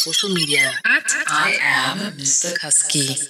social 0.00 0.30
media 0.30 0.72
at 0.86 1.04
I 1.28 1.58
am 1.60 1.98
Mr. 2.12 2.56
Kusky. 2.58 3.20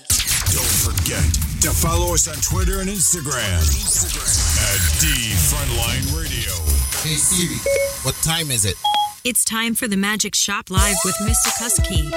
Don't 0.55 0.95
forget 0.95 1.25
to 1.63 1.71
follow 1.71 2.15
us 2.15 2.29
on 2.29 2.37
Twitter 2.37 2.79
and 2.79 2.89
Instagram, 2.89 3.59
at 3.59 5.01
D 5.01 5.09
Frontline 5.51 6.07
Radio. 6.15 6.55
Hey 7.03 7.17
Siri, 7.17 7.59
what 8.05 8.15
time 8.23 8.53
is 8.53 8.65
it? 8.65 8.77
It's 9.25 9.45
time 9.45 9.75
for 9.75 9.89
the 9.89 9.97
Magic 9.97 10.37
Shop 10.37 10.71
Live 10.71 10.95
with 11.05 11.17
Mr. 11.17 11.51
Kusky. 11.59 12.09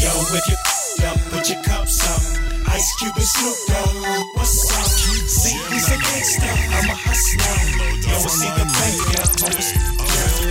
Yo, 0.00 0.10
if 0.32 0.48
you 0.48 1.06
up, 1.06 1.18
put 1.30 1.50
your 1.50 1.62
cups 1.64 2.00
up. 2.08 2.22
Ice 2.68 2.96
Cube 2.96 3.12
and 3.14 3.24
Snoop 3.24 3.56
Dogg, 3.68 4.26
what's 4.36 4.71
gangster, 6.08 6.46
I'm 6.46 6.90
a 6.90 6.96
hustler. 6.96 7.56
Yo, 8.02 8.18
see 8.26 8.50
the 8.58 8.66
player, 8.66 9.02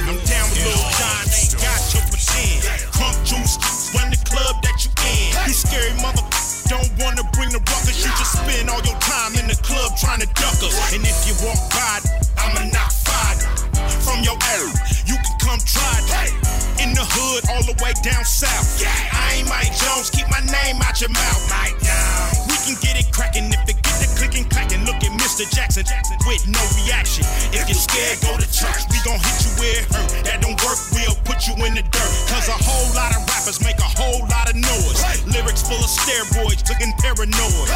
I'm 0.08 0.20
down 0.28 0.48
with 0.52 0.64
Lil 0.64 0.84
Jon, 0.98 1.24
ain't 1.32 1.56
got 1.60 1.82
to 1.92 2.00
pretend. 2.08 2.60
Crunk 2.96 3.18
juice, 3.28 3.56
run 3.96 4.12
the 4.12 4.20
club 4.28 4.62
that 4.64 4.78
you 4.84 4.92
in. 5.04 5.32
You 5.48 5.54
scary 5.54 5.94
mother, 6.02 6.24
don't 6.68 6.92
wanna 7.00 7.24
bring 7.36 7.52
the 7.52 7.60
ruckus. 7.60 8.00
You 8.04 8.12
just 8.16 8.40
spend 8.40 8.70
all 8.70 8.82
your 8.84 8.98
time 9.00 9.36
in 9.36 9.48
the 9.48 9.58
club 9.60 9.98
trying 10.00 10.22
to 10.22 10.30
duck 10.40 10.60
us. 10.64 10.76
And 10.94 11.04
if 11.04 11.18
you 11.28 11.36
walk 11.44 11.60
by, 11.72 12.00
I'ma 12.40 12.72
knock 12.72 12.92
five 13.04 13.40
from 14.04 14.24
your 14.24 14.38
area. 14.56 14.76
You 15.06 15.16
can 15.20 15.36
come 15.40 15.60
try 15.64 15.96
it. 16.26 16.34
In 16.82 16.94
the 16.98 17.06
hood, 17.06 17.46
all 17.54 17.64
the 17.64 17.78
way 17.84 17.94
down 18.02 18.26
south. 18.26 18.82
I 18.82 19.38
ain't 19.38 19.50
Mike 19.50 19.70
Jones, 19.78 20.10
keep 20.10 20.26
my 20.32 20.42
name 20.50 20.82
out 20.82 21.00
your 21.00 21.12
mouth. 21.12 21.42
Mike 21.50 21.78
scared, 27.92 28.20
go 28.24 28.32
to 28.40 28.48
church. 28.48 28.88
We 28.88 28.98
gon' 29.04 29.20
hit 29.20 29.38
you 29.44 29.52
where 29.60 29.76
it 29.84 29.86
hurt. 29.92 30.10
That 30.24 30.40
don't 30.40 30.56
work, 30.64 30.80
we'll 30.96 31.20
put 31.28 31.44
you 31.48 31.54
in 31.68 31.76
the 31.76 31.84
dirt. 31.84 32.12
Cause 32.32 32.48
a 32.48 32.56
whole 32.56 32.88
lot 32.96 33.12
of 33.12 33.22
rappers 33.28 33.60
make 33.60 33.78
a 33.80 33.92
whole 34.00 34.24
lot 34.32 34.48
of 34.48 34.56
noise. 34.56 35.00
Lyrics 35.28 35.68
full 35.68 35.80
of 35.80 35.92
steroids, 35.92 36.64
looking 36.72 36.96
paranoid. 37.04 37.68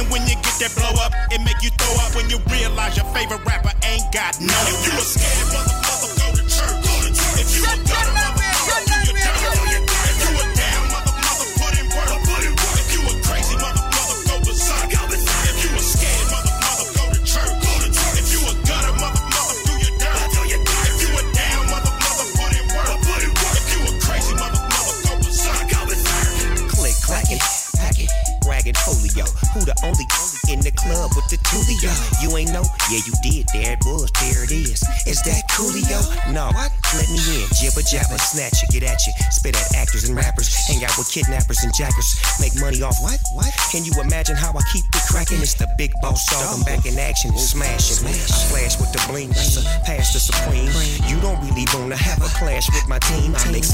And 0.00 0.08
when 0.08 0.24
you 0.24 0.40
get 0.40 0.56
that 0.64 0.72
blow 0.72 0.96
up, 1.04 1.12
it 1.28 1.44
make 1.44 1.60
you 1.60 1.70
throw 1.76 1.94
up 2.00 2.16
when 2.16 2.32
you 2.32 2.40
realize 2.48 2.96
your 2.96 3.06
favorite 3.12 3.44
rapper 3.44 3.72
ain't 3.84 4.08
got 4.12 4.40
no. 4.40 4.56
If 4.72 4.88
you 4.88 4.96
a 4.96 5.04
scared 5.04 5.52
mother, 5.52 5.77
Coolio? 35.58 35.98
No. 36.30 36.54
What? 36.54 36.70
Let 36.94 37.10
me 37.10 37.18
in. 37.18 37.50
Jibber 37.58 37.82
jabber, 37.82 38.14
snatch 38.22 38.62
you, 38.62 38.68
get 38.70 38.86
at 38.86 39.02
you. 39.02 39.12
Spit 39.34 39.58
at 39.58 39.74
actors 39.74 40.08
and 40.08 40.14
rappers. 40.14 40.46
Hang 40.70 40.84
out 40.86 40.94
with 40.94 41.10
kidnappers 41.10 41.66
and 41.66 41.74
jackers. 41.74 42.14
Make 42.38 42.54
money 42.62 42.80
off 42.80 42.94
what? 43.02 43.18
What? 43.34 43.50
Can 43.74 43.84
you 43.84 43.90
imagine 43.98 44.36
how 44.36 44.54
I 44.54 44.62
keep 44.70 44.86
it 44.86 45.02
cracking? 45.10 45.42
It's 45.42 45.58
the 45.58 45.66
big 45.76 45.90
boss 46.00 46.22
dog. 46.30 46.46
I'm 46.46 46.62
back 46.62 46.86
in 46.86 46.94
action 46.96 47.34
and 47.34 47.40
smashing. 47.40 48.06
I 48.06 48.14
flash 48.54 48.78
with 48.78 48.94
the 48.94 49.02
bling. 49.10 49.34
That's 49.34 49.58
a 49.58 49.66
pass 49.82 50.14
the 50.14 50.22
supreme. 50.22 50.70
You 51.10 51.18
don't 51.18 51.42
really 51.42 51.66
wanna 51.74 51.98
have 51.98 52.22
a 52.22 52.30
clash 52.38 52.70
with 52.70 52.86
my 52.86 53.02
team. 53.10 53.34
I 53.34 53.50
make 53.50 53.66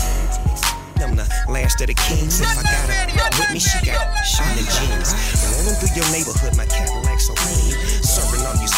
I'm 1.04 1.16
the 1.16 1.28
last 1.52 1.82
of 1.84 1.88
the 1.88 1.94
kings. 1.94 2.40
If 2.40 2.48
I 2.48 2.62
got 2.64 2.88
her 2.88 3.28
with 3.36 3.52
me, 3.52 3.60
she 3.60 3.76
got 3.84 4.08
shining 4.24 4.64
jeans. 4.64 5.12
Rolling 5.52 5.76
through 5.76 5.92
your 6.00 6.08
neighborhood, 6.08 6.56
my 6.56 6.64
Cadillac 6.64 7.20
so 7.20 7.34
clean. 7.36 7.76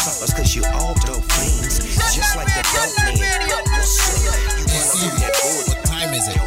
Serving 0.07 0.15
all 0.15 0.15
you 0.15 0.15
suckers, 0.15 0.33
cause 0.33 0.55
you 0.55 0.63
all 0.73 0.93
dope 1.05 1.23
fiends. 1.31 1.79
Just 2.15 2.35
like 2.35 2.47
the 2.47 2.63
dope 2.71 2.95
man. 3.03 3.17
You 3.17 3.23
Hey 3.23 3.63
run 3.67 3.83
Siri, 3.83 5.19
that 5.19 5.33
board. 5.43 5.67
what 5.67 5.85
time 5.85 6.13
is 6.13 6.27
it? 6.27 6.37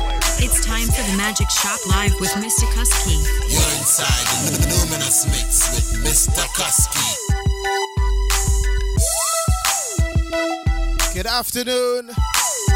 It's 0.43 0.65
time 0.65 0.87
for 0.89 1.03
the 1.11 1.17
Magic 1.17 1.51
Shop 1.51 1.79
Live 1.87 2.19
with 2.21 2.31
Mr. 2.41 2.65
Kusky. 2.73 3.21
You're 3.51 3.73
inside 3.77 4.27
the 4.49 4.67
Luminous 4.73 5.27
Mix 5.27 5.69
with 5.75 6.05
Mr. 6.05 6.41
Kusky. 6.57 7.05
Good 11.15 11.27
afternoon, 11.27 12.11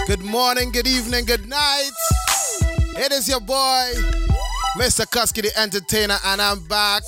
good 0.06 0.22
morning, 0.22 0.70
good 0.72 0.86
evening, 0.86 1.24
good 1.24 1.48
night. 1.48 1.90
It 2.96 3.10
is 3.12 3.28
your 3.28 3.40
boy, 3.40 3.90
Mr. 4.76 5.06
Kusky 5.06 5.42
the 5.42 5.58
Entertainer, 5.58 6.18
and 6.26 6.42
I'm 6.42 6.60
back. 6.66 7.02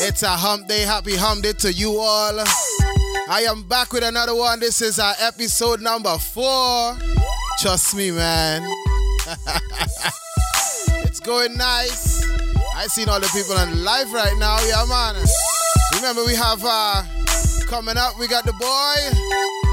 It's 0.00 0.22
a 0.24 0.28
hump 0.28 0.66
day, 0.66 0.80
happy 0.80 1.14
hump 1.14 1.42
day 1.44 1.52
to 1.52 1.72
you 1.72 1.96
all. 1.98 2.38
I 3.28 3.46
am 3.48 3.62
back 3.62 3.92
with 3.92 4.02
another 4.02 4.34
one. 4.34 4.58
This 4.58 4.82
is 4.82 4.98
our 4.98 5.14
episode 5.20 5.80
number 5.80 6.18
four. 6.18 6.98
Trust 7.60 7.94
me, 7.94 8.10
man. 8.10 8.62
it's 11.06 11.20
going 11.20 11.56
nice. 11.56 12.24
I 12.74 12.86
seen 12.88 13.08
all 13.08 13.20
the 13.20 13.28
people 13.28 13.56
on 13.56 13.84
live 13.84 14.12
right 14.12 14.36
now, 14.36 14.58
yeah, 14.66 14.84
man. 14.88 15.14
Remember, 15.94 16.24
we 16.24 16.34
have 16.34 16.60
uh 16.64 17.04
coming 17.68 17.96
up, 17.96 18.18
we 18.18 18.26
got 18.26 18.44
the 18.44 18.52
boy, 18.52 18.96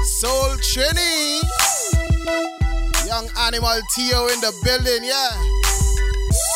Soul 0.04 0.56
Trini. 0.70 1.42
Young 3.06 3.28
Animal 3.40 3.80
Tio 3.94 4.28
in 4.28 4.40
the 4.40 4.52
building, 4.62 5.02
yeah. 5.04 5.30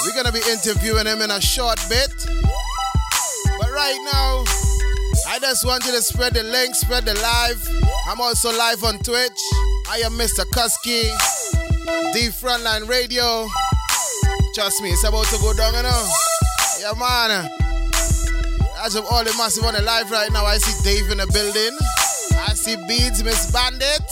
We're 0.06 0.14
gonna 0.14 0.32
be 0.32 0.40
interviewing 0.50 1.06
him 1.06 1.20
in 1.20 1.32
a 1.32 1.40
short 1.40 1.80
bit. 1.88 2.14
Right 3.76 4.00
now, 4.10 4.42
I 5.28 5.38
just 5.38 5.66
want 5.66 5.84
you 5.84 5.92
to 5.92 6.00
spread 6.00 6.32
the 6.32 6.42
link, 6.42 6.74
spread 6.74 7.04
the 7.04 7.12
live. 7.12 7.60
I'm 8.08 8.18
also 8.22 8.48
live 8.56 8.82
on 8.82 8.98
Twitch. 9.00 9.38
I 9.90 10.00
am 10.02 10.12
Mr. 10.12 10.48
Kusky, 10.48 11.04
D 12.14 12.32
Frontline 12.32 12.88
Radio. 12.88 13.46
Trust 14.54 14.80
me, 14.80 14.88
it's 14.88 15.04
about 15.04 15.26
to 15.26 15.36
go 15.42 15.52
down, 15.52 15.74
you 15.74 15.82
know. 15.82 16.08
Yeah, 16.80 16.92
man. 16.98 17.50
As 18.80 18.94
of 18.94 19.04
all 19.10 19.22
the 19.22 19.34
massive 19.36 19.64
on 19.64 19.74
the 19.74 19.82
live 19.82 20.10
right 20.10 20.32
now, 20.32 20.46
I 20.46 20.56
see 20.56 20.72
Dave 20.82 21.10
in 21.10 21.18
the 21.18 21.26
building. 21.26 21.76
I 22.48 22.54
see 22.54 22.76
Beads, 22.88 23.22
Miss 23.22 23.52
Bandit, 23.52 24.08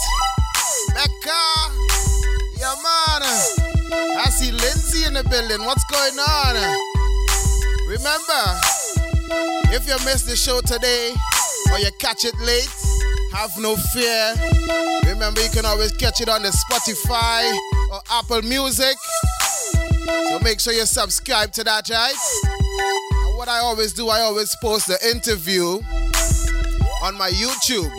Becca. 0.92 1.40
Yeah, 2.60 2.76
man. 2.84 3.24
I 4.20 4.28
see 4.28 4.52
Lindsay 4.52 5.06
in 5.06 5.14
the 5.14 5.24
building. 5.24 5.64
What's 5.64 5.84
going 5.90 6.18
on? 6.20 6.54
Remember, 7.88 8.60
if 9.72 9.86
you 9.88 9.94
missed 10.04 10.26
the 10.26 10.36
show 10.36 10.60
today 10.60 11.14
or 11.72 11.78
you 11.78 11.90
catch 11.98 12.24
it 12.24 12.38
late, 12.40 12.68
have 13.32 13.50
no 13.58 13.76
fear. 13.76 14.34
Remember, 15.12 15.42
you 15.42 15.50
can 15.50 15.64
always 15.66 15.92
catch 15.92 16.20
it 16.20 16.28
on 16.28 16.42
the 16.42 16.50
Spotify 16.50 17.52
or 17.92 18.00
Apple 18.10 18.42
Music. 18.42 18.96
So 20.28 20.38
make 20.40 20.60
sure 20.60 20.72
you 20.72 20.86
subscribe 20.86 21.52
to 21.52 21.64
that, 21.64 21.88
right? 21.90 22.14
And 23.26 23.36
what 23.36 23.48
I 23.48 23.58
always 23.58 23.92
do, 23.92 24.08
I 24.08 24.20
always 24.20 24.54
post 24.62 24.86
the 24.86 24.98
interview 25.10 25.80
on 27.02 27.16
my 27.16 27.30
YouTube. 27.30 27.90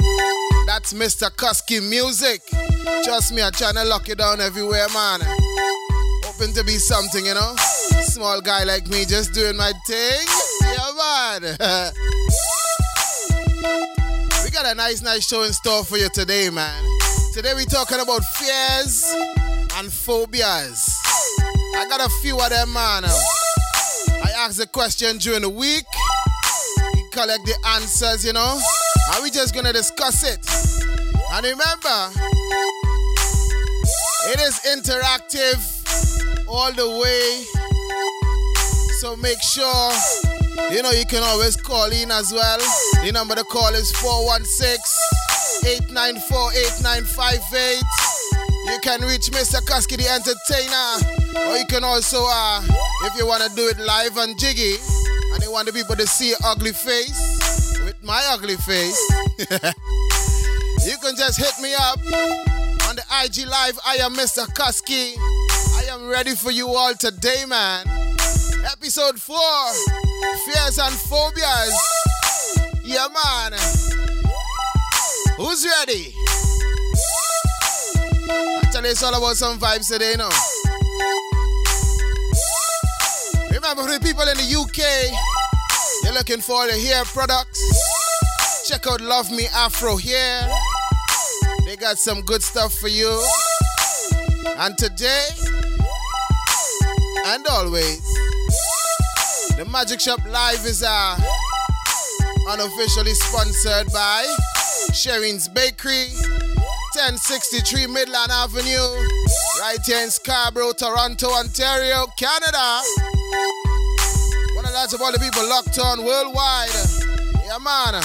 That's 0.66 0.94
Mr. 0.94 1.30
Kusky 1.30 1.82
Music. 1.88 2.42
Trust 3.04 3.34
me, 3.34 3.42
I'm 3.42 3.52
trying 3.52 3.76
to 3.76 3.84
lock 3.86 4.10
it 4.10 4.18
down 4.18 4.42
everywhere, 4.42 4.88
man. 4.94 5.20
Hoping 6.24 6.54
to 6.54 6.64
be 6.64 6.78
something, 6.78 7.26
you 7.26 7.34
know? 7.34 7.56
Small 8.02 8.42
guy 8.42 8.64
like 8.64 8.88
me 8.88 9.06
just 9.06 9.34
doing 9.34 9.58
my 9.58 9.74
thing. 9.88 10.45
Man. 11.06 11.42
we 14.44 14.50
got 14.50 14.66
a 14.66 14.74
nice, 14.74 15.04
nice 15.04 15.28
show 15.28 15.44
in 15.44 15.54
store 15.54 15.84
for 15.84 15.98
you 15.98 16.10
today, 16.10 16.50
man. 16.50 16.84
Today 17.32 17.54
we're 17.54 17.66
talking 17.66 18.00
about 18.00 18.24
fears 18.24 19.04
and 19.76 19.92
phobias. 19.94 20.98
I 21.78 21.86
got 21.90 22.02
a 22.02 22.10
few 22.22 22.40
of 22.40 22.50
them, 22.50 22.74
man. 22.74 23.04
I 23.06 24.32
asked 24.38 24.58
the 24.58 24.66
question 24.66 25.20
during 25.20 25.42
the 25.44 25.50
week. 25.50 25.86
We 26.96 27.04
collect 27.12 27.46
the 27.46 27.56
answers, 27.76 28.26
you 28.26 28.34
know. 28.34 28.60
And 29.14 29.22
we 29.24 29.30
just 29.30 29.54
gonna 29.54 29.74
discuss 29.74 30.24
it. 30.24 30.40
And 31.34 31.46
remember, 31.46 32.10
it 34.34 34.40
is 34.40 34.60
interactive 34.66 35.62
all 36.48 36.72
the 36.74 36.90
way. 37.00 37.46
So 39.02 39.16
make 39.18 39.42
sure, 39.44 39.92
you 40.72 40.82
know, 40.82 40.92
you 40.92 41.06
can 41.06 41.24
always 41.24 41.56
call 41.56 41.92
in 41.92 42.12
as 42.12 42.32
well. 42.32 42.60
The 43.04 43.12
number 43.12 43.36
to 43.36 43.44
call 43.44 43.74
is 43.74 43.92
416 43.98 44.78
894 45.66 46.52
8958. 46.80 47.84
You 48.66 48.80
can 48.82 49.02
reach 49.02 49.30
Mr. 49.32 49.62
Kusky 49.62 49.98
the 49.98 50.08
Entertainer. 50.10 51.50
Or 51.50 51.58
you 51.58 51.66
can 51.68 51.84
also, 51.84 52.26
uh, 52.28 52.62
if 53.04 53.16
you 53.18 53.28
want 53.28 53.44
to 53.44 53.56
do 53.56 53.68
it 53.68 53.78
live 53.80 54.18
on 54.18 54.38
jiggy, 54.38 54.76
and 55.34 55.44
you 55.44 55.52
want 55.52 55.68
the 55.68 55.74
people 55.74 55.96
to 55.96 56.08
see 56.08 56.30
your 56.30 56.38
ugly 56.46 56.72
face 56.72 57.40
with 57.84 58.02
my 58.04 58.22
ugly 58.32 58.56
face, 58.58 59.00
you 60.88 60.98
can 61.02 61.16
just 61.16 61.38
hit 61.38 61.54
me 61.62 61.74
up 61.76 62.00
on 62.88 62.96
the 62.96 63.04
IG 63.24 63.46
Live. 63.48 63.78
I 63.86 63.98
am 64.02 64.16
Mr. 64.16 64.46
Kusky. 64.56 65.16
I 65.78 65.84
am 65.92 66.08
ready 66.08 66.36
for 66.36 66.52
you 66.52 66.70
all 66.70 66.94
today, 66.94 67.44
man. 67.48 68.05
Episode 68.78 69.18
4 69.18 69.38
Fears 70.46 70.80
and 70.80 70.94
Phobias. 70.94 71.74
Yeah, 72.84 73.08
man. 73.08 73.54
Who's 75.38 75.66
ready? 75.66 76.14
Actually, 78.66 78.90
it's 78.90 79.02
all 79.02 79.16
about 79.16 79.38
some 79.38 79.58
vibes 79.60 79.88
today, 79.88 80.12
you 80.12 80.18
know. 80.18 80.30
Remember, 83.50 83.84
for 83.84 83.94
the 83.94 84.00
people 84.04 84.28
in 84.28 84.36
the 84.36 84.60
UK, 84.60 84.84
you're 86.04 86.14
looking 86.14 86.42
for 86.42 86.68
the 86.68 86.74
hair 86.74 87.06
products. 87.06 87.62
Check 88.68 88.88
out 88.88 89.00
Love 89.00 89.32
Me 89.32 89.48
Afro 89.56 89.96
Hair. 89.96 90.50
They 91.66 91.78
got 91.78 91.98
some 91.98 92.24
good 92.24 92.44
stuff 92.44 92.78
for 92.78 92.90
you. 92.90 93.26
And 94.58 94.78
today, 94.78 95.28
and 97.28 97.48
always, 97.48 98.02
the 99.58 99.66
Magic 99.66 100.00
Shop 100.02 100.20
Live 100.30 100.66
is 100.66 100.84
uh, 100.84 101.18
unofficially 102.50 103.14
sponsored 103.14 103.92
by 103.94 104.26
Sherrin's 104.92 105.48
Bakery, 105.48 106.08
1063 106.96 107.88
Midland 107.88 108.32
Avenue, 108.32 109.08
right 109.60 109.80
here 109.86 110.04
in 110.04 110.10
Scarborough, 110.10 110.74
Toronto, 110.74 111.28
Ontario, 111.32 112.06
Canada. 112.20 112.82
One 114.56 114.66
of 114.66 114.74
lots 114.74 114.94
of 114.94 115.02
all 115.02 115.12
the 115.12 115.20
people 115.20 115.48
locked 115.48 115.80
on 115.80 116.04
worldwide. 116.04 116.76
Yeah, 117.46 117.60
man. 117.64 118.04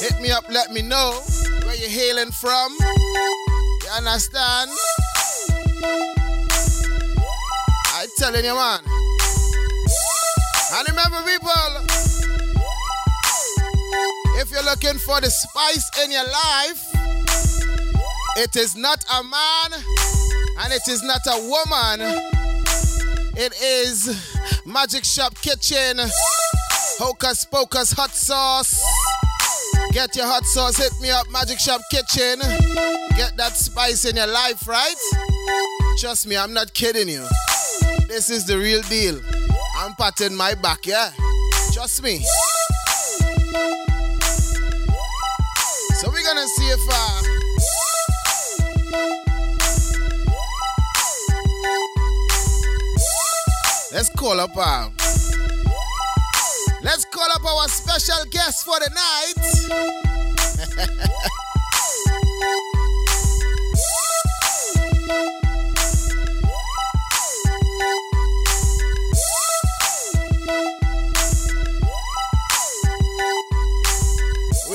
Hit 0.00 0.20
me 0.20 0.30
up, 0.30 0.44
let 0.50 0.70
me 0.70 0.82
know 0.82 1.12
where 1.64 1.76
you're 1.76 1.88
hailing 1.88 2.30
from. 2.32 2.76
You 2.80 3.88
understand? 3.96 4.70
Telling 8.20 8.44
you, 8.44 8.54
man. 8.54 8.80
And 10.74 10.88
remember, 10.90 11.22
people, 11.24 11.72
if 14.36 14.50
you're 14.50 14.62
looking 14.62 14.98
for 14.98 15.22
the 15.22 15.30
spice 15.30 15.90
in 16.04 16.12
your 16.12 16.24
life, 16.24 16.84
it 18.36 18.56
is 18.56 18.76
not 18.76 19.02
a 19.18 19.24
man 19.24 19.80
and 20.58 20.70
it 20.70 20.86
is 20.86 21.02
not 21.02 21.22
a 21.28 21.48
woman. 21.48 22.00
It 23.38 23.54
is 23.62 24.14
Magic 24.66 25.06
Shop 25.06 25.34
Kitchen, 25.36 25.96
Hocus 26.98 27.46
Pocus 27.46 27.92
Hot 27.92 28.10
Sauce. 28.10 28.84
Get 29.92 30.14
your 30.14 30.26
hot 30.26 30.44
sauce, 30.44 30.76
hit 30.76 30.92
me 31.00 31.08
up, 31.08 31.30
Magic 31.30 31.58
Shop 31.58 31.80
Kitchen. 31.90 32.38
Get 33.16 33.38
that 33.38 33.52
spice 33.54 34.04
in 34.04 34.16
your 34.16 34.26
life, 34.26 34.68
right? 34.68 34.94
Trust 35.98 36.26
me, 36.26 36.36
I'm 36.36 36.52
not 36.52 36.74
kidding 36.74 37.08
you. 37.08 37.26
This 38.10 38.28
is 38.28 38.44
the 38.44 38.58
real 38.58 38.82
deal. 38.82 39.20
I'm 39.78 39.94
patting 39.94 40.34
my 40.34 40.56
back, 40.56 40.84
yeah? 40.84 41.12
Trust 41.72 42.02
me. 42.02 42.18
So 45.94 46.10
we're 46.10 46.24
gonna 46.26 46.48
see 46.48 46.66
if 46.66 46.80
uh 46.90 47.22
Let's 53.92 54.08
call 54.08 54.40
up 54.40 54.56
uh 54.56 54.90
Let's 56.82 57.04
call 57.04 57.30
up 57.30 57.44
our 57.44 57.68
special 57.68 58.24
guest 58.28 58.64
for 58.64 58.80
the 58.80 58.90
night. 58.90 59.38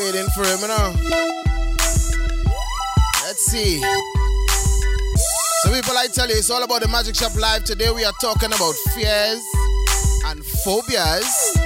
Waiting 0.06 0.28
for 0.36 0.46
him 0.46 0.62
now. 0.68 0.94
Let's 3.24 3.44
see. 3.44 3.82
So, 5.64 5.74
people, 5.74 5.98
I 5.98 6.06
tell 6.14 6.30
you, 6.30 6.36
it's 6.36 6.52
all 6.52 6.62
about 6.62 6.84
the 6.84 6.88
Magic 6.88 7.16
Shop 7.16 7.34
Live. 7.36 7.64
Today, 7.64 7.90
we 7.90 8.06
are 8.06 8.14
talking 8.22 8.54
about 8.54 8.76
fears 8.94 9.44
and 10.28 10.46
phobias. 10.46 11.58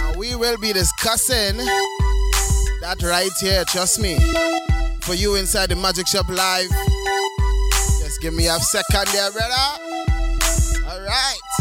And 0.00 0.16
we 0.16 0.34
will 0.36 0.56
be 0.56 0.72
discussing 0.72 1.58
that 2.80 3.02
right 3.02 3.30
here, 3.42 3.64
trust 3.66 4.00
me. 4.00 4.16
For 5.02 5.12
you 5.12 5.34
inside 5.34 5.68
the 5.68 5.76
Magic 5.76 6.06
Shop 6.06 6.26
Live. 6.30 6.70
Just 8.00 8.22
give 8.22 8.32
me 8.32 8.46
a 8.46 8.58
second 8.58 9.08
there, 9.12 9.30
brother. 9.32 9.68
All 10.88 11.00
right. 11.02 11.51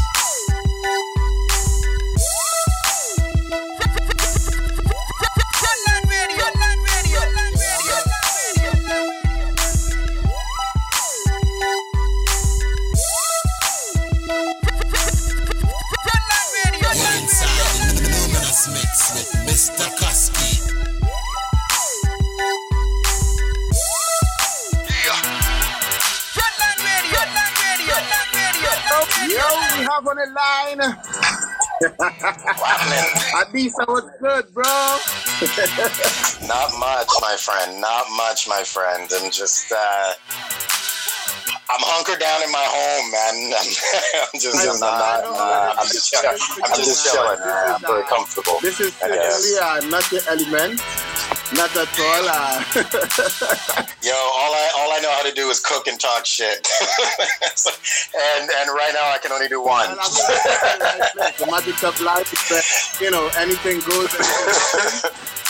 Have 29.91 30.07
on 30.07 30.15
the 30.15 30.27
line. 30.31 30.79
Adisa, 33.41 33.88
what's 33.88 34.10
good, 34.19 34.45
bro? 34.53 34.63
Not 36.48 36.69
much, 36.79 37.10
my 37.21 37.36
friend. 37.38 37.81
Not 37.81 38.05
much, 38.15 38.48
my 38.48 38.63
friend. 38.63 39.10
I'm 39.13 39.31
just, 39.31 39.71
uh, 39.71 40.13
I'm 41.69 41.81
hunkered 41.88 42.19
down 42.19 42.43
in 42.43 42.51
my 42.51 42.63
home, 42.63 43.12
man. 43.12 43.53
I'm, 44.33 44.39
just, 44.39 44.60
I'm 44.62 44.79
not, 44.79 45.24
uh, 45.25 45.75
I'm 45.79 45.88
just, 45.88 46.15
I'm 46.15 46.75
just 46.77 47.12
chilling. 47.12 47.39
I'm 47.41 47.81
very 47.81 48.03
comfortable. 48.03 48.60
This 48.62 48.79
is 48.79 48.93
I 49.03 49.10
guess. 49.10 49.43
certainly 49.43 49.88
uh, 49.88 49.89
not 49.89 50.12
your 50.12 50.21
element. 50.29 50.79
Not 51.53 51.75
at 51.75 51.91
all. 52.00 52.25
Uh, 52.31 52.63
Yo, 54.01 54.15
all 54.15 54.53
I 54.55 54.65
all 54.79 54.89
I 54.93 55.00
know 55.03 55.12
how 55.12 55.24
to 55.27 55.34
do 55.36 55.50
is 55.50 55.60
cook 55.60 55.86
and 55.88 56.00
talk 56.00 56.25
shit, 56.25 56.63
and 58.15 58.50
and 58.50 58.70
right 58.72 58.93
now 58.96 59.12
I 59.12 59.20
can 59.22 59.31
only 59.31 59.50
do 59.50 59.62
one. 59.62 59.89
the 59.91 61.48
magic 61.51 61.84
of 61.84 62.00
life 62.01 62.31
is 62.31 62.39
that, 62.50 62.63
you 63.03 63.12
know, 63.12 63.29
anything 63.38 63.79
goes. 63.84 64.10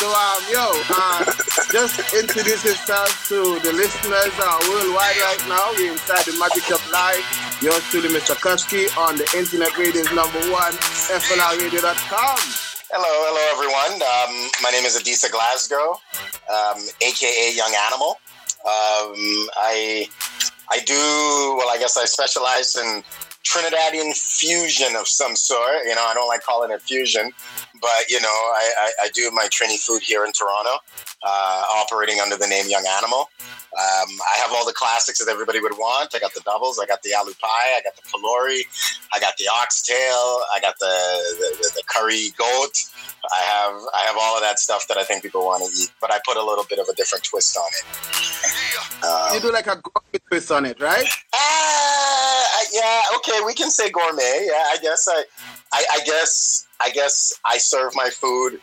so, 0.02 0.10
um, 0.10 0.42
yo, 0.50 0.74
uh, 0.90 1.26
just 1.72 2.02
introduce 2.18 2.66
yourself 2.66 3.14
to 3.30 3.60
the 3.62 3.72
listeners 3.72 4.34
uh, 4.42 4.58
worldwide 4.70 5.18
right 5.22 5.44
now. 5.48 5.70
We're 5.78 5.94
inside 5.94 6.26
the 6.26 6.34
Magic 6.40 6.64
Shop 6.66 6.82
Live. 6.92 7.24
Yours 7.62 7.84
truly, 7.94 8.10
Mr. 8.10 8.34
Kusky, 8.36 8.90
on 8.98 9.18
the 9.18 9.28
internet 9.38 9.78
radio's 9.78 10.12
number 10.12 10.42
one, 10.52 10.74
FLRradio.com. 11.14 12.40
Hello, 12.94 13.08
hello 13.08 13.40
everyone. 13.56 14.04
Um, 14.04 14.52
my 14.62 14.70
name 14.70 14.84
is 14.84 15.00
Adisa 15.00 15.32
Glasgow, 15.32 15.96
um, 16.52 16.84
aka 17.00 17.56
Young 17.56 17.72
Animal. 17.88 18.20
Um, 18.68 19.48
I 19.56 20.10
I 20.70 20.80
do 20.84 21.00
well. 21.56 21.70
I 21.72 21.78
guess 21.80 21.96
I 21.96 22.04
specialize 22.04 22.76
in 22.76 23.02
Trinidadian 23.44 24.16
fusion 24.16 24.96
of 24.96 25.08
some 25.08 25.36
sort. 25.36 25.84
You 25.86 25.96
know, 25.96 26.06
I 26.06 26.14
don't 26.14 26.28
like 26.28 26.44
calling 26.44 26.72
it 26.72 26.82
fusion, 26.82 27.32
but 27.82 28.10
you 28.10 28.22
know, 28.22 28.28
I, 28.28 28.72
I, 28.78 28.92
I 29.04 29.10
do 29.10 29.32
my 29.32 29.48
Trini 29.48 29.80
food 29.80 30.02
here 30.02 30.26
in 30.26 30.32
Toronto, 30.32 30.78
uh, 31.24 31.64
operating 31.76 32.20
under 32.20 32.38
the 32.38 32.48
name 32.48 32.70
Young 32.70 32.86
Animal. 32.88 33.30
Um, 33.72 34.10
I 34.20 34.38
have 34.44 34.52
all 34.54 34.66
the 34.66 34.74
classics 34.74 35.24
that 35.24 35.32
everybody 35.32 35.62
would 35.62 35.72
want. 35.74 36.14
I 36.14 36.20
got 36.20 36.34
the 36.34 36.42
doubles. 36.42 36.78
I 36.78 36.86
got 36.86 37.02
the 37.04 37.12
aloo 37.12 37.40
pie. 37.40 37.72
I 37.78 37.82
got 37.84 37.96
the 37.96 38.02
pholourie. 38.04 38.68
I 39.14 39.20
got 39.20 39.38
the 39.38 39.46
oxtail. 39.48 40.44
I 40.54 40.60
got 40.62 40.78
the, 40.80 40.86
the, 41.40 41.72
the 41.76 41.84
curry 41.88 42.30
goat. 42.38 42.76
I 43.32 43.40
have 43.40 43.74
I 43.96 44.02
have 44.08 44.18
all 44.20 44.36
of 44.36 44.42
that 44.42 44.60
stuff 44.60 44.88
that 44.88 44.98
I 44.98 45.04
think 45.04 45.24
people 45.24 45.46
want 45.46 45.64
to 45.64 45.70
eat, 45.82 45.92
but 46.02 46.12
I 46.12 46.20
put 46.26 46.38
a 46.38 46.44
little 46.44 46.66
bit 46.66 46.80
of 46.80 46.88
a 46.90 46.96
different 46.96 47.24
twist 47.24 47.56
on 47.56 47.70
it. 47.72 49.06
Um, 49.06 49.36
you 49.36 49.40
do 49.40 49.54
like 49.54 49.68
a 49.68 49.80
twist 50.28 50.52
on 50.52 50.66
it, 50.66 50.82
right? 50.82 51.06
Uh, 51.32 52.44
yeah, 52.74 53.04
okay, 53.16 53.31
we 53.46 53.54
can 53.54 53.72
say 53.72 53.90
gourmet. 53.90 54.46
Yeah, 54.48 54.64
I 54.70 54.78
guess 54.82 55.08
I, 55.08 55.24
I, 55.74 55.86
I 55.94 56.00
guess 56.06 56.68
I 56.80 56.90
guess 56.90 57.34
I 57.46 57.58
serve 57.58 57.94
my 57.96 58.10
food 58.10 58.60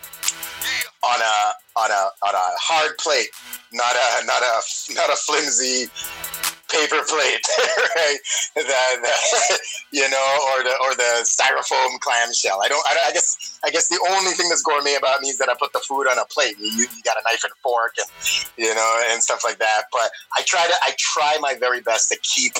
on 1.02 1.20
a 1.20 1.52
on 1.78 1.90
a 1.90 2.10
on 2.26 2.34
a 2.34 2.48
hard 2.58 2.98
plate, 2.98 3.28
not 3.72 3.94
a 3.94 4.26
not 4.26 4.42
a 4.42 4.94
not 4.94 5.10
a 5.10 5.16
flimsy 5.16 5.90
paper 6.68 7.00
plate, 7.08 7.40
right? 7.96 8.18
The, 8.54 8.62
the, 8.62 9.58
you 9.90 10.08
know, 10.08 10.28
or 10.52 10.62
the 10.62 10.74
or 10.84 10.94
the 10.94 11.24
styrofoam 11.24 11.98
clamshell. 12.00 12.60
I 12.62 12.68
don't, 12.68 12.84
I. 12.86 13.08
I 13.08 13.12
guess. 13.12 13.58
I 13.64 13.70
guess 13.70 13.88
the 13.88 13.98
only 14.10 14.32
thing 14.32 14.48
that's 14.48 14.62
gourmet 14.62 14.94
about 14.94 15.20
me 15.20 15.28
is 15.28 15.38
that 15.38 15.48
I 15.48 15.54
put 15.58 15.72
the 15.72 15.80
food 15.80 16.06
on 16.06 16.18
a 16.18 16.24
plate. 16.26 16.56
You, 16.58 16.68
you 16.70 17.02
got 17.04 17.16
a 17.16 17.22
knife 17.24 17.42
and 17.42 17.52
fork, 17.62 17.94
and 17.98 18.08
you 18.56 18.72
know, 18.74 19.02
and 19.10 19.22
stuff 19.22 19.42
like 19.44 19.58
that. 19.58 19.84
But 19.92 20.10
I 20.36 20.42
try 20.42 20.66
to. 20.66 20.74
I 20.82 20.92
try 20.98 21.36
my 21.40 21.54
very 21.58 21.80
best 21.80 22.10
to 22.10 22.18
keep 22.22 22.54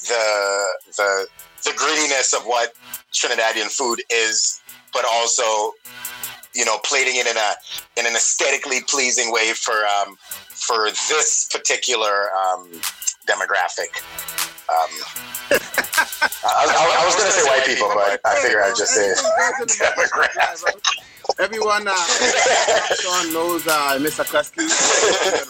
the 0.00 0.66
the 0.96 1.26
the 1.64 1.70
grittiness 1.70 2.34
of 2.36 2.44
what 2.44 2.74
Trinidadian 3.12 3.70
food 3.70 4.02
is, 4.10 4.60
but 4.92 5.04
also 5.04 5.72
you 6.54 6.64
know, 6.64 6.78
plating 6.84 7.16
it 7.16 7.26
in 7.26 7.36
a 7.36 7.52
in 7.96 8.06
an 8.06 8.14
aesthetically 8.14 8.80
pleasing 8.88 9.30
way 9.32 9.52
for 9.52 9.84
um, 9.86 10.16
for 10.48 10.86
this 10.90 11.48
particular 11.50 12.30
um, 12.32 12.68
demographic. 13.26 14.02
Um, 14.70 14.90
I, 16.44 16.66
I, 16.66 17.02
I, 17.02 17.04
was 17.04 17.14
going 17.16 17.26
to 17.26 17.32
say 17.32 17.44
white 17.48 17.66
people, 17.66 17.90
but 17.92 18.20
I 18.24 18.40
figure 18.40 18.62
I'd 18.62 18.76
just 18.76 18.94
say 18.94 19.14
demographic. 19.84 20.74
Everyone, 21.38 21.86
uh, 21.86 21.94
Sean 23.00 23.32
knows 23.32 23.66
uh, 23.66 23.98
Mr. 24.00 24.24
Kusky 24.24 24.66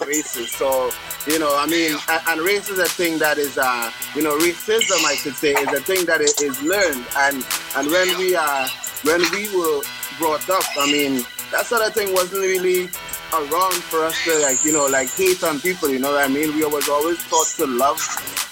racist. 0.05 0.57
So, 0.57 0.91
you 1.27 1.39
know, 1.39 1.55
I 1.55 1.67
mean, 1.67 1.95
and, 2.09 2.41
race 2.41 2.69
is 2.69 2.79
a 2.79 2.85
thing 2.85 3.19
that 3.19 3.37
is, 3.37 3.57
uh, 3.57 3.91
you 4.15 4.23
know, 4.23 4.37
racism, 4.37 5.03
I 5.05 5.15
should 5.15 5.35
say, 5.35 5.51
is 5.51 5.67
a 5.67 5.81
thing 5.81 6.05
that 6.05 6.21
is 6.21 6.61
learned. 6.63 7.05
And 7.17 7.45
and 7.75 7.91
when 7.91 8.17
we 8.17 8.35
are, 8.35 8.65
uh, 8.65 8.69
when 9.03 9.21
we 9.31 9.45
were 9.55 9.81
brought 10.17 10.49
up, 10.49 10.63
I 10.77 10.91
mean, 10.91 11.25
that 11.51 11.65
sort 11.65 11.85
of 11.85 11.93
thing 11.93 12.13
wasn't 12.13 12.41
really 12.41 12.89
around 13.33 13.75
for 13.75 14.03
us 14.03 14.23
to 14.25 14.37
like, 14.39 14.63
you 14.65 14.73
know, 14.73 14.87
like 14.87 15.09
hate 15.09 15.43
on 15.43 15.59
people, 15.59 15.89
you 15.89 15.99
know 15.99 16.11
what 16.11 16.29
I 16.29 16.33
mean? 16.33 16.55
We 16.55 16.65
was 16.65 16.89
always 16.89 17.23
taught 17.29 17.47
to 17.57 17.65
love 17.65 18.01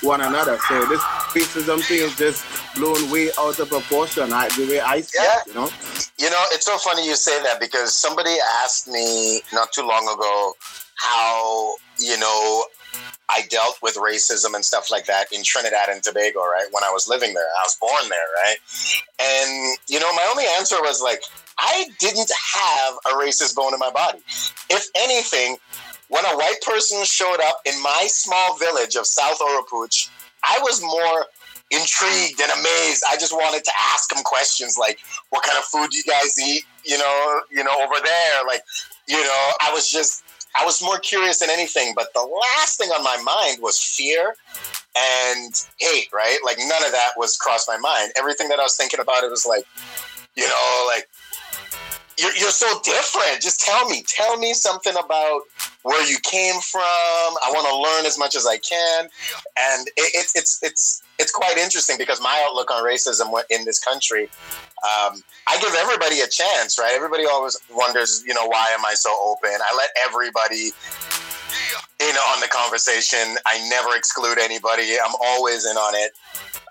one 0.01 0.21
another. 0.21 0.57
So 0.67 0.85
this 0.85 1.01
racism 1.33 1.83
thing 1.83 1.99
is 1.99 2.15
just 2.15 2.45
blown 2.75 3.11
way 3.11 3.29
out 3.37 3.59
of 3.59 3.69
proportion, 3.69 4.31
I, 4.31 4.47
the 4.49 4.67
way 4.69 4.79
I 4.79 5.01
see 5.01 5.19
yeah. 5.21 5.39
it, 5.41 5.47
you 5.47 5.53
know? 5.55 5.69
You 6.17 6.29
know, 6.29 6.43
it's 6.51 6.65
so 6.65 6.77
funny 6.77 7.05
you 7.05 7.15
say 7.15 7.41
that 7.43 7.59
because 7.59 7.95
somebody 7.95 8.35
asked 8.63 8.87
me 8.87 9.41
not 9.51 9.73
too 9.73 9.85
long 9.85 10.03
ago 10.13 10.55
how, 10.99 11.75
you 11.97 12.17
know, 12.19 12.65
I 13.29 13.43
dealt 13.49 13.77
with 13.81 13.95
racism 13.95 14.55
and 14.55 14.65
stuff 14.65 14.89
like 14.89 15.05
that 15.05 15.31
in 15.31 15.43
Trinidad 15.43 15.89
and 15.89 16.01
Tobago, 16.01 16.39
right? 16.39 16.65
When 16.71 16.83
I 16.83 16.89
was 16.89 17.07
living 17.07 17.33
there, 17.33 17.43
I 17.43 17.63
was 17.63 17.77
born 17.79 18.09
there, 18.09 18.27
right? 18.43 18.57
And, 19.21 19.77
you 19.87 19.99
know, 19.99 20.11
my 20.13 20.27
only 20.29 20.45
answer 20.57 20.81
was 20.81 21.01
like, 21.01 21.21
I 21.57 21.85
didn't 21.99 22.31
have 22.31 22.95
a 23.05 23.17
racist 23.17 23.55
bone 23.55 23.73
in 23.73 23.79
my 23.79 23.91
body. 23.91 24.19
If 24.69 24.87
anything, 24.97 25.57
when 26.07 26.25
a 26.25 26.35
white 26.35 26.59
person 26.65 27.03
showed 27.05 27.39
up 27.43 27.61
in 27.65 27.81
my 27.83 28.07
small 28.07 28.57
village 28.57 28.95
of 28.95 29.05
South 29.05 29.39
Oropouche, 29.39 30.09
I 30.43 30.57
was 30.61 30.81
more 30.81 31.27
intrigued 31.71 32.41
and 32.41 32.51
amazed. 32.51 33.03
I 33.07 33.15
just 33.17 33.31
wanted 33.31 33.63
to 33.63 33.71
ask 33.77 34.09
them 34.09 34.23
questions 34.23 34.77
like, 34.77 34.99
"What 35.29 35.43
kind 35.43 35.57
of 35.57 35.65
food 35.65 35.91
do 35.91 35.97
you 35.97 36.03
guys 36.03 36.39
eat?" 36.39 36.65
You 36.83 36.97
know, 36.97 37.41
you 37.51 37.63
know, 37.63 37.75
over 37.83 37.95
there. 38.03 38.43
Like, 38.47 38.63
you 39.07 39.21
know, 39.21 39.51
I 39.61 39.71
was 39.71 39.87
just, 39.87 40.23
I 40.59 40.65
was 40.65 40.81
more 40.81 40.99
curious 40.99 41.39
than 41.39 41.49
anything. 41.49 41.93
But 41.95 42.13
the 42.13 42.21
last 42.21 42.77
thing 42.77 42.89
on 42.89 43.03
my 43.03 43.17
mind 43.23 43.61
was 43.61 43.79
fear 43.79 44.35
and 44.95 45.53
hate. 45.77 46.09
Right? 46.13 46.39
Like, 46.43 46.57
none 46.59 46.83
of 46.85 46.91
that 46.91 47.11
was 47.17 47.37
crossed 47.37 47.67
my 47.67 47.77
mind. 47.77 48.11
Everything 48.17 48.49
that 48.49 48.59
I 48.59 48.63
was 48.63 48.75
thinking 48.75 48.99
about 48.99 49.23
it 49.23 49.29
was 49.29 49.45
like, 49.45 49.65
you 50.35 50.47
know, 50.47 50.85
like 50.87 51.07
you're, 52.19 52.35
you're 52.35 52.51
so 52.51 52.79
different. 52.83 53.41
Just 53.41 53.61
tell 53.61 53.87
me, 53.89 54.03
tell 54.07 54.37
me 54.37 54.53
something 54.53 54.93
about 55.03 55.41
where 55.83 56.05
you 56.09 56.17
came 56.23 56.59
from. 56.59 56.81
I 56.83 57.51
want 57.51 57.67
to 57.67 57.75
learn 57.75 58.05
as 58.05 58.17
much 58.17 58.35
as 58.35 58.45
I 58.45 58.57
can, 58.57 59.09
and 59.57 59.87
it, 59.87 60.15
it, 60.15 60.27
it's 60.35 60.59
it's 60.61 61.03
it's 61.19 61.31
quite 61.31 61.57
interesting 61.57 61.97
because 61.97 62.21
my 62.21 62.43
outlook 62.47 62.71
on 62.71 62.83
racism 62.83 63.31
in 63.49 63.65
this 63.65 63.79
country, 63.79 64.23
um, 64.23 65.21
I 65.47 65.59
give 65.59 65.75
everybody 65.75 66.21
a 66.21 66.27
chance, 66.27 66.79
right? 66.79 66.93
Everybody 66.95 67.25
always 67.25 67.57
wonders, 67.71 68.23
you 68.25 68.33
know, 68.33 68.47
why 68.47 68.69
am 68.69 68.85
I 68.85 68.93
so 68.93 69.15
open? 69.21 69.51
I 69.51 69.75
let 69.75 69.89
everybody 70.07 70.71
in 71.99 72.15
on 72.15 72.39
the 72.39 72.47
conversation. 72.49 73.37
I 73.45 73.67
never 73.69 73.95
exclude 73.95 74.39
anybody. 74.39 74.95
I'm 75.03 75.15
always 75.21 75.65
in 75.65 75.75
on 75.75 75.95
it. 75.95 76.11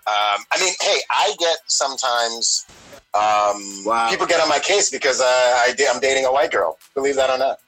Um, 0.07 0.45
I 0.51 0.59
mean, 0.59 0.73
hey, 0.81 0.99
I 1.11 1.35
get 1.39 1.59
sometimes 1.67 2.67
um, 3.15 3.85
wow. 3.85 4.11
People 4.11 4.27
get 4.27 4.41
on 4.41 4.49
my 4.49 4.59
case 4.59 4.91
because 4.91 5.21
uh, 5.21 5.25
I, 5.25 5.75
am 5.89 5.99
dating 5.99 6.27
a 6.27 6.33
white 6.33 6.51
girl. 6.51 6.79
Believe 6.95 7.17
that 7.17 7.31
or 7.31 7.39
not. 7.39 7.59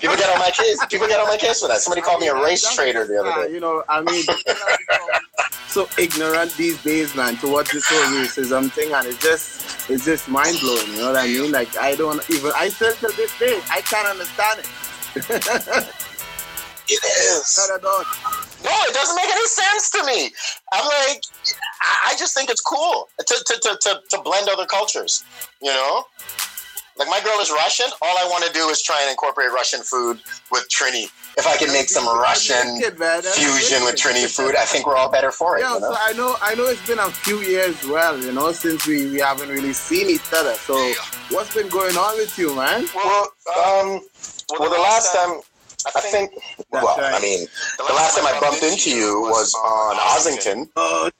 People 0.00 0.16
get 0.16 0.30
on 0.30 0.38
my 0.38 0.50
case. 0.52 0.84
People 0.86 1.08
get 1.08 1.20
on 1.20 1.26
my 1.26 1.36
case 1.36 1.60
for 1.60 1.68
that. 1.68 1.80
Somebody 1.80 2.02
called 2.02 2.20
me 2.20 2.28
a 2.28 2.34
race 2.34 2.74
traitor 2.74 3.06
the 3.06 3.20
other 3.20 3.46
day. 3.46 3.54
You 3.54 3.60
know, 3.60 3.82
I 3.88 4.00
mean, 4.02 4.24
so 5.68 5.88
ignorant 5.98 6.54
these 6.56 6.82
days, 6.82 7.14
man, 7.14 7.36
towards 7.36 7.70
this 7.72 7.84
whole 7.86 8.20
racism 8.20 8.70
thing, 8.72 8.92
and 8.92 9.06
it's 9.06 9.22
just, 9.22 9.90
it's 9.90 10.04
just 10.04 10.28
mind 10.28 10.58
blowing. 10.60 10.86
You 10.88 10.96
know 10.98 11.12
what 11.12 11.16
I 11.16 11.26
mean? 11.26 11.52
Like, 11.52 11.76
I 11.76 11.94
don't 11.94 12.22
even. 12.30 12.52
I 12.56 12.68
still 12.68 12.92
to 12.94 13.16
this 13.16 13.38
day, 13.38 13.60
I 13.70 13.80
can't 13.80 14.08
understand 14.08 14.60
it. 14.60 15.98
It 16.88 17.02
is. 17.04 17.70
No, 18.64 18.70
it 18.88 18.94
doesn't 18.94 19.16
make 19.16 19.30
any 19.30 19.46
sense 19.46 19.90
to 19.90 20.04
me. 20.04 20.30
I'm 20.72 20.84
like, 20.84 21.22
I 22.04 22.14
just 22.18 22.34
think 22.36 22.50
it's 22.50 22.60
cool 22.60 23.08
to, 23.18 23.24
to, 23.46 23.60
to, 23.62 23.78
to, 23.80 24.00
to 24.10 24.22
blend 24.22 24.48
other 24.48 24.66
cultures, 24.66 25.24
you 25.62 25.70
know? 25.70 26.04
Like 26.96 27.08
my 27.08 27.20
girl 27.24 27.38
is 27.40 27.50
Russian. 27.50 27.86
All 28.02 28.18
I 28.18 28.28
want 28.28 28.44
to 28.44 28.52
do 28.52 28.68
is 28.68 28.82
try 28.82 29.00
and 29.02 29.10
incorporate 29.10 29.50
Russian 29.50 29.80
food 29.80 30.20
with 30.50 30.68
Trini. 30.68 31.08
If 31.38 31.46
I 31.46 31.56
can 31.56 31.72
make 31.72 31.88
some 31.88 32.06
Russian 32.06 32.80
fusion 32.80 33.84
with 33.84 33.96
Trini 33.96 34.28
food, 34.28 34.54
I 34.54 34.64
think 34.64 34.86
we're 34.86 34.96
all 34.96 35.10
better 35.10 35.32
for 35.32 35.56
it. 35.56 35.62
Yeah, 35.62 35.74
you 35.74 35.80
know? 35.80 35.92
so 35.92 35.96
I 35.98 36.12
know 36.12 36.36
I 36.42 36.54
know 36.54 36.64
it's 36.66 36.86
been 36.86 36.98
a 36.98 37.10
few 37.10 37.40
years, 37.40 37.86
well, 37.86 38.18
you 38.18 38.32
know, 38.32 38.52
since 38.52 38.86
we, 38.86 39.10
we 39.10 39.20
haven't 39.20 39.48
really 39.48 39.72
seen 39.72 40.10
each 40.10 40.32
other. 40.34 40.54
So 40.54 40.74
what's 41.30 41.54
been 41.54 41.68
going 41.68 41.96
on 41.96 42.16
with 42.18 42.38
you, 42.38 42.54
man? 42.54 42.86
Well, 42.94 43.32
um, 43.56 44.00
well, 44.58 44.70
the 44.70 44.82
last 44.82 45.14
time 45.14 45.40
I 45.96 46.00
think, 46.00 46.32
well, 46.70 46.96
right. 46.98 47.14
I 47.14 47.20
mean, 47.20 47.46
the 47.78 47.94
last 47.94 48.16
time 48.16 48.26
I 48.26 48.38
bumped 48.38 48.62
into 48.62 48.90
you 48.90 49.22
was 49.22 49.54
on 49.54 49.96
Ossington. 49.96 50.68
Uh, 50.76 51.10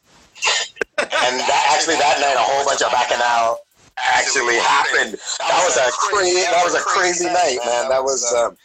and 0.99 1.41
that, 1.41 1.75
actually, 1.75 1.97
that 1.97 2.21
night, 2.21 2.37
a 2.37 2.45
whole 2.45 2.65
bunch 2.65 2.83
of 2.83 2.93
bacchanal 2.93 3.59
actually 3.99 4.57
happened. 4.57 5.19
That 5.39 5.63
was 5.65 5.77
a 5.77 5.91
crazy, 5.93 6.43
that 6.43 6.65
was 6.65 6.75
a 6.75 6.81
crazy 6.81 7.27
night, 7.27 7.59
man. 7.65 7.89
That 7.89 8.03
was, 8.03 8.25
um, 8.33 8.57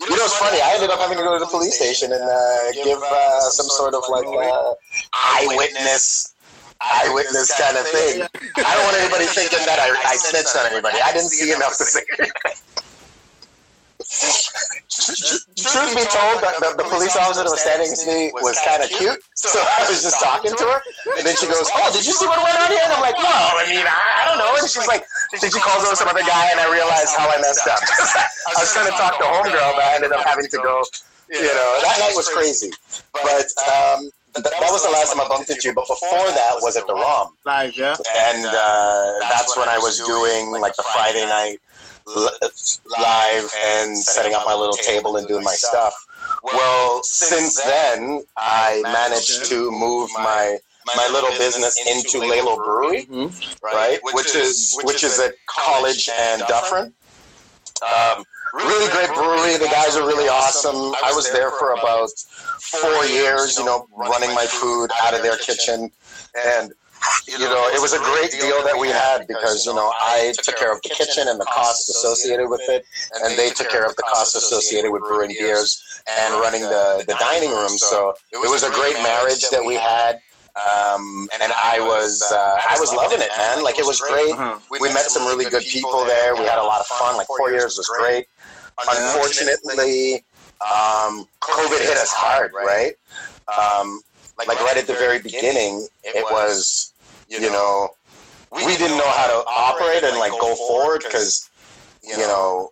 you 0.00 0.16
know, 0.16 0.24
it's 0.24 0.36
funny. 0.36 0.60
I 0.60 0.74
ended 0.74 0.90
up 0.90 1.00
having 1.00 1.18
to 1.18 1.24
go 1.24 1.38
to 1.38 1.44
the 1.44 1.50
police 1.50 1.76
station 1.76 2.12
and 2.12 2.22
uh, 2.22 2.72
give 2.84 3.02
uh, 3.02 3.40
some 3.50 3.68
sort 3.68 3.94
of 3.94 4.02
like 4.08 4.26
uh, 4.26 4.74
eyewitness 5.14 6.34
eyewitness 6.80 7.50
kind 7.58 7.76
of 7.76 7.86
thing. 7.88 8.22
I 8.22 8.74
don't 8.74 8.84
want 8.84 8.96
anybody 8.98 9.26
thinking 9.26 9.58
that 9.66 9.78
I, 9.80 9.90
I 10.10 10.14
snitched 10.14 10.54
on 10.56 10.70
anybody. 10.70 10.98
I 11.02 11.12
didn't 11.12 11.30
see 11.30 11.52
enough 11.52 11.76
to 11.78 11.84
say. 11.84 12.02
Truth 14.08 15.92
be 15.92 16.04
told, 16.08 16.40
the, 16.40 16.48
the, 16.64 16.70
the, 16.80 16.88
police 16.88 17.12
officer 17.12 17.44
that 17.44 17.52
was 17.52 17.60
standing 17.60 17.92
next 17.92 18.04
to 18.04 18.08
me 18.08 18.32
was 18.40 18.56
kind 18.64 18.80
of 18.80 18.88
cute, 18.88 19.20
so 19.36 19.60
I 19.78 19.84
was 19.84 20.00
just 20.00 20.16
talking 20.16 20.48
to 20.48 20.64
her, 20.64 20.80
and 21.20 21.28
then 21.28 21.36
she 21.36 21.44
goes, 21.44 21.68
"Oh, 21.76 21.92
did 21.92 22.08
you 22.08 22.16
see 22.16 22.24
what 22.24 22.40
went 22.40 22.56
on 22.56 22.72
here?" 22.72 22.80
And 22.88 22.96
I'm 22.96 23.04
like, 23.04 23.20
"No, 23.20 23.28
I 23.28 23.68
mean, 23.68 23.84
I, 23.84 24.24
don't 24.24 24.40
know." 24.40 24.48
And 24.56 24.64
she's 24.64 24.88
like, 24.88 25.04
"Did 25.36 25.52
you 25.52 25.60
call 25.60 25.76
over 25.76 25.92
some 25.92 26.08
other 26.08 26.24
guy?" 26.24 26.48
And 26.56 26.56
I 26.56 26.72
realized 26.72 27.12
how 27.20 27.28
I 27.28 27.36
messed 27.36 27.68
up. 27.68 27.84
I 28.48 28.56
was 28.56 28.72
trying 28.72 28.88
to 28.88 28.96
talk 28.96 29.20
to 29.20 29.28
homegirl, 29.28 29.76
but 29.76 29.84
I 29.84 29.92
ended 30.00 30.12
up 30.16 30.24
having 30.24 30.48
to 30.48 30.58
go. 30.64 30.80
You 31.28 31.52
know, 31.52 31.70
that 31.84 32.00
night 32.00 32.16
was 32.16 32.28
crazy, 32.32 32.72
but. 33.12 33.48
um 33.68 34.08
that 34.34 34.70
was 34.70 34.84
the 34.84 34.90
last 34.90 35.12
time 35.12 35.20
I 35.24 35.26
bumped 35.26 35.50
into 35.50 35.68
you, 35.68 35.74
but 35.74 35.88
before 35.88 36.30
that 36.30 36.60
was 36.60 36.76
at 36.76 36.86
the 36.86 36.94
ROM. 36.94 37.34
Live, 37.44 37.76
yeah. 37.76 37.96
And 38.30 38.46
uh, 38.46 39.18
that's 39.26 39.56
when 39.56 39.68
I 39.68 39.78
was 39.78 39.98
doing 39.98 40.52
like 40.60 40.76
the 40.76 40.84
Friday 40.94 41.26
night 41.26 41.58
live 42.16 43.50
and 43.66 43.96
setting 43.96 44.34
up 44.34 44.42
my 44.46 44.54
little 44.54 44.76
table 44.76 45.16
and 45.16 45.26
doing 45.26 45.44
my 45.44 45.54
stuff. 45.54 45.94
Well, 46.42 47.02
since 47.02 47.62
then, 47.62 48.22
I 48.36 48.80
managed 48.82 49.46
to 49.46 49.70
move 49.70 50.10
my 50.14 50.58
my 50.96 51.08
little 51.12 51.30
business 51.30 51.76
into 51.86 52.26
Lalo 52.26 52.56
Brewery, 52.56 53.04
mm-hmm. 53.04 53.64
right? 53.64 53.98
Which 54.12 54.34
is 54.34 54.78
which 54.84 55.04
is 55.04 55.20
at 55.20 55.34
College 55.46 56.08
and 56.08 56.42
Dufferin. 56.48 56.94
Um, 57.82 58.24
really 58.54 58.90
great 58.92 59.14
brewery. 59.14 59.56
The 59.58 59.70
guys 59.70 59.96
are 59.96 60.06
really 60.06 60.28
awesome. 60.28 60.94
I 61.04 61.12
was 61.14 61.30
there 61.32 61.50
for 61.52 61.74
about 61.74 62.10
four 62.60 63.04
years, 63.06 63.58
you 63.58 63.64
know, 63.64 63.86
running 63.96 64.34
my 64.34 64.46
food 64.46 64.90
out 65.02 65.14
of 65.14 65.22
their 65.22 65.36
kitchen. 65.36 65.90
And, 66.34 66.72
you 67.26 67.38
know, 67.38 67.68
it 67.68 67.80
was 67.80 67.92
a 67.92 67.98
great 67.98 68.30
deal 68.32 68.62
that 68.64 68.76
we 68.78 68.88
had 68.88 69.26
because, 69.26 69.66
you 69.66 69.74
know, 69.74 69.92
I 70.00 70.34
took 70.42 70.56
care 70.56 70.72
of 70.72 70.80
the 70.82 70.88
kitchen 70.90 71.28
and 71.28 71.38
the 71.38 71.44
costs 71.44 71.88
associated 71.88 72.48
with 72.48 72.62
it. 72.68 72.84
And 73.22 73.38
they 73.38 73.50
took 73.50 73.70
care 73.70 73.86
of 73.86 73.94
the 73.96 74.02
costs 74.02 74.34
associated 74.34 74.90
with 74.90 75.02
brewing 75.02 75.34
beers 75.38 76.02
and 76.08 76.34
running 76.34 76.62
the, 76.62 77.04
the 77.06 77.14
dining 77.20 77.50
room. 77.50 77.76
So 77.78 78.14
it 78.32 78.50
was 78.50 78.62
a 78.62 78.70
great 78.70 78.96
marriage 79.02 79.48
that 79.50 79.64
we 79.64 79.74
had. 79.74 80.20
Um, 80.58 81.28
and 81.40 81.52
I 81.52 81.78
was 81.78 82.20
uh, 82.32 82.56
I 82.68 82.76
was 82.80 82.92
loving 82.92 83.20
it, 83.20 83.30
man. 83.36 83.62
Like 83.62 83.78
it 83.78 83.86
was 83.86 84.00
great. 84.00 84.34
We 84.80 84.88
met 84.92 85.06
some 85.06 85.24
really 85.26 85.48
good 85.48 85.62
people 85.62 86.04
there. 86.04 86.34
We 86.34 86.46
had 86.46 86.58
a 86.58 86.64
lot 86.64 86.80
of 86.80 86.86
fun. 86.86 87.16
Like 87.16 87.28
four 87.28 87.50
years 87.50 87.76
was 87.76 87.86
great. 87.86 88.26
Unfortunately, 88.90 90.24
um, 90.60 91.26
COVID 91.40 91.78
hit 91.78 91.96
us 91.96 92.12
hard, 92.12 92.52
right? 92.54 92.94
Um, 93.46 94.00
like 94.36 94.60
right 94.60 94.76
at 94.76 94.86
the 94.86 94.94
very 94.94 95.20
beginning, 95.20 95.86
it 96.02 96.24
was 96.30 96.92
you 97.28 97.50
know 97.50 97.90
we 98.50 98.76
didn't 98.76 98.96
know 98.96 99.10
how 99.10 99.26
to 99.26 99.46
operate 99.46 100.02
and 100.04 100.18
like 100.18 100.32
go 100.32 100.54
forward 100.54 101.02
because 101.04 101.48
you 102.02 102.16
know 102.16 102.70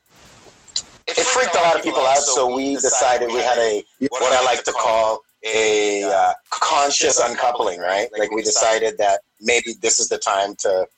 it 1.06 1.16
freaked 1.18 1.54
a 1.54 1.58
lot 1.60 1.76
of 1.76 1.82
people 1.82 2.02
out. 2.02 2.18
So 2.18 2.54
we 2.54 2.74
decided 2.74 3.28
we 3.28 3.40
had 3.40 3.58
a 3.58 3.84
what 4.08 4.32
I 4.32 4.44
like 4.44 4.64
to 4.64 4.72
call 4.72 5.20
a 5.44 6.02
uh, 6.02 6.32
conscious 6.50 7.20
uncoupling, 7.20 7.78
right? 7.78 8.08
Like 8.18 8.30
we 8.32 8.42
decided 8.42 8.98
that 8.98 9.20
maybe 9.40 9.74
this 9.80 10.00
is 10.00 10.08
the 10.08 10.18
time 10.18 10.56
to 10.60 10.88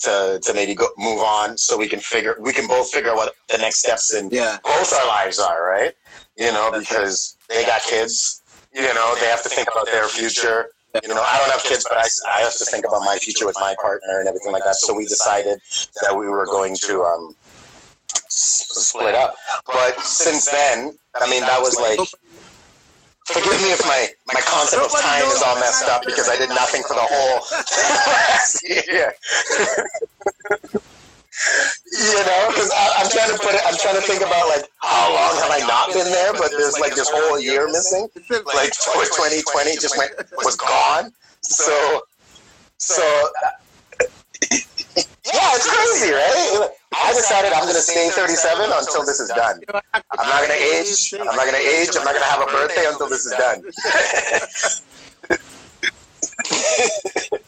to 0.00 0.40
to 0.42 0.54
maybe 0.54 0.74
go 0.74 0.88
move 0.96 1.20
on, 1.20 1.58
so 1.58 1.76
we 1.76 1.88
can 1.88 2.00
figure 2.00 2.36
we 2.40 2.52
can 2.52 2.66
both 2.66 2.90
figure 2.90 3.10
out 3.10 3.16
what 3.16 3.34
the 3.50 3.58
next 3.58 3.80
steps 3.80 4.14
in 4.14 4.30
Yeah. 4.30 4.58
both 4.64 4.92
our 4.94 5.06
lives 5.06 5.38
are, 5.38 5.66
right? 5.66 5.92
You 6.36 6.52
know, 6.52 6.72
because 6.72 7.36
they 7.50 7.66
got 7.66 7.82
kids, 7.82 8.42
you 8.72 8.82
know, 8.94 9.14
they 9.20 9.26
have 9.26 9.42
to 9.42 9.50
think 9.50 9.68
about 9.70 9.86
their 9.86 10.08
future. 10.08 10.70
You 11.02 11.08
know, 11.14 11.22
I 11.22 11.38
don't 11.38 11.50
have 11.50 11.62
kids, 11.62 11.86
but 11.88 11.98
I, 11.98 12.38
I 12.38 12.40
have 12.42 12.56
to 12.56 12.64
think 12.64 12.84
about 12.84 13.04
my 13.04 13.16
future 13.16 13.46
with 13.46 13.56
my 13.60 13.74
partner 13.80 14.18
and 14.18 14.28
everything 14.28 14.52
like 14.52 14.64
that. 14.64 14.76
So 14.76 14.94
we 14.94 15.04
decided 15.04 15.60
that 16.02 16.16
we 16.16 16.28
were 16.28 16.46
going 16.46 16.76
to 16.86 17.02
um, 17.02 17.36
split 18.28 19.14
up. 19.14 19.36
But 19.66 20.00
since 20.00 20.50
then, 20.50 20.98
I 21.20 21.30
mean, 21.30 21.42
that 21.42 21.60
was 21.60 21.78
like 21.78 22.00
Forgive 23.32 23.62
me 23.62 23.70
if 23.70 23.80
my, 23.86 24.08
my 24.34 24.40
concept 24.40 24.82
of 24.82 25.00
time 25.00 25.22
is 25.22 25.42
all 25.46 25.54
messed 25.60 25.88
up 25.88 26.04
because 26.04 26.28
I 26.28 26.36
did 26.36 26.48
nothing 26.48 26.82
for 26.82 26.94
the 26.94 27.06
whole 27.06 27.38
last 28.10 28.68
year. 28.68 29.14
You 31.92 32.20
know, 32.26 32.48
because 32.48 32.70
I'm 32.74 33.08
trying 33.10 33.30
to 33.32 33.38
put 33.38 33.54
it, 33.54 33.62
I'm 33.66 33.76
trying 33.78 33.96
to 33.96 34.02
think 34.02 34.20
about 34.20 34.48
like 34.48 34.68
how 34.82 35.08
long 35.14 35.34
have 35.40 35.50
I 35.50 35.60
not 35.66 35.92
been 35.92 36.06
there, 36.06 36.32
but 36.32 36.50
there's 36.50 36.78
like 36.78 36.94
this 36.94 37.08
whole 37.10 37.40
year 37.40 37.66
missing. 37.66 38.08
Like 38.46 38.72
2020 39.08 39.74
just 39.76 39.96
went 39.96 40.12
was 40.44 40.56
gone. 40.56 41.12
So, 41.42 42.02
so 42.78 43.02
uh, 43.02 43.50
yeah, 45.32 45.56
it's 45.56 45.68
crazy, 45.68 46.12
right? 46.12 46.68
I 46.92 47.12
decided 47.14 47.52
I'm 47.52 47.62
going 47.64 47.74
to 47.74 47.80
stay 47.80 48.10
37 48.10 48.70
until 48.70 49.06
this 49.06 49.20
is 49.20 49.28
done. 49.30 49.60
I'm 49.72 50.02
not 50.16 50.46
going 50.46 50.50
to 50.50 50.64
age. 50.76 51.14
I'm 51.18 51.24
not 51.24 51.46
going 51.46 51.54
to 51.54 51.68
age. 51.68 51.88
I'm 51.96 52.04
not 52.04 52.14
going 52.14 52.24
to 52.24 52.30
have 52.30 52.42
a 52.42 52.52
birthday 52.52 52.86
until 52.86 53.08
this 53.08 53.26
is 53.26 53.32
done. 53.32 53.62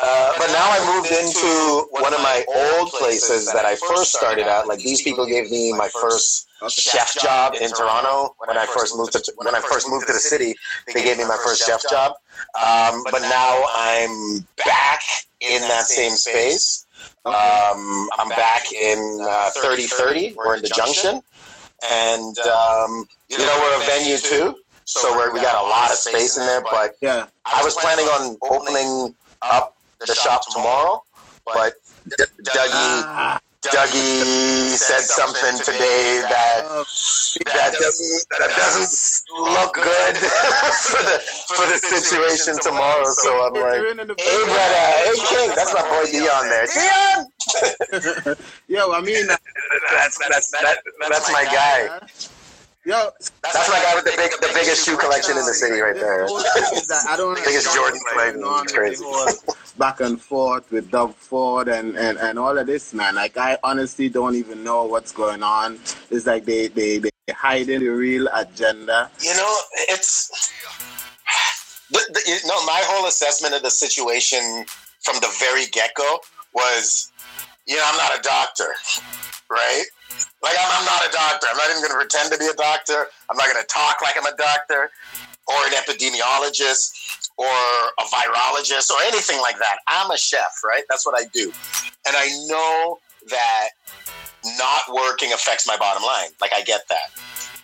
Uh, 0.00 0.32
but 0.38 0.46
now 0.48 0.68
I 0.70 0.78
moved 0.94 1.10
into 1.10 1.88
one 1.90 2.14
of 2.14 2.20
my 2.20 2.44
old 2.54 2.90
places 2.90 3.52
that 3.52 3.64
I 3.64 3.74
first 3.74 4.14
started 4.14 4.46
at. 4.46 4.66
Like 4.68 4.78
these 4.78 5.02
people 5.02 5.26
gave 5.26 5.50
me 5.50 5.72
my 5.72 5.88
first 5.88 6.46
chef 6.68 7.14
job 7.18 7.54
in 7.60 7.70
Toronto 7.70 8.34
when 8.46 8.56
I 8.56 8.66
first 8.66 8.96
moved 8.96 9.12
to 9.12 9.32
when 9.36 9.54
I 9.54 9.60
first 9.60 9.88
moved 9.88 10.06
to 10.06 10.12
the 10.12 10.20
city. 10.20 10.54
They 10.92 11.02
gave 11.02 11.18
me 11.18 11.24
my 11.24 11.38
first 11.44 11.66
chef 11.66 11.82
job. 11.88 12.12
Um, 12.60 13.02
but 13.10 13.22
now 13.22 13.62
I'm 13.74 14.46
back 14.64 15.02
in 15.40 15.62
that 15.62 15.84
same 15.86 16.12
space. 16.12 16.86
Um, 17.24 18.08
I'm 18.18 18.28
back 18.28 18.72
in 18.72 19.18
uh, 19.20 19.50
3030. 19.50 20.34
We're 20.36 20.56
in 20.56 20.62
the 20.62 20.68
Junction, 20.68 21.20
and 21.90 22.38
um, 22.38 23.06
you 23.28 23.38
know 23.38 23.58
we're 23.60 23.82
a 23.82 23.86
venue 23.86 24.16
too. 24.16 24.56
So 24.84 25.14
we're, 25.14 25.32
we 25.34 25.40
got 25.42 25.62
a 25.62 25.68
lot 25.68 25.90
of 25.90 25.96
space 25.96 26.38
in 26.38 26.46
there. 26.46 26.62
But 26.62 26.94
Yeah. 27.02 27.26
I 27.44 27.62
was 27.62 27.74
planning 27.74 28.06
on 28.06 28.38
opening 28.42 29.14
up 29.42 29.77
the 30.00 30.14
shop 30.14 30.42
tomorrow, 30.50 31.02
but 31.44 31.74
D- 32.08 32.24
Dougie 32.42 33.40
Dougie 33.62 34.76
said 34.76 35.00
something 35.00 35.58
today 35.64 36.22
that 36.22 36.62
that 37.44 37.72
doesn't 37.78 38.26
that 38.38 38.50
doesn't 38.56 38.94
look 39.34 39.74
good 39.74 40.16
for 40.16 41.02
the 41.02 41.18
for 41.54 41.66
the 41.66 41.78
situation 41.78 42.58
tomorrow. 42.62 43.04
So 43.04 43.46
I'm 43.46 43.54
like, 43.54 43.82
hey 44.18 44.44
brother, 44.44 44.84
hey 45.04 45.18
King, 45.26 45.50
that's 45.56 45.74
my 45.74 45.82
boy 45.82 46.06
Dion 46.10 46.48
there. 46.48 46.66
Dion, 46.66 48.36
Yo, 48.68 48.92
I 48.92 49.00
mean, 49.00 49.26
that's 49.90 50.18
that's 50.28 50.50
that, 50.52 50.78
that's 51.08 51.32
my 51.32 51.44
guy. 51.44 52.00
Yo, 52.84 53.10
That's 53.42 53.68
my 53.68 53.80
guy 53.82 53.94
with 53.94 54.04
the 54.04 54.14
big 54.16 54.30
the 54.40 54.50
biggest 54.54 54.86
shoe 54.86 54.96
collection 54.96 55.36
in 55.36 55.44
the 55.44 55.54
city 55.54 55.80
right 55.80 55.94
there. 55.94 56.24
I 56.24 57.16
don't 57.16 57.34
biggest 57.44 57.74
Jordan 57.74 58.00
collection. 58.12 58.42
It's 58.44 58.72
crazy. 58.72 59.04
back 59.78 60.00
and 60.00 60.20
forth 60.20 60.70
with 60.72 60.90
Doug 60.90 61.14
Ford 61.14 61.68
and, 61.68 61.96
and, 61.96 62.18
and 62.18 62.38
all 62.38 62.56
of 62.58 62.66
this, 62.66 62.92
man. 62.94 63.14
Like, 63.14 63.36
I 63.36 63.58
honestly 63.62 64.08
don't 64.08 64.34
even 64.34 64.64
know 64.64 64.84
what's 64.84 65.12
going 65.12 65.42
on. 65.42 65.78
It's 66.10 66.26
like 66.26 66.44
they, 66.44 66.68
they, 66.68 66.98
they 66.98 67.10
hiding 67.30 67.80
the 67.80 67.88
real 67.88 68.28
agenda. 68.34 69.10
You 69.20 69.34
know, 69.34 69.56
it's 69.88 70.52
the, 71.90 72.00
the, 72.12 72.22
you 72.26 72.46
know 72.46 72.64
my 72.66 72.82
whole 72.84 73.06
assessment 73.06 73.54
of 73.54 73.62
the 73.62 73.70
situation 73.70 74.64
from 75.00 75.16
the 75.20 75.32
very 75.40 75.66
get 75.66 75.94
go 75.94 76.18
was, 76.54 77.12
you 77.66 77.76
know, 77.76 77.82
I'm 77.86 77.96
not 77.96 78.18
a 78.18 78.22
doctor, 78.22 78.74
right? 79.50 79.84
Like 80.42 80.54
I'm, 80.58 80.70
I'm 80.70 80.84
not 80.84 81.06
a 81.06 81.12
doctor. 81.12 81.46
I'm 81.50 81.56
not 81.56 81.70
even 81.70 81.82
going 81.82 81.92
to 81.92 82.00
pretend 82.00 82.32
to 82.32 82.38
be 82.38 82.46
a 82.46 82.54
doctor. 82.54 83.06
I'm 83.30 83.36
not 83.36 83.46
going 83.52 83.60
to 83.60 83.68
talk 83.68 84.00
like 84.02 84.16
I'm 84.16 84.26
a 84.26 84.36
doctor 84.36 84.90
or 85.46 85.58
an 85.66 85.72
epidemiologist 85.72 87.28
or 87.36 87.46
a 87.46 88.04
virologist 88.04 88.90
or 88.90 89.00
anything 89.02 89.40
like 89.40 89.58
that. 89.58 89.78
I'm 89.86 90.10
a 90.10 90.18
chef, 90.18 90.62
right? 90.64 90.82
That's 90.88 91.06
what 91.06 91.18
I 91.18 91.24
do, 91.32 91.52
and 92.06 92.16
I 92.16 92.28
know 92.46 92.98
that 93.28 93.68
not 94.58 94.82
working 94.94 95.32
affects 95.32 95.66
my 95.66 95.76
bottom 95.76 96.02
line. 96.02 96.30
Like 96.40 96.52
I 96.54 96.62
get 96.62 96.88
that, 96.88 97.10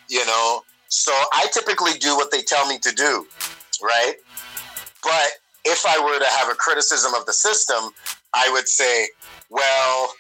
you 0.08 0.24
know. 0.26 0.62
So 0.88 1.12
I 1.32 1.46
typically 1.52 1.92
do 1.98 2.16
what 2.16 2.30
they 2.30 2.42
tell 2.42 2.66
me 2.66 2.78
to 2.78 2.92
do, 2.92 3.26
right? 3.82 4.14
But 5.02 5.28
if 5.64 5.84
I 5.86 5.98
were 5.98 6.18
to 6.18 6.30
have 6.38 6.50
a 6.50 6.54
criticism 6.54 7.14
of 7.14 7.26
the 7.26 7.32
system, 7.32 7.90
I 8.32 8.48
would 8.52 8.68
say, 8.68 9.08
well, 9.50 10.12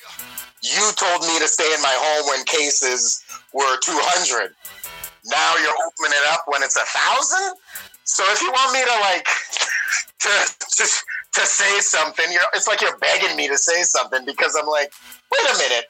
you 0.64 0.92
told 0.96 1.20
me 1.28 1.38
to 1.38 1.48
stay 1.48 1.68
in 1.74 1.82
my 1.82 1.92
home 1.92 2.32
when 2.32 2.44
cases 2.46 3.22
were 3.52 3.76
200. 3.84 4.56
Now 5.28 5.56
you're 5.60 5.76
opening 5.76 6.16
it 6.16 6.26
up 6.32 6.44
when 6.48 6.62
it's 6.62 6.76
a 6.76 6.88
thousand. 6.88 7.60
So 8.04 8.24
if 8.32 8.40
you 8.40 8.50
want 8.50 8.72
me 8.72 8.80
to 8.80 8.96
like 9.04 9.24
to, 10.24 10.32
to 10.80 10.84
to 11.34 11.42
say 11.44 11.80
something, 11.80 12.24
you're 12.32 12.48
it's 12.54 12.66
like 12.66 12.80
you're 12.80 12.96
begging 12.96 13.36
me 13.36 13.48
to 13.48 13.58
say 13.58 13.82
something 13.82 14.24
because 14.24 14.56
I'm 14.56 14.66
like, 14.66 14.92
wait 15.30 15.44
a 15.52 15.58
minute, 15.58 15.84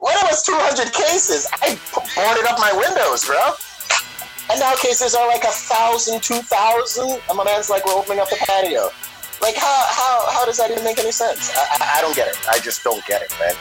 what 0.00 0.20
was 0.30 0.44
200 0.44 0.92
cases, 0.92 1.46
I 1.62 1.78
boarded 2.14 2.44
up 2.46 2.58
my 2.58 2.72
windows, 2.76 3.24
bro. 3.24 3.56
And 4.50 4.60
now 4.60 4.74
cases 4.76 5.14
are 5.14 5.26
like 5.28 5.44
a 5.44 5.52
thousand, 5.52 6.22
two 6.22 6.40
thousand, 6.40 7.20
and 7.28 7.36
my 7.36 7.44
man's 7.44 7.68
like, 7.68 7.84
we're 7.84 7.92
opening 7.96 8.20
up 8.20 8.30
the 8.30 8.36
patio. 8.40 8.88
Like, 9.40 9.54
how 9.56 9.84
how 9.88 10.26
how 10.30 10.44
does 10.46 10.56
that 10.58 10.70
even 10.70 10.84
make 10.84 10.98
any 10.98 11.12
sense? 11.12 11.50
I, 11.54 11.60
I, 11.80 11.98
I 11.98 12.00
don't 12.02 12.14
get 12.16 12.28
it. 12.28 12.36
I 12.50 12.58
just 12.58 12.82
don't 12.82 13.04
get 13.06 13.22
it, 13.22 13.32
man. 13.38 13.54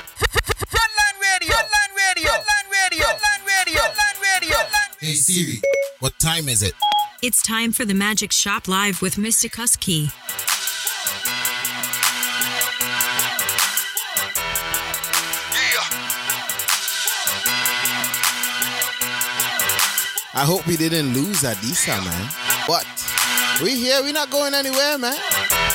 Frontline 0.73 1.17
radio. 1.21 1.53
Frontline 1.55 1.93
radio. 1.95 2.31
Frontline 2.31 2.67
radio. 2.71 3.05
Frontline 3.05 3.43
radio. 3.45 3.81
Frontline 3.81 4.21
radio. 4.41 4.57
Hey 4.99 5.13
Siri, 5.13 5.61
what 5.99 6.17
time 6.19 6.49
is 6.49 6.63
it? 6.63 6.73
It's 7.21 7.41
time 7.41 7.71
for 7.71 7.85
the 7.85 7.93
Magic 7.93 8.31
Shop 8.31 8.67
Live 8.67 9.01
with 9.01 9.15
Mr. 9.15 9.49
Kusky. 9.49 10.11
I 20.33 20.45
hope 20.45 20.67
we 20.67 20.77
didn't 20.77 21.13
lose 21.15 21.41
Adisa, 21.41 21.97
man. 22.05 22.29
What? 22.67 22.85
We 23.63 23.75
here, 23.75 24.03
We're 24.03 24.13
not 24.13 24.29
going 24.29 24.53
anywhere, 24.53 24.97
man. 24.99 25.15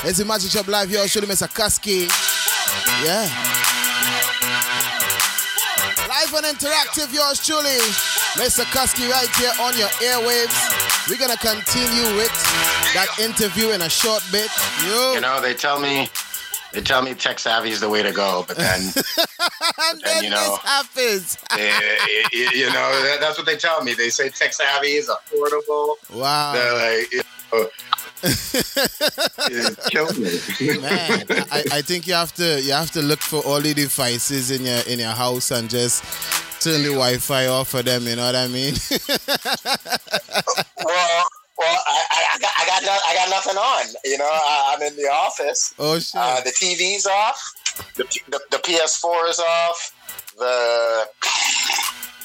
It's 0.05 0.17
the 0.17 0.25
Magic 0.25 0.51
Shop 0.51 0.67
Live 0.67 0.89
here, 0.89 0.99
Shuli 1.05 1.25
Mr. 1.25 1.47
Kusky. 1.47 2.07
Yeah. 3.05 3.23
Live 6.09 6.33
and 6.43 6.57
interactive, 6.57 7.13
yours 7.13 7.39
truly. 7.45 7.77
Mr. 8.35 8.63
Kusky 8.75 9.09
right 9.09 9.29
here 9.37 9.51
on 9.61 9.77
your 9.77 9.87
airwaves. 10.03 11.09
We're 11.09 11.17
gonna 11.19 11.37
continue 11.37 12.15
with 12.17 12.31
that 12.93 13.07
interview 13.19 13.69
in 13.69 13.81
a 13.81 13.89
short 13.89 14.23
bit. 14.31 14.49
Yo. 14.85 15.13
You 15.13 15.21
know, 15.21 15.39
they 15.41 15.53
tell 15.53 15.79
me 15.79 16.09
they 16.73 16.81
tell 16.81 17.01
me 17.01 17.13
tech 17.13 17.39
savvy 17.39 17.69
is 17.71 17.79
the 17.79 17.89
way 17.89 18.03
to 18.03 18.11
go, 18.11 18.43
but 18.47 18.57
then, 18.57 18.81
and 19.89 20.01
then 20.03 20.23
you 20.23 20.29
know, 20.31 20.39
this 20.39 20.57
happens. 20.63 21.37
you 22.33 22.65
know, 22.67 23.03
that- 23.03 23.17
that's 23.21 23.37
what 23.37 23.45
they 23.45 23.55
tell 23.55 23.83
me. 23.83 23.93
They 23.93 24.09
say 24.09 24.29
tech 24.29 24.53
savvy 24.53 24.93
is 24.95 25.09
affordable. 25.09 25.95
Wow. 26.13 26.53
They're 26.53 26.97
like, 26.99 27.11
you 27.13 27.21
know, 27.53 27.67
Man, 28.23 28.31
I, 31.51 31.63
I 31.71 31.81
think 31.81 32.07
you 32.07 32.13
have 32.13 32.33
to 32.35 32.61
you 32.61 32.71
have 32.71 32.91
to 32.91 33.01
look 33.01 33.19
for 33.19 33.41
all 33.41 33.59
the 33.59 33.73
devices 33.73 34.49
in 34.49 34.65
your 34.65 34.79
in 34.87 34.99
your 34.99 35.11
house 35.11 35.51
and 35.51 35.69
just 35.69 36.03
turn 36.61 36.83
the 36.83 36.89
Wi-Fi 36.89 37.47
off 37.47 37.67
for 37.69 37.83
them. 37.83 38.07
You 38.07 38.15
know 38.15 38.25
what 38.25 38.35
I 38.35 38.47
mean? 38.47 38.75
well, 40.85 41.27
well, 41.57 41.79
I, 41.85 42.23
I, 42.33 42.37
got, 42.39 42.51
I 42.57 42.65
got, 42.65 42.83
no, 42.83 42.91
I 42.91 43.13
got 43.15 43.29
nothing 43.29 43.57
on. 43.57 43.85
You 44.05 44.17
know, 44.17 44.29
I, 44.31 44.73
I'm 44.73 44.81
in 44.81 44.95
the 44.95 45.09
office. 45.11 45.73
oh 45.77 45.99
shit! 45.99 46.15
Uh, 46.15 46.39
the 46.45 46.51
TV's 46.51 47.05
off. 47.05 47.53
The, 47.95 48.03
the, 48.29 48.39
the 48.51 48.57
PS4 48.57 49.29
is 49.29 49.39
off. 49.39 49.93
The 50.37 51.07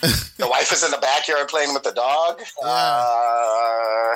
the 0.38 0.46
wife 0.46 0.72
is 0.72 0.84
in 0.84 0.92
the 0.92 0.98
backyard 0.98 1.48
playing 1.48 1.74
with 1.74 1.82
the 1.82 1.92
dog. 1.92 2.40
Uh, 2.62 4.14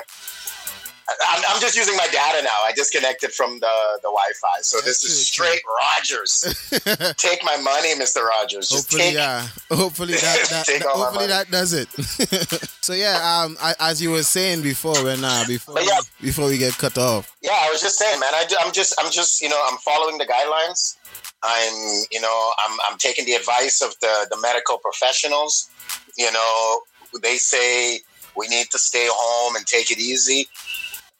I'm, 1.09 1.43
I'm 1.49 1.61
just 1.61 1.75
using 1.75 1.95
my 1.97 2.07
data 2.07 2.41
now. 2.43 2.63
I 2.63 2.71
disconnected 2.73 3.31
from 3.31 3.59
the, 3.59 3.71
the 4.01 4.09
Wi-Fi, 4.09 4.61
so 4.61 4.79
this 4.81 5.03
is 5.03 5.27
straight 5.27 5.61
Rogers. 5.81 6.69
Take 7.17 7.43
my 7.43 7.57
money, 7.57 7.95
Mister 7.95 8.23
Rogers. 8.23 8.69
Just 8.69 8.91
hopefully, 8.91 9.03
take. 9.03 9.13
yeah. 9.15 9.47
Hopefully 9.69 10.13
that, 10.13 10.65
that, 10.67 10.81
hopefully 10.83 11.27
that 11.27 11.51
does 11.51 11.73
it. 11.73 11.89
so 12.81 12.93
yeah, 12.93 13.43
um, 13.43 13.57
I, 13.61 13.75
as 13.79 14.01
you 14.01 14.11
were 14.11 14.23
saying 14.23 14.61
before, 14.61 15.03
when 15.03 15.23
uh, 15.23 15.43
before 15.47 15.81
yeah. 15.81 15.99
before 16.21 16.47
we 16.47 16.57
get 16.57 16.77
cut 16.77 16.97
off. 16.97 17.35
Yeah, 17.41 17.51
I 17.59 17.69
was 17.69 17.81
just 17.81 17.97
saying, 17.97 18.19
man. 18.19 18.33
I, 18.33 18.45
am 18.65 18.71
just, 18.71 18.95
I'm 18.97 19.11
just, 19.11 19.41
you 19.41 19.49
know, 19.49 19.61
I'm 19.69 19.77
following 19.79 20.17
the 20.17 20.25
guidelines. 20.25 20.97
I'm, 21.43 22.03
you 22.09 22.21
know, 22.21 22.51
I'm, 22.65 22.79
I'm 22.89 22.97
taking 22.97 23.25
the 23.25 23.33
advice 23.33 23.81
of 23.81 23.99
the, 23.99 24.27
the 24.31 24.37
medical 24.41 24.77
professionals. 24.77 25.69
You 26.17 26.31
know, 26.31 26.81
they 27.21 27.35
say 27.35 27.99
we 28.37 28.47
need 28.47 28.67
to 28.71 28.79
stay 28.79 29.07
home 29.11 29.55
and 29.55 29.65
take 29.65 29.91
it 29.91 29.99
easy. 29.99 30.47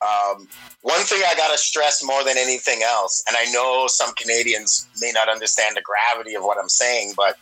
Um, 0.03 0.47
one 0.81 0.99
thing 1.01 1.21
I 1.25 1.33
gotta 1.35 1.57
stress 1.57 2.03
more 2.03 2.23
than 2.23 2.37
anything 2.37 2.81
else, 2.83 3.23
and 3.27 3.37
I 3.39 3.49
know 3.51 3.87
some 3.87 4.13
Canadians 4.15 4.87
may 4.99 5.11
not 5.13 5.29
understand 5.29 5.77
the 5.77 5.81
gravity 5.81 6.35
of 6.35 6.43
what 6.43 6.57
I'm 6.59 6.69
saying, 6.69 7.13
but 7.15 7.37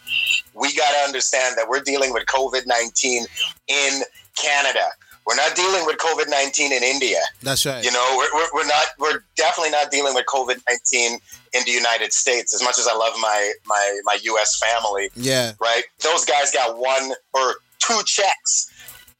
we 0.54 0.74
gotta 0.76 1.00
understand 1.00 1.58
that 1.58 1.68
we're 1.68 1.82
dealing 1.82 2.14
with 2.14 2.26
COVID 2.28 2.68
19 2.68 3.26
in 3.68 4.02
Canada. 4.40 4.86
We're 5.26 5.36
not 5.36 5.56
dealing 5.56 5.86
with 5.86 5.98
COVID 5.98 6.30
19 6.30 6.74
in 6.74 6.84
India. 6.84 7.20
That's 7.44 7.66
right. 7.66 7.84
You 7.84 7.92
know, 7.92 8.16
we're, 8.18 8.34
we're, 8.40 8.50
we're 8.54 8.68
not, 8.68 8.86
we're 9.00 9.24
definitely 9.36 9.72
not 9.72 9.92
dealing 9.92 10.14
with 10.16 10.26
COVID 10.26 10.60
19 10.68 11.20
in 11.54 11.64
the 11.66 11.72
United 11.72 12.12
States. 12.12 12.54
As 12.56 12.64
much 12.64 12.80
as 12.80 12.88
I 12.88 12.96
love 12.96 13.14
my, 13.22 13.54
my, 13.68 14.00
my 14.04 14.18
US 14.22 14.60
family, 14.60 15.10
Yeah, 15.16 15.54
right? 15.60 15.84
Those 16.00 16.26
guys 16.26 16.52
got 16.52 16.78
one 16.78 17.12
or 17.34 17.56
two 17.80 18.02
checks. 18.06 18.70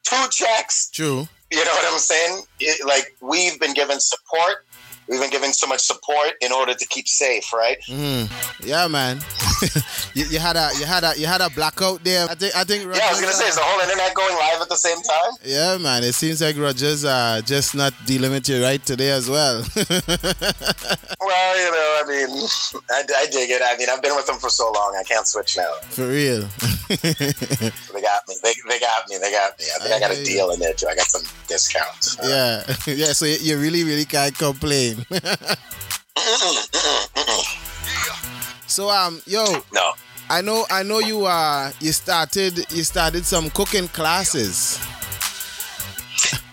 Two 0.04 0.26
checks. 0.32 0.90
true. 0.90 1.28
You 1.52 1.58
know 1.66 1.72
what 1.72 1.94
I'm 1.94 2.00
saying? 2.00 2.44
It, 2.60 2.86
like, 2.86 3.16
we've 3.22 3.60
been 3.60 3.74
given 3.74 4.00
support. 4.00 4.66
We've 5.12 5.20
been 5.20 5.30
given 5.30 5.52
so 5.52 5.68
much 5.68 5.82
support 5.82 6.36
in 6.40 6.54
order 6.54 6.74
to 6.74 6.88
keep 6.88 7.06
safe, 7.06 7.52
right? 7.52 7.78
Mm. 7.90 8.32
Yeah, 8.64 8.88
man. 8.88 9.20
you, 10.14 10.24
you 10.24 10.40
had 10.40 10.56
a 10.56 10.70
you 10.80 10.86
had 10.86 11.04
a 11.04 11.20
you 11.20 11.26
had 11.28 11.42
a 11.42 11.50
blackout 11.50 12.02
there. 12.02 12.30
I 12.30 12.36
think 12.36 12.56
I 12.56 12.64
think. 12.64 12.84
Yeah, 12.86 13.08
I 13.08 13.10
was 13.12 13.20
going 13.20 13.30
to 13.30 13.38
say, 13.38 13.50
is 13.50 13.56
the 13.56 13.62
whole 13.62 13.82
internet 13.82 14.14
going 14.16 14.34
live 14.38 14.62
at 14.62 14.70
the 14.70 14.78
same 14.78 14.96
time? 15.02 15.34
Yeah, 15.44 15.78
man. 15.80 16.06
It 16.06 16.14
seems 16.14 16.42
like 16.42 16.58
Rogers 16.58 17.04
uh 17.04 17.42
just 17.44 17.76
not 17.76 17.94
dealing 18.06 18.32
with 18.32 18.48
you 18.48 18.64
right 18.64 18.84
today 18.86 19.12
as 19.12 19.30
well. 19.30 19.66
Well, 21.22 21.58
you 21.64 21.72
know, 21.72 22.02
I 22.02 22.04
mean, 22.08 22.48
I, 22.90 23.04
I 23.16 23.26
dig 23.28 23.52
it. 23.52 23.62
I 23.64 23.78
mean, 23.78 23.88
I've 23.92 24.02
been 24.02 24.16
with 24.16 24.26
them 24.26 24.38
for 24.38 24.50
so 24.50 24.72
long, 24.72 24.98
I 25.00 25.04
can't 25.04 25.28
switch 25.28 25.56
now. 25.56 25.72
For 25.90 26.08
real. 26.08 26.48
They 26.92 28.02
got 28.02 28.28
me. 28.28 28.36
They, 28.44 28.54
they 28.68 28.80
got 28.80 29.08
me. 29.08 29.18
They 29.18 29.32
got 29.32 29.58
me. 29.58 29.66
I 29.76 29.80
think 29.80 29.94
I, 29.94 30.00
got 30.00 30.12
a 30.12 30.24
deal 30.24 30.52
in 30.52 30.60
there 30.60 30.74
too. 30.74 30.88
I 30.88 30.96
got 30.96 31.08
some 31.08 31.22
discounts. 31.48 32.18
yeah, 32.24 32.64
yeah. 32.86 33.14
So 33.14 33.26
you 33.26 33.58
really, 33.58 33.84
really 33.84 34.04
can't 34.04 34.38
complain. 34.38 35.01
so 38.68 38.90
um, 38.90 39.22
yo, 39.26 39.46
no, 39.74 39.94
I 40.30 40.42
know, 40.42 40.66
I 40.70 40.84
know 40.84 41.00
you 41.00 41.26
uh, 41.26 41.72
you 41.80 41.92
started, 41.92 42.58
you 42.72 42.84
started 42.84 43.26
some 43.26 43.50
cooking 43.50 43.88
classes. 43.90 44.80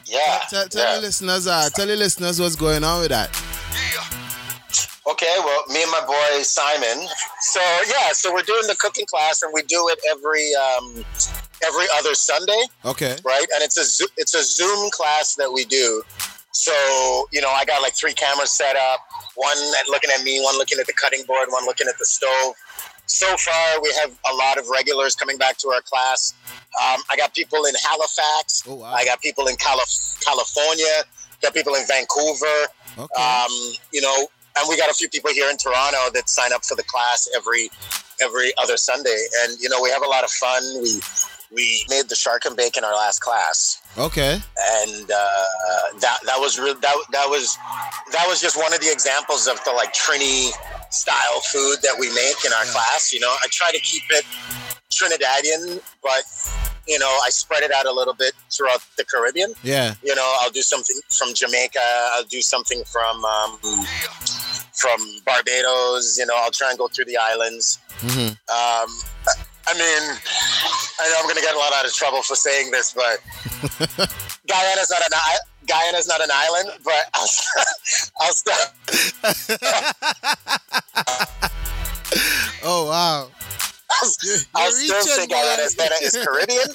Yeah. 0.07 0.41
Tell, 0.49 0.67
tell 0.69 0.85
yeah. 0.85 0.93
your 0.95 1.03
listeners, 1.03 1.47
uh, 1.47 1.69
tell 1.75 1.87
your 1.87 1.97
listeners 1.97 2.41
what's 2.41 2.57
going 2.57 2.83
on 2.83 3.01
with 3.01 3.11
that. 3.11 3.29
Okay, 5.07 5.37
well, 5.39 5.65
me 5.69 5.83
and 5.83 5.91
my 5.91 6.05
boy 6.07 6.43
Simon. 6.43 7.07
So 7.41 7.61
yeah, 7.89 8.13
so 8.13 8.33
we're 8.33 8.43
doing 8.43 8.67
the 8.67 8.77
cooking 8.79 9.07
class, 9.07 9.43
and 9.43 9.53
we 9.55 9.63
do 9.63 9.89
it 9.89 9.99
every 10.11 10.51
um, 10.55 11.05
every 11.67 11.87
other 11.97 12.15
Sunday, 12.15 12.63
Okay. 12.85 13.17
right? 13.25 13.47
And 13.55 13.63
it's 13.63 13.79
a 13.79 13.85
Zo- 13.85 14.13
it's 14.17 14.35
a 14.35 14.43
Zoom 14.43 14.91
class 14.91 15.35
that 15.37 15.53
we 15.53 15.65
do. 15.65 16.03
So 16.59 17.29
you 17.31 17.41
know, 17.41 17.51
I 17.51 17.65
got 17.65 17.83
like 17.83 17.95
three 17.95 18.13
cameras 18.13 18.51
set 18.51 18.75
up. 18.75 18.99
One 19.37 19.57
looking 19.89 20.11
at 20.11 20.25
me, 20.25 20.41
one 20.43 20.59
looking 20.59 20.81
at 20.81 20.89
the 20.89 20.93
cutting 20.93 21.23
board, 21.25 21.47
one 21.51 21.65
looking 21.67 21.87
at 21.87 21.97
the 21.99 22.05
stove. 22.05 22.55
So 23.07 23.29
far, 23.37 23.81
we 23.81 23.95
have 24.03 24.11
a 24.31 24.35
lot 24.35 24.59
of 24.59 24.69
regulars 24.69 25.15
coming 25.15 25.39
back 25.39 25.57
to 25.59 25.69
our 25.69 25.81
class. 25.83 26.35
Um, 26.83 27.01
I 27.11 27.17
got 27.17 27.33
people 27.33 27.65
in 27.65 27.75
Halifax. 27.89 28.65
Oh, 28.67 28.75
wow. 28.75 28.93
I 28.93 29.05
got 29.05 29.23
people 29.23 29.47
in 29.47 29.55
Calif- 29.55 30.19
California. 30.21 31.05
Got 31.41 31.55
people 31.55 31.77
in 31.77 31.87
Vancouver. 31.87 32.67
Okay. 32.99 33.23
Um, 33.23 33.53
you 33.93 34.01
know, 34.01 34.27
and 34.59 34.69
we 34.69 34.77
got 34.77 34.91
a 34.91 34.95
few 34.95 35.09
people 35.09 35.33
here 35.33 35.49
in 35.49 35.57
Toronto 35.57 36.11
that 36.13 36.29
sign 36.29 36.53
up 36.53 36.65
for 36.65 36.75
the 36.75 36.83
class 36.83 37.29
every 37.37 37.71
every 38.21 38.53
other 38.59 38.77
Sunday, 38.77 39.19
and 39.43 39.59
you 39.61 39.69
know, 39.69 39.81
we 39.83 39.91
have 39.91 40.03
a 40.03 40.09
lot 40.09 40.25
of 40.25 40.31
fun. 40.31 40.63
We 40.83 41.01
we 41.51 41.85
made 41.89 42.09
the 42.11 42.15
shark 42.15 42.45
and 42.45 42.55
bacon 42.57 42.85
our 42.85 42.95
last 42.95 43.21
class, 43.21 43.81
Okay. 43.97 44.35
and 44.35 45.11
uh, 45.11 45.45
that 46.01 46.19
that 46.27 46.39
was 46.39 46.59
real. 46.59 46.75
That 46.75 46.97
that 47.13 47.27
was 47.29 47.57
that 48.13 48.27
was 48.29 48.41
just 48.41 48.57
one 48.57 48.73
of 48.75 48.81
the 48.81 48.91
examples 48.93 49.47
of 49.49 49.63
the 49.65 49.73
like 49.73 49.93
Trini 49.95 50.51
style 50.91 51.41
food 51.53 51.77
that 51.83 51.97
we 51.99 52.09
make 52.15 52.45
in 52.45 52.53
our 52.53 52.65
class. 52.67 53.13
You 53.13 53.21
know, 53.21 53.35
I 53.43 53.47
try 53.51 53.71
to 53.73 53.81
keep 53.81 54.03
it 54.11 54.25
Trinidadian, 54.91 55.81
but 56.03 56.23
you 56.87 56.99
know, 56.99 57.19
I 57.25 57.29
spread 57.31 57.63
it 57.63 57.71
out 57.71 57.85
a 57.87 57.93
little 57.93 58.15
bit 58.15 58.33
throughout 58.51 58.81
the 58.97 59.05
Caribbean 59.05 59.53
Yeah. 59.63 59.95
you 60.03 60.15
know 60.15 60.35
i'll 60.41 60.51
do 60.51 60.63
something 60.63 60.97
from 61.11 61.35
jamaica 61.35 61.79
i'll 62.15 62.25
do 62.25 62.41
something 62.41 62.83
from 62.85 63.23
um, 63.25 63.59
from 64.75 64.99
barbados 65.27 66.17
you 66.19 66.25
know 66.27 66.35
i'll 66.39 66.51
try 66.51 66.71
and 66.71 66.79
go 66.79 66.89
through 66.89 67.05
the 67.05 67.17
islands 67.17 67.79
hmm 68.01 68.29
um, 68.29 68.89
i 69.67 69.75
mean 69.75 70.03
i 71.01 71.09
know 71.09 71.17
i'm 71.19 71.25
going 71.25 71.35
to 71.37 71.43
get 71.43 71.55
a 71.55 71.59
lot 71.59 71.73
out 71.75 71.85
of 71.85 71.93
trouble 71.93 72.23
for 72.23 72.35
saying 72.37 72.71
this 72.71 72.93
but 72.95 73.19
guyana's 74.49 74.91
not 74.91 75.01
an 75.01 75.13
i- 75.15 75.39
Guyana's 75.67 76.09
not 76.09 76.23
an 76.23 76.31
island, 76.33 76.71
but 76.83 77.11
I'll, 77.13 77.29
I'll 78.23 78.33
stop. 78.33 78.75
Oh 82.65 82.87
wow. 82.89 83.29
I'll 84.55 84.71
still 84.71 85.03
say 85.03 85.27
Guyana 85.27 85.63
is 85.63 85.75
better 85.75 85.95
is 86.03 86.13
Caribbean, 86.13 86.69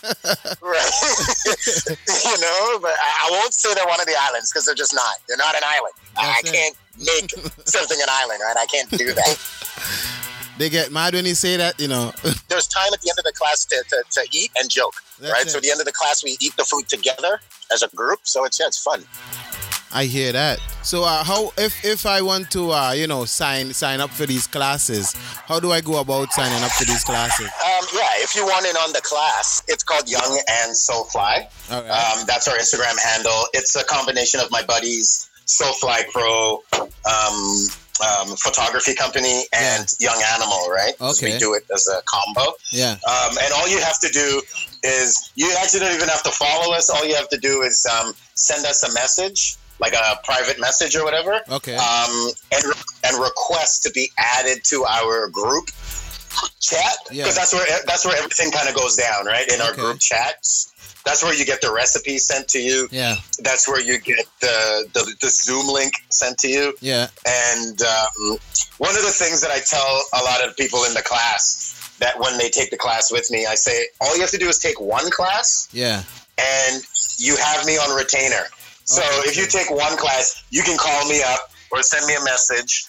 right? 0.62 0.92
you 2.26 2.38
know, 2.42 2.80
but 2.82 2.94
I, 2.94 3.28
I 3.28 3.32
won't 3.32 3.54
say 3.54 3.74
they're 3.74 3.88
one 3.88 4.00
of 4.00 4.06
the 4.06 4.16
islands 4.30 4.52
because 4.52 4.66
they're 4.66 4.76
just 4.76 4.94
not. 4.94 5.16
They're 5.28 5.38
not 5.38 5.56
an 5.56 5.62
island. 5.66 5.94
I, 6.18 6.38
I 6.38 6.42
can't 6.44 6.76
make 7.00 7.32
something 7.66 7.98
an 8.00 8.08
island, 8.10 8.42
right? 8.46 8.58
I 8.58 8.66
can't 8.68 8.90
do 8.92 9.14
that. 9.14 9.40
They 10.64 10.70
get 10.70 10.94
mad 10.94 11.14
when 11.14 11.26
you 11.26 11.36
say 11.36 11.58
that, 11.58 11.78
you 11.78 11.90
know. 11.90 12.14
There's 12.48 12.68
time 12.68 12.94
at 12.94 13.02
the 13.02 13.10
end 13.10 13.20
of 13.20 13.26
the 13.26 13.34
class 13.34 13.66
to, 13.66 13.84
to, 13.90 14.04
to 14.12 14.28
eat 14.32 14.50
and 14.58 14.70
joke, 14.70 14.94
That's 15.20 15.34
right? 15.34 15.46
it. 15.46 15.50
So 15.50 15.58
at 15.58 15.64
the 15.64 15.70
end 15.70 15.82
of 15.82 15.86
the 15.86 15.92
class, 15.92 16.24
we 16.24 16.38
eat 16.40 16.56
the 16.56 16.64
food 16.64 16.88
together 16.88 17.42
as 17.70 17.84
a 17.84 17.90
group. 17.94 18.20
So 18.24 18.46
it's 18.46 18.62
yeah, 18.62 18.68
it's 18.68 18.82
fun. 18.82 19.04
I 19.92 20.06
hear 20.06 20.32
that. 20.32 20.62
So 20.82 21.04
uh, 21.04 21.22
how 21.26 21.52
if 21.58 21.84
if 21.84 22.06
I 22.06 22.22
want 22.22 22.50
to 22.52 22.72
uh, 22.72 22.94
you 22.94 23.08
know 23.08 23.26
sign 23.26 23.74
sign 23.74 24.00
up 24.00 24.10
for 24.10 24.26
these 24.26 24.48
classes, 24.48 25.12
how 25.50 25.60
do 25.60 25.74
I 25.74 25.82
go 25.82 26.00
about 26.00 26.32
signing 26.32 26.64
up 26.64 26.72
for 26.72 26.86
these 26.86 27.04
classes? 27.04 27.48
Um, 27.48 27.86
yeah, 27.94 28.24
if 28.24 28.34
you 28.34 28.46
want 28.46 28.66
in 28.66 28.78
on 28.78 28.94
the 28.94 29.02
class, 29.02 29.64
it's 29.68 29.84
called 29.84 30.10
Young 30.10 30.42
and 30.50 30.72
Soulfly. 30.72 31.46
Right. 31.70 31.90
Um, 31.92 32.24
that's 32.26 32.48
our 32.48 32.56
Instagram 32.56 32.96
handle. 33.04 33.48
It's 33.54 33.76
a 33.76 33.84
combination 33.84 34.40
of 34.40 34.50
my 34.50 34.64
buddies, 34.64 35.30
Soulfly 35.46 36.10
Pro, 36.14 36.64
um, 36.80 37.68
um, 38.02 38.36
photography 38.38 38.96
company, 38.96 39.44
and 39.54 39.94
Young 40.00 40.22
Animal, 40.34 40.68
right? 40.70 40.94
Okay. 41.00 41.34
We 41.34 41.40
do 41.40 41.54
it 41.54 41.66
as 41.74 41.88
a 41.88 42.02
combo. 42.06 42.54
Yeah. 42.72 42.94
Um, 43.08 43.38
and 43.42 43.54
all 43.54 43.68
you 43.70 43.80
have 43.80 44.00
to 44.00 44.10
do 44.10 44.42
is 44.84 45.32
you 45.36 45.54
actually 45.62 45.82
don't 45.82 45.94
even 45.96 46.10
have 46.10 46.24
to 46.24 46.32
follow 46.32 46.74
us. 46.74 46.90
All 46.90 47.06
you 47.06 47.16
have 47.16 47.30
to 47.30 47.38
do 47.38 47.62
is 47.62 47.86
um, 47.86 48.14
send 48.36 48.66
us 48.66 48.84
a 48.84 48.92
message, 48.94 49.56
like 49.80 49.94
a 49.94 50.20
private 50.24 50.60
message 50.60 50.96
or 50.96 51.04
whatever. 51.04 51.40
Okay. 51.50 51.76
Um, 51.76 52.30
and 52.52 52.64
and 53.06 53.22
request 53.22 53.84
to 53.84 53.92
be 53.92 54.12
added 54.18 54.64
to 54.66 54.86
our 54.86 55.30
group 55.30 55.70
chat 56.60 56.96
because 57.10 57.16
Yeah. 57.18 57.26
that's 57.32 57.54
where 57.54 57.66
that's 57.86 58.06
where 58.06 58.18
everything 58.18 58.52
kind 58.52 58.68
of 58.68 58.76
goes 58.76 58.96
down, 58.96 59.26
right? 59.26 59.48
In 59.48 59.62
our 59.62 59.74
group 59.74 60.00
chats. 60.00 60.73
That's 61.06 61.24
where 61.24 61.34
you 61.34 61.46
get 61.46 61.62
the 61.62 61.72
recipe 61.72 62.18
sent 62.18 62.48
to 62.50 62.60
you. 62.60 62.88
Yeah. 62.92 63.16
That's 63.40 63.68
where 63.68 63.82
you 63.82 64.00
get 64.00 64.26
the 64.42 64.88
the, 64.94 65.16
the 65.22 65.30
Zoom 65.30 65.68
link 65.68 65.94
sent 66.10 66.38
to 66.40 66.48
you. 66.48 66.74
Yeah. 66.82 67.08
And 67.28 67.82
um, 67.82 68.38
one 68.78 68.96
of 68.96 69.02
the 69.04 69.12
things 69.12 69.42
that 69.42 69.52
I 69.52 69.60
tell 69.60 70.02
a 70.20 70.24
lot 70.24 70.48
of 70.48 70.56
people 70.58 70.84
in 70.86 70.94
the 70.94 71.02
class 71.02 71.96
that 72.00 72.20
when 72.20 72.38
they 72.38 72.50
take 72.50 72.72
the 72.72 72.78
class 72.78 73.12
with 73.12 73.30
me, 73.32 73.46
I 73.46 73.56
say 73.56 73.88
all 74.02 74.16
you 74.16 74.22
have 74.22 74.32
to 74.32 74.38
do 74.38 74.48
is 74.48 74.58
take 74.60 74.80
one 74.82 75.10
class 75.12 75.70
Yeah. 75.72 76.04
and 76.38 76.84
you 77.18 77.36
have 77.38 77.66
me 77.66 77.78
on 77.78 77.96
retainer. 77.96 78.46
So 78.86 79.02
if 79.26 79.38
you 79.38 79.46
take 79.46 79.70
one 79.70 79.96
class, 79.98 80.44
you 80.50 80.64
can 80.64 80.78
call 80.78 81.08
me 81.08 81.22
up 81.24 81.52
or 81.72 81.82
send 81.84 82.06
me 82.06 82.16
a 82.16 82.24
message 82.24 82.86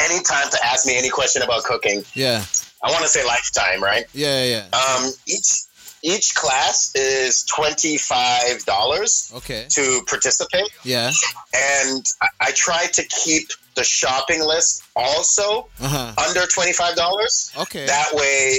anytime 0.00 0.48
to 0.50 0.58
ask 0.64 0.86
me 0.86 0.96
any 0.96 1.10
question 1.10 1.42
about 1.42 1.64
cooking. 1.64 2.04
Yeah. 2.14 2.44
I 2.82 2.90
want 2.90 3.02
to 3.02 3.08
say 3.08 3.24
lifetime, 3.26 3.82
right? 3.82 4.04
Yeah. 4.14 4.44
Yeah. 4.44 4.66
Um, 4.72 5.10
each 5.26 5.62
each 6.04 6.34
class 6.34 6.92
is 6.94 7.42
twenty 7.44 7.96
five 7.98 8.64
dollars 8.66 9.32
Okay. 9.34 9.66
to 9.70 10.02
participate, 10.06 10.68
Yeah. 10.84 11.10
and 11.54 12.04
I, 12.22 12.28
I 12.40 12.50
try 12.52 12.86
to 12.92 13.02
keep 13.24 13.48
the 13.74 13.84
shopping 13.84 14.40
list 14.46 14.82
also 14.94 15.68
Uh 15.80 15.88
huh. 15.88 16.26
under 16.28 16.46
twenty 16.46 16.72
five 16.74 16.94
dollars. 16.94 17.50
Okay. 17.56 17.86
That 17.86 18.08
way, 18.12 18.58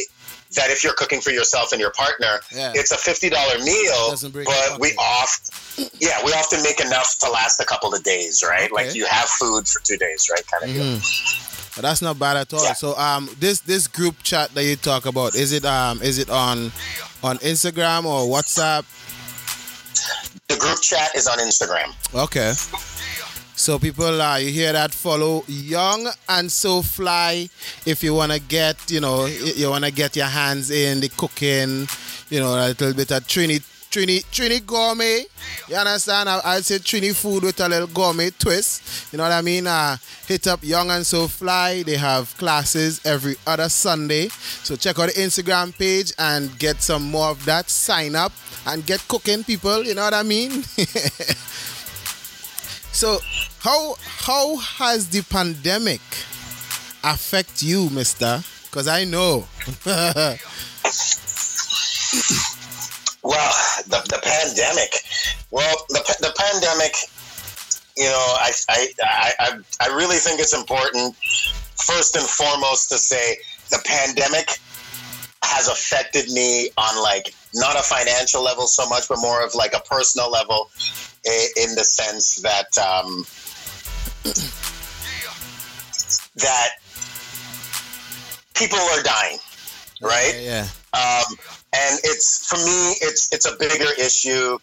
that 0.58 0.70
if 0.72 0.84
you're 0.84 0.94
cooking 1.02 1.22
for 1.22 1.32
yourself 1.32 1.72
and 1.72 1.80
your 1.80 1.92
partner, 1.92 2.40
Yeah. 2.52 2.72
it's 2.76 2.92
a 2.92 2.98
fifty 2.98 3.30
dollar 3.30 3.58
meal, 3.60 4.16
but 4.52 4.80
we 4.80 4.90
off, 4.98 5.32
yeah, 6.00 6.18
we 6.26 6.32
often 6.34 6.64
make 6.64 6.80
enough 6.82 7.10
to 7.22 7.30
last 7.30 7.60
a 7.60 7.66
couple 7.66 7.94
of 7.94 8.02
days, 8.04 8.44
right? 8.48 8.72
Like 8.72 8.96
you 8.96 9.06
have 9.06 9.30
food 9.30 9.68
for 9.68 9.80
two 9.84 9.98
days, 9.98 10.30
right? 10.32 10.46
Kind 10.48 10.64
of 10.64 10.70
deal. 10.76 10.84
Mhm. 10.84 11.52
But 11.76 11.82
that's 11.82 12.02
not 12.02 12.18
bad 12.18 12.38
at 12.38 12.54
all. 12.54 12.64
Yeah. 12.64 12.74
So 12.74 12.98
um 12.98 13.30
this 13.40 13.60
this 13.62 13.88
group 13.88 14.16
chat 14.24 14.54
that 14.56 14.64
you 14.64 14.76
talk 14.78 15.06
about, 15.06 15.36
is 15.36 15.52
it 15.52 15.66
um 15.66 16.02
is 16.02 16.18
it 16.18 16.30
on 16.30 16.72
on 17.26 17.38
Instagram 17.40 18.06
or 18.06 18.30
WhatsApp? 18.30 18.86
The 20.48 20.58
group 20.58 20.80
chat 20.82 21.16
is 21.16 21.28
on 21.28 21.40
Instagram. 21.40 21.90
Okay. 22.14 22.54
So 23.58 23.80
people 23.80 24.22
uh 24.22 24.38
you 24.38 24.52
hear 24.52 24.74
that 24.74 24.94
follow 24.94 25.44
Young 25.48 26.08
and 26.30 26.52
So 26.52 26.82
Fly 26.82 27.50
if 27.86 28.04
you 28.04 28.14
wanna 28.14 28.40
get, 28.40 28.92
you 28.92 29.00
know, 29.00 29.26
you 29.26 29.70
wanna 29.70 29.92
get 29.92 30.16
your 30.16 30.28
hands 30.28 30.70
in 30.70 31.00
the 31.00 31.10
cooking, 31.10 31.88
you 32.30 32.40
know, 32.40 32.54
a 32.54 32.68
little 32.68 32.94
bit 32.94 33.12
of 33.12 33.26
Trini 33.26 33.64
Trini 33.96 34.20
Trini 34.26 34.60
gourmet. 34.66 35.24
You 35.70 35.76
understand? 35.78 36.28
I, 36.28 36.42
I'd 36.44 36.66
say 36.66 36.80
Trini 36.80 37.16
food 37.16 37.44
with 37.44 37.62
a 37.62 37.70
little 37.70 37.88
gourmet 37.88 38.30
twist. 38.32 39.14
You 39.14 39.18
know 39.18 39.24
what 39.24 39.32
I 39.32 39.42
mean? 39.42 39.68
Uh, 39.68 39.96
hit 40.28 40.48
up 40.48 40.62
Young 40.64 40.92
and 40.92 41.08
So 41.08 41.30
Fly. 41.30 41.82
They 41.84 41.96
have 41.96 42.36
classes 42.38 43.00
every 43.06 43.38
other 43.48 43.70
Sunday. 43.70 44.28
So 44.28 44.76
check 44.76 45.00
out 45.00 45.06
the 45.06 45.14
Instagram 45.14 45.74
page 45.78 46.12
and 46.20 46.60
get 46.60 46.82
some 46.82 47.10
more 47.10 47.30
of 47.30 47.46
that. 47.46 47.70
Sign 47.70 48.18
up 48.18 48.34
and 48.68 48.86
get 48.86 49.08
cooking, 49.08 49.46
people. 49.46 49.86
You 49.86 49.96
know 49.96 50.04
what 50.04 50.14
I 50.14 50.24
mean? 50.24 50.64
so 52.92 53.20
how 53.60 53.96
how 54.02 54.58
has 54.58 55.08
the 55.08 55.22
pandemic 55.22 56.02
affect 57.02 57.64
you, 57.64 57.90
Mister? 57.92 58.44
Because 58.66 58.90
I 58.90 59.06
know. 59.06 59.48
Well, 63.26 63.52
the, 63.88 64.02
the 64.08 64.20
pandemic. 64.24 64.94
Well, 65.50 65.76
the, 65.90 66.00
the 66.22 66.32
pandemic, 66.38 66.94
you 67.98 68.06
know, 68.06 68.14
I, 68.40 68.52
I, 68.70 68.88
I, 69.40 69.60
I- 69.82 69.96
really 69.96 70.18
think 70.18 70.40
it's 70.40 70.54
important, 70.54 71.16
first 71.16 72.16
and 72.16 72.26
foremost, 72.26 72.90
to 72.90 72.98
say 73.00 73.38
the 73.72 73.82
pandemic 73.84 74.60
has 75.42 75.68
affected 75.68 76.30
me 76.32 76.70
on 76.78 77.02
like 77.02 77.34
not 77.56 77.76
a 77.76 77.82
financial 77.84 78.44
level 78.44 78.68
so 78.68 78.88
much, 78.90 79.08
but 79.10 79.18
more 79.20 79.44
of 79.44 79.56
like 79.56 79.74
a 79.74 79.80
personal 79.82 80.30
level 80.30 80.70
i- 81.26 81.50
in 81.64 81.74
the 81.76 81.84
sense 81.84 82.36
that, 82.44 82.78
um, 82.78 83.26
that 86.36 86.70
people 88.54 88.78
are 88.80 89.02
dying, 89.04 89.38
right? 90.02 90.34
Yeah. 90.40 90.68
Um, 90.94 91.38
and 91.76 92.00
it's 92.04 92.48
for 92.48 92.58
me, 92.58 92.96
it's 93.02 93.32
it's 93.34 93.46
a 93.46 93.56
bigger 93.58 93.92
issue. 94.00 94.58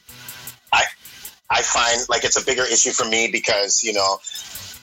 I 0.73 0.85
I 1.51 1.63
find 1.63 2.01
like 2.09 2.25
it's 2.25 2.41
a 2.41 2.45
bigger 2.45 2.65
issue 2.65 2.91
for 2.93 3.05
me 3.05 3.29
because 3.31 3.83
you 3.83 3.93
know 3.93 4.19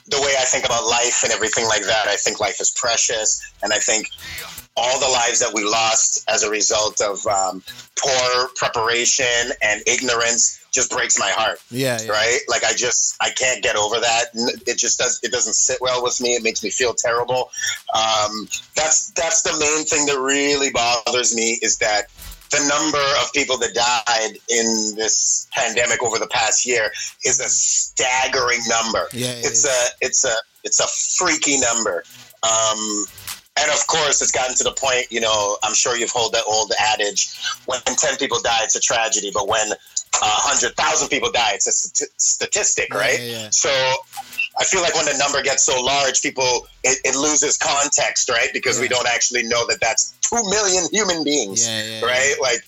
the 0.06 0.20
way 0.20 0.34
I 0.38 0.44
think 0.44 0.64
about 0.64 0.84
life 0.86 1.22
and 1.22 1.32
everything 1.32 1.66
like 1.66 1.82
that. 1.82 2.06
I 2.08 2.16
think 2.16 2.40
life 2.40 2.60
is 2.60 2.70
precious, 2.70 3.40
and 3.62 3.72
I 3.72 3.78
think 3.78 4.08
all 4.76 4.98
the 5.00 5.08
lives 5.08 5.40
that 5.40 5.52
we 5.52 5.64
lost 5.64 6.24
as 6.28 6.42
a 6.42 6.50
result 6.50 7.00
of 7.00 7.26
um, 7.26 7.62
poor 7.98 8.48
preparation 8.54 9.52
and 9.62 9.82
ignorance 9.86 10.59
just 10.72 10.90
breaks 10.90 11.18
my 11.18 11.30
heart 11.30 11.58
Yeah. 11.70 11.98
yeah. 12.02 12.10
right 12.10 12.38
like 12.48 12.64
i 12.64 12.72
just 12.72 13.16
i 13.20 13.30
can't 13.30 13.62
get 13.62 13.76
over 13.76 13.98
that 14.00 14.26
it 14.66 14.78
just 14.78 14.98
does 14.98 15.18
it 15.22 15.32
doesn't 15.32 15.54
sit 15.54 15.78
well 15.80 16.02
with 16.02 16.20
me 16.20 16.34
it 16.34 16.42
makes 16.42 16.62
me 16.62 16.70
feel 16.70 16.94
terrible 16.94 17.50
um, 17.94 18.48
that's 18.76 19.10
that's 19.10 19.42
the 19.42 19.52
main 19.58 19.84
thing 19.84 20.06
that 20.06 20.18
really 20.20 20.70
bothers 20.70 21.34
me 21.34 21.58
is 21.62 21.78
that 21.78 22.02
the 22.50 22.66
number 22.68 22.98
of 23.22 23.32
people 23.32 23.56
that 23.58 23.72
died 23.74 24.32
in 24.48 24.94
this 24.96 25.46
pandemic 25.52 26.02
over 26.02 26.18
the 26.18 26.26
past 26.28 26.66
year 26.66 26.90
is 27.24 27.38
a 27.40 27.48
staggering 27.48 28.60
number 28.68 29.08
Yeah, 29.12 29.28
it 29.30 29.38
it's 29.44 29.64
is. 29.64 29.66
a 29.66 30.04
it's 30.06 30.24
a 30.24 30.34
it's 30.64 30.80
a 30.80 30.86
freaky 31.24 31.58
number 31.58 32.04
um, 32.42 33.04
and 33.60 33.70
of 33.72 33.86
course, 33.88 34.22
it's 34.22 34.30
gotten 34.30 34.54
to 34.56 34.64
the 34.64 34.72
point, 34.72 35.06
you 35.10 35.20
know, 35.20 35.58
I'm 35.62 35.74
sure 35.74 35.94
you've 35.94 36.12
heard 36.12 36.30
that 36.32 36.44
old 36.48 36.72
adage 36.80 37.36
when 37.66 37.78
10 37.84 38.16
people 38.16 38.40
die, 38.40 38.60
it's 38.62 38.76
a 38.76 38.80
tragedy, 38.80 39.30
but 39.34 39.46
when 39.48 39.72
uh, 40.22 40.40
100,000 40.44 41.08
people 41.08 41.30
die, 41.30 41.52
it's 41.54 41.66
a 41.66 41.72
st- 41.72 42.10
statistic, 42.16 42.92
right? 42.94 43.18
yeah, 43.20 43.26
yeah. 43.42 43.48
So 43.50 43.70
I 44.58 44.64
feel 44.64 44.82
like 44.82 44.94
when 44.94 45.06
the 45.06 45.16
number 45.18 45.42
gets 45.42 45.62
so 45.64 45.80
large, 45.82 46.20
people, 46.22 46.66
it, 46.84 46.98
it 47.04 47.16
loses 47.16 47.56
context, 47.56 48.28
right? 48.28 48.48
Because 48.52 48.80
we 48.80 48.88
don't 48.88 49.06
actually 49.08 49.44
know 49.44 49.66
that 49.68 49.78
that's 49.80 50.14
2 50.22 50.36
million 50.50 50.84
human 50.92 51.24
beings, 51.24 51.66
Yeah, 51.66 52.00
yeah, 52.00 52.04
right? 52.06 52.34
Like, 52.40 52.62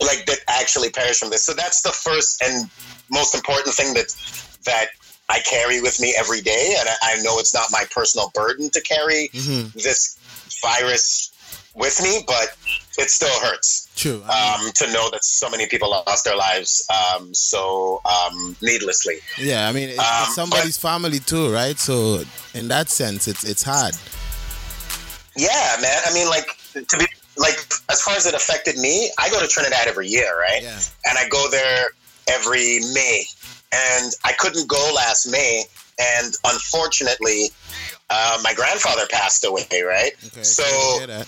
like 0.00 0.26
that 0.26 0.38
actually 0.48 0.90
perish 0.90 1.18
from 1.20 1.30
this. 1.30 1.42
So 1.44 1.54
that's 1.54 1.82
the 1.82 1.90
first 1.92 2.42
and 2.42 2.68
most 3.10 3.34
important 3.34 3.74
thing 3.74 3.94
that, 3.94 4.06
that 4.64 4.86
I 5.30 5.40
carry 5.40 5.80
with 5.80 6.00
me 6.00 6.14
every 6.18 6.40
day. 6.40 6.74
And 6.78 6.88
I, 6.88 7.12
I 7.18 7.22
know 7.22 7.38
it's 7.38 7.54
not 7.54 7.68
my 7.70 7.84
personal 7.90 8.30
burden 8.34 8.68
to 8.70 8.80
carry 8.80 9.30
Mhm. 9.32 9.72
this 9.74 10.18
virus 10.62 11.30
with 11.74 12.00
me, 12.02 12.22
but 12.26 12.56
it 12.98 13.10
still 13.10 13.40
hurts 13.40 13.84
True. 13.96 14.22
I 14.28 14.58
mean, 14.58 14.68
um, 14.68 14.72
to 14.74 14.92
know 14.92 15.08
that 15.10 15.24
so 15.24 15.48
many 15.48 15.66
people 15.66 15.90
lost 15.90 16.24
their 16.24 16.36
lives 16.36 16.86
um, 16.90 17.32
so 17.32 18.00
um, 18.04 18.56
needlessly. 18.60 19.16
yeah. 19.38 19.68
I 19.68 19.72
mean, 19.72 19.90
it's, 19.90 19.98
um, 19.98 20.04
it's 20.22 20.34
somebody's 20.34 20.78
family 20.78 21.20
too, 21.20 21.52
right? 21.52 21.78
So 21.78 22.22
in 22.54 22.68
that 22.68 22.90
sense, 22.90 23.28
it's 23.28 23.44
it's 23.44 23.62
hard. 23.62 23.94
Yeah, 25.36 25.76
man. 25.80 25.98
I 26.06 26.12
mean, 26.12 26.28
like 26.28 26.46
to 26.72 26.98
be 26.98 27.06
like 27.36 27.56
as 27.90 28.02
far 28.02 28.14
as 28.16 28.26
it 28.26 28.34
affected 28.34 28.76
me, 28.78 29.10
I 29.18 29.30
go 29.30 29.40
to 29.40 29.46
Trinidad 29.46 29.86
every 29.86 30.08
year, 30.08 30.38
right? 30.38 30.62
Yeah. 30.62 30.78
And 31.06 31.18
I 31.18 31.28
go 31.28 31.48
there 31.50 31.88
every 32.28 32.80
May, 32.92 33.24
and 33.72 34.12
I 34.24 34.32
couldn't 34.32 34.68
go 34.68 34.92
last 34.94 35.26
May, 35.30 35.64
and 35.98 36.34
unfortunately, 36.44 37.50
uh, 38.10 38.38
my 38.42 38.54
grandfather 38.54 39.06
passed 39.10 39.44
away, 39.44 39.66
right? 39.82 40.12
Okay. 40.26 40.42
So 40.42 40.62
I 40.62 40.96
hear 40.98 41.06
that. 41.06 41.26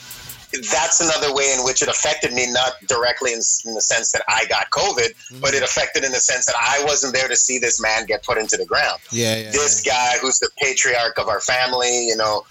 That's 0.71 1.01
another 1.01 1.35
way 1.35 1.53
in 1.57 1.65
which 1.65 1.83
it 1.83 1.89
affected 1.89 2.33
me, 2.33 2.51
not 2.51 2.73
directly 2.87 3.33
in, 3.33 3.41
in 3.65 3.75
the 3.75 3.81
sense 3.81 4.13
that 4.13 4.23
I 4.29 4.47
got 4.47 4.71
COVID, 4.71 5.15
Mm-hmm. 5.17 5.41
but 5.41 5.55
it 5.55 5.63
affected 5.63 6.05
in 6.05 6.13
the 6.13 6.19
sense 6.19 6.47
that 6.47 6.55
I 6.61 6.85
wasn't 6.85 7.15
there 7.15 7.27
to 7.29 7.37
see 7.37 7.59
this 7.59 7.81
man 7.81 8.07
get 8.07 8.23
put 8.23 8.39
into 8.39 8.57
the 8.57 8.65
ground. 8.67 9.01
Yeah, 9.11 9.37
yeah. 9.37 9.51
This 9.51 9.83
guy, 9.83 10.19
who's 10.21 10.39
the 10.39 10.51
patriarch 10.59 11.19
of 11.19 11.29
our 11.29 11.41
family, 11.41 12.07
you 12.07 12.17
know. 12.17 12.45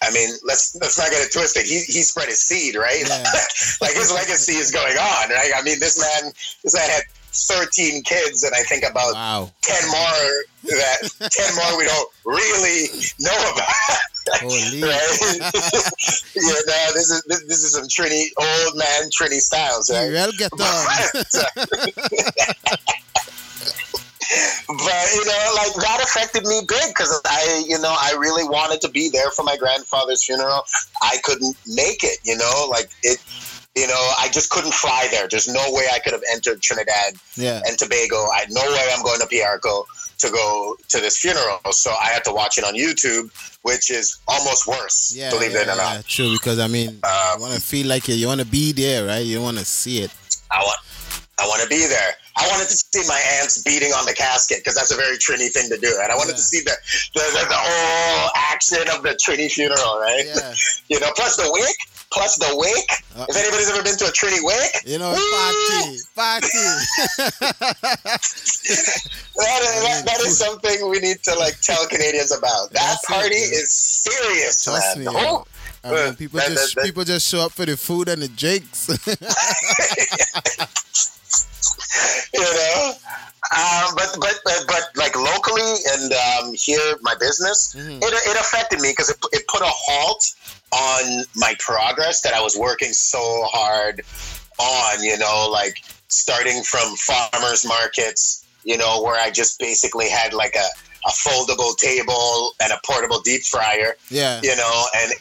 I 0.00 0.10
mean, 0.12 0.30
let's 0.44 0.76
let's 0.76 0.96
not 0.96 1.10
get 1.10 1.26
it 1.26 1.32
twisted. 1.32 1.66
He 1.66 1.80
he 1.80 2.02
spread 2.02 2.28
his 2.28 2.40
seed, 2.40 2.76
right? 2.76 3.02
Yeah. 3.06 3.24
like 3.80 3.94
his 3.94 4.12
legacy 4.12 4.52
is 4.54 4.70
going 4.70 4.96
on, 4.96 5.28
right? 5.30 5.50
I 5.56 5.62
mean, 5.62 5.80
this 5.80 5.98
man 6.00 6.32
this 6.62 6.74
man 6.74 6.88
had 6.88 7.02
13 7.32 8.02
kids, 8.02 8.42
and 8.42 8.52
I 8.54 8.62
think 8.62 8.84
about 8.84 9.14
Wow. 9.14 9.50
10 9.62 9.90
more 9.90 10.44
that 10.64 11.30
10 11.30 11.54
more 11.54 11.78
we 11.78 11.84
don't 11.84 12.10
really 12.24 12.88
know 13.20 13.52
about. 13.54 13.72
Holy. 14.40 14.82
right? 14.82 15.18
yeah, 15.40 16.60
no, 16.66 16.92
this 16.94 17.10
is 17.10 17.22
this, 17.26 17.44
this 17.44 17.64
is 17.64 17.72
some 17.72 17.84
Trini 17.84 18.26
old 18.36 18.76
man 18.76 19.08
Trini 19.10 19.40
styles, 19.40 19.90
right? 19.90 20.10
Well, 20.12 20.32
get 20.36 20.52
on. 20.52 20.58
but 24.68 25.06
you 25.14 25.24
know, 25.24 25.52
like 25.54 25.74
that 25.80 26.00
affected 26.02 26.44
me 26.44 26.60
big 26.68 26.88
because 26.88 27.20
I, 27.24 27.64
you 27.66 27.78
know, 27.78 27.94
I 27.98 28.14
really 28.18 28.44
wanted 28.44 28.80
to 28.82 28.88
be 28.90 29.08
there 29.08 29.30
for 29.30 29.42
my 29.44 29.56
grandfather's 29.56 30.24
funeral. 30.24 30.64
I 31.00 31.16
couldn't 31.24 31.56
make 31.66 32.04
it, 32.04 32.18
you 32.24 32.36
know, 32.36 32.66
like 32.70 32.90
it. 33.02 33.18
You 33.78 33.86
know, 33.86 34.10
I 34.18 34.28
just 34.32 34.50
couldn't 34.50 34.74
fly 34.74 35.08
there. 35.10 35.28
There's 35.28 35.46
no 35.48 35.64
way 35.68 35.86
I 35.92 35.98
could 36.00 36.12
have 36.12 36.22
entered 36.32 36.60
Trinidad 36.60 37.14
yeah. 37.36 37.62
and 37.66 37.78
Tobago. 37.78 38.16
I 38.34 38.40
had 38.40 38.50
no 38.50 38.62
way 38.62 38.88
I'm 38.92 39.02
going 39.02 39.20
to 39.20 39.26
Piarco 39.26 39.84
to 40.18 40.30
go 40.30 40.76
to 40.88 41.00
this 41.00 41.16
funeral. 41.18 41.60
So 41.70 41.90
I 41.92 42.06
had 42.06 42.24
to 42.24 42.32
watch 42.32 42.58
it 42.58 42.64
on 42.64 42.74
YouTube, 42.74 43.30
which 43.62 43.90
is 43.90 44.18
almost 44.26 44.66
worse, 44.66 45.14
Yeah, 45.14 45.30
believe 45.30 45.52
yeah, 45.52 45.60
it 45.60 45.68
or 45.68 45.76
not. 45.76 45.94
yeah, 45.94 46.02
true. 46.06 46.32
Because 46.32 46.58
I 46.58 46.66
mean, 46.66 46.88
Um, 46.88 47.36
you 47.36 47.40
want 47.42 47.54
to 47.54 47.60
feel 47.60 47.86
like 47.86 48.08
you, 48.08 48.14
you 48.16 48.26
want 48.26 48.40
to 48.40 48.46
be 48.46 48.72
there, 48.72 49.06
right? 49.06 49.24
You 49.24 49.40
want 49.40 49.58
to 49.58 49.64
see 49.64 50.02
it. 50.02 50.10
I 50.50 50.58
want 50.62 50.78
I 51.40 51.46
want 51.46 51.62
to 51.62 51.68
be 51.68 51.86
there. 51.86 52.14
I 52.36 52.48
wanted 52.50 52.68
to 52.68 52.76
see 52.76 53.06
my 53.06 53.20
aunts 53.38 53.62
beating 53.62 53.92
on 53.92 54.04
the 54.06 54.12
casket 54.12 54.58
because 54.58 54.74
that's 54.74 54.90
a 54.90 54.96
very 54.96 55.16
Trini 55.18 55.50
thing 55.50 55.68
to 55.70 55.78
do, 55.78 55.96
and 56.02 56.10
I 56.10 56.16
wanted 56.16 56.34
to 56.34 56.42
see 56.42 56.60
the 56.60 56.74
the, 57.14 57.20
the 57.20 57.46
the 57.48 57.54
whole 57.56 58.30
action 58.34 58.82
of 58.92 59.02
the 59.02 59.10
Trini 59.10 59.48
funeral, 59.50 59.98
right? 60.00 60.24
Yeah. 60.26 60.54
you 60.88 60.98
know, 60.98 61.10
plus 61.14 61.36
the 61.36 61.46
wake, 61.52 61.76
plus 62.12 62.36
the 62.36 62.48
wake. 62.56 62.90
Uh, 63.16 63.26
if 63.28 63.36
anybody's 63.36 63.68
ever 63.70 63.82
been 63.82 63.96
to 63.98 64.04
a 64.06 64.12
Trini 64.12 64.38
wake, 64.42 64.82
You 64.86 64.98
know, 64.98 65.10
party, 65.12 65.98
party. 66.14 66.48
that 68.08 69.60
is, 69.62 69.82
that, 69.82 70.02
that 70.06 70.20
is 70.20 70.38
something 70.38 70.88
we 70.88 70.98
need 71.00 71.22
to 71.24 71.34
like 71.38 71.60
tell 71.60 71.86
Canadians 71.86 72.32
about. 72.36 72.70
That 72.70 72.96
That's 73.02 73.06
party 73.06 73.34
yeah. 73.36 73.58
is 73.60 73.72
serious, 73.72 74.64
Trust 74.64 74.96
man. 74.96 75.06
me. 75.06 75.12
The 75.12 75.18
whole- 75.18 75.46
I 75.84 75.90
mean, 76.06 76.14
people 76.16 76.40
that- 76.40 76.48
just 76.48 76.74
that- 76.74 76.80
that- 76.80 76.86
people 76.86 77.04
just 77.04 77.28
show 77.28 77.40
up 77.40 77.52
for 77.52 77.66
the 77.66 77.76
food 77.76 78.08
and 78.08 78.22
the 78.22 78.28
drinks. 78.28 78.88
you 82.34 82.40
know. 82.40 82.92
Um, 83.50 83.94
but, 83.96 84.14
but 84.20 84.34
but 84.44 84.64
but 84.66 84.82
like 84.96 85.16
locally 85.16 85.72
and 85.94 86.12
um, 86.12 86.52
here, 86.54 86.96
my 87.02 87.14
business, 87.18 87.74
Mm-hmm. 87.76 88.02
it, 88.02 88.12
it 88.12 88.36
affected 88.40 88.80
me 88.80 88.90
because 88.92 89.10
it, 89.10 89.16
it 89.32 89.46
put 89.48 89.62
a 89.62 89.70
halt 89.70 90.24
on 90.72 91.24
my 91.34 91.54
progress 91.58 92.20
that 92.22 92.34
I 92.34 92.42
was 92.42 92.56
working 92.58 92.92
so 92.92 93.18
hard 93.44 94.02
on. 94.58 95.02
You 95.02 95.16
know, 95.18 95.48
like 95.50 95.78
starting 96.08 96.62
from 96.62 96.94
farmers 96.96 97.64
markets. 97.66 98.44
You 98.64 98.76
know, 98.76 99.00
where 99.02 99.18
I 99.18 99.30
just 99.30 99.58
basically 99.58 100.10
had 100.10 100.34
like 100.34 100.54
a, 100.54 100.66
a 101.06 101.10
foldable 101.10 101.74
table 101.78 102.50
and 102.62 102.70
a 102.70 102.78
portable 102.84 103.20
deep 103.20 103.44
fryer 103.44 103.96
yeah. 104.10 104.40
you 104.42 104.54
know, 104.56 104.84
and 104.96 105.12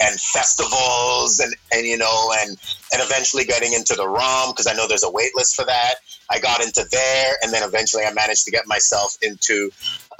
and 0.00 0.18
festivals 0.20 1.40
and 1.40 1.54
and 1.72 1.86
you 1.86 1.98
know 1.98 2.32
and 2.40 2.50
and 2.92 3.02
eventually 3.02 3.44
getting 3.44 3.72
into 3.72 3.94
the 3.94 4.06
ROM 4.06 4.50
because 4.50 4.66
I 4.66 4.72
know 4.72 4.88
there's 4.88 5.04
a 5.04 5.10
wait 5.10 5.32
list 5.34 5.54
for 5.54 5.64
that. 5.64 5.96
I 6.30 6.40
got 6.40 6.62
into 6.62 6.84
there 6.90 7.34
and 7.42 7.52
then 7.52 7.62
eventually 7.62 8.04
I 8.04 8.12
managed 8.12 8.44
to 8.46 8.50
get 8.50 8.66
myself 8.66 9.16
into 9.20 9.70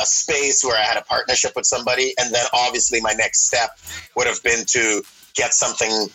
a 0.01 0.07
space 0.07 0.65
where 0.65 0.77
I 0.77 0.83
had 0.83 0.97
a 0.97 1.03
partnership 1.03 1.53
with 1.57 1.67
somebody 1.67 2.15
and 2.19 2.35
then 2.35 2.45
obviously 2.53 3.01
my 3.01 3.13
next 3.13 3.47
step 3.47 3.71
would 4.17 4.27
have 4.27 4.43
been 4.43 4.65
to 4.67 5.03
get 5.35 5.55
something 5.55 6.09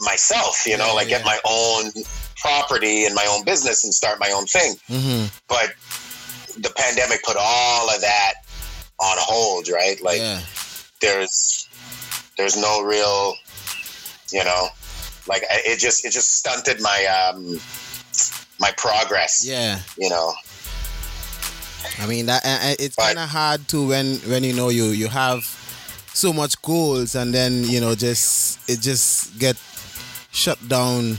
myself, 0.00 0.66
you 0.66 0.76
know, 0.76 0.88
Yeah, 0.88 0.92
like 0.92 1.08
get 1.08 1.24
my 1.24 1.38
own 1.44 1.92
property 2.36 3.04
and 3.06 3.14
my 3.14 3.26
own 3.30 3.44
business 3.44 3.84
and 3.84 3.94
start 3.94 4.18
my 4.18 4.30
own 4.30 4.46
thing. 4.46 4.74
hmm 4.88 5.26
But 5.48 5.74
the 6.60 6.72
pandemic 6.76 7.22
put 7.22 7.36
all 7.38 7.88
of 7.88 8.00
that 8.00 8.34
on 8.98 9.16
hold, 9.18 9.68
right? 9.68 10.00
Like 10.02 10.18
yeah. 10.18 10.40
there's 11.00 11.61
there's 12.36 12.56
no 12.56 12.82
real 12.82 13.34
you 14.32 14.44
know 14.44 14.68
like 15.28 15.42
it 15.50 15.78
just 15.78 16.04
it 16.04 16.10
just 16.12 16.38
stunted 16.38 16.80
my 16.80 17.04
um 17.06 17.60
my 18.58 18.72
progress 18.76 19.44
Yeah. 19.44 19.80
you 19.98 20.08
know. 20.08 20.32
I 21.98 22.06
mean 22.06 22.26
that 22.26 22.42
it's 22.78 22.96
kind 22.96 23.18
of 23.18 23.28
hard 23.28 23.66
to 23.68 23.88
when 23.88 24.16
when 24.30 24.44
you 24.44 24.52
know 24.54 24.68
you 24.70 24.86
you 24.86 25.08
have 25.08 25.44
so 26.14 26.32
much 26.32 26.60
goals 26.62 27.14
and 27.14 27.34
then 27.34 27.64
you 27.64 27.80
know 27.80 27.94
just 27.94 28.58
it 28.70 28.80
just 28.80 29.38
get 29.38 29.56
shut 30.30 30.58
down 30.68 31.16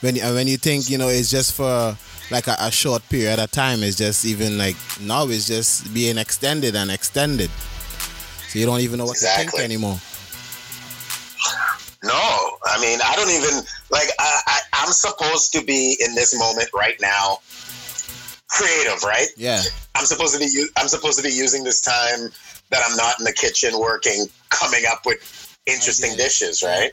when 0.00 0.16
you, 0.16 0.22
when 0.34 0.46
you 0.46 0.56
think 0.56 0.90
you 0.90 0.98
know 0.98 1.08
it's 1.08 1.30
just 1.30 1.54
for 1.54 1.96
like 2.30 2.46
a, 2.46 2.56
a 2.60 2.70
short 2.70 3.08
period 3.08 3.38
of 3.38 3.50
time. 3.50 3.82
It's 3.82 3.96
just 3.96 4.24
even 4.24 4.58
like 4.58 4.76
now 5.00 5.26
it's 5.28 5.46
just 5.46 5.92
being 5.94 6.18
extended 6.18 6.76
and 6.76 6.90
extended. 6.90 7.50
So 8.48 8.58
you 8.58 8.66
don't 8.66 8.80
even 8.80 8.98
know 8.98 9.06
what 9.06 9.16
to 9.18 9.26
think 9.26 9.58
anymore 9.58 9.98
no. 12.08 12.58
I 12.64 12.80
mean 12.80 12.98
i 13.04 13.14
don't 13.16 13.30
even 13.30 13.62
like 13.90 14.08
I, 14.18 14.40
I 14.46 14.58
i'm 14.72 14.92
supposed 14.92 15.52
to 15.52 15.62
be 15.64 15.96
in 16.00 16.14
this 16.14 16.36
moment 16.38 16.68
right 16.74 16.98
now 17.00 17.38
creative 18.48 19.02
right? 19.04 19.28
Yeah. 19.36 19.62
I'm 19.94 20.06
supposed 20.06 20.32
to 20.34 20.40
be 20.40 20.48
i'm 20.76 20.88
supposed 20.88 21.18
to 21.18 21.22
be 21.22 21.30
using 21.34 21.64
this 21.64 21.80
time 21.80 22.30
that 22.70 22.82
i'm 22.88 22.96
not 22.96 23.18
in 23.18 23.24
the 23.24 23.32
kitchen 23.32 23.78
working 23.78 24.26
coming 24.50 24.84
up 24.88 25.02
with 25.06 25.20
interesting 25.66 26.16
dishes 26.16 26.62
right? 26.62 26.90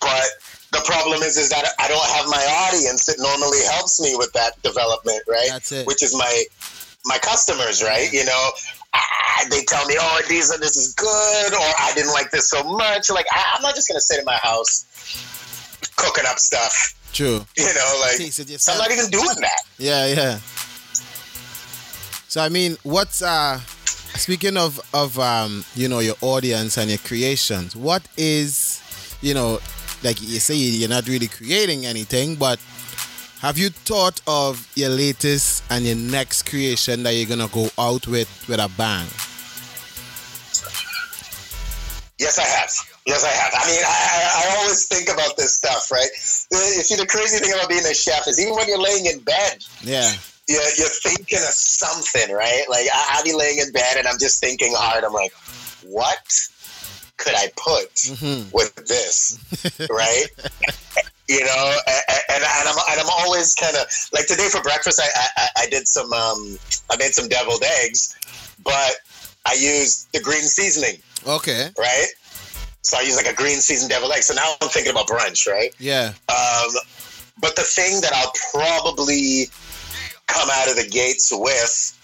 But 0.00 0.24
the 0.72 0.82
problem 0.86 1.22
is 1.22 1.36
is 1.36 1.50
that 1.50 1.64
i 1.78 1.88
don't 1.88 2.10
have 2.16 2.26
my 2.28 2.44
audience 2.68 3.04
that 3.06 3.16
normally 3.20 3.60
helps 3.70 4.00
me 4.00 4.14
with 4.16 4.32
that 4.32 4.60
development 4.62 5.22
right? 5.28 5.48
That's 5.50 5.72
it. 5.72 5.86
which 5.86 6.02
is 6.02 6.14
my 6.16 6.44
my 7.04 7.18
customers 7.18 7.82
right? 7.82 8.10
You 8.12 8.24
know 8.24 8.50
I, 8.94 9.44
they 9.50 9.64
tell 9.64 9.86
me 9.86 9.96
oh 9.98 10.22
these 10.28 10.52
are 10.52 10.58
this 10.58 10.76
is 10.76 10.94
good 10.94 11.54
or 11.54 11.70
i 11.80 11.92
didn't 11.94 12.12
like 12.12 12.30
this 12.30 12.48
so 12.48 12.62
much. 12.62 13.10
Like 13.10 13.26
I, 13.32 13.54
i'm 13.56 13.62
not 13.62 13.74
just 13.74 13.88
gonna 13.88 14.00
sit 14.00 14.18
in 14.18 14.24
my 14.24 14.36
house 14.36 14.86
cooking 15.96 16.24
up 16.26 16.38
stuff. 16.38 16.94
True. 17.12 17.44
You 17.56 17.74
know 17.74 18.00
like 18.00 18.20
i'm 18.20 18.78
not 18.78 18.90
even 18.90 19.10
doing 19.10 19.36
that. 19.40 19.62
Yeah, 19.78 20.06
yeah. 20.06 20.38
So 22.28 22.40
I 22.40 22.48
mean, 22.48 22.78
what's 22.82 23.20
uh 23.20 23.60
speaking 24.16 24.56
of 24.56 24.80
of 24.94 25.18
um, 25.18 25.64
you 25.74 25.88
know, 25.88 25.98
your 25.98 26.16
audience 26.22 26.78
and 26.78 26.88
your 26.88 26.98
creations, 26.98 27.76
what 27.76 28.02
is 28.16 28.80
you 29.20 29.34
know, 29.34 29.60
like 30.02 30.20
you 30.20 30.40
say 30.40 30.54
you're 30.54 30.88
not 30.88 31.06
really 31.08 31.28
creating 31.28 31.84
anything, 31.86 32.36
but 32.36 32.58
have 33.42 33.58
you 33.58 33.70
thought 33.70 34.20
of 34.28 34.70
your 34.76 34.88
latest 34.90 35.64
and 35.68 35.84
your 35.84 35.96
next 35.96 36.48
creation 36.48 37.02
that 37.02 37.12
you're 37.14 37.28
gonna 37.28 37.50
go 37.50 37.68
out 37.76 38.06
with 38.06 38.30
with 38.48 38.60
a 38.60 38.70
bang? 38.78 39.06
Yes, 42.20 42.38
I 42.38 42.46
have. 42.46 42.70
Yes, 43.04 43.24
I 43.24 43.34
have. 43.34 43.52
I 43.52 43.66
mean, 43.66 43.82
I, 43.84 44.46
I, 44.46 44.56
always 44.58 44.86
think 44.86 45.08
about 45.12 45.36
this 45.36 45.56
stuff, 45.56 45.90
right? 45.90 46.06
You 46.52 46.86
see, 46.86 46.94
the 46.94 47.04
crazy 47.04 47.38
thing 47.38 47.52
about 47.52 47.68
being 47.68 47.84
a 47.84 47.92
chef 47.92 48.28
is 48.28 48.38
even 48.40 48.54
when 48.54 48.68
you're 48.68 48.80
laying 48.80 49.06
in 49.06 49.18
bed, 49.18 49.58
Yeah. 49.82 50.12
you're, 50.46 50.62
you're 50.78 50.94
thinking 51.02 51.38
of 51.38 51.50
something, 51.50 52.32
right? 52.32 52.62
Like, 52.70 52.86
I, 52.94 53.16
I'll 53.16 53.24
be 53.24 53.34
laying 53.34 53.58
in 53.58 53.72
bed 53.72 53.96
and 53.98 54.06
I'm 54.06 54.20
just 54.20 54.38
thinking 54.40 54.72
hard. 54.76 55.02
I'm 55.02 55.12
like, 55.12 55.32
what 55.82 56.22
could 57.18 57.34
I 57.34 57.48
put 57.56 57.94
Mhm. 57.94 58.52
with 58.52 58.74
this, 58.86 59.38
right? 59.90 60.26
you 61.28 61.44
know, 61.44 61.78
and, 61.86 62.02
and, 62.08 62.44
and, 62.44 62.68
I'm, 62.68 62.76
and 62.90 63.00
I'm 63.00 63.08
always 63.10 63.54
kind 63.54 63.76
of 63.76 63.86
like 64.12 64.26
today 64.26 64.48
for 64.48 64.60
breakfast, 64.62 65.00
I, 65.00 65.08
I, 65.36 65.48
I 65.62 65.66
did 65.68 65.86
some, 65.88 66.12
um, 66.12 66.58
I 66.90 66.96
made 66.96 67.14
some 67.14 67.28
deviled 67.28 67.62
eggs, 67.82 68.14
but 68.62 68.92
I 69.46 69.54
used 69.54 70.08
the 70.12 70.20
green 70.20 70.42
seasoning 70.42 71.00
Okay. 71.26 71.70
right? 71.78 72.06
So 72.82 72.98
I 72.98 73.02
use 73.02 73.16
like 73.16 73.26
a 73.26 73.34
green 73.34 73.58
seasoned 73.60 73.90
deviled 73.90 74.12
egg. 74.12 74.22
So 74.24 74.34
now 74.34 74.54
I'm 74.60 74.68
thinking 74.68 74.90
about 74.90 75.06
brunch, 75.06 75.46
right? 75.46 75.72
Yeah. 75.78 76.12
Um, 76.28 76.70
but 77.40 77.54
the 77.56 77.62
thing 77.62 78.00
that 78.00 78.12
I'll 78.12 78.32
probably 78.52 79.48
come 80.26 80.48
out 80.52 80.68
of 80.68 80.76
the 80.76 80.88
gates 80.88 81.30
with 81.32 81.98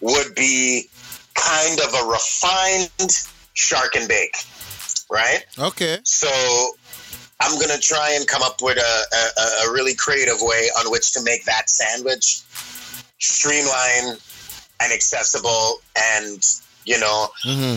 would 0.00 0.34
be 0.34 0.88
kind 1.34 1.78
of 1.80 1.94
a 1.94 2.04
refined 2.06 3.26
shark 3.54 3.94
and 3.96 4.08
bake, 4.08 4.36
right? 5.14 5.46
Okay. 5.58 5.98
So 6.02 6.28
I'm 7.40 7.58
gonna 7.60 7.78
try 7.78 8.14
and 8.16 8.26
come 8.26 8.42
up 8.42 8.60
with 8.60 8.78
a, 8.78 9.40
a, 9.40 9.68
a 9.68 9.72
really 9.72 9.94
creative 9.94 10.38
way 10.40 10.68
on 10.78 10.90
which 10.90 11.12
to 11.12 11.22
make 11.22 11.44
that 11.44 11.70
sandwich 11.70 12.42
streamline 13.20 14.18
and 14.82 14.92
accessible 14.92 15.78
and 16.16 16.44
you 16.84 16.98
know 16.98 17.28
hmm 17.42 17.76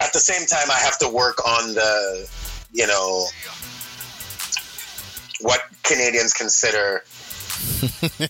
at 0.00 0.12
the 0.12 0.18
same 0.18 0.46
time 0.46 0.70
I 0.70 0.78
have 0.80 0.98
to 0.98 1.08
work 1.08 1.44
on 1.46 1.74
the 1.74 2.28
you 2.72 2.86
know 2.86 3.26
what 5.40 5.60
Canadians 5.82 6.32
consider 6.32 7.04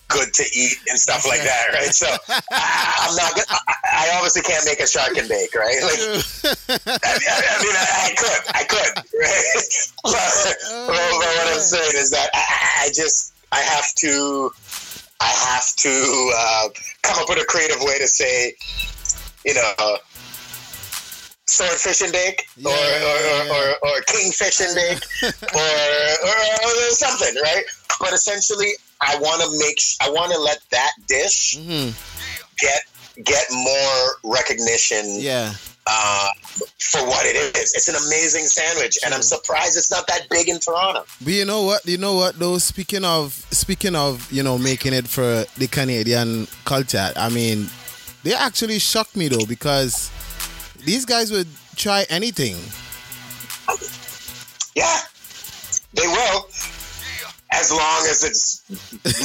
good 0.07 0.33
to 0.33 0.43
eat 0.53 0.77
and 0.89 0.97
stuff 0.99 1.25
like 1.27 1.41
that, 1.41 1.65
right? 1.73 1.93
So 1.93 2.07
I, 2.51 3.07
I'm 3.09 3.15
not. 3.15 3.31
gonna- 3.35 3.45
I, 3.49 3.73
I 3.95 4.15
obviously 4.15 4.41
can't 4.41 4.65
make 4.65 4.79
a 4.79 4.87
shark 4.87 5.15
and 5.17 5.27
bake, 5.29 5.53
right? 5.55 5.77
Like, 5.83 5.99
I 6.01 7.13
mean, 7.17 7.29
I, 7.29 7.41
I 7.45 7.57
mean, 7.63 7.75
I, 7.77 8.13
could, 8.17 8.41
I 8.55 8.63
could, 8.63 9.03
right? 9.19 9.89
but, 10.03 10.55
but 10.87 11.11
what 11.13 11.47
I'm 11.53 11.59
saying 11.59 11.93
is 11.95 12.09
that 12.11 12.29
I, 12.33 12.85
I 12.85 12.87
just, 12.93 13.33
I 13.51 13.59
have 13.59 13.93
to, 13.95 14.51
I 15.21 15.27
have 15.27 15.75
to 15.77 16.31
uh, 16.35 16.69
come 17.03 17.21
up 17.21 17.29
with 17.29 17.37
a 17.41 17.45
creative 17.45 17.81
way 17.81 17.97
to 17.99 18.07
say, 18.07 18.53
you 19.45 19.53
know. 19.53 19.97
Swordfish 21.45 22.01
and 22.01 22.11
bake, 22.13 22.47
or, 22.65 22.71
or, 22.71 22.73
or, 22.73 23.49
or, 23.51 23.89
or 23.89 24.01
kingfish 24.07 24.61
and 24.61 24.73
bake, 24.73 25.03
or, 25.53 25.59
or, 25.59 26.37
or 26.65 26.89
something, 26.95 27.35
right? 27.43 27.63
But 27.99 28.13
essentially, 28.13 28.69
I 29.05 29.17
want 29.19 29.41
to 29.41 29.49
make, 29.59 29.79
I 30.01 30.09
want 30.09 30.31
to 30.31 30.39
let 30.39 30.59
that 30.71 30.91
dish 31.07 31.57
hmm 31.57 31.89
get 32.59 32.81
get 33.23 33.45
more 33.51 34.33
recognition 34.35 35.19
Yeah. 35.19 35.53
uh, 35.87 36.29
for 36.79 37.05
what 37.05 37.25
it 37.25 37.35
is. 37.55 37.73
It's 37.75 37.87
an 37.87 37.95
amazing 37.95 38.45
sandwich, 38.45 38.97
and 39.05 39.13
I'm 39.13 39.21
surprised 39.21 39.77
it's 39.77 39.91
not 39.91 40.07
that 40.07 40.27
big 40.29 40.47
in 40.49 40.59
Toronto. 40.59 41.05
But 41.21 41.33
you 41.33 41.45
know 41.45 41.63
what? 41.63 41.85
You 41.85 41.97
know 41.97 42.15
what? 42.15 42.39
Though 42.39 42.57
speaking 42.57 43.03
of 43.05 43.33
speaking 43.51 43.95
of 43.95 44.31
you 44.31 44.41
know 44.43 44.57
making 44.57 44.93
it 44.93 45.07
for 45.07 45.45
the 45.57 45.67
Canadian 45.67 46.47
culture, 46.65 47.11
I 47.15 47.29
mean, 47.29 47.69
they 48.23 48.33
actually 48.33 48.79
shocked 48.79 49.15
me 49.15 49.27
though 49.27 49.45
because 49.45 50.09
these 50.85 51.05
guys 51.05 51.31
would 51.31 51.47
try 51.75 52.05
anything. 52.09 52.55
Yeah, 54.75 54.99
they 55.93 56.07
will. 56.07 56.47
As 57.53 57.71
long 57.71 58.05
as 58.09 58.23
it's 58.23 58.63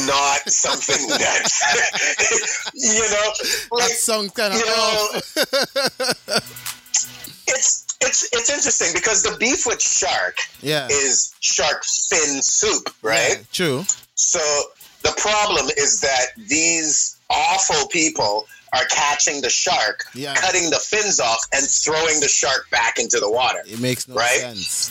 not 0.07 0.41
something 0.51 1.09
that 1.09 2.71
you 2.75 3.01
know, 3.11 3.33
like 3.79 3.89
that 3.89 3.97
sounds 3.97 4.31
kind 4.33 4.53
of 4.55 4.61
you 4.61 4.67
know, 4.67 5.09
it's 7.49 7.87
it's 8.01 8.29
it's 8.33 8.51
interesting 8.51 8.89
because 8.95 9.23
the 9.23 9.37
beef 9.39 9.67
with 9.67 9.81
shark 9.81 10.37
Yeah. 10.61 10.87
is 10.91 11.35
shark 11.41 11.83
fin 11.85 12.43
soup, 12.43 12.91
right? 13.03 13.37
Yeah, 13.39 13.45
true. 13.53 13.85
So 14.15 14.39
the 15.03 15.13
problem 15.17 15.67
is 15.77 16.01
that 16.01 16.27
these 16.37 17.17
awful 17.31 17.89
people 17.89 18.47
are 18.75 18.85
catching 18.91 19.41
the 19.41 19.49
shark, 19.51 20.05
Yeah. 20.15 20.35
cutting 20.35 20.69
the 20.71 20.77
fins 20.79 21.21
off, 21.21 21.39
and 21.55 21.67
throwing 21.67 22.21
the 22.21 22.29
shark 22.29 22.69
back 22.71 22.99
into 22.99 23.19
the 23.19 23.31
water. 23.31 23.63
It 23.67 23.81
makes 23.81 24.07
no 24.07 24.15
Right? 24.15 24.41
sense. 24.41 24.91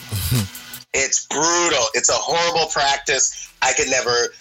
It's 0.93 1.25
brutal. 1.27 1.85
It's 1.93 2.09
a 2.09 2.13
horrible 2.13 2.69
practice. 2.71 3.49
I 3.61 3.73
could 3.73 3.89
never 3.89 4.33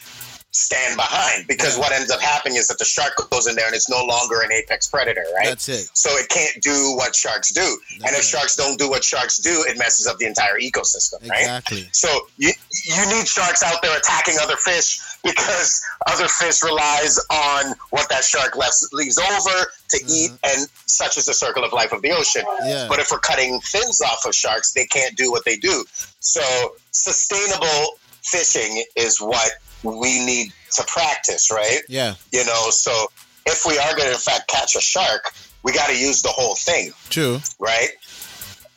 stand 0.57 0.97
behind 0.97 1.47
because 1.47 1.77
what 1.77 1.93
ends 1.93 2.11
up 2.11 2.21
happening 2.21 2.57
is 2.57 2.67
that 2.69 2.79
the 2.79 2.85
shark 2.85 3.13
goes 3.31 3.47
in 3.47 3.55
there 3.57 3.67
and 3.67 3.75
it's 3.75 3.91
no 3.91 4.03
longer 4.05 4.41
an 4.41 4.51
apex 4.51 4.89
predator, 4.89 5.25
right? 5.37 5.45
That's 5.49 5.69
it. 5.69 5.91
So 5.93 6.09
it 6.17 6.29
can't 6.31 6.63
do 6.63 6.95
what 6.97 7.15
sharks 7.15 7.53
do. 7.53 7.79
and 7.97 8.17
if 8.17 8.25
sharks 8.25 8.57
don't 8.57 8.79
do 8.79 8.89
what 8.89 9.05
sharks 9.05 9.37
do, 9.39 9.65
it 9.69 9.77
messes 9.77 10.07
up 10.07 10.17
the 10.17 10.25
entire 10.27 10.59
ecosystem, 10.59 11.29
right? 11.29 11.41
Exactly. 11.41 11.89
So 11.93 12.09
you 12.39 12.53
you 12.87 13.07
need 13.15 13.29
sharks 13.29 13.63
out 13.63 13.83
there 13.83 13.97
attacking 13.99 14.37
other 14.41 14.57
fish 14.57 15.01
because 15.27 15.85
other 16.07 16.29
fish 16.29 16.63
relies 16.63 17.19
on 17.31 17.75
what 17.91 18.09
that 18.09 18.25
shark 18.25 18.57
left, 18.57 18.77
leaves 18.93 19.19
over 19.19 19.67
to 19.91 19.97
mm-hmm. 19.99 20.09
eat, 20.09 20.31
and 20.45 20.69
such 20.87 21.19
is 21.19 21.27
the 21.27 21.35
circle 21.35 21.65
of 21.65 21.73
life 21.73 21.93
of 21.93 22.03
the 22.03 22.11
ocean. 22.11 22.45
Yeah. 22.65 22.87
But 22.89 22.99
if 22.99 23.11
we're 23.11 23.19
cutting 23.19 23.61
fins 23.61 24.01
off 24.01 24.25
of 24.27 24.35
sharks, 24.35 24.73
they 24.73 24.87
can't 24.87 25.17
do 25.17 25.31
what 25.31 25.45
they 25.45 25.57
do. 25.57 25.85
So 26.21 26.43
sustainable 26.91 27.99
fishing 28.23 28.85
is 28.97 29.21
what 29.21 29.51
we 29.83 30.25
need 30.25 30.53
to 30.73 30.85
practice, 30.85 31.51
right? 31.51 31.81
Yeah, 31.89 32.15
You 32.33 32.45
know, 32.45 32.71
so 32.71 33.09
if 33.47 33.65
we 33.67 33.79
are 33.79 33.91
going 33.97 34.09
to 34.09 34.13
in 34.13 34.19
fact 34.19 34.49
catch 34.49 34.75
a 34.75 34.81
shark, 34.81 35.33
we 35.63 35.73
got 35.73 35.89
to 35.89 35.99
use 35.99 36.23
the 36.23 36.29
whole 36.29 36.55
thing 36.55 36.93
true. 37.11 37.41
right? 37.59 37.89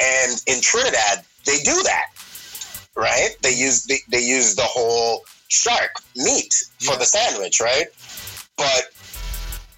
And 0.02 0.42
in 0.48 0.62
Trinidad, 0.62 1.26
they 1.46 1.58
do 1.60 1.84
that, 1.84 2.08
right? 2.96 3.30
They 3.42 3.54
use 3.54 3.86
the, 3.86 3.98
they 4.10 4.22
use 4.24 4.56
the 4.56 4.64
whole 4.64 5.26
shark 5.50 5.92
meat 6.16 6.54
for 6.80 6.96
the 6.96 7.06
sandwich, 7.06 7.60
right? 7.60 7.88
But 8.58 8.84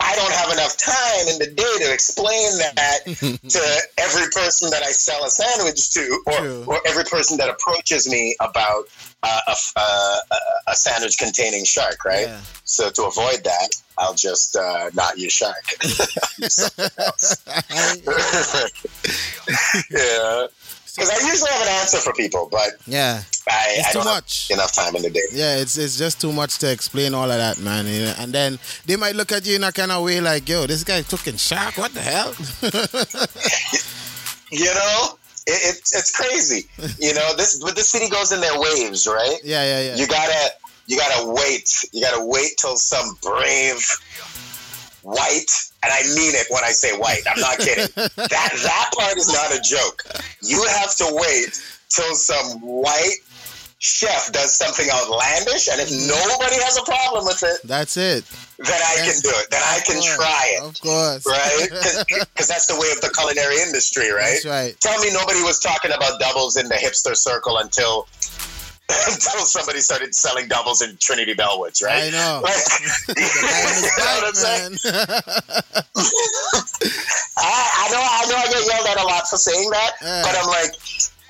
I 0.04 0.16
don't 0.16 0.32
have 0.34 0.52
enough 0.52 0.78
time 0.78 1.28
in 1.28 1.38
the 1.40 1.48
day 1.56 1.86
to 1.86 1.94
explain 1.94 2.58
that 2.58 3.00
to 3.06 3.82
every 3.98 4.30
person 4.32 4.70
that 4.72 4.82
I 4.84 4.92
sell 4.92 5.24
a 5.26 5.30
sandwich 5.30 5.92
to, 5.92 6.24
or, 6.26 6.34
True. 6.38 6.64
or 6.68 6.82
every 6.88 7.04
person 7.04 7.38
that 7.38 7.50
approaches 7.50 8.10
me 8.10 8.36
about 8.40 8.86
uh, 9.24 9.40
a, 9.48 9.56
uh, 9.76 10.18
a- 10.32 10.72
a 10.72 10.76
sandwich 10.76 11.18
containing 11.20 11.66
shark, 11.66 12.04
right? 12.06 12.28
Yeah. 12.28 12.40
So 12.66 12.90
to 12.90 13.04
avoid 13.04 13.44
that, 13.44 13.70
I'll 13.98 14.16
just 14.16 14.56
uh, 14.56 14.90
not 14.96 15.18
use 15.20 15.34
shark. 15.34 15.64
Yeah. 19.92 20.48
Because 20.96 21.10
I 21.10 21.26
usually 21.28 21.50
have 21.52 21.62
an 21.62 21.68
answer 21.80 21.98
for 22.00 22.14
people, 22.14 22.48
but 22.52 22.72
Yeah. 22.86 23.24
I, 23.50 23.66
It's 23.78 23.88
I 23.88 23.92
too 23.92 23.98
don't 24.00 24.06
much. 24.06 24.48
have 24.50 24.58
enough 24.60 24.74
time 24.76 24.96
in 24.96 25.02
the 25.04 25.10
day. 25.10 25.22
Yeah, 25.32 25.56
it's 25.58 25.78
it's 25.78 25.98
just 25.98 26.22
too 26.22 26.32
much 26.32 26.58
to 26.60 26.72
explain 26.72 27.14
all 27.14 27.30
of 27.32 27.38
that, 27.38 27.58
man. 27.60 27.86
And 28.20 28.32
then 28.34 28.60
they 28.86 28.96
might 28.98 29.16
look 29.16 29.32
at 29.32 29.46
you 29.46 29.56
in 29.56 29.64
a 29.64 29.72
kind 29.72 29.92
of 29.92 30.04
way 30.04 30.20
like, 30.22 30.48
yo, 30.48 30.68
this 30.68 30.84
guy 30.84 31.02
talking 31.02 31.38
shark. 31.38 31.78
What 31.78 31.94
the 31.94 32.02
hell? 32.02 32.34
You 34.54 34.66
know, 34.66 35.18
it, 35.48 35.76
it, 35.76 35.78
it's 35.80 36.12
crazy. 36.12 36.68
You 37.00 37.14
know, 37.14 37.34
this 37.38 37.58
but 37.64 37.76
the 37.78 37.84
city 37.84 38.10
goes 38.10 38.34
in 38.34 38.42
their 38.42 38.60
waves, 38.60 39.08
right? 39.08 39.38
yeah, 39.46 39.64
yeah, 39.64 39.82
yeah. 39.88 39.96
You 39.96 40.08
gotta 40.08 40.52
you 40.88 40.98
gotta 40.98 41.26
wait. 41.32 41.70
You 41.94 42.02
gotta 42.02 42.26
wait 42.26 42.58
till 42.60 42.76
some 42.76 43.18
brave 43.24 43.80
white, 45.04 45.52
and 45.84 45.92
I 45.94 46.04
mean 46.16 46.36
it 46.36 46.48
when 46.50 46.64
I 46.66 46.72
say 46.72 46.98
white. 46.98 47.22
I'm 47.34 47.40
not 47.40 47.60
kidding. 47.60 47.88
that 47.96 48.10
that 48.28 48.92
part 48.98 49.16
is 49.18 49.32
not 49.32 49.54
a 49.56 49.62
joke. 49.62 50.04
You 50.42 50.64
have 50.66 50.96
to 50.98 51.08
wait 51.12 51.62
till 51.90 52.16
some 52.16 52.62
white 52.62 53.18
chef 53.82 54.32
does 54.32 54.56
something 54.56 54.88
outlandish, 54.94 55.68
and 55.68 55.82
if 55.82 55.90
mm-hmm. 55.90 56.08
nobody 56.08 56.56
has 56.62 56.78
a 56.78 56.84
problem 56.84 57.26
with 57.26 57.42
it, 57.42 57.62
That's 57.68 57.98
it. 57.98 58.24
then 58.60 58.80
I 58.80 58.96
can 58.98 59.20
do 59.22 59.30
it. 59.34 59.50
Then 59.50 59.62
I 59.66 59.80
can 59.86 59.96
course. 59.96 60.16
try 60.16 60.54
it. 60.54 60.64
Of 60.64 60.82
course. 60.82 61.26
Right? 61.26 61.68
Because 62.32 62.48
that's 62.48 62.68
the 62.68 62.76
way 62.76 62.90
of 62.92 63.02
the 63.02 63.10
culinary 63.10 63.60
industry, 63.62 64.12
right? 64.12 64.40
That's 64.42 64.46
right. 64.46 64.80
Tell 64.80 65.00
me 65.02 65.12
nobody 65.12 65.42
was 65.42 65.60
talking 65.60 65.92
about 65.92 66.20
doubles 66.20 66.58
in 66.58 66.68
the 66.70 66.76
hipster 66.76 67.16
circle 67.16 67.58
until 67.58 68.08
until 69.12 69.46
somebody 69.46 69.80
started 69.80 70.14
selling 70.16 70.48
doubles 70.48 70.82
in 70.82 70.98
Trinity 71.00 71.34
Bellwoods, 71.34 71.82
right? 71.84 72.06
I 72.06 72.10
know. 72.10 72.42
Like, 72.44 72.56
The 73.08 73.14
guy 73.48 73.62
on 73.64 73.74
his 73.74 73.84
you 73.94 74.04
know 74.04 74.12
what 74.16 74.28
I'm 74.28 74.36
saying? 74.36 74.78
I, 77.38 77.70
I 77.78 77.90
know, 77.92 78.02
I 78.02 78.26
know, 78.30 78.38
I 78.38 78.48
get 78.52 78.66
yelled 78.68 78.88
at 78.88 79.00
a 79.04 79.06
lot 79.06 79.28
for 79.28 79.38
saying 79.38 79.70
that, 79.72 79.92
Yeah. 80.02 80.22
but 80.24 80.36
I'm 80.38 80.48
like, 80.48 80.74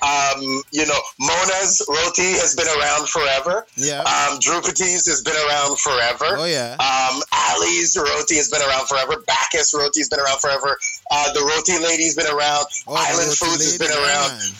um, 0.02 0.62
you 0.72 0.84
know, 0.84 0.98
Mona's 1.20 1.80
roti 1.88 2.34
has 2.42 2.56
been 2.56 2.66
around 2.66 3.08
forever. 3.08 3.66
Yeah. 3.76 4.00
Um, 4.02 4.40
Drupati's 4.40 5.06
has 5.06 5.22
been 5.22 5.36
around 5.46 5.78
forever. 5.78 6.42
Oh, 6.42 6.44
yeah. 6.44 6.74
Um, 6.82 7.22
Ali's 7.54 7.96
roti 7.96 8.34
has 8.36 8.48
been 8.50 8.62
around 8.62 8.88
forever. 8.88 9.22
Bacchus 9.28 9.72
roti 9.72 10.00
has 10.00 10.08
been 10.08 10.18
around 10.18 10.40
forever. 10.40 10.76
Uh, 11.10 11.32
the 11.34 11.40
roti 11.46 11.78
lady's 11.78 12.16
been 12.16 12.26
around. 12.26 12.66
Oh, 12.88 12.94
Island 12.98 13.30
Foods 13.38 13.62
has 13.64 13.78
been 13.78 13.92
around. 13.92 14.38
man. 14.38 14.50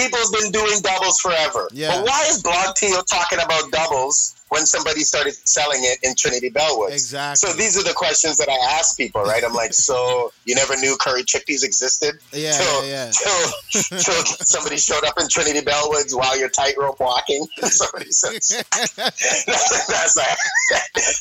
People's 0.00 0.30
been 0.30 0.50
doing 0.50 0.80
doubles 0.80 1.20
forever. 1.20 1.68
Yeah. 1.72 1.96
But 1.96 2.06
why 2.06 2.24
is 2.28 2.42
blogTO 2.42 3.04
talking 3.06 3.38
about 3.44 3.70
doubles 3.70 4.34
when 4.50 4.66
somebody 4.66 5.00
started 5.00 5.34
selling 5.48 5.80
it 5.82 5.98
in 6.02 6.14
Trinity 6.14 6.50
Bellwoods? 6.50 6.92
Exactly. 6.92 7.48
So 7.48 7.56
these 7.56 7.78
are 7.78 7.84
the 7.84 7.94
questions 7.94 8.36
that 8.38 8.48
I 8.48 8.76
ask 8.78 8.96
people, 8.96 9.22
right? 9.22 9.42
I'm 9.44 9.54
like, 9.54 9.72
so 9.72 10.32
you 10.44 10.54
never 10.54 10.76
knew 10.76 10.96
curry 11.00 11.22
chickpeas 11.22 11.64
existed? 11.64 12.18
Yeah, 12.32 12.52
till, 12.52 12.86
yeah, 12.86 13.06
yeah. 13.06 13.10
Till, 13.10 13.98
till 13.98 14.24
somebody 14.44 14.76
showed 14.76 15.04
up 15.04 15.14
in 15.20 15.28
Trinity 15.28 15.60
Bellwoods 15.60 16.16
while 16.16 16.38
you're 16.38 16.50
tightrope 16.50 17.00
walking. 17.00 17.46
somebody 17.62 18.10
says, 18.10 18.64
that's 18.76 20.14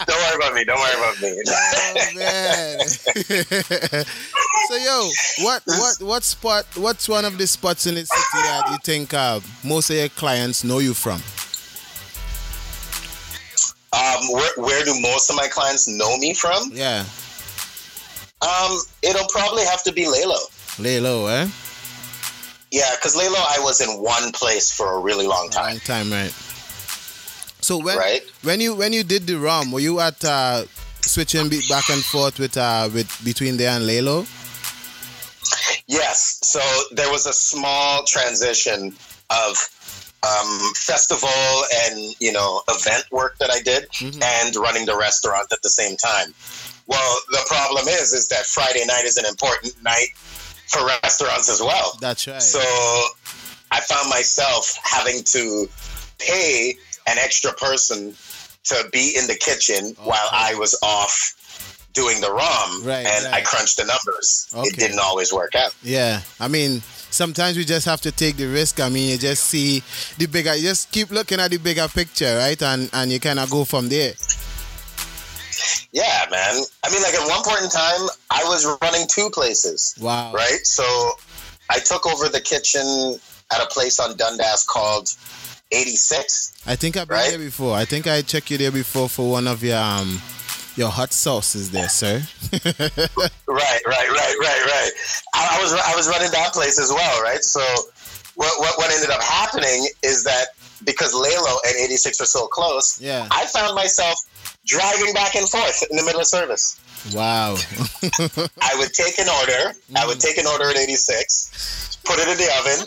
don't 0.05 0.17
worry 0.17 0.35
about 0.35 0.53
me. 0.53 0.63
Don't 0.65 0.79
worry 0.79 0.97
about 0.97 1.21
me. 1.21 1.41
Oh 1.47 1.93
man. 2.15 2.79
so 4.67 4.75
yo, 4.75 5.09
what 5.45 5.63
what 5.65 6.01
what 6.01 6.23
spot? 6.23 6.65
What's 6.75 7.07
one 7.07 7.25
of 7.25 7.37
the 7.37 7.47
spots 7.47 7.85
in 7.87 7.95
the 7.95 8.05
city 8.05 8.43
that 8.43 8.69
you 8.71 8.77
think 8.83 9.13
uh, 9.13 9.39
most 9.63 9.89
of 9.89 9.95
your 9.95 10.09
clients 10.09 10.63
know 10.63 10.79
you 10.79 10.93
from? 10.93 11.21
Um, 13.91 14.31
where, 14.31 14.51
where 14.57 14.85
do 14.85 14.93
most 15.01 15.29
of 15.29 15.35
my 15.35 15.47
clients 15.47 15.87
know 15.87 16.17
me 16.17 16.33
from? 16.33 16.71
Yeah, 16.73 17.05
Um, 18.41 18.79
it'll 19.01 19.27
probably 19.27 19.65
have 19.65 19.83
to 19.83 19.91
be 19.91 20.05
Lalo. 20.07 20.37
lay 20.77 20.99
low, 20.99 21.27
eh? 21.27 21.47
Yeah, 22.71 22.91
because 22.95 23.15
Lalo, 23.15 23.37
I 23.39 23.57
was 23.59 23.81
in 23.81 23.89
one 23.99 24.31
place 24.31 24.71
for 24.71 24.93
a 24.93 24.99
really 24.99 25.25
long 25.27 25.49
time. 25.49 25.65
Long 25.73 25.79
time, 25.79 26.11
right? 26.11 26.31
So 27.61 27.77
when 27.77 27.97
Right. 27.97 28.21
when 28.43 28.61
you 28.61 28.75
when 28.75 28.93
you 28.93 29.03
did 29.03 29.25
the 29.27 29.35
ROM, 29.37 29.71
were 29.71 29.81
you 29.81 29.99
at 29.99 30.23
uh, 30.23 30.63
switching 31.01 31.49
back 31.67 31.89
and 31.89 32.03
forth 32.05 32.39
with 32.39 32.55
uh 32.57 32.89
with 32.93 33.09
between 33.25 33.57
there 33.57 33.71
and 33.71 33.85
Lalo? 33.85 34.25
Yes. 35.87 36.39
So 36.43 36.61
there 36.91 37.09
was 37.11 37.25
a 37.25 37.33
small 37.33 38.03
transition 38.05 38.95
of 39.29 39.57
um, 40.23 40.73
festival 40.75 41.29
and 41.83 42.15
you 42.19 42.31
know 42.31 42.61
event 42.67 43.05
work 43.11 43.37
that 43.39 43.51
I 43.51 43.61
did, 43.61 43.87
and 44.01 44.55
running 44.55 44.85
the 44.85 44.97
restaurant 44.97 45.47
at 45.51 45.61
the 45.61 45.69
same 45.69 45.97
time. 45.97 46.33
Well, 46.87 47.19
the 47.29 47.43
problem 47.47 47.87
is, 47.87 48.13
is 48.13 48.27
that 48.29 48.45
Friday 48.45 48.83
night 48.85 49.05
is 49.05 49.17
an 49.17 49.25
important 49.25 49.81
night 49.83 50.09
for 50.67 50.85
restaurants 50.85 51.49
as 51.49 51.61
well. 51.61 51.97
That's 52.01 52.27
right. 52.27 52.41
So 52.41 52.59
I 53.71 53.79
found 53.81 54.09
myself 54.09 54.77
having 54.83 55.23
to 55.25 55.67
pay 56.17 56.75
an 57.07 57.17
extra 57.17 57.53
person 57.53 58.15
to 58.65 58.89
be 58.91 59.15
in 59.17 59.27
the 59.27 59.35
kitchen 59.35 59.95
while 60.03 60.27
I 60.31 60.55
was 60.55 60.77
off 60.83 61.35
doing 61.93 62.21
the 62.21 62.31
ROM, 62.31 62.83
Right, 62.83 63.05
and 63.05 63.27
I 63.33 63.41
crunched 63.41 63.77
the 63.77 63.85
numbers. 63.85 64.53
Okay. 64.53 64.67
It 64.67 64.75
didn't 64.75 64.99
always 64.99 65.33
work 65.33 65.55
out. 65.55 65.75
Yeah, 65.81 66.21
I 66.39 66.47
mean, 66.47 66.81
sometimes 67.11 67.57
we 67.57 67.65
just 67.65 67.85
have 67.85 68.01
to 68.01 68.11
take 68.11 68.37
the 68.37 68.45
risk. 68.45 68.79
I 68.79 68.89
mean, 68.89 69.09
you 69.11 69.17
just 69.17 69.45
see 69.45 69.81
the 70.17 70.25
bigger, 70.27 70.55
you 70.55 70.63
just 70.63 70.91
keep 70.91 71.09
looking 71.11 71.39
at 71.39 71.51
the 71.51 71.57
bigger 71.57 71.87
picture, 71.87 72.37
right? 72.37 72.61
And 72.61 72.89
and 72.93 73.11
you 73.11 73.19
kind 73.19 73.39
of 73.39 73.49
go 73.49 73.65
from 73.65 73.89
there. 73.89 74.13
Yeah, 75.91 76.25
man. 76.29 76.61
I 76.83 76.91
mean, 76.91 77.01
like 77.01 77.13
at 77.13 77.27
one 77.27 77.43
point 77.43 77.63
in 77.63 77.69
time, 77.69 78.07
I 78.29 78.43
was 78.45 78.65
running 78.81 79.07
two 79.09 79.29
places, 79.31 79.95
Wow. 79.99 80.31
right? 80.33 80.59
So 80.63 80.83
I 81.69 81.79
took 81.79 82.05
over 82.05 82.29
the 82.29 82.39
kitchen 82.41 83.19
at 83.51 83.61
a 83.61 83.65
place 83.67 83.99
on 83.99 84.15
Dundas 84.15 84.65
called 84.65 85.09
86. 85.71 86.53
I 86.65 86.75
think 86.75 86.95
I've 86.97 87.07
been 87.07 87.17
Right? 87.17 87.29
there 87.31 87.39
before. 87.39 87.75
I 87.75 87.85
think 87.85 88.07
I 88.07 88.21
checked 88.21 88.51
you 88.51 88.57
there 88.57 88.71
before 88.71 89.09
for 89.09 89.29
one 89.29 89.47
of 89.47 89.63
your 89.63 89.77
um 89.79 90.21
your 90.79 90.89
hot 90.89 91.11
sauce 91.11 91.55
is 91.55 91.71
there, 91.71 91.89
sir. 91.89 92.23
Right, 93.49 93.81
right, 93.85 94.09
right, 94.09 94.35
right, 94.39 94.63
right. 94.65 94.91
I, 95.33 95.57
I 95.57 95.61
was 95.61 95.73
I 95.73 95.95
was 95.95 96.07
running 96.07 96.31
that 96.31 96.53
place 96.53 96.79
as 96.79 96.89
well, 96.89 97.21
right? 97.21 97.43
So 97.43 97.59
what 98.35 98.59
what, 98.59 98.77
what 98.77 98.91
ended 98.91 99.09
up 99.09 99.21
happening 99.21 99.87
is 100.01 100.23
that 100.23 100.47
because 100.85 101.13
Lalo 101.13 101.59
and 101.67 101.75
86 101.75 102.21
are 102.21 102.25
so 102.25 102.47
close, 102.47 103.01
Yeah. 103.01 103.27
I 103.31 103.45
found 103.47 103.75
myself 103.75 104.15
driving 104.65 105.13
back 105.13 105.35
and 105.35 105.47
forth 105.49 105.83
in 105.91 105.97
the 105.97 106.03
middle 106.03 106.21
of 106.21 106.27
service. 106.27 106.79
Wow. 107.13 107.55
I 108.61 108.75
would 108.79 108.93
take 108.93 109.19
an 109.19 109.27
order. 109.27 109.75
I 109.95 110.07
would 110.07 110.17
mm. 110.17 110.23
take 110.23 110.37
an 110.37 110.47
order 110.47 110.69
at 110.69 110.77
86, 110.77 111.99
put 112.05 112.19
it 112.19 112.29
in 112.29 112.37
the 112.37 112.49
oven, 112.59 112.79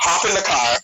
hop 0.00 0.24
in 0.24 0.34
the 0.34 0.46
car, 0.46 0.78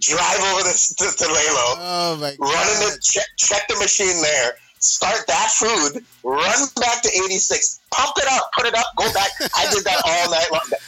drive 0.00 0.40
over 0.52 0.62
this 0.62 0.94
to, 0.94 1.04
to 1.04 1.26
Lalo, 1.26 1.68
oh 1.78 2.16
my 2.20 2.34
run 2.38 2.66
in 2.74 2.78
the 2.90 2.98
check, 3.02 3.26
check 3.36 3.68
the 3.68 3.76
machine 3.76 4.20
there, 4.22 4.56
start 4.80 5.26
that 5.26 5.50
food, 5.50 6.04
run 6.22 6.66
back 6.80 7.02
to 7.02 7.08
86, 7.08 7.80
pump 7.90 8.12
it 8.18 8.26
up, 8.32 8.50
put 8.56 8.66
it 8.66 8.74
up, 8.74 8.86
go 8.96 9.12
back. 9.12 9.30
I 9.56 9.70
did 9.72 9.84
that 9.84 10.02
all 10.04 10.30
night 10.30 10.46
long. 10.52 10.78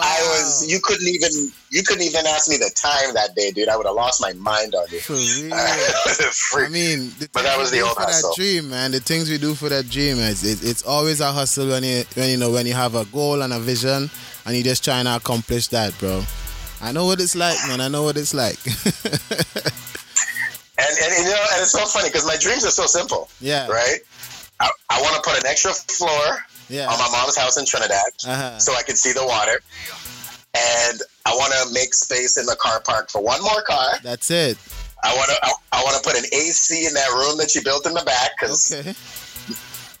I 0.00 0.20
was 0.38 0.64
you 0.70 0.78
couldn't 0.80 1.08
even 1.08 1.30
you 1.70 1.82
couldn't 1.82 2.04
even 2.04 2.24
ask 2.24 2.48
me 2.48 2.56
the 2.56 2.70
time 2.76 3.14
that 3.14 3.34
day, 3.34 3.50
dude. 3.50 3.68
I 3.68 3.76
would 3.76 3.84
have 3.86 3.96
lost 3.96 4.20
my 4.20 4.32
mind 4.34 4.76
on 4.76 4.86
you. 4.92 5.00
For 5.00 5.14
real. 5.14 5.52
I 5.54 6.68
mean, 6.70 7.10
But 7.32 7.42
that 7.42 7.58
was 7.58 7.72
the 7.72 7.80
old 7.80 7.94
for 7.94 8.02
that 8.02 8.06
hustle. 8.12 8.32
dream, 8.36 8.70
man. 8.70 8.92
The 8.92 9.00
things 9.00 9.28
we 9.28 9.38
do 9.38 9.54
for 9.56 9.68
that 9.70 9.90
dream, 9.90 10.18
it's, 10.20 10.44
it, 10.44 10.62
it's 10.62 10.84
always 10.84 11.18
a 11.20 11.32
hustle 11.32 11.66
when 11.68 11.82
you 11.82 12.04
when 12.14 12.30
you 12.30 12.36
know 12.36 12.50
when 12.52 12.64
you 12.66 12.74
have 12.74 12.94
a 12.94 13.04
goal 13.06 13.42
and 13.42 13.52
a 13.52 13.58
vision 13.58 14.08
and 14.46 14.54
you're 14.54 14.62
just 14.62 14.84
trying 14.84 15.06
to 15.06 15.16
accomplish 15.16 15.66
that, 15.68 15.98
bro. 15.98 16.22
I 16.80 16.92
know 16.92 17.06
what 17.06 17.20
it's 17.20 17.34
like, 17.34 17.58
man. 17.66 17.80
I 17.80 17.88
know 17.88 18.04
what 18.04 18.16
it's 18.16 18.34
like. 18.34 18.58
And, 20.82 20.98
and 20.98 21.24
you 21.24 21.30
know, 21.30 21.44
and 21.52 21.62
it's 21.62 21.70
so 21.70 21.84
funny 21.86 22.08
because 22.08 22.26
my 22.26 22.36
dreams 22.36 22.64
are 22.64 22.70
so 22.70 22.86
simple. 22.86 23.28
Yeah. 23.40 23.68
Right. 23.68 23.98
I, 24.60 24.68
I 24.90 25.00
want 25.00 25.14
to 25.16 25.22
put 25.28 25.38
an 25.38 25.46
extra 25.46 25.72
floor 25.72 26.44
Yeah. 26.68 26.88
on 26.90 26.98
my 26.98 27.08
mom's 27.10 27.36
house 27.36 27.56
in 27.56 27.64
Trinidad 27.66 28.10
Uh-huh. 28.26 28.58
so 28.58 28.74
I 28.74 28.82
can 28.82 28.96
see 28.96 29.12
the 29.12 29.24
water, 29.26 29.60
and 30.54 31.00
I 31.26 31.34
want 31.34 31.52
to 31.62 31.72
make 31.72 31.94
space 31.94 32.36
in 32.36 32.46
the 32.46 32.56
car 32.56 32.80
park 32.80 33.10
for 33.10 33.20
one 33.22 33.40
more 33.42 33.62
car. 33.62 33.98
That's 34.02 34.30
it. 34.30 34.58
I 35.04 35.14
want 35.16 35.30
to 35.30 35.36
I, 35.42 35.50
I 35.72 35.82
want 35.84 35.96
to 36.02 36.02
put 36.08 36.16
an 36.18 36.24
AC 36.32 36.86
in 36.86 36.94
that 36.94 37.10
room 37.10 37.36
that 37.38 37.54
you 37.54 37.62
built 37.62 37.86
in 37.86 37.94
the 37.94 38.02
back 38.04 38.30
because 38.38 38.70
Okay. 38.72 38.94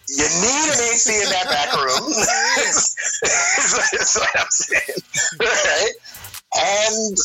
you 0.08 0.26
need 0.46 0.66
an 0.74 0.80
AC 0.94 1.10
in 1.22 1.28
that 1.30 1.46
back 1.50 1.74
room. 1.74 2.12
That's 3.22 4.16
what 4.16 4.30
I'm 4.36 4.50
saying, 4.50 5.02
right? 5.40 5.92
And 6.54 7.16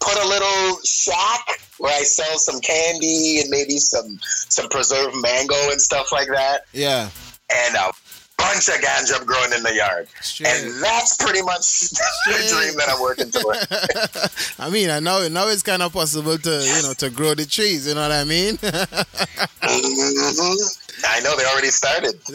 put 0.00 0.16
a 0.18 0.26
little 0.26 0.78
shack 0.84 1.60
where 1.78 1.94
I 1.94 2.02
sell 2.02 2.38
some 2.38 2.60
candy 2.60 3.40
and 3.40 3.50
maybe 3.50 3.78
some 3.78 4.18
some 4.22 4.68
preserved 4.68 5.16
mango 5.20 5.54
and 5.70 5.80
stuff 5.80 6.10
like 6.12 6.28
that, 6.28 6.62
Yeah. 6.72 7.08
and 7.52 7.74
a 7.76 7.90
bunch 8.38 8.68
of 8.68 8.74
ganja 8.76 9.24
growing 9.26 9.52
in 9.52 9.62
the 9.62 9.74
yard. 9.74 10.08
Straight. 10.22 10.48
And 10.48 10.82
that's 10.82 11.16
pretty 11.16 11.42
much 11.42 11.80
the 11.90 12.48
dream 12.48 12.76
that 12.78 12.88
I'm 12.88 13.00
working 13.00 13.30
toward. 13.30 13.58
I 14.58 14.70
mean, 14.70 14.88
I 14.90 14.98
know 15.00 15.28
now 15.28 15.48
it's 15.48 15.62
kind 15.62 15.82
of 15.82 15.92
possible 15.92 16.38
to 16.38 16.50
you 16.76 16.82
know 16.82 16.94
to 16.94 17.10
grow 17.10 17.34
the 17.34 17.44
trees. 17.46 17.86
You 17.86 17.94
know 17.94 18.02
what 18.02 18.12
I 18.12 18.24
mean? 18.24 18.56
Mhm. 19.60 20.89
I 21.06 21.20
know 21.20 21.36
they 21.36 21.44
already 21.44 21.70
started. 21.70 22.18
they, 22.26 22.34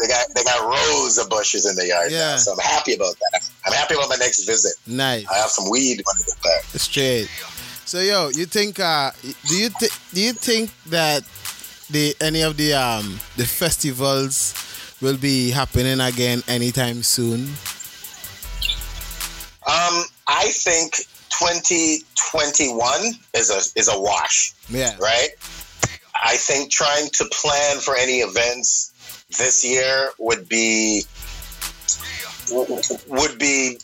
they 0.00 0.08
got 0.08 0.26
they 0.34 0.42
got 0.44 0.60
rows 0.66 1.18
of 1.18 1.28
bushes 1.30 1.66
in 1.68 1.76
the 1.76 1.86
yard 1.86 2.10
Yeah. 2.10 2.32
now, 2.32 2.36
so 2.36 2.52
I'm 2.52 2.58
happy 2.58 2.94
about 2.94 3.14
that. 3.32 3.48
I'm 3.66 3.72
happy 3.72 3.94
about 3.94 4.08
my 4.08 4.16
next 4.16 4.44
visit. 4.44 4.74
nice. 4.86 5.26
I 5.28 5.36
have 5.38 5.50
some 5.50 5.68
weed 5.70 6.02
when 6.04 6.16
I 6.16 6.24
get 6.26 6.36
there. 6.42 6.62
Straight. 6.80 7.28
So 7.84 8.00
yo, 8.00 8.28
you 8.30 8.46
think 8.46 8.80
uh 8.80 9.12
do 9.48 9.56
you 9.56 9.68
th- 9.70 9.92
do 10.12 10.20
you 10.20 10.32
think 10.32 10.70
that 10.86 11.22
the 11.90 12.14
any 12.20 12.42
of 12.42 12.56
the 12.56 12.74
um 12.74 13.20
the 13.36 13.46
festivals 13.46 14.54
will 15.00 15.16
be 15.16 15.50
happening 15.50 16.00
again 16.00 16.42
anytime 16.46 17.02
soon? 17.02 17.54
Um, 19.66 20.04
I 20.26 20.50
think 20.52 20.96
2021 21.38 23.00
is 23.34 23.50
a 23.50 23.78
is 23.78 23.88
a 23.88 23.98
wash, 24.00 24.52
Yeah. 24.68 24.96
right? 24.98 25.28
I 26.22 26.36
think 26.36 26.70
trying 26.70 27.08
to 27.14 27.24
plan 27.30 27.78
for 27.78 27.96
any 27.96 28.18
events 28.18 28.92
this 29.38 29.64
year 29.64 30.10
would 30.18 30.48
be 30.48 31.04
would 33.08 33.38
be 33.38 33.78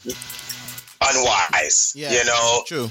unwise. 1.00 1.92
Yeah. 1.96 2.12
You 2.12 2.24
know, 2.24 2.62
True. 2.66 2.90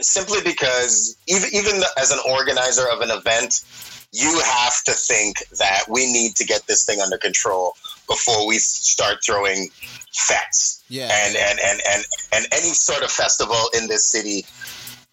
Simply 0.00 0.40
because 0.44 1.16
even 1.28 1.48
even 1.52 1.82
as 1.96 2.10
an 2.10 2.18
organizer 2.28 2.88
of 2.88 3.00
an 3.00 3.10
event, 3.10 3.64
you 4.12 4.40
have 4.44 4.82
to 4.84 4.92
think 4.92 5.38
that 5.58 5.84
we 5.88 6.12
need 6.12 6.36
to 6.36 6.44
get 6.44 6.66
this 6.66 6.84
thing 6.84 7.00
under 7.00 7.16
control 7.16 7.74
before 8.08 8.46
we 8.46 8.58
start 8.58 9.18
throwing 9.24 9.70
fetes. 10.12 10.82
Yeah. 10.88 11.08
And 11.10 11.36
and 11.36 11.58
and 11.64 11.80
and 11.88 12.04
and 12.32 12.46
any 12.52 12.74
sort 12.74 13.02
of 13.02 13.10
festival 13.10 13.70
in 13.74 13.86
this 13.86 14.10
city, 14.10 14.44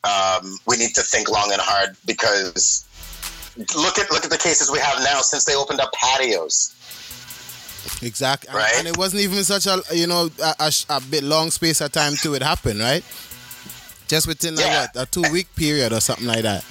um, 0.03 0.57
we 0.67 0.77
need 0.77 0.95
to 0.95 1.01
think 1.01 1.29
long 1.29 1.51
and 1.51 1.61
hard 1.61 1.95
because 2.05 2.85
look 3.57 3.97
at 3.99 4.11
look 4.11 4.23
at 4.23 4.29
the 4.31 4.37
cases 4.37 4.71
we 4.71 4.79
have 4.79 4.99
now 5.03 5.21
since 5.21 5.45
they 5.45 5.55
opened 5.55 5.79
up 5.81 5.91
patios. 5.93 6.73
Exactly. 8.01 8.49
And- 8.49 8.57
Right. 8.57 8.73
And, 8.77 8.87
it 8.87 8.97
wasn't 8.97 9.21
even 9.23 9.43
such 9.43 9.65
a 9.67 9.81
you 9.93 10.07
know 10.07 10.29
a, 10.41 10.55
a, 10.59 10.71
a 10.89 11.01
bit 11.01 11.23
long 11.23 11.51
space 11.51 11.81
of 11.81 11.91
time 11.91 12.15
to 12.23 12.33
it 12.35 12.43
happen, 12.43 12.79
right? 12.79 13.03
Just 14.07 14.27
within 14.27 14.57
a, 14.57 14.61
Yeah. 14.61 14.87
what 14.93 15.07
a 15.07 15.11
two 15.11 15.23
week 15.31 15.53
period 15.55 15.93
or 15.93 15.99
something 16.01 16.25
like 16.27 16.41
that. 16.43 16.63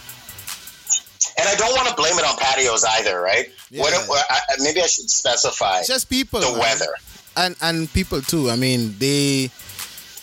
And 1.39 1.49
I 1.49 1.55
don't 1.55 1.73
want 1.75 1.89
to 1.89 1.95
blame 1.95 2.19
it 2.19 2.25
on 2.25 2.37
patios 2.37 2.85
either, 2.85 3.21
right? 3.21 3.47
Yeah. 3.71 3.83
what- 3.83 4.25
I, 4.31 4.39
I- 4.51 4.57
maybe 4.63 4.81
I 4.83 4.87
should 4.87 5.09
specify 5.11 5.83
Just 5.85 6.09
people. 6.11 6.41
the 6.41 6.53
weather. 6.59 6.95
and 7.37 7.55
and 7.63 7.93
people 7.93 8.21
too. 8.23 8.51
I 8.51 8.57
mean, 8.57 8.95
they 8.99 9.51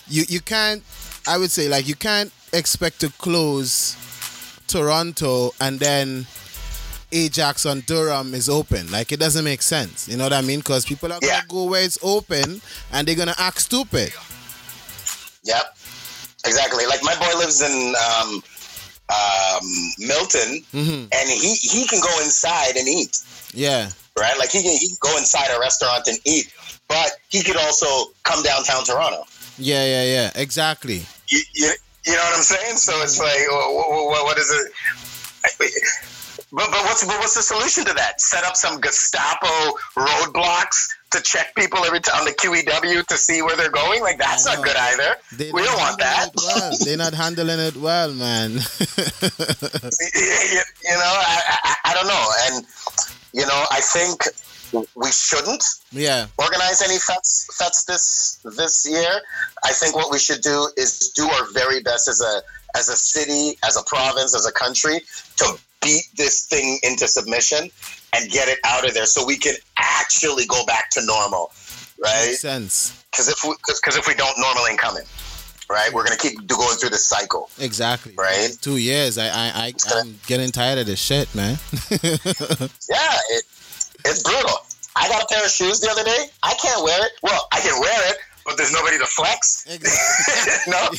you 0.08 0.24
you 0.28 0.40
can't. 0.40 0.82
I 1.26 1.38
would 1.38 1.50
say 1.50 1.68
like 1.68 1.88
you 1.88 1.96
can't 1.96 2.32
expect 2.52 3.00
to 3.00 3.08
close 3.18 3.96
Toronto 4.68 5.52
and 5.60 5.80
then 5.80 6.26
Ajax 7.12 7.64
on 7.66 7.80
Durham 7.80 8.34
is 8.34 8.48
open. 8.48 8.90
Like 8.90 9.12
it 9.12 9.20
doesn't 9.20 9.44
make 9.44 9.62
sense. 9.62 10.08
You 10.08 10.16
know 10.16 10.24
what 10.24 10.32
I 10.32 10.40
mean? 10.42 10.60
Because 10.60 10.84
people 10.84 11.12
are 11.12 11.20
gonna 11.20 11.32
Yeah. 11.32 11.42
go 11.48 11.64
where 11.64 11.82
it's 11.82 11.98
open 12.02 12.60
and 12.92 13.06
they're 13.06 13.14
gonna 13.14 13.34
act 13.38 13.60
stupid. 13.60 14.12
Yep, 15.44 15.76
exactly. 16.44 16.86
Like 16.86 17.02
my 17.02 17.14
boy 17.16 17.38
lives 17.38 17.60
in 17.60 17.94
um, 17.96 18.42
um, 19.08 19.92
Milton, 19.98 20.64
Mhm. 20.74 21.08
and 21.12 21.30
he 21.30 21.54
he 21.54 21.86
can 21.86 22.00
go 22.00 22.20
inside 22.22 22.76
and 22.76 22.88
eat, 22.88 23.18
Yeah. 23.54 23.90
right? 24.18 24.36
Like 24.38 24.50
he 24.50 24.62
can, 24.62 24.72
he 24.76 24.88
can 24.88 24.96
go 25.00 25.16
inside 25.18 25.50
a 25.54 25.60
restaurant 25.60 26.08
and 26.08 26.18
eat, 26.24 26.50
but 26.88 27.12
he 27.28 27.42
could 27.42 27.56
also 27.56 28.10
come 28.24 28.42
downtown 28.42 28.84
Toronto. 28.84 29.24
Yeah. 29.58 29.84
Yeah. 29.84 30.02
Yeah. 30.04 30.30
Exactly. 30.34 31.06
You, 31.28 31.40
you, 31.54 31.72
you 32.06 32.12
know 32.12 32.18
what 32.24 32.36
I'm 32.38 32.42
saying? 32.42 32.76
So 32.78 33.00
it's 33.02 33.18
like, 33.18 33.38
what, 33.50 34.24
what 34.24 34.38
is 34.38 34.50
it? 34.50 34.72
But, 36.52 36.70
but 36.70 36.84
what's 36.84 37.04
but 37.04 37.18
what's 37.18 37.34
the 37.34 37.42
solution 37.42 37.84
to 37.86 37.94
that? 37.94 38.20
Set 38.20 38.44
up 38.44 38.54
some 38.56 38.80
Gestapo 38.80 39.76
roadblocks 39.96 40.90
to 41.10 41.20
check 41.20 41.56
people 41.56 41.84
every 41.84 41.98
time 42.00 42.20
on 42.20 42.24
the 42.24 42.32
QEW 42.32 43.04
to 43.06 43.16
see 43.16 43.42
where 43.42 43.56
they're 43.56 43.70
going? 43.70 44.00
Like 44.00 44.18
that's 44.18 44.46
not 44.46 44.64
good 44.64 44.76
either. 44.76 45.16
They 45.32 45.50
we 45.50 45.62
don't 45.62 45.76
want 45.76 45.98
that. 45.98 46.30
Well. 46.36 46.72
they're 46.84 46.96
not 46.96 47.14
handling 47.14 47.58
it 47.58 47.76
well, 47.76 48.12
man. 48.12 48.52
you 48.52 48.58
you 48.58 48.64
know, 50.94 51.18
I, 51.18 51.58
I, 51.64 51.74
I 51.84 51.94
don't 51.94 52.06
know, 52.06 52.30
and 52.46 52.64
you 53.32 53.44
know, 53.46 53.64
I 53.70 53.80
think 53.80 54.22
we 54.72 55.10
shouldn't 55.10 55.64
yeah. 55.90 56.26
organize 56.38 56.80
any 56.82 56.98
fetes 56.98 57.48
fetes 57.58 57.84
this 57.84 58.38
this 58.56 58.86
year. 58.88 59.20
I 59.64 59.72
think 59.72 59.96
what 59.96 60.12
we 60.12 60.18
should 60.18 60.42
do 60.42 60.68
is 60.76 61.10
do 61.10 61.28
our 61.28 61.46
very 61.52 61.82
best 61.82 62.08
as 62.08 62.20
a 62.20 62.42
as 62.78 62.88
a 62.88 62.96
city, 62.96 63.58
as 63.64 63.76
a 63.76 63.82
province, 63.84 64.34
as 64.34 64.46
a 64.46 64.52
country 64.52 65.00
to 65.36 65.58
beat 65.86 66.04
this 66.16 66.46
thing 66.46 66.78
into 66.82 67.06
submission 67.06 67.70
and 68.12 68.30
get 68.30 68.48
it 68.48 68.58
out 68.64 68.86
of 68.86 68.94
there 68.94 69.06
so 69.06 69.24
we 69.26 69.36
can 69.36 69.54
actually 69.78 70.46
go 70.46 70.64
back 70.66 70.90
to 70.90 71.04
normal, 71.04 71.52
right? 72.02 72.26
Makes 72.26 72.40
sense. 72.40 73.04
Because 73.10 73.28
if 73.28 73.44
we 73.44 73.54
because 73.66 73.96
if 73.96 74.06
we 74.06 74.14
don't, 74.14 74.38
normal 74.38 74.66
ain't 74.66 74.78
coming, 74.78 75.04
right? 75.70 75.92
We're 75.92 76.04
gonna 76.04 76.16
keep 76.16 76.46
going 76.46 76.76
through 76.76 76.90
this 76.90 77.06
cycle. 77.06 77.48
Exactly. 77.58 78.14
Right. 78.16 78.50
Two 78.60 78.76
years. 78.76 79.18
I 79.18 79.28
I, 79.28 79.50
I 79.56 79.72
I'm 79.94 80.18
getting 80.26 80.50
tired 80.50 80.78
of 80.78 80.86
this 80.86 81.00
shit, 81.00 81.32
man. 81.34 81.58
Yeah, 82.88 83.18
it, 83.30 83.44
it's 84.04 84.22
brutal. 84.22 84.58
I 84.94 85.08
got 85.08 85.22
a 85.22 85.26
pair 85.26 85.44
of 85.44 85.50
shoes 85.50 85.80
the 85.80 85.90
other 85.90 86.04
day. 86.04 86.26
I 86.42 86.54
can't 86.54 86.82
wear 86.82 87.04
it. 87.04 87.12
Well, 87.22 87.48
I 87.52 87.60
can 87.60 87.78
wear 87.80 88.10
it, 88.10 88.16
but 88.46 88.56
there's 88.56 88.72
nobody 88.72 88.98
to 88.98 89.06
flex. 89.06 89.66
no. 90.66 90.90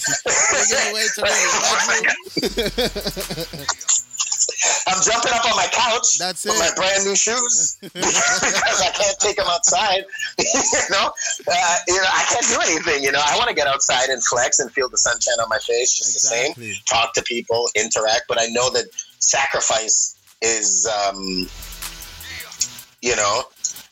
Taking 4.58 4.74
away 4.74 4.84
to 4.84 4.89
I'm 4.89 5.03
jumping 5.03 5.34
up 5.34 5.45
on 5.45 5.55
my 5.55 5.68
couch 5.72 6.18
That's 6.18 6.45
with 6.45 6.55
it. 6.55 6.60
my 6.60 6.72
brand 6.76 7.05
new 7.05 7.16
shoes 7.16 7.78
because 7.82 8.82
I 8.82 8.91
can't 8.93 9.20
take 9.20 9.38
them 9.38 9.47
outside. 9.49 10.05
you 10.39 10.82
know, 10.91 11.12
uh, 11.47 11.76
you 11.88 11.95
know, 11.97 12.10
I 12.12 12.26
can't 12.30 12.45
do 12.47 12.60
anything. 12.72 13.03
You 13.03 13.12
know, 13.12 13.22
I 13.24 13.38
want 13.38 13.49
to 13.49 13.55
get 13.55 13.68
outside 13.68 14.10
and 14.10 14.24
flex 14.24 14.60
and 14.60 14.72
feel 14.72 14.89
the 14.89 14.97
sunshine 14.97 15.39
on 15.41 15.49
my 15.49 15.60
face, 15.60 15.93
just 15.97 16.16
Exactly. 16.16 16.68
the 16.70 16.74
same. 16.74 16.84
Talk 16.86 17.14
to 17.14 17.22
people, 17.24 17.70
interact, 17.76 18.24
but 18.28 18.39
I 18.39 18.47
know 18.47 18.70
that 18.72 18.86
sacrifice 19.20 20.16
is, 20.41 20.88
um, 20.88 21.47
you 23.01 23.16
know. 23.16 23.43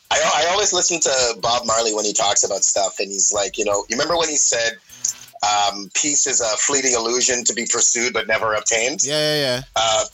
I, 0.08 0.44
I 0.46 0.50
always 0.52 0.72
listen 0.72 1.00
to 1.00 1.36
Bob 1.40 1.66
Marley 1.66 1.92
when 1.92 2.04
he 2.04 2.12
talks 2.12 2.44
about 2.44 2.62
stuff, 2.62 3.00
and 3.00 3.10
he's 3.10 3.32
like, 3.32 3.58
you 3.58 3.64
know, 3.64 3.84
you 3.88 3.96
remember 3.96 4.16
when 4.16 4.28
he 4.28 4.36
said, 4.36 4.74
um, 5.42 5.90
peace 5.94 6.26
is 6.28 6.40
a 6.40 6.56
fleeting 6.56 6.92
illusion 6.94 7.44
to 7.44 7.52
be 7.54 7.62
pursued 7.62 8.12
but 8.12 8.26
never 8.28 8.54
obtained. 8.54 9.00
Yeah, 9.02 9.18
yeah, 9.18 9.40
yeah. 9.40 9.60
Uh, 9.74 10.04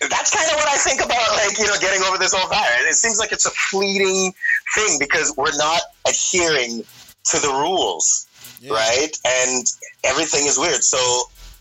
that's 0.00 0.34
kind 0.34 0.48
of 0.50 0.56
what 0.56 0.68
I 0.68 0.76
think 0.76 1.04
about, 1.04 1.30
like, 1.36 1.58
you 1.58 1.66
know, 1.66 1.76
getting 1.80 2.02
over 2.02 2.18
this 2.18 2.34
whole 2.34 2.48
virus. 2.48 2.86
It 2.88 2.94
seems 2.94 3.18
like 3.18 3.32
it's 3.32 3.46
a 3.46 3.50
fleeting 3.50 4.32
thing 4.74 4.98
because 4.98 5.34
we're 5.36 5.56
not 5.56 5.80
adhering 6.06 6.84
to 7.30 7.38
the 7.38 7.48
rules, 7.48 8.26
right? 8.68 9.10
And 9.24 9.66
everything 10.04 10.46
is 10.46 10.58
weird. 10.58 10.84
So 10.84 10.98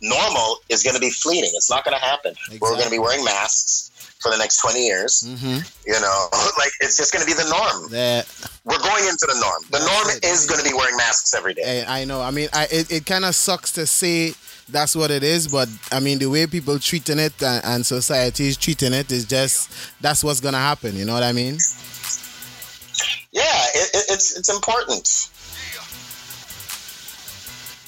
normal 0.02 0.58
is 0.70 0.84
going 0.84 0.96
to 0.96 1.02
be 1.02 1.10
fleeting. 1.10 1.52
It's 1.54 1.70
not 1.70 1.86
going 1.86 1.98
to 1.98 2.04
happen. 2.04 2.36
We're 2.60 2.74
going 2.74 2.86
to 2.86 2.92
be 2.92 3.00
wearing 3.00 3.24
masks 3.24 3.92
for 4.20 4.32
the 4.32 4.38
next 4.38 4.58
20 4.58 4.86
years. 4.86 5.24
Mm-hmm. 5.26 5.60
You 5.86 6.00
know, 6.00 6.28
like 6.58 6.72
it's 6.82 6.98
just 6.98 7.14
going 7.14 7.26
to 7.26 7.28
be 7.28 7.34
the 7.34 7.50
norm. 7.50 7.92
That 7.92 8.28
We're 8.64 8.80
going 8.80 9.08
into 9.08 9.28
the 9.28 9.40
norm. 9.40 9.64
The 9.72 9.80
norm 9.80 10.18
is 10.24 10.46
going 10.46 10.62
to 10.62 10.70
be 10.70 10.74
wearing 10.74 10.98
masks 10.98 11.34
every 11.34 11.54
day. 11.54 11.64
Hey, 11.64 11.86
I 11.88 12.06
know. 12.06 12.22
I 12.22 12.32
mean, 12.32 12.50
I, 12.54 12.68
it, 12.72 12.92
it 12.92 13.06
kind 13.06 13.26
of 13.26 13.36
sucks 13.36 13.72
to 13.74 13.86
say 13.86 14.34
that's 14.70 14.96
what 14.96 15.12
it 15.12 15.24
is, 15.24 15.48
but 15.48 15.70
I 15.92 16.00
mean, 16.00 16.20
the 16.20 16.28
way 16.28 16.48
people 16.48 16.80
treating 16.80 17.20
it 17.20 17.42
and, 17.44 17.64
and 17.66 17.86
society 17.86 18.48
is 18.48 18.58
treating 18.58 18.94
it 18.94 19.12
is 19.12 19.26
just 19.26 19.70
that's 20.02 20.24
what's 20.24 20.40
gonna 20.40 20.58
happen. 20.58 20.96
You 20.96 21.06
know 21.06 21.14
what 21.14 21.24
I 21.24 21.32
mean? 21.32 21.58
Yeah, 23.32 23.44
it, 23.76 23.90
it, 23.94 24.06
it's 24.10 24.38
it's 24.38 24.50
important. 24.54 25.30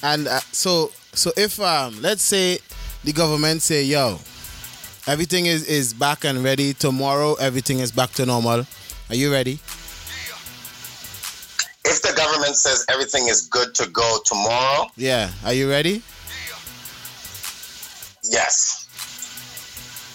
And 0.02 0.28
uh, 0.28 0.38
so, 0.52 0.92
so 1.12 1.32
if 1.36 1.58
um, 1.60 2.00
let's 2.00 2.22
say 2.22 2.58
the 3.02 3.12
government 3.12 3.62
say, 3.62 3.82
"Yo, 3.84 4.20
everything 5.06 5.46
is 5.46 5.64
is 5.64 5.92
back 5.92 6.24
and 6.24 6.44
ready 6.44 6.74
tomorrow. 6.74 7.34
Everything 7.34 7.80
is 7.80 7.90
back 7.90 8.12
to 8.12 8.26
normal." 8.26 8.64
Are 9.10 9.14
you 9.16 9.32
ready? 9.32 9.58
If 11.84 12.02
the 12.02 12.12
government 12.14 12.54
says 12.56 12.84
everything 12.90 13.28
is 13.28 13.48
good 13.48 13.74
to 13.76 13.86
go 13.88 14.18
tomorrow, 14.26 14.90
Yeah. 14.96 15.30
Are 15.44 15.54
you 15.54 15.70
ready? 15.70 16.02
Yes. 18.30 18.88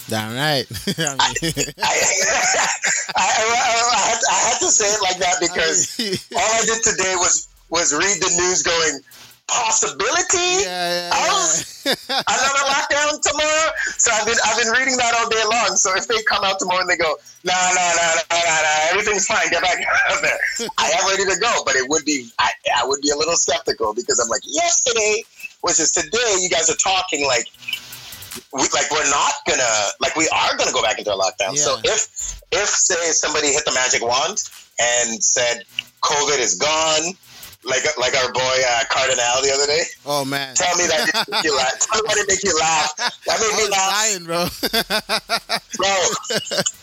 Damn 0.10 0.36
right. 0.36 0.68
I 1.00 1.16
mean, 1.16 1.64
I, 1.80 1.94
I, 3.16 3.28
I, 4.30 4.40
had, 4.52 4.60
to 4.60 4.68
say 4.68 4.86
it 4.86 5.02
like 5.02 5.18
that 5.18 5.40
because 5.40 5.96
all 6.36 6.52
I 6.54 6.66
did 6.66 6.84
today 6.84 7.16
was 7.16 7.48
was 7.70 7.94
read 7.94 8.20
the 8.20 8.30
news 8.38 8.64
going 8.64 9.00
possibility 9.48 10.64
of 10.64 11.50
another 12.10 12.64
lockdown 12.68 13.20
tomorrow. 13.22 13.70
So 13.98 14.12
I've 14.12 14.26
been 14.26 14.38
I've 14.46 14.58
been 14.58 14.72
reading 14.76 14.98
that 14.98 15.16
all 15.16 15.30
day 15.30 15.44
long. 15.50 15.76
So 15.76 15.96
if 15.96 16.08
they 16.08 16.22
come 16.24 16.44
out 16.44 16.60
tomorrow 16.60 16.82
and 16.82 16.90
they 16.90 16.98
go, 16.98 17.16
no, 17.44 17.54
no, 17.54 17.86
no, 17.96 18.08
no, 18.30 18.38
no, 18.38 18.56
no, 18.62 18.74
everything's 18.92 19.26
fine, 19.26 19.50
get 19.52 19.62
back 19.62 19.80
out 19.80 20.16
of 20.16 20.22
there. 20.22 20.70
I 20.78 20.92
am 21.00 21.08
ready 21.10 21.26
to 21.32 21.40
go, 21.40 21.64
but 21.66 21.76
it 21.76 21.88
would 21.90 22.04
be 22.04 22.30
I, 22.40 22.52
I 22.76 22.86
would 22.86 23.02
be 23.02 23.10
a 23.10 23.16
little 23.16 23.36
skeptical 23.36 23.94
because 23.94 24.20
I'm 24.20 24.30
like, 24.30 24.44
yesterday 24.46 25.24
versus 25.66 25.92
today, 25.92 26.38
you 26.40 26.50
guys 26.50 26.70
are 26.70 26.76
talking 26.76 27.26
like 27.26 27.48
we, 28.52 28.62
like 28.74 28.90
we're 28.92 29.10
not 29.10 29.34
gonna 29.48 29.88
like 30.00 30.16
we 30.16 30.28
are 30.30 30.58
gonna 30.58 30.72
go 30.72 30.82
back 30.82 30.98
into 31.00 31.14
a 31.14 31.18
lockdown. 31.18 31.56
So 31.58 31.78
if 31.84 32.42
if 32.52 32.70
say 32.70 33.12
somebody 33.12 33.48
hit 33.48 33.66
the 33.66 33.74
magic 33.74 34.02
wand 34.04 34.44
and 34.80 35.24
said 35.24 35.64
COVID 36.02 36.40
is 36.40 36.56
gone, 36.56 37.14
like 37.64 37.84
like 37.98 38.16
our 38.16 38.32
boy 38.34 38.58
uh, 38.68 38.84
Cardinal 38.90 39.42
the 39.42 39.52
other 39.54 39.68
day. 39.68 39.84
oh 40.06 40.26
man. 40.26 40.56
Tell 40.56 40.76
me 40.78 40.86
that 40.88 41.06
didn't 41.06 41.30
make 41.32 41.44
you 41.44 41.56
laugh. 41.56 41.80
Tell 41.80 42.02
me 42.02 42.08
that 42.08 42.16
didn't 42.16 42.30
make 42.30 42.44
you 42.44 42.60
laugh. 42.60 42.94
That 43.26 43.40
made 43.40 43.56
me 43.64 43.70
laugh, 43.70 43.92
Dying, 43.92 44.26
bro. 44.26 44.48
bro. 45.78 46.74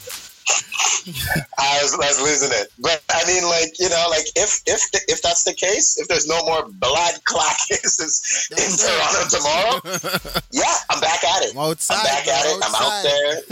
I 1.59 1.79
was, 1.83 1.95
I 1.95 2.09
was 2.09 2.21
losing 2.21 2.51
it, 2.53 2.73
but 2.79 3.03
I 3.11 3.25
mean, 3.27 3.45
like 3.45 3.79
you 3.79 3.89
know, 3.89 4.07
like 4.11 4.27
if 4.37 4.61
if 4.67 4.81
if 5.09 5.23
that's 5.23 5.45
the 5.45 5.55
case, 5.55 5.97
if 5.99 6.09
there's 6.09 6.27
no 6.27 6.45
more 6.45 6.65
blood 6.69 7.15
clot 7.25 7.55
cases 7.69 8.49
in 8.51 8.71
Toronto 8.77 9.29
tomorrow, 9.29 9.81
yeah, 10.51 10.75
I'm 10.91 11.01
back 11.01 11.23
at 11.25 11.43
it. 11.45 11.53
I'm 11.53 11.59
outside. 11.59 11.97
I'm 11.99 12.05
back 12.05 12.27
at 12.29 12.47
it. 12.47 12.57
I'm 12.63 12.75
out 12.75 13.03
there. 13.03 13.43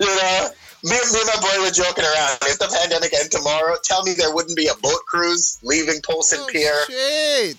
you 0.00 0.06
know, 0.06 0.50
me, 0.84 0.90
me 0.90 1.18
and 1.20 1.28
my 1.34 1.40
boy 1.40 1.64
were 1.64 1.70
joking 1.70 2.04
around. 2.04 2.38
If 2.42 2.58
the 2.58 2.68
pandemic 2.80 3.12
ended 3.14 3.32
tomorrow, 3.32 3.76
tell 3.84 4.02
me 4.04 4.14
there 4.14 4.32
wouldn't 4.34 4.56
be 4.56 4.66
a 4.68 4.74
boat 4.82 5.04
cruise 5.06 5.58
leaving 5.62 6.00
Polson 6.02 6.40
Oh, 6.42 6.46
Pier 6.50 6.74
Shit. 6.86 7.56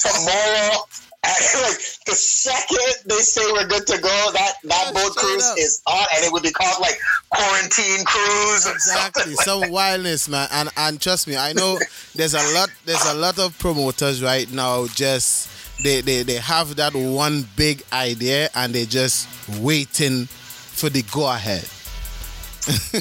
tomorrow. 0.00 0.86
Like 1.54 1.78
the 2.06 2.12
second 2.12 2.94
they 3.06 3.16
say 3.16 3.40
we're 3.52 3.66
good 3.66 3.86
to 3.86 3.98
go, 3.98 4.30
that 4.32 4.52
that 4.64 4.92
boat 4.92 5.16
cruise 5.16 5.54
is 5.56 5.82
on, 5.86 6.06
and 6.16 6.24
it 6.24 6.32
would 6.32 6.42
be 6.42 6.50
called 6.50 6.80
like 6.80 6.98
quarantine 7.30 8.04
cruise. 8.04 8.66
Or 8.66 8.72
Exactly, 8.72 9.34
something. 9.34 9.62
some 9.62 9.70
wildness, 9.72 10.28
man. 10.28 10.48
And 10.52 10.68
and 10.76 11.00
trust 11.00 11.26
me, 11.26 11.36
I 11.36 11.52
know 11.54 11.78
there's 12.14 12.34
a 12.34 12.54
lot 12.54 12.68
there's 12.84 13.04
a 13.06 13.14
lot 13.14 13.38
of 13.38 13.58
promoters 13.58 14.22
right 14.22 14.50
now 14.52 14.86
just 14.88 15.48
they, 15.82 16.00
they, 16.02 16.22
they 16.22 16.34
have 16.36 16.76
that 16.76 16.94
one 16.94 17.46
big 17.56 17.82
idea 17.92 18.48
and 18.54 18.74
they're 18.74 18.84
just 18.86 19.26
waiting 19.60 20.26
for 20.26 20.88
the 20.88 21.02
go 21.10 21.28
ahead. 21.28 21.66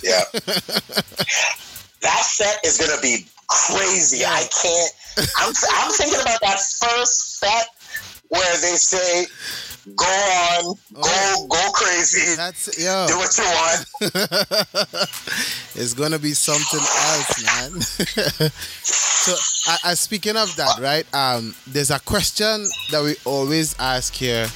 Yeah. 0.04 0.24
that 2.02 2.22
set 2.24 2.60
is 2.66 2.78
gonna 2.78 3.02
be 3.02 3.26
crazy. 3.48 4.26
I 4.26 4.48
can't. 4.62 4.94
I'm 5.38 5.54
I'm 5.74 5.92
thinking 5.92 6.20
about 6.22 6.42
that 6.42 6.60
first 6.60 7.40
set 7.40 7.68
where 8.34 8.58
they 8.58 8.76
say, 8.76 9.26
"Go 9.96 10.06
on, 10.06 10.76
go 10.94 11.48
go 11.48 11.72
crazy, 11.72 12.36
That's 12.36 12.84
yo. 12.84 13.06
do 13.08 13.18
what 13.18 13.38
you 13.38 13.44
want." 13.44 13.86
it's 15.76 15.94
gonna 15.94 16.18
be 16.18 16.34
something 16.34 16.80
else, 16.80 17.44
man. 17.46 17.82
so, 18.82 19.36
I, 19.72 19.92
I, 19.92 19.94
speaking 19.94 20.36
of 20.36 20.56
that, 20.56 20.80
right? 20.80 21.06
Um, 21.14 21.54
there's 21.68 21.92
a 21.92 22.00
question 22.00 22.66
that 22.92 23.04
we 23.04 23.16
always 23.24 23.76
ask 23.80 24.14
here 24.16 24.48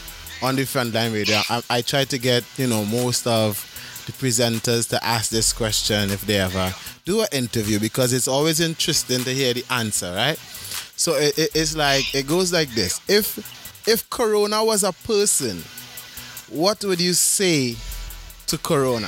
on 0.42 0.56
the 0.56 0.64
Frontline 0.64 1.14
Radio. 1.14 1.40
I, 1.50 1.62
I 1.70 1.82
try 1.82 2.06
to 2.06 2.18
get 2.18 2.44
you 2.58 2.68
know 2.68 2.84
most 2.86 3.28
of 3.28 3.64
the 4.08 4.14
presenters 4.14 4.90
to 4.90 5.04
ask 5.06 5.30
this 5.30 5.54
question 5.54 6.10
if 6.10 6.22
they 6.22 6.40
ever 6.40 6.74
do 7.06 7.22
an 7.22 7.28
interview 7.32 7.80
because 7.80 8.14
it's 8.14 8.28
always 8.28 8.60
interesting 8.60 9.20
to 9.20 9.34
hear 9.34 9.54
the 9.54 9.66
answer, 9.70 10.12
right? 10.16 10.40
So 10.96 11.14
it, 11.16 11.38
it, 11.38 11.50
it's 11.54 11.76
like 11.76 12.16
it 12.16 12.26
goes 12.26 12.52
like 12.52 12.70
this: 12.70 13.02
if 13.08 13.38
if 13.88 14.10
Corona 14.10 14.64
was 14.64 14.84
a 14.84 14.92
person, 14.92 15.64
what 16.50 16.84
would 16.84 17.00
you 17.02 17.14
say 17.14 17.76
to 18.48 18.58
Corona? 18.58 19.08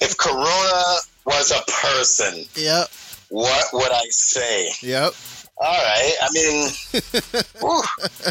if 0.00 0.16
Corona 0.16 0.96
was 1.26 1.50
a 1.52 1.62
person, 1.70 2.44
Yep. 2.56 2.88
what 3.28 3.64
would 3.74 3.92
I 3.92 4.04
say? 4.08 4.70
Yep. 4.82 5.12
All 5.58 5.72
right. 5.72 6.12
I 6.22 6.28
mean, 6.32 6.70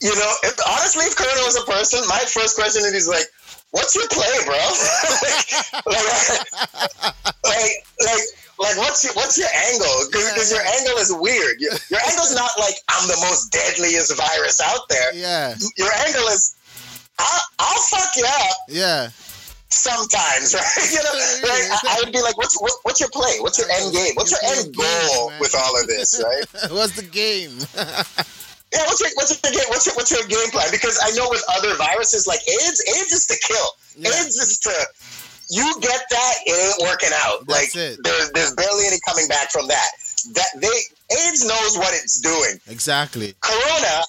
you 0.00 0.14
know, 0.14 0.32
if, 0.44 0.56
honestly, 0.66 1.04
if 1.04 1.16
Corona 1.16 1.40
was 1.44 1.56
a 1.56 1.64
person, 1.70 2.00
my 2.08 2.18
first 2.26 2.56
question 2.56 2.82
is 2.94 3.06
like, 3.08 3.26
"What's 3.70 3.94
your 3.94 4.08
play, 4.08 4.36
bro? 4.44 4.56
like, 5.86 6.46
like, 7.44 7.72
like, 8.00 8.24
like, 8.58 8.76
what's 8.76 9.04
your 9.04 9.14
what's 9.14 9.38
your 9.38 9.48
angle? 9.72 10.06
Because 10.12 10.50
your 10.52 10.62
angle 10.62 10.96
is 10.98 11.12
weird. 11.12 11.60
Your, 11.60 11.72
your 11.90 12.00
angle's 12.10 12.34
not 12.34 12.50
like 12.58 12.74
I'm 12.88 13.08
the 13.08 13.16
most 13.28 13.50
deadliest 13.52 14.16
virus 14.16 14.60
out 14.60 14.88
there. 14.88 15.14
Yeah. 15.14 15.54
Your 15.76 15.90
angle 16.06 16.26
is, 16.28 16.54
I'll, 17.18 17.40
I'll 17.58 17.82
fuck 17.82 18.16
you 18.16 18.24
up 18.26 18.56
Yeah. 18.68 19.08
sometimes, 19.70 20.54
right? 20.58 20.90
You 20.92 21.02
know, 21.02 21.48
like, 21.48 21.70
I, 21.70 21.78
I 21.90 22.00
would 22.04 22.12
be 22.12 22.20
like, 22.20 22.36
what's 22.36 22.60
what, 22.60 22.72
what's 22.82 23.00
your 23.00 23.10
play? 23.10 23.38
What's 23.40 23.58
your 23.58 23.70
end 23.70 23.92
game? 23.94 24.12
What's 24.14 24.30
your 24.32 24.40
end 24.44 24.74
goal 24.76 25.32
with 25.40 25.54
all 25.56 25.80
of 25.80 25.86
this, 25.86 26.20
right? 26.22 26.44
What's 26.72 26.96
the 26.96 27.02
game? 27.02 27.56
Yeah, 28.72 28.86
what's 28.86 29.00
your 29.00 29.10
what's 29.14 29.30
your 29.42 29.52
game? 29.52 29.68
What's 29.68 29.86
your 29.86 29.94
what's 29.96 30.10
your 30.10 30.26
game 30.26 30.50
plan? 30.50 30.68
Because 30.70 30.98
I 31.02 31.10
know 31.16 31.28
with 31.28 31.42
other 31.56 31.74
viruses 31.76 32.26
like 32.26 32.40
AIDS, 32.46 32.82
AIDS 32.86 33.12
is 33.12 33.26
to 33.26 33.36
kill. 33.42 33.68
AIDS 33.98 34.36
is 34.36 34.58
to 34.60 34.74
you 35.50 35.66
get 35.80 36.00
that, 36.10 36.34
it 36.46 36.54
ain't 36.54 36.88
working 36.88 37.10
out. 37.26 37.46
That's 37.46 37.74
like 37.74 37.76
it. 37.76 37.98
there's 38.04 38.30
there's 38.32 38.54
barely 38.54 38.86
any 38.86 38.98
coming 39.06 39.26
back 39.28 39.50
from 39.50 39.66
that. 39.68 39.88
That 40.34 40.46
they 40.60 40.68
AIDS 41.16 41.44
knows 41.44 41.78
what 41.78 41.92
it's 41.94 42.20
doing. 42.20 42.60
exactly. 42.68 43.34
Corona, 43.40 44.04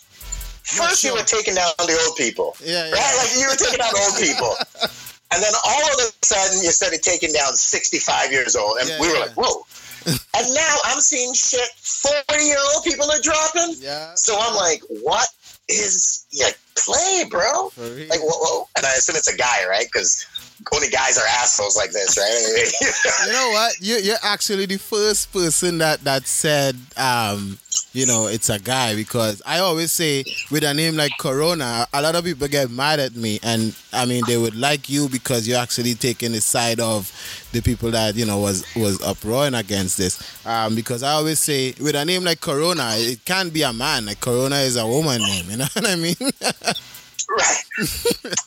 first 0.62 1.04
you 1.04 1.14
were 1.14 1.24
taking 1.24 1.56
down 1.56 1.72
the 1.80 1.98
old 2.06 2.16
people. 2.18 2.56
Yeah, 2.64 2.86
yeah. 2.86 2.92
Right? 2.94 3.16
Like 3.18 3.32
you 3.40 3.48
were 3.50 3.56
taking 3.58 3.80
down 3.80 3.94
old 3.98 4.18
people. 4.20 4.54
And 5.34 5.42
then 5.42 5.54
all 5.66 5.86
of 5.86 5.96
a 5.98 6.26
sudden 6.26 6.62
you 6.62 6.72
started 6.72 7.02
taking 7.04 7.32
down 7.32 7.54
65 7.54 8.34
years 8.34 8.58
old. 8.58 8.80
And 8.80 8.90
Yeah, 8.90 9.00
we 9.00 9.08
were 9.08 9.14
yeah. 9.14 9.20
like, 9.22 9.32
whoa. 9.38 9.66
And 10.06 10.54
now 10.54 10.76
I'm 10.86 11.00
seeing 11.00 11.34
shit 11.34 11.70
40 11.78 12.44
year 12.44 12.58
old 12.74 12.84
people 12.84 13.10
are 13.12 13.22
dropping. 13.22 13.76
Yeah. 13.80 14.14
So 14.16 14.38
I'm 14.40 14.56
like, 14.56 14.82
what 15.04 15.28
is, 15.70 16.26
yeah, 16.32 16.50
play, 16.76 17.26
bro. 17.30 17.72
Like, 17.78 18.20
whoa, 18.20 18.38
whoa. 18.40 18.68
And 18.78 18.86
I 18.86 18.92
assume 18.94 19.16
it's 19.16 19.32
a 19.32 19.38
guy, 19.38 19.68
right? 19.68 19.86
Because 19.86 20.26
only 20.74 20.90
guys 20.90 21.18
are 21.18 21.26
assholes 21.28 21.76
like 21.76 21.92
this, 21.92 22.18
right? 22.18 23.26
you 23.28 23.34
know 23.34 23.50
what? 23.52 23.74
You, 23.80 23.96
you're 23.98 24.18
actually 24.24 24.66
the 24.66 24.78
first 24.78 25.32
person 25.34 25.80
that 25.80 26.04
that 26.04 26.28
said, 26.28 26.76
um, 26.98 27.58
you 27.94 28.06
know, 28.06 28.28
it's 28.28 28.50
a 28.50 28.60
guy 28.60 28.96
because 28.96 29.42
I 29.46 29.60
always 29.60 29.92
say 29.92 30.24
with 30.50 30.64
a 30.64 30.74
name 30.74 30.96
like 30.96 31.12
Corona, 31.20 31.88
a 31.94 32.02
lot 32.02 32.16
of 32.16 32.24
people 32.24 32.48
get 32.48 32.70
mad 32.70 33.00
at 33.00 33.16
me, 33.16 33.40
and 33.44 33.76
I 33.92 34.06
mean 34.06 34.24
they 34.28 34.38
would 34.38 34.56
like 34.56 34.90
you 34.90 35.10
because 35.10 35.48
you're 35.48 35.60
actually 35.60 35.96
taking 35.96 36.32
the 36.32 36.42
side 36.42 36.80
of 36.80 37.12
the 37.52 37.62
people 37.62 37.92
that 37.92 38.16
you 38.16 38.26
know 38.26 38.40
was 38.40 38.66
was 38.76 39.02
uproaring 39.02 39.56
against 39.56 39.98
this. 39.98 40.46
Um, 40.46 40.76
because 40.76 41.04
I 41.04 41.12
always 41.12 41.40
say 41.40 41.74
with 41.80 41.96
a 41.96 42.06
name 42.06 42.24
like 42.24 42.42
Corona, 42.42 42.94
it 42.96 43.24
can't 43.26 43.54
be 43.54 43.64
a 43.64 43.74
man. 43.74 44.06
Like 44.06 44.20
Corona 44.20 44.58
is 44.58 44.78
a 44.78 44.86
woman 44.86 45.22
name. 45.22 45.46
You 45.50 45.58
know 45.58 45.68
what 45.74 45.88
I 45.88 45.96
mean? 45.96 46.16
right. 46.22 47.64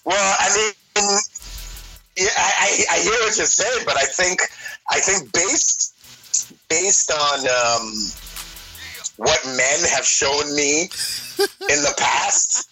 Well, 0.04 0.36
I 0.38 0.72
mean 0.96 1.18
yeah, 2.16 2.26
I, 2.36 2.52
I, 2.58 2.96
I 2.96 2.98
hear 3.00 3.12
what 3.12 3.36
you're 3.36 3.46
saying, 3.46 3.84
but 3.84 3.96
I 3.96 4.04
think 4.04 4.40
I 4.90 5.00
think 5.00 5.32
based 5.32 5.94
based 6.68 7.10
on 7.10 7.40
um, 7.40 7.92
what 9.16 9.44
men 9.46 9.80
have 9.90 10.04
shown 10.04 10.54
me 10.54 10.82
in 10.82 11.82
the 11.82 11.94
past, 11.98 12.68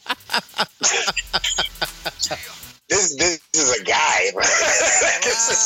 this 2.93 3.17
this 3.17 3.41
is 3.55 3.81
a 3.81 3.85
guy. 3.85 4.21
this 5.25 5.49
is 5.49 5.61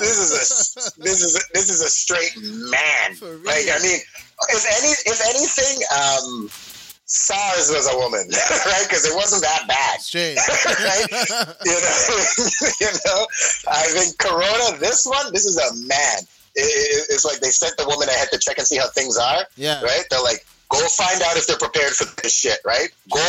this 0.00 0.16
is 0.18 0.30
a 0.32 1.02
this 1.02 1.22
is 1.22 1.36
a, 1.36 1.40
this 1.52 1.68
is 1.68 1.80
a 1.82 1.90
straight 1.90 2.32
man. 2.40 3.16
Like 3.44 3.68
I 3.68 3.78
mean, 3.82 4.00
if 4.48 4.64
any 4.80 4.92
if 5.04 5.20
anything. 5.28 5.84
Um, 5.92 6.50
SARS 7.04 7.68
was 7.68 7.92
a 7.92 7.96
woman, 7.98 8.24
right? 8.64 8.86
Because 8.88 9.04
it 9.04 9.14
wasn't 9.14 9.42
that 9.42 9.68
bad. 9.68 10.00
right? 10.16 11.04
you, 11.62 11.76
know, 11.76 12.70
you 12.80 12.86
know, 13.04 13.26
I 13.68 13.84
think 13.92 14.16
Corona, 14.16 14.78
this 14.78 15.04
one, 15.04 15.30
this 15.30 15.44
is 15.44 15.58
a 15.58 15.74
man. 15.86 16.20
It, 16.54 17.06
it's 17.10 17.26
like 17.26 17.40
they 17.40 17.50
sent 17.50 17.76
the 17.76 17.84
woman 17.86 18.08
ahead 18.08 18.28
to 18.32 18.38
check 18.38 18.56
and 18.56 18.66
see 18.66 18.78
how 18.78 18.88
things 18.88 19.18
are. 19.18 19.44
Yeah. 19.56 19.82
Right? 19.82 20.04
They're 20.08 20.22
like, 20.22 20.46
go 20.70 20.78
find 20.88 21.20
out 21.20 21.36
if 21.36 21.46
they're 21.46 21.58
prepared 21.58 21.92
for 21.92 22.06
this 22.22 22.32
shit, 22.32 22.60
right? 22.64 22.88
Go 23.12 23.20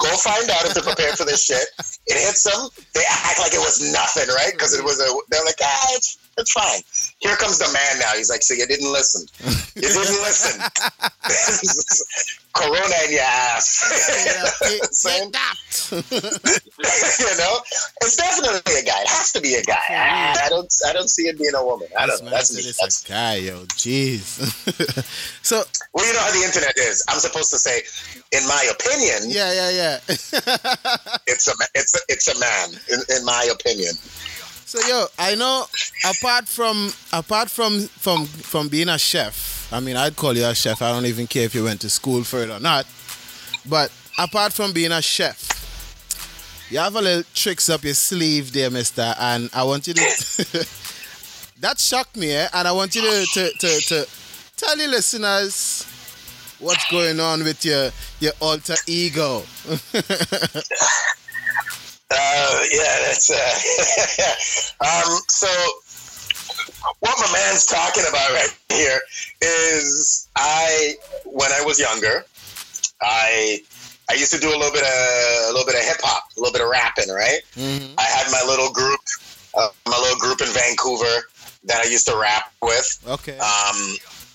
go 0.00 0.10
find 0.16 0.48
out 0.50 0.64
if 0.64 0.74
they're 0.74 0.82
prepared 0.82 1.14
for 1.14 1.24
this 1.24 1.44
shit. 1.44 1.68
It 2.08 2.18
hits 2.18 2.42
them. 2.42 2.68
They 2.94 3.04
act 3.06 3.38
like 3.38 3.54
it 3.54 3.60
was 3.60 3.80
nothing, 3.92 4.28
right? 4.34 4.52
Because 4.52 4.74
it 4.74 4.82
was 4.82 4.98
a. 5.00 5.08
They're 5.30 5.44
like, 5.44 5.60
ah, 5.62 5.88
it's 5.92 6.18
it's 6.40 6.52
fine. 6.52 6.80
Here 7.18 7.36
comes 7.36 7.58
the 7.58 7.70
man 7.72 7.98
now. 8.00 8.16
He's 8.16 8.30
like, 8.30 8.42
so 8.42 8.54
you 8.54 8.66
didn't 8.66 8.90
listen. 8.90 9.26
You 9.76 9.82
didn't 9.82 10.22
listen. 10.24 10.60
Corona 12.52 12.94
in 13.06 13.12
your 13.12 13.22
ass. 13.22 13.86
you 14.26 14.32
know, 14.82 15.30
you 15.92 17.36
know, 17.38 17.60
it's 18.02 18.16
definitely 18.16 18.80
a 18.80 18.84
guy. 18.84 19.00
It 19.02 19.08
has 19.08 19.32
to 19.32 19.40
be 19.40 19.54
a 19.54 19.62
guy. 19.62 19.78
I, 19.88 20.46
I 20.46 20.48
don't. 20.48 20.72
I 20.86 20.92
don't 20.92 21.08
see 21.08 21.28
it 21.28 21.38
being 21.38 21.54
a 21.54 21.64
woman. 21.64 21.88
I 21.96 22.06
don't 22.06 22.24
know. 22.24 22.30
That's 22.30 22.54
me. 22.54 22.62
That's 22.80 23.04
a 23.04 23.08
guy, 23.08 23.34
yo. 23.36 23.64
Jeez. 23.78 24.40
so. 25.42 25.62
Well, 25.92 26.06
you 26.06 26.12
know 26.12 26.20
how 26.20 26.32
the 26.32 26.44
internet 26.44 26.76
is. 26.76 27.04
I'm 27.08 27.20
supposed 27.20 27.50
to 27.50 27.58
say, 27.58 27.82
in 28.32 28.46
my 28.48 28.72
opinion. 28.72 29.30
Yeah, 29.30 29.52
yeah, 29.52 29.70
yeah. 29.70 30.00
it's 30.08 30.32
a. 31.48 31.52
It's 31.74 31.94
a. 31.94 32.00
It's 32.08 32.28
a 32.28 32.38
man. 32.40 32.70
In, 32.90 33.16
in 33.16 33.24
my 33.24 33.48
opinion. 33.52 33.94
So 34.70 34.78
yo, 34.86 35.06
I 35.18 35.34
know 35.34 35.64
apart 36.08 36.46
from 36.46 36.92
apart 37.12 37.50
from 37.50 37.88
from 37.88 38.24
from 38.26 38.68
being 38.68 38.88
a 38.88 38.98
chef, 38.98 39.68
I 39.72 39.80
mean 39.80 39.96
I'd 39.96 40.14
call 40.14 40.36
you 40.36 40.44
a 40.44 40.54
chef. 40.54 40.80
I 40.80 40.92
don't 40.92 41.06
even 41.06 41.26
care 41.26 41.42
if 41.42 41.56
you 41.56 41.64
went 41.64 41.80
to 41.80 41.90
school 41.90 42.22
for 42.22 42.38
it 42.38 42.50
or 42.50 42.60
not. 42.60 42.86
But 43.68 43.90
apart 44.16 44.52
from 44.52 44.72
being 44.72 44.92
a 44.92 45.02
chef, 45.02 45.42
you 46.70 46.78
have 46.78 46.94
a 46.94 47.00
little 47.00 47.24
tricks 47.34 47.68
up 47.68 47.82
your 47.82 47.94
sleeve 47.94 48.52
there, 48.52 48.70
mister, 48.70 49.12
and 49.18 49.50
I 49.52 49.64
want 49.64 49.88
you 49.88 49.94
to 49.94 50.00
that 51.58 51.80
shocked 51.80 52.16
me, 52.16 52.30
eh? 52.30 52.46
And 52.54 52.68
I 52.68 52.70
want 52.70 52.94
you 52.94 53.02
to 53.02 53.26
to, 53.26 53.50
to, 53.50 53.80
to 53.88 54.08
tell 54.56 54.78
your 54.78 54.90
listeners 54.90 55.84
what's 56.60 56.88
going 56.92 57.18
on 57.18 57.42
with 57.42 57.64
your 57.64 57.90
your 58.20 58.34
alter 58.40 58.76
ego. 58.86 59.42
Uh, 62.10 62.62
yeah, 62.72 62.96
that's 63.06 63.30
uh, 63.30 64.84
um, 64.84 65.20
so. 65.28 65.48
What 67.00 67.18
my 67.18 67.30
man's 67.32 67.66
talking 67.66 68.04
about 68.08 68.30
right 68.32 68.58
here 68.70 69.00
is 69.42 70.28
I, 70.34 70.94
when 71.24 71.50
I 71.52 71.62
was 71.62 71.78
younger, 71.78 72.24
I 73.00 73.60
I 74.10 74.14
used 74.14 74.32
to 74.32 74.40
do 74.40 74.48
a 74.48 74.58
little 74.58 74.72
bit 74.72 74.82
of 74.82 75.48
a 75.48 75.52
little 75.52 75.66
bit 75.66 75.76
of 75.76 75.86
hip 75.86 75.98
hop, 76.02 76.24
a 76.36 76.40
little 76.40 76.52
bit 76.52 76.62
of 76.62 76.68
rapping, 76.68 77.08
right? 77.08 77.40
Mm-hmm. 77.54 77.94
I 77.96 78.02
had 78.02 78.26
my 78.32 78.42
little 78.44 78.72
group, 78.72 78.98
uh, 79.54 79.68
my 79.86 79.98
little 79.98 80.18
group 80.18 80.40
in 80.40 80.48
Vancouver 80.48 81.30
that 81.64 81.84
I 81.84 81.88
used 81.88 82.08
to 82.08 82.16
rap 82.18 82.52
with. 82.60 82.98
Okay. 83.06 83.38
Um, 83.38 83.78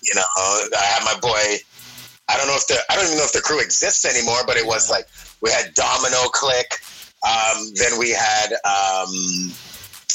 you 0.02 0.16
know, 0.16 0.24
I 0.38 0.86
had 0.96 1.04
my 1.04 1.20
boy. 1.20 1.60
I 2.30 2.38
don't 2.38 2.48
know 2.48 2.56
if 2.56 2.68
the 2.68 2.78
I 2.90 2.96
don't 2.96 3.06
even 3.06 3.18
know 3.18 3.26
if 3.26 3.34
the 3.34 3.42
crew 3.42 3.60
exists 3.60 4.06
anymore, 4.06 4.48
but 4.48 4.56
it 4.56 4.66
was 4.66 4.90
like 4.90 5.08
we 5.42 5.52
had 5.52 5.74
Domino 5.74 6.24
Click. 6.32 6.80
Um, 7.26 7.74
then 7.76 7.98
we 7.98 8.12
had 8.12 8.54
um, 8.64 9.10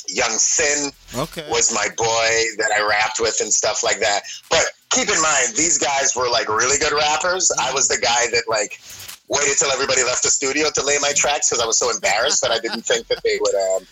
Young 0.09 0.39
Sin 0.39 0.93
okay. 1.15 1.47
was 1.51 1.73
my 1.75 1.89
boy 1.97 2.31
that 2.59 2.71
I 2.77 2.87
rapped 2.87 3.21
with 3.21 3.39
and 3.41 3.53
stuff 3.53 3.83
like 3.83 3.99
that. 4.01 4.23
But 4.49 4.65
keep 4.91 5.09
in 5.09 5.21
mind, 5.21 5.57
these 5.57 5.79
guys 5.79 6.15
were 6.15 6.29
like 6.31 6.49
really 6.49 6.79
good 6.79 6.93
rappers. 6.93 7.51
I 7.61 7.73
was 7.73 7.89
the 7.89 7.99
guy 8.01 8.27
that 8.33 8.45
like 8.49 8.81
waited 9.29 9.57
till 9.59 9.71
everybody 9.71 10.03
left 10.05 10.23
the 10.23 10.31
studio 10.31 10.69
to 10.75 10.85
lay 10.85 10.97
my 11.01 11.13
tracks 11.15 11.49
because 11.51 11.63
I 11.63 11.67
was 11.67 11.79
so 11.79 11.91
embarrassed 11.91 12.43
that 12.43 12.51
I 12.51 12.59
didn't 12.59 12.83
think 12.83 13.07
that 13.09 13.23
they 13.23 13.39
would. 13.41 13.55
Um, 13.55 13.83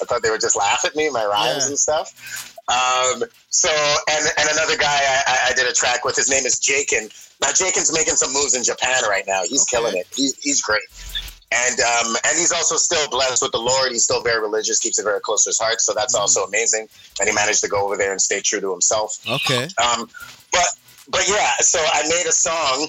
I 0.00 0.04
thought 0.06 0.22
they 0.22 0.30
would 0.30 0.40
just 0.40 0.56
laugh 0.56 0.84
at 0.84 0.96
me, 0.96 1.10
my 1.10 1.24
rhymes 1.24 1.64
Yeah. 1.64 1.68
and 1.68 1.78
stuff. 1.78 2.48
Um, 2.68 3.24
so, 3.50 3.68
and 4.10 4.24
and 4.38 4.48
another 4.52 4.76
guy 4.76 4.86
I, 5.26 5.50
I- 5.50 5.52
did 5.54 5.68
a 5.68 5.72
track 5.72 6.04
with. 6.04 6.16
His 6.16 6.30
name 6.30 6.46
is 6.46 6.58
Jakin. 6.60 7.08
Now, 7.40 7.48
Jakin's 7.52 7.92
making 7.92 8.14
some 8.14 8.32
moves 8.32 8.54
in 8.54 8.62
Japan 8.62 9.02
right 9.08 9.24
now. 9.26 9.42
He's 9.44 9.64
killing 9.64 9.96
it. 9.96 10.06
He's 10.14 10.34
he's 10.40 10.62
great. 10.62 10.82
And 11.52 11.80
um, 11.80 12.16
and 12.24 12.38
he's 12.38 12.52
also 12.52 12.76
still 12.76 13.08
blessed 13.10 13.42
with 13.42 13.52
the 13.52 13.58
Lord. 13.58 13.92
He's 13.92 14.04
still 14.04 14.22
very 14.22 14.40
religious, 14.40 14.78
keeps 14.78 14.98
it 14.98 15.04
very 15.04 15.20
close 15.20 15.44
to 15.44 15.50
his 15.50 15.58
heart. 15.60 15.80
So 15.80 15.92
that's 15.94 16.14
also 16.14 16.44
amazing. 16.44 16.88
And 17.20 17.28
he 17.28 17.34
managed 17.34 17.60
to 17.62 17.68
go 17.68 17.84
over 17.84 17.96
there 17.96 18.10
and 18.12 18.20
stay 18.20 18.40
true 18.40 18.60
to 18.60 18.70
himself. 18.70 19.18
Okay. 19.28 19.64
Um, 19.76 20.08
but 20.50 20.66
but 21.08 21.28
yeah, 21.28 21.50
so 21.60 21.78
I 21.78 22.02
made 22.08 22.26
a 22.26 22.32
song. 22.32 22.88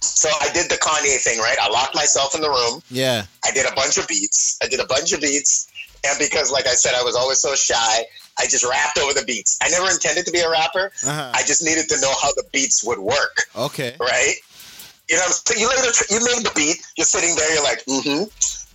So 0.00 0.28
I 0.40 0.48
did 0.52 0.70
the 0.70 0.76
Kanye 0.76 1.18
thing, 1.22 1.38
right? 1.38 1.56
I 1.60 1.70
locked 1.70 1.94
myself 1.94 2.34
in 2.34 2.40
the 2.40 2.48
room. 2.48 2.82
Yeah. 2.90 3.24
I 3.44 3.50
did 3.52 3.66
a 3.70 3.74
bunch 3.74 3.98
of 3.98 4.06
beats. 4.06 4.58
I 4.62 4.68
did 4.68 4.80
a 4.80 4.86
bunch 4.86 5.12
of 5.12 5.20
beats. 5.20 5.68
And 6.06 6.16
because, 6.18 6.52
like 6.52 6.66
I 6.66 6.74
said, 6.74 6.94
I 6.94 7.02
was 7.02 7.16
always 7.16 7.40
so 7.40 7.54
shy, 7.56 8.04
I 8.38 8.44
just 8.44 8.64
rapped 8.64 8.98
over 8.98 9.12
the 9.12 9.24
beats. 9.26 9.58
I 9.60 9.68
never 9.68 9.90
intended 9.90 10.24
to 10.26 10.32
be 10.32 10.38
a 10.38 10.48
rapper. 10.50 10.92
Uh-huh. 11.04 11.32
I 11.34 11.42
just 11.42 11.64
needed 11.64 11.88
to 11.88 12.00
know 12.00 12.12
how 12.22 12.32
the 12.32 12.44
beats 12.52 12.84
would 12.84 12.98
work, 13.00 13.48
Okay. 13.56 13.96
right? 13.98 14.34
You 15.08 15.16
know, 15.16 15.24
so 15.28 15.54
you 15.56 15.68
laid 15.68 15.78
the, 15.78 16.06
you 16.10 16.20
made 16.20 16.44
the 16.44 16.52
beat. 16.54 16.76
You're 16.96 17.06
sitting 17.06 17.34
there. 17.34 17.52
You're 17.54 17.62
like, 17.64 17.84
mm-hmm, 17.86 18.28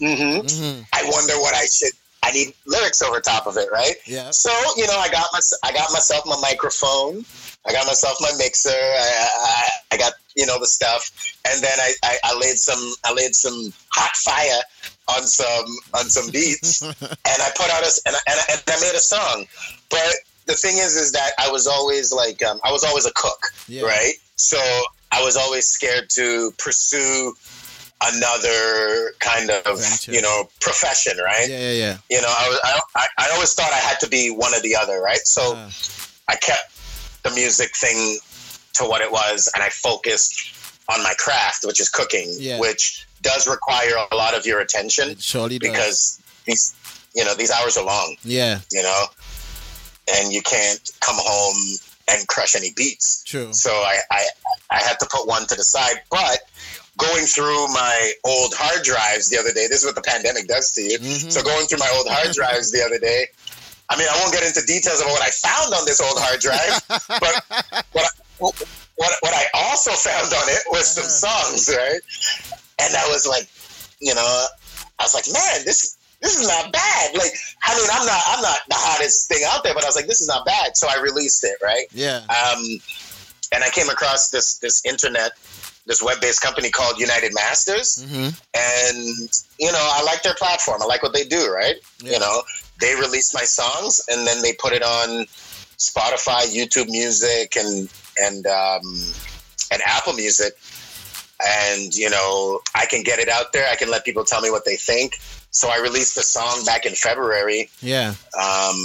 mm-hmm. 0.03 0.45
Mm-hmm. 0.45 0.81
I 0.93 1.03
wonder 1.09 1.33
what 1.39 1.53
I 1.55 1.65
should. 1.65 1.93
I 2.25 2.31
need 2.31 2.53
lyrics 2.65 3.01
over 3.01 3.19
top 3.19 3.47
of 3.47 3.57
it, 3.57 3.69
right? 3.71 3.95
Yeah. 4.07 4.29
So 4.31 4.49
you 4.77 4.87
know, 4.87 4.97
I 4.97 5.09
got 5.09 5.27
my 5.33 5.39
I 5.63 5.73
got 5.73 5.91
myself 5.91 6.25
my 6.25 6.39
microphone. 6.41 7.25
I 7.65 7.71
got 7.71 7.85
myself 7.85 8.17
my 8.21 8.31
mixer. 8.37 8.69
I, 8.71 9.27
I, 9.35 9.67
I 9.91 9.97
got 9.97 10.13
you 10.35 10.45
know 10.45 10.57
the 10.59 10.65
stuff, 10.65 11.11
and 11.51 11.61
then 11.61 11.77
I, 11.79 11.93
I, 12.03 12.17
I 12.23 12.39
laid 12.39 12.57
some 12.57 12.93
I 13.03 13.13
laid 13.13 13.35
some 13.35 13.73
hot 13.91 14.15
fire 14.15 14.61
on 15.09 15.27
some 15.27 15.65
on 15.93 16.05
some 16.05 16.31
beats, 16.31 16.81
and 16.91 16.95
I 17.27 17.49
put 17.57 17.69
out 17.69 17.83
a 17.83 17.91
and 18.07 18.15
I, 18.15 18.19
and 18.31 18.39
I, 18.39 18.53
and 18.53 18.61
I 18.67 18.79
made 18.81 18.95
a 18.95 18.99
song. 19.03 19.45
But 19.89 20.13
the 20.45 20.53
thing 20.53 20.77
is, 20.77 20.95
is 20.95 21.11
that 21.11 21.31
I 21.39 21.49
was 21.51 21.67
always 21.67 22.13
like 22.13 22.41
um, 22.43 22.59
I 22.63 22.71
was 22.71 22.83
always 22.85 23.05
a 23.05 23.11
cook, 23.13 23.39
Yeah. 23.67 23.83
right? 23.83 24.13
So 24.35 24.57
I 25.13 25.23
was 25.23 25.37
always 25.37 25.67
scared 25.67 26.09
to 26.11 26.51
pursue 26.57 27.33
another 28.03 29.11
kind 29.19 29.49
of 29.49 29.79
Venture. 29.79 30.11
you 30.11 30.21
know 30.21 30.49
profession, 30.59 31.17
right? 31.23 31.47
Yeah, 31.49 31.59
yeah, 31.59 31.71
yeah. 31.71 31.97
you 32.09 32.21
know, 32.21 32.27
I, 32.27 32.49
was, 32.49 32.59
I, 32.95 33.07
I, 33.17 33.29
always 33.33 33.53
thought 33.53 33.71
I 33.71 33.77
had 33.77 33.99
to 34.01 34.09
be 34.09 34.29
one 34.29 34.53
or 34.53 34.59
the 34.59 34.75
other, 34.75 34.99
right? 35.01 35.25
So 35.25 35.55
Uh, 35.55 35.69
I 36.27 36.35
kept 36.35 36.71
the 37.23 37.31
music 37.31 37.75
thing 37.75 38.17
to 38.73 38.83
what 38.85 39.01
it 39.01 39.11
was, 39.11 39.49
and 39.53 39.63
I 39.63 39.69
focused 39.69 40.33
on 40.89 41.01
my 41.03 41.13
craft, 41.17 41.63
which 41.65 41.79
is 41.79 41.89
cooking, 41.89 42.27
Yeah. 42.39 42.59
which 42.59 43.05
does 43.21 43.47
require 43.47 43.93
a 44.11 44.15
lot 44.15 44.33
of 44.35 44.45
your 44.45 44.59
attention 44.59 45.11
it 45.11 45.21
surely 45.21 45.57
does. 45.59 45.69
because 45.69 46.19
these, 46.45 46.73
you 47.15 47.23
know, 47.23 47.35
these 47.35 47.51
hours 47.51 47.77
are 47.77 47.85
long, 47.85 48.17
yeah, 48.25 48.59
you 48.71 48.83
know, 48.83 49.05
and 50.15 50.33
you 50.33 50.41
can't 50.41 50.91
come 50.99 51.15
home 51.19 51.77
and 52.09 52.27
crush 52.27 52.55
any 52.55 52.71
beats. 52.75 53.23
true. 53.23 53.53
So 53.53 53.71
I, 53.71 53.97
I, 54.11 54.25
I 54.69 54.77
had 54.83 54.99
to 54.99 55.07
put 55.09 55.27
one 55.27 55.45
to 55.47 55.55
the 55.55 55.63
side. 55.63 56.01
But 56.11 56.39
going 56.97 57.25
through 57.25 57.67
my 57.69 58.11
old 58.25 58.53
hard 58.55 58.83
drives 58.83 59.29
the 59.29 59.37
other 59.39 59.51
day, 59.51 59.67
this 59.67 59.79
is 59.79 59.85
what 59.85 59.95
the 59.95 60.01
pandemic 60.01 60.47
does 60.47 60.71
to 60.73 60.81
you. 60.81 60.99
Mhm. 60.99 61.31
So 61.31 61.41
going 61.43 61.65
through 61.67 61.79
my 61.79 61.89
old 61.95 62.07
hard 62.09 62.33
drives 62.35 62.71
the 62.71 62.83
other 62.83 62.99
day, 62.99 63.27
I 63.89 63.97
mean, 63.97 64.07
I 64.09 64.19
won't 64.21 64.33
get 64.33 64.43
into 64.43 64.61
details 64.65 65.01
about 65.01 65.11
what 65.11 65.21
I 65.21 65.29
found 65.29 65.73
on 65.73 65.85
this 65.85 66.01
old 66.01 66.17
hard 66.17 66.39
drive, 66.39 66.81
but 67.07 67.83
what 67.91 68.05
I, 68.05 68.09
what, 68.95 69.13
what 69.21 69.33
I 69.33 69.45
also 69.53 69.91
found 69.91 70.27
on 70.33 70.47
it 70.49 70.61
was 70.71 70.87
some 70.87 71.03
songs, 71.05 71.69
right? 71.69 72.01
And 72.79 72.95
I 72.95 73.07
was 73.09 73.25
like, 73.27 73.47
you 73.99 74.13
know, 74.15 74.45
I 74.99 75.03
was 75.03 75.13
like, 75.13 75.25
man, 75.31 75.65
this 75.65 75.97
this 76.23 76.39
is 76.39 76.47
not 76.47 76.71
bad. 76.71 77.13
Like, 77.13 77.33
I 77.63 77.75
mean, 77.77 77.87
I'm 77.91 78.05
not 78.05 78.21
I'm 78.27 78.41
not 78.41 78.59
the 78.69 78.75
hottest 78.77 79.27
thing 79.27 79.43
out 79.51 79.63
there, 79.63 79.73
but 79.75 79.83
I 79.83 79.87
was 79.87 79.95
like, 79.95 80.07
this 80.07 80.21
is 80.21 80.27
not 80.27 80.45
bad. 80.45 80.75
So 80.75 80.87
I 80.89 80.99
released 81.01 81.43
it, 81.43 81.57
right? 81.61 81.85
Yeah. 81.93 82.21
Um, 82.29 82.63
and 83.53 83.63
I 83.63 83.69
came 83.71 83.89
across 83.89 84.29
this 84.29 84.57
this 84.57 84.83
internet 84.85 85.33
this 85.85 86.01
web-based 86.01 86.41
company 86.41 86.69
called 86.71 86.97
United 86.97 87.33
Masters, 87.33 87.97
Mm-hmm. 88.07 88.29
and 88.55 89.29
you 89.59 89.69
know 89.71 89.89
I 89.97 90.01
like 90.03 90.23
their 90.23 90.33
platform. 90.35 90.81
I 90.81 90.85
like 90.85 91.03
what 91.03 91.13
they 91.13 91.25
do. 91.25 91.51
Right? 91.53 91.75
You 92.01 92.19
know, 92.19 92.41
they 92.79 92.95
release 92.95 93.33
my 93.33 93.43
songs 93.43 94.01
and 94.07 94.25
then 94.25 94.41
they 94.41 94.53
put 94.53 94.71
it 94.73 94.81
on 94.81 95.25
Spotify, 95.77 96.47
YouTube 96.55 96.87
Music, 96.89 97.55
and 97.57 97.89
and 98.17 98.47
um, 98.47 98.81
and 99.71 99.81
Apple 99.85 100.13
Music. 100.13 100.53
And 101.45 101.93
you 101.93 102.09
know, 102.09 102.61
I 102.73 102.85
can 102.85 103.03
get 103.03 103.19
it 103.19 103.27
out 103.27 103.51
there. 103.51 103.67
I 103.69 103.75
can 103.75 103.91
let 103.91 104.05
people 104.05 104.23
tell 104.23 104.39
me 104.39 104.49
what 104.49 104.63
they 104.63 104.77
think. 104.77 105.19
So 105.53 105.69
I 105.69 105.77
released 105.77 106.15
the 106.15 106.23
song 106.23 106.65
back 106.65 106.85
in 106.85 106.93
February 106.93 107.69
Yeah. 107.81 108.15
um, 108.37 108.77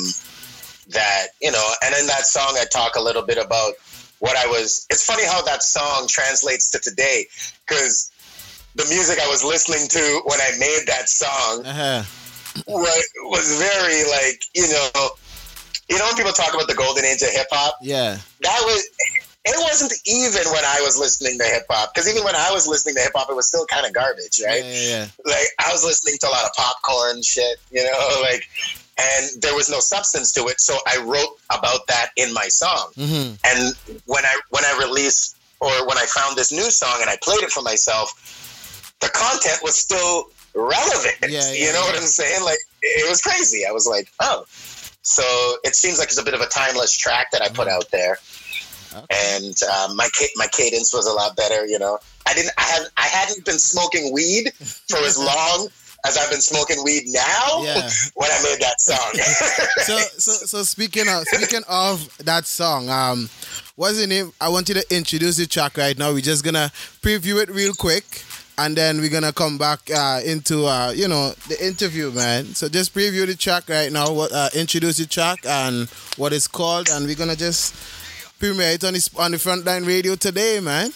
that 0.91 1.27
you 1.43 1.51
know 1.51 1.69
and 1.85 1.95
in 2.01 2.07
that 2.07 2.25
song 2.25 2.57
i 2.59 2.64
talk 2.73 2.97
a 2.97 3.01
little 3.03 3.21
bit 3.21 3.37
about 3.37 3.75
what 4.21 4.35
i 4.39 4.47
was 4.47 4.87
it's 4.89 5.05
funny 5.05 5.23
how 5.27 5.43
that 5.43 5.62
song 5.62 6.07
translates 6.09 6.71
to 6.71 6.79
today 6.79 7.27
because 7.66 8.11
the 8.75 8.87
music 8.87 9.19
i 9.21 9.29
was 9.29 9.45
listening 9.45 9.87
to 9.87 10.23
when 10.25 10.41
i 10.41 10.51
made 10.59 10.85
that 10.87 11.07
song 11.11 11.62
Uh-huh. 11.66 12.03
was, 12.66 13.05
was 13.25 13.59
very 13.61 14.01
like 14.09 14.43
you 14.55 14.66
know 14.73 15.11
you 15.91 15.99
know 15.99 16.07
when 16.07 16.16
people 16.16 16.33
talk 16.33 16.55
about 16.55 16.69
the 16.69 16.75
golden 16.75 17.05
age 17.05 17.21
of 17.21 17.29
hip-hop 17.29 17.75
Yeah. 17.83 18.16
that 18.41 18.61
was 18.64 18.89
it 19.45 19.57
wasn't 19.59 19.93
even 20.07 20.43
when 20.53 20.64
i 20.64 20.80
was 20.82 20.99
listening 20.99 21.39
to 21.39 21.45
hip-hop 21.45 21.93
because 21.95 22.09
even 22.09 22.24
when 22.24 22.34
i 22.34 22.51
was 22.53 22.66
listening 22.66 22.95
to 22.95 23.01
hip-hop 23.01 23.30
it 23.30 23.36
was 23.36 23.49
still 23.49 23.66
kind 23.66 23.86
of 23.86 23.93
garbage 23.93 24.41
right 24.45 24.64
Yeah, 24.64 24.72
yeah, 24.72 24.89
yeah. 24.89 25.07
like 25.24 25.49
I 25.68 25.72
was 25.72 25.84
listening 25.84 26.16
to 26.20 26.28
a 26.28 26.30
lot 26.30 26.45
of 26.45 26.53
popcorn 26.55 27.22
shit, 27.22 27.59
you 27.70 27.84
know, 27.84 28.20
like, 28.22 28.49
and 28.99 29.43
there 29.43 29.55
was 29.55 29.68
no 29.68 29.80
substance 29.80 30.32
to 30.32 30.47
it. 30.47 30.61
So 30.61 30.76
I 30.86 31.03
wrote 31.05 31.39
about 31.51 31.86
that 31.89 32.11
in 32.16 32.32
my 32.32 32.49
song. 32.49 32.91
Mm-hmm. 32.97 33.34
And 33.45 34.01
when 34.07 34.24
I 34.24 34.41
when 34.51 34.64
I 34.64 34.78
released 34.80 35.36
or 35.61 35.86
when 35.86 35.99
I 35.99 36.07
found 36.07 36.36
this 36.36 36.51
new 36.53 36.70
song 36.70 36.99
and 37.01 37.11
I 37.11 37.16
played 37.22 37.43
it 37.43 37.51
for 37.51 37.62
myself, 37.62 38.95
the 39.01 39.09
content 39.09 39.61
was 39.62 39.74
still 39.74 40.30
relevant. 40.55 41.16
Yeah, 41.28 41.53
you 41.53 41.72
know 41.72 41.80
what. 41.82 41.97
I'm 41.97 42.03
saying? 42.03 42.43
Like 42.43 42.59
it 42.82 43.09
was 43.09 43.20
crazy. 43.20 43.64
I 43.68 43.72
was 43.72 43.86
like, 43.86 44.11
oh. 44.20 44.47
So 45.03 45.22
it 45.64 45.74
seems 45.74 45.99
like 45.99 46.09
it's 46.09 46.18
a 46.18 46.24
bit 46.24 46.34
of 46.34 46.41
a 46.41 46.47
timeless 46.47 46.97
track 46.97 47.30
that 47.32 47.43
I 47.43 47.49
put 47.49 47.68
out 47.68 47.91
there. 47.91 48.18
And 48.95 49.55
uh, 49.70 49.89
my 49.95 50.09
my 50.36 50.47
cadence 50.53 50.93
was 50.93 51.07
a 51.07 51.12
lot 51.12 51.36
better, 51.36 51.66
you 51.66 51.78
know. 51.78 51.99
I 52.26 52.34
didn't 52.34 52.53
I 52.59 52.62
had 52.62 52.82
I 52.97 53.07
hadn't 53.07 53.45
been 53.45 53.59
smoking 53.59 54.12
weed 54.12 54.53
for 54.55 54.99
as 54.99 55.18
long 55.18 55.68
as 56.07 56.16
I've 56.16 56.30
been 56.30 56.41
smoking 56.41 56.82
weed 56.84 57.05
now 57.07 57.62
Yeah. 57.64 57.89
when 58.14 58.30
I 58.30 58.43
made 58.43 58.61
that 58.61 58.80
song. 58.80 59.12
so 59.84 59.99
so 60.18 60.32
so 60.47 60.62
speaking 60.62 61.09
of 61.09 61.24
speaking 61.26 61.62
of 61.68 62.16
that 62.18 62.47
song, 62.47 62.89
um, 62.89 63.28
what's 63.76 63.99
the 64.01 64.07
name? 64.07 64.32
I 64.41 64.49
want 64.49 64.68
you 64.68 64.74
to 64.76 64.95
introduce 64.95 65.36
the 65.36 65.47
track 65.47 65.76
right 65.76 65.97
now. 65.99 66.12
We're 66.12 66.20
just 66.20 66.45
gonna 66.45 66.70
preview 67.03 67.43
it 67.43 67.51
real 67.51 67.74
quick, 67.74 68.22
and 68.59 68.76
then 68.76 69.01
we're 69.01 69.11
gonna 69.11 69.32
come 69.32 69.59
back 69.59 69.80
uh, 69.91 70.20
into 70.24 70.66
uh, 70.66 70.93
you 70.95 71.09
know 71.09 71.32
the 71.49 71.64
interview, 71.66 72.11
man. 72.12 72.45
So 72.55 72.68
just 72.68 72.95
preview 72.95 73.26
the 73.26 73.34
track 73.34 73.68
right 73.68 73.91
now. 73.91 74.12
What 74.12 74.30
uh, 74.32 74.51
introduce 74.55 74.99
the 74.99 75.07
track 75.07 75.39
and 75.47 75.89
what 76.16 76.32
it's 76.32 76.47
called, 76.47 76.89
and 76.91 77.07
we're 77.07 77.16
gonna 77.16 77.36
just 77.36 77.74
premiere 78.39 78.72
it 78.72 78.84
on 78.84 78.95
the 78.95 79.11
on 79.18 79.30
the 79.32 79.36
frontline 79.36 79.86
radio 79.86 80.14
today, 80.14 80.61
man. 80.61 80.91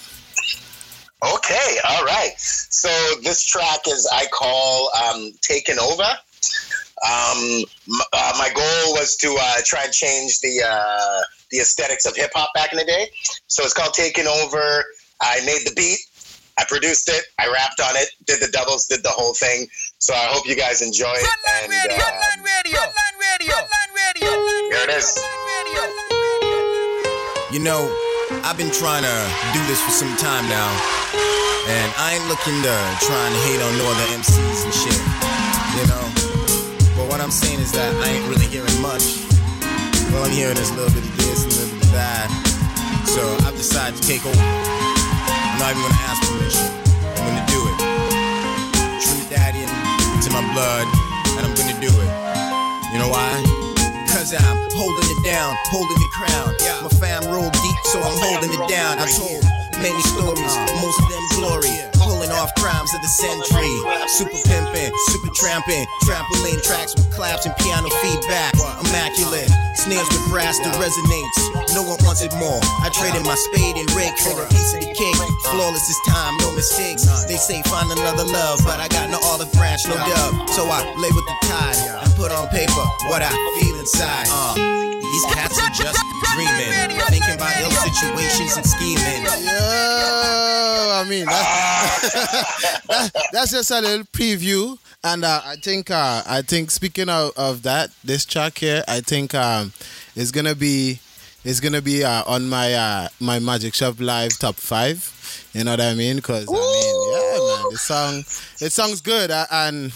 Okay, 1.25 1.77
all 1.89 2.05
right. 2.05 2.35
So 2.39 2.89
this 3.23 3.45
track 3.45 3.81
is 3.87 4.09
I 4.13 4.27
call 4.27 4.91
um, 5.05 5.33
"Taken 5.41 5.79
Over." 5.79 6.03
Um, 7.05 7.65
m- 7.89 8.01
uh, 8.13 8.33
my 8.39 8.51
goal 8.55 8.95
was 8.95 9.17
to 9.17 9.37
uh, 9.41 9.57
try 9.65 9.85
and 9.85 9.93
change 9.93 10.41
the 10.41 10.63
uh, 10.67 11.21
the 11.51 11.59
aesthetics 11.59 12.07
of 12.07 12.17
hip 12.17 12.31
hop 12.35 12.51
back 12.55 12.73
in 12.73 12.79
the 12.79 12.85
day. 12.85 13.11
So 13.47 13.63
it's 13.65 13.75
called 13.75 13.95
"Taken 13.95 14.27
Over." 14.27 14.85
I 15.23 15.39
made 15.47 15.63
the 15.65 15.73
beat, 15.77 16.01
I 16.59 16.65
produced 16.69 17.09
it, 17.09 17.25
I 17.39 17.47
rapped 17.47 17.81
on 17.81 17.97
it, 17.97 18.09
did 18.27 18.41
the 18.41 18.49
doubles, 18.49 18.87
did 18.87 19.03
the 19.03 19.09
whole 19.09 19.35
thing. 19.35 19.69
So 19.99 20.15
I 20.15 20.27
hope 20.27 20.47
you 20.49 20.57
guys 20.57 20.83
enjoy 20.83 21.13
it. 21.13 21.25
Frontline 21.25 21.63
and, 21.63 21.71
radio, 21.71 21.97
frontline 21.97 22.45
radio, 22.45 22.79
frontline 22.81 23.17
radio, 23.21 23.55
frontline 23.55 23.95
radio, 23.95 24.31
Here 24.77 24.89
it 24.89 24.97
is. 24.99 26.12
You 27.53 27.61
know, 27.61 27.85
I've 28.49 28.57
been 28.57 28.73
trying 28.73 29.05
to 29.05 29.17
do 29.53 29.61
this 29.69 29.77
for 29.85 29.93
some 29.93 30.09
time 30.17 30.49
now, 30.49 30.73
and 31.69 31.93
I 32.01 32.17
ain't 32.17 32.25
looking 32.25 32.57
to 32.65 32.75
try 33.05 33.21
and 33.29 33.37
hate 33.45 33.61
on 33.61 33.77
no 33.77 33.85
other 33.93 34.09
MCs 34.17 34.65
and 34.65 34.73
shit. 34.73 34.97
You 35.77 35.85
know, 35.93 36.01
but 36.97 37.13
what 37.13 37.21
I'm 37.21 37.29
saying 37.31 37.61
is 37.61 37.69
that 37.77 37.93
I 38.01 38.09
ain't 38.09 38.25
really 38.25 38.49
hearing 38.49 38.73
much. 38.81 39.21
All 40.17 40.25
I'm 40.25 40.33
hearing 40.33 40.57
is 40.57 40.73
a 40.73 40.81
little 40.81 40.97
bit 40.97 41.05
of 41.05 41.13
this 41.21 41.45
and 41.45 41.53
a 41.53 41.57
little 41.61 41.77
bit 41.77 41.85
of 41.85 41.93
that. 41.93 42.33
So 43.05 43.21
I've 43.45 43.53
decided 43.61 44.01
to 44.01 44.03
take 44.09 44.25
over. 44.25 44.33
I'm 44.33 45.61
not 45.61 45.77
even 45.77 45.85
gonna 45.85 46.09
ask 46.09 46.25
permission. 46.25 46.73
I'm 47.21 47.37
gonna 47.37 47.53
do 47.53 47.61
it. 47.69 47.77
True 48.97 49.29
daddy 49.29 49.61
into 49.61 50.33
my 50.33 50.41
blood, 50.57 50.89
and 51.37 51.45
I'm 51.45 51.53
gonna 51.53 51.77
do 51.85 51.93
it. 52.01 52.11
You 52.97 52.99
know 53.05 53.13
why? 53.13 53.52
Cause 54.23 54.39
I'm 54.39 54.57
holding 54.71 55.19
it 55.19 55.25
down, 55.25 55.57
holding 55.75 55.99
the 55.99 56.09
crown. 56.15 56.55
My 56.85 56.89
fam 57.03 57.27
roll 57.27 57.51
deep, 57.51 57.79
so 57.91 57.99
I'm 57.99 58.15
holding 58.23 58.55
it 58.55 58.69
down. 58.71 59.01
I 59.03 59.11
told 59.11 59.43
many 59.83 60.01
stories, 60.15 60.55
most 60.79 61.03
of 61.03 61.09
them 61.11 61.25
glory. 61.35 61.75
Pulling 62.23 62.39
off 62.39 62.55
crimes 62.55 62.95
of 62.95 63.03
the 63.03 63.09
century. 63.09 63.75
Super 64.07 64.39
pimping, 64.47 64.95
super 65.11 65.35
tramping. 65.35 65.85
Trampoline 66.07 66.63
tracks 66.63 66.95
with 66.95 67.11
claps 67.11 67.47
and 67.47 67.57
piano 67.57 67.91
feedback. 67.99 68.55
Immaculate. 68.87 69.51
Snares 69.75 70.07
with 70.07 70.31
brass 70.31 70.63
that 70.63 70.71
resonates. 70.79 71.75
No 71.75 71.83
one 71.83 71.99
wants 72.07 72.23
it 72.23 72.31
more. 72.39 72.63
I 72.79 72.95
traded 72.95 73.27
my 73.27 73.35
spade 73.35 73.75
and 73.75 73.91
rake 73.99 74.15
for 74.23 74.39
a 74.39 74.47
piece 74.47 74.71
of 74.71 74.87
the 74.87 74.95
cake. 74.95 75.19
Flawless 75.51 75.83
this 75.83 75.99
time, 76.07 76.39
no 76.47 76.55
mistakes. 76.55 77.03
They 77.27 77.43
say 77.43 77.59
find 77.67 77.91
another 77.91 78.23
love, 78.31 78.63
but 78.63 78.79
I 78.79 78.87
got 78.87 79.11
no 79.11 79.19
olive 79.27 79.51
branch, 79.59 79.83
no 79.91 79.99
dub. 79.99 80.47
So 80.55 80.63
I 80.71 80.87
lay 81.03 81.11
with 81.11 81.27
the 81.27 81.37
tide 81.43 81.75
and 82.07 82.15
put 82.15 82.31
on 82.31 82.47
paper 82.55 82.87
what 83.11 83.27
I 83.27 83.35
feel 83.59 83.75
inside. 83.83 84.31
Uh, 84.31 84.55
these 84.55 85.27
cats 85.35 85.59
are 85.59 85.75
just 85.75 85.99
dreaming, 86.39 86.71
thinking 87.11 87.35
about 87.35 87.59
ill 87.59 87.75
situations 87.83 88.55
and 88.55 88.67
scheming. 88.67 89.27
Yo, 89.43 89.59
I 91.03 91.05
mean 91.09 91.27
that's, 91.27 92.12
that, 92.13 93.11
that's 93.33 93.53
just 93.53 93.71
a 93.71 93.81
little 93.81 94.05
preview, 94.07 94.79
and 95.05 95.25
uh, 95.25 95.41
I 95.45 95.57
think 95.57 95.91
uh, 95.91 96.23
I 96.27 96.43
think 96.43 96.71
speaking 96.71 97.09
of, 97.09 97.33
of 97.37 97.63
that, 97.63 97.91
this 98.05 98.25
track 98.25 98.59
here, 98.59 98.83
I 98.89 99.01
think 99.01 99.35
um, 99.35 99.73
is 100.15 100.31
gonna 100.33 100.55
be 100.55 101.01
it's 101.45 101.61
gonna 101.61 101.83
be 101.83 102.05
uh, 102.05 102.23
on 102.27 102.49
my 102.49 102.75
uh, 102.75 103.09
my 103.21 103.39
Magic 103.39 103.75
Shop 103.75 104.01
Live 104.01 104.39
top 104.39 104.57
five. 104.57 105.09
You 105.55 105.65
know 105.65 105.73
what 105.73 105.81
I 105.81 105.95
mean? 105.95 106.17
Because 106.17 106.47
I 106.49 106.53
mean, 106.53 107.13
yeah, 107.13 107.63
man, 107.63 107.73
the 107.73 107.79
song 107.79 108.19
it 108.61 108.73
sounds 108.73 109.01
good, 109.01 109.31
uh, 109.31 109.47
and 109.51 109.93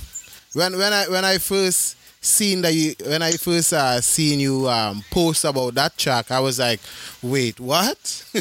when 0.55 0.77
when 0.79 0.93
I 0.93 1.09
when 1.09 1.25
I 1.25 1.39
first 1.39 1.96
seen 2.27 2.63
that 2.63 2.75
you 2.75 2.95
when 3.07 3.23
I 3.23 3.33
first 3.33 3.73
uh, 3.73 4.01
seen 4.01 4.41
you 4.41 4.69
um, 4.69 5.05
post 5.11 5.45
about 5.45 5.75
that 5.75 5.97
track, 5.97 6.31
I 6.31 6.41
was 6.41 6.59
like, 6.59 6.81
wait, 7.23 7.61
what? 7.61 8.25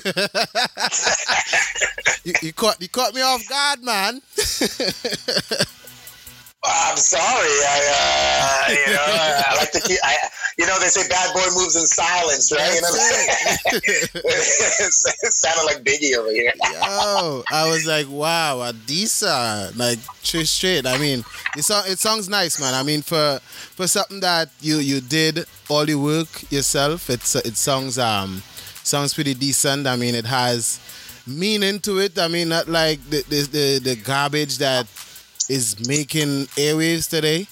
you, 2.24 2.34
you 2.42 2.54
caught 2.54 2.82
you 2.82 2.90
caught 2.90 3.14
me 3.14 3.22
off 3.22 3.48
guard, 3.48 3.84
man. 3.84 4.22
I'm 6.68 6.98
sorry. 6.98 7.56
I, 7.68 7.80
uh, 7.96 8.72
you 8.72 8.94
know, 8.94 9.06
I 9.06 9.56
like 9.58 9.72
to 9.72 9.82
keep. 9.82 10.00
I, 10.04 10.16
you 10.58 10.66
know, 10.66 10.80
they 10.80 10.88
say 10.88 11.08
bad 11.10 11.34
boy 11.34 11.46
moves 11.54 11.76
in 11.76 11.86
silence, 11.86 12.52
right? 12.52 12.76
You 12.76 12.82
know, 12.82 12.88
it 14.24 15.34
sounded 15.34 15.66
like 15.66 15.84
Biggie 15.84 16.16
over 16.18 16.32
here. 16.32 16.54
Yo, 16.72 17.44
I 17.52 17.70
was 17.70 17.86
like, 17.86 18.08
wow, 18.10 18.72
Adisa, 18.72 19.78
like 19.78 20.00
straight, 20.24 20.48
straight. 20.48 20.86
I 20.86 20.98
mean, 20.98 21.26
it 21.58 21.64
song, 21.64 21.84
it 21.88 22.00
sounds 22.00 22.30
nice, 22.30 22.60
man. 22.60 22.74
I 22.74 22.84
mean, 22.84 23.02
for 23.02 23.40
for 23.76 23.88
something 23.88 24.22
that 24.22 24.50
you 24.62 24.78
you 24.78 25.02
did 25.02 25.46
all 25.70 25.86
the 25.86 25.96
work 25.96 26.50
yourself, 26.52 27.10
it's 27.10 27.36
it 27.36 27.58
sounds 27.58 27.98
um 27.98 28.42
sounds 28.84 29.14
pretty 29.14 29.34
decent. 29.34 29.88
I 29.88 29.98
mean, 29.98 30.16
it 30.16 30.26
has 30.26 30.80
meaning 31.28 31.80
to 31.82 32.00
it. 32.00 32.18
I 32.18 32.30
mean, 32.30 32.50
not 32.50 32.70
like 32.70 33.04
the 33.10 33.24
the 33.28 33.42
the, 33.52 33.80
the 33.80 33.96
garbage 33.98 34.58
that 34.60 34.88
is 35.50 35.88
making 35.88 36.46
airwaves 36.58 37.10
today. 37.10 37.48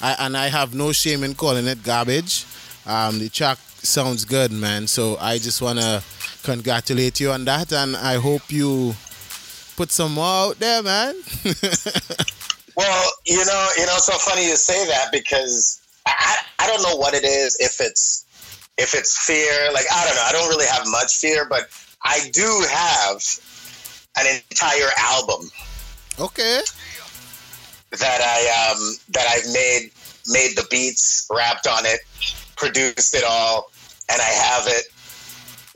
I, 0.00 0.16
and 0.26 0.36
I 0.36 0.48
have 0.48 0.74
no 0.74 0.92
shame 0.92 1.24
in 1.24 1.34
calling 1.34 1.66
it 1.66 1.82
garbage. 1.82 2.46
Um, 2.86 3.18
the 3.18 3.28
track 3.28 3.58
sounds 3.58 4.24
good, 4.24 4.52
man. 4.52 4.86
So 4.86 5.16
I 5.20 5.38
just 5.38 5.60
wanna 5.60 6.02
congratulate 6.42 7.20
you 7.20 7.32
on 7.32 7.44
that, 7.46 7.72
and 7.72 7.96
I 7.96 8.16
hope 8.16 8.50
you 8.50 8.94
put 9.76 9.90
some 9.90 10.14
more 10.14 10.24
out 10.50 10.58
there, 10.58 10.82
man. 10.82 11.14
Well, 12.78 13.10
you 13.26 13.44
know, 13.44 13.68
you 13.76 13.86
know, 13.86 13.94
it's 13.96 14.06
so 14.06 14.16
funny 14.18 14.46
you 14.46 14.54
say 14.54 14.86
that 14.86 15.10
because 15.10 15.80
I, 16.06 16.36
I 16.60 16.68
don't 16.68 16.80
know 16.84 16.94
what 16.94 17.12
it 17.12 17.24
is. 17.24 17.56
If 17.58 17.80
it's 17.80 18.24
if 18.78 18.94
it's 18.94 19.18
fear, 19.26 19.72
like 19.72 19.84
I 19.92 20.06
don't 20.06 20.14
know. 20.14 20.22
I 20.24 20.30
don't 20.30 20.48
really 20.48 20.66
have 20.66 20.86
much 20.86 21.16
fear, 21.16 21.44
but 21.44 21.68
I 22.04 22.30
do 22.32 22.64
have 22.70 23.20
an 24.16 24.40
entire 24.48 24.90
album. 24.96 25.50
okay. 26.20 26.60
That 27.90 28.20
I 28.20 28.72
um, 28.72 28.96
that 29.10 29.26
I've 29.28 29.52
made 29.52 29.90
made 30.26 30.56
the 30.56 30.66
beats, 30.70 31.26
rapped 31.30 31.66
on 31.66 31.86
it, 31.86 32.00
produced 32.56 33.14
it 33.14 33.24
all, 33.24 33.70
and 34.10 34.20
I 34.20 34.24
have 34.24 34.66
it 34.66 34.84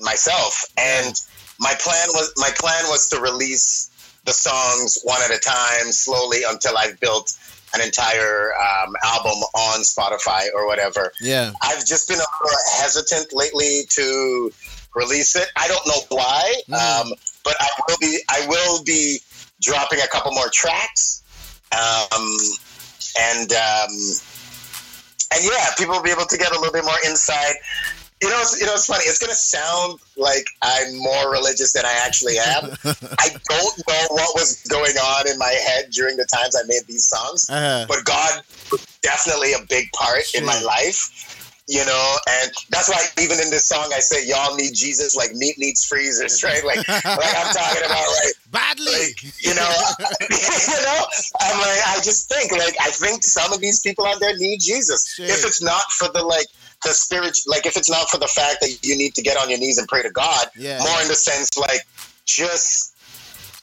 myself. 0.00 0.64
And 0.78 1.14
my 1.58 1.74
plan 1.80 2.08
was 2.12 2.32
my 2.36 2.50
plan 2.58 2.84
was 2.88 3.08
to 3.10 3.20
release 3.20 3.90
the 4.24 4.32
songs 4.32 4.98
one 5.04 5.20
at 5.22 5.30
a 5.30 5.38
time, 5.38 5.90
slowly 5.92 6.42
until 6.48 6.76
I've 6.78 7.00
built 7.00 7.36
an 7.74 7.80
entire 7.80 8.52
um, 8.54 8.94
album 9.02 9.38
on 9.54 9.80
Spotify 9.80 10.46
or 10.54 10.66
whatever. 10.66 11.12
Yeah. 11.20 11.52
I've 11.62 11.86
just 11.86 12.08
been 12.08 12.18
a 12.18 12.44
little 12.44 12.58
hesitant 12.78 13.32
lately 13.32 13.82
to 13.88 14.52
release 14.94 15.36
it. 15.36 15.48
I 15.56 15.68
don't 15.68 15.86
know 15.86 16.00
why, 16.10 16.54
um, 16.68 17.12
but 17.44 17.56
I 17.60 17.68
will 17.88 17.96
be. 18.00 18.18
I 18.28 18.46
will 18.46 18.84
be 18.84 19.20
dropping 19.60 20.00
a 20.00 20.08
couple 20.08 20.32
more 20.32 20.48
tracks, 20.52 21.21
um, 21.72 22.36
and 23.18 23.52
um, 23.52 23.90
and 25.34 25.44
yeah, 25.44 25.66
people 25.78 25.94
will 25.96 26.02
be 26.02 26.10
able 26.10 26.26
to 26.26 26.36
get 26.38 26.52
a 26.52 26.58
little 26.58 26.72
bit 26.72 26.84
more 26.84 26.98
insight. 27.06 27.56
You 28.22 28.28
know, 28.30 28.38
it's, 28.40 28.60
you 28.60 28.66
know, 28.66 28.74
it's 28.74 28.86
funny. 28.86 29.02
It's 29.04 29.18
gonna 29.18 29.34
sound 29.34 29.98
like 30.16 30.46
I'm 30.62 30.96
more 30.96 31.32
religious 31.32 31.72
than 31.72 31.84
I 31.84 31.92
actually 32.06 32.38
am. 32.38 32.70
I 33.18 33.28
don't 33.48 33.78
know 33.88 34.06
what 34.10 34.34
was 34.36 34.62
going 34.68 34.96
on 34.96 35.28
in 35.28 35.38
my 35.38 35.48
head 35.66 35.90
during 35.90 36.16
the 36.16 36.26
times 36.32 36.54
I 36.54 36.62
made 36.68 36.82
these 36.86 37.08
songs, 37.08 37.50
Uh-huh. 37.50 37.86
but 37.88 38.04
God 38.04 38.42
was 38.70 38.86
definitely 39.02 39.54
a 39.54 39.64
big 39.68 39.90
part 39.92 40.22
in 40.34 40.44
my 40.46 40.60
life. 40.62 41.41
You 41.68 41.86
know, 41.86 42.16
and 42.28 42.50
that's 42.70 42.88
why 42.90 43.00
even 43.22 43.38
in 43.38 43.50
this 43.50 43.68
song 43.68 43.88
I 43.94 44.00
say 44.00 44.26
y'all 44.26 44.56
need 44.56 44.74
Jesus 44.74 45.14
like 45.14 45.32
meat 45.32 45.54
needs 45.58 45.84
freezers, 45.84 46.42
right? 46.48 46.62
Like, 46.64 46.86
like 46.88 47.04
I'm 47.06 47.54
talking 47.54 47.84
about, 47.86 48.02
right? 48.02 48.32
Badly, 48.50 49.14
you 49.38 49.54
know, 49.54 49.70
you 50.30 50.82
know. 50.82 51.06
I'm 51.40 51.58
like, 51.60 51.80
I 51.86 52.00
just 52.02 52.28
think, 52.28 52.50
like, 52.52 52.74
I 52.80 52.90
think 52.90 53.22
some 53.22 53.52
of 53.52 53.60
these 53.60 53.80
people 53.80 54.04
out 54.06 54.18
there 54.20 54.36
need 54.36 54.58
Jesus. 54.60 55.16
If 55.18 55.46
it's 55.46 55.62
not 55.62 55.84
for 55.92 56.08
the 56.08 56.22
like 56.24 56.46
the 56.84 56.90
spirit, 56.90 57.38
like, 57.46 57.64
if 57.64 57.76
it's 57.76 57.88
not 57.90 58.10
for 58.10 58.18
the 58.18 58.26
fact 58.26 58.56
that 58.60 58.78
you 58.82 58.96
need 58.96 59.14
to 59.14 59.22
get 59.22 59.36
on 59.36 59.48
your 59.48 59.58
knees 59.60 59.78
and 59.78 59.86
pray 59.86 60.02
to 60.02 60.10
God, 60.10 60.48
Yeah. 60.56 60.78
more 60.82 61.00
in 61.00 61.08
the 61.08 61.14
sense 61.14 61.56
like 61.56 61.86
just 62.26 62.91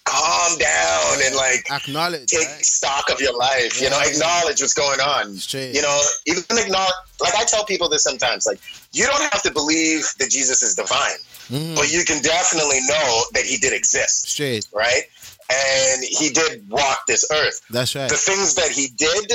calm 0.10 0.58
down 0.58 1.22
and 1.26 1.36
like 1.36 1.70
acknowledge 1.72 2.28
take 2.28 2.48
stock 2.66 3.10
of 3.12 3.22
your 3.22 3.38
life. 3.38 3.82
You 3.82 3.90
know, 3.90 4.00
acknowledge 4.04 4.62
what's 4.62 4.74
going 4.74 5.00
on. 5.00 5.38
You 5.54 5.82
know, 5.82 6.02
even 6.26 6.44
acknowledge. 6.58 6.94
Like 7.22 7.36
I 7.36 7.44
tell 7.46 7.66
people 7.66 7.90
this 7.90 8.04
sometimes. 8.04 8.46
Like 8.48 8.60
you 8.92 9.06
don't 9.06 9.22
have 9.32 9.42
to 9.44 9.52
believe 9.52 10.06
that 10.20 10.30
Jesus 10.30 10.62
is 10.64 10.76
divine, 10.76 11.20
Mm. 11.50 11.76
but 11.76 11.92
you 11.92 12.04
can 12.06 12.22
definitely 12.22 12.80
know 12.88 13.22
that 13.34 13.44
he 13.44 13.58
did 13.58 13.74
exist. 13.74 14.30
Straight. 14.30 14.68
Right, 14.74 15.04
and 15.52 16.04
he 16.04 16.30
did 16.30 16.70
walk 16.70 17.06
this 17.08 17.26
earth. 17.32 17.62
That's 17.72 17.96
right. 17.96 18.10
The 18.10 18.18
things 18.18 18.54
that 18.56 18.70
he 18.70 18.88
did, 18.96 19.32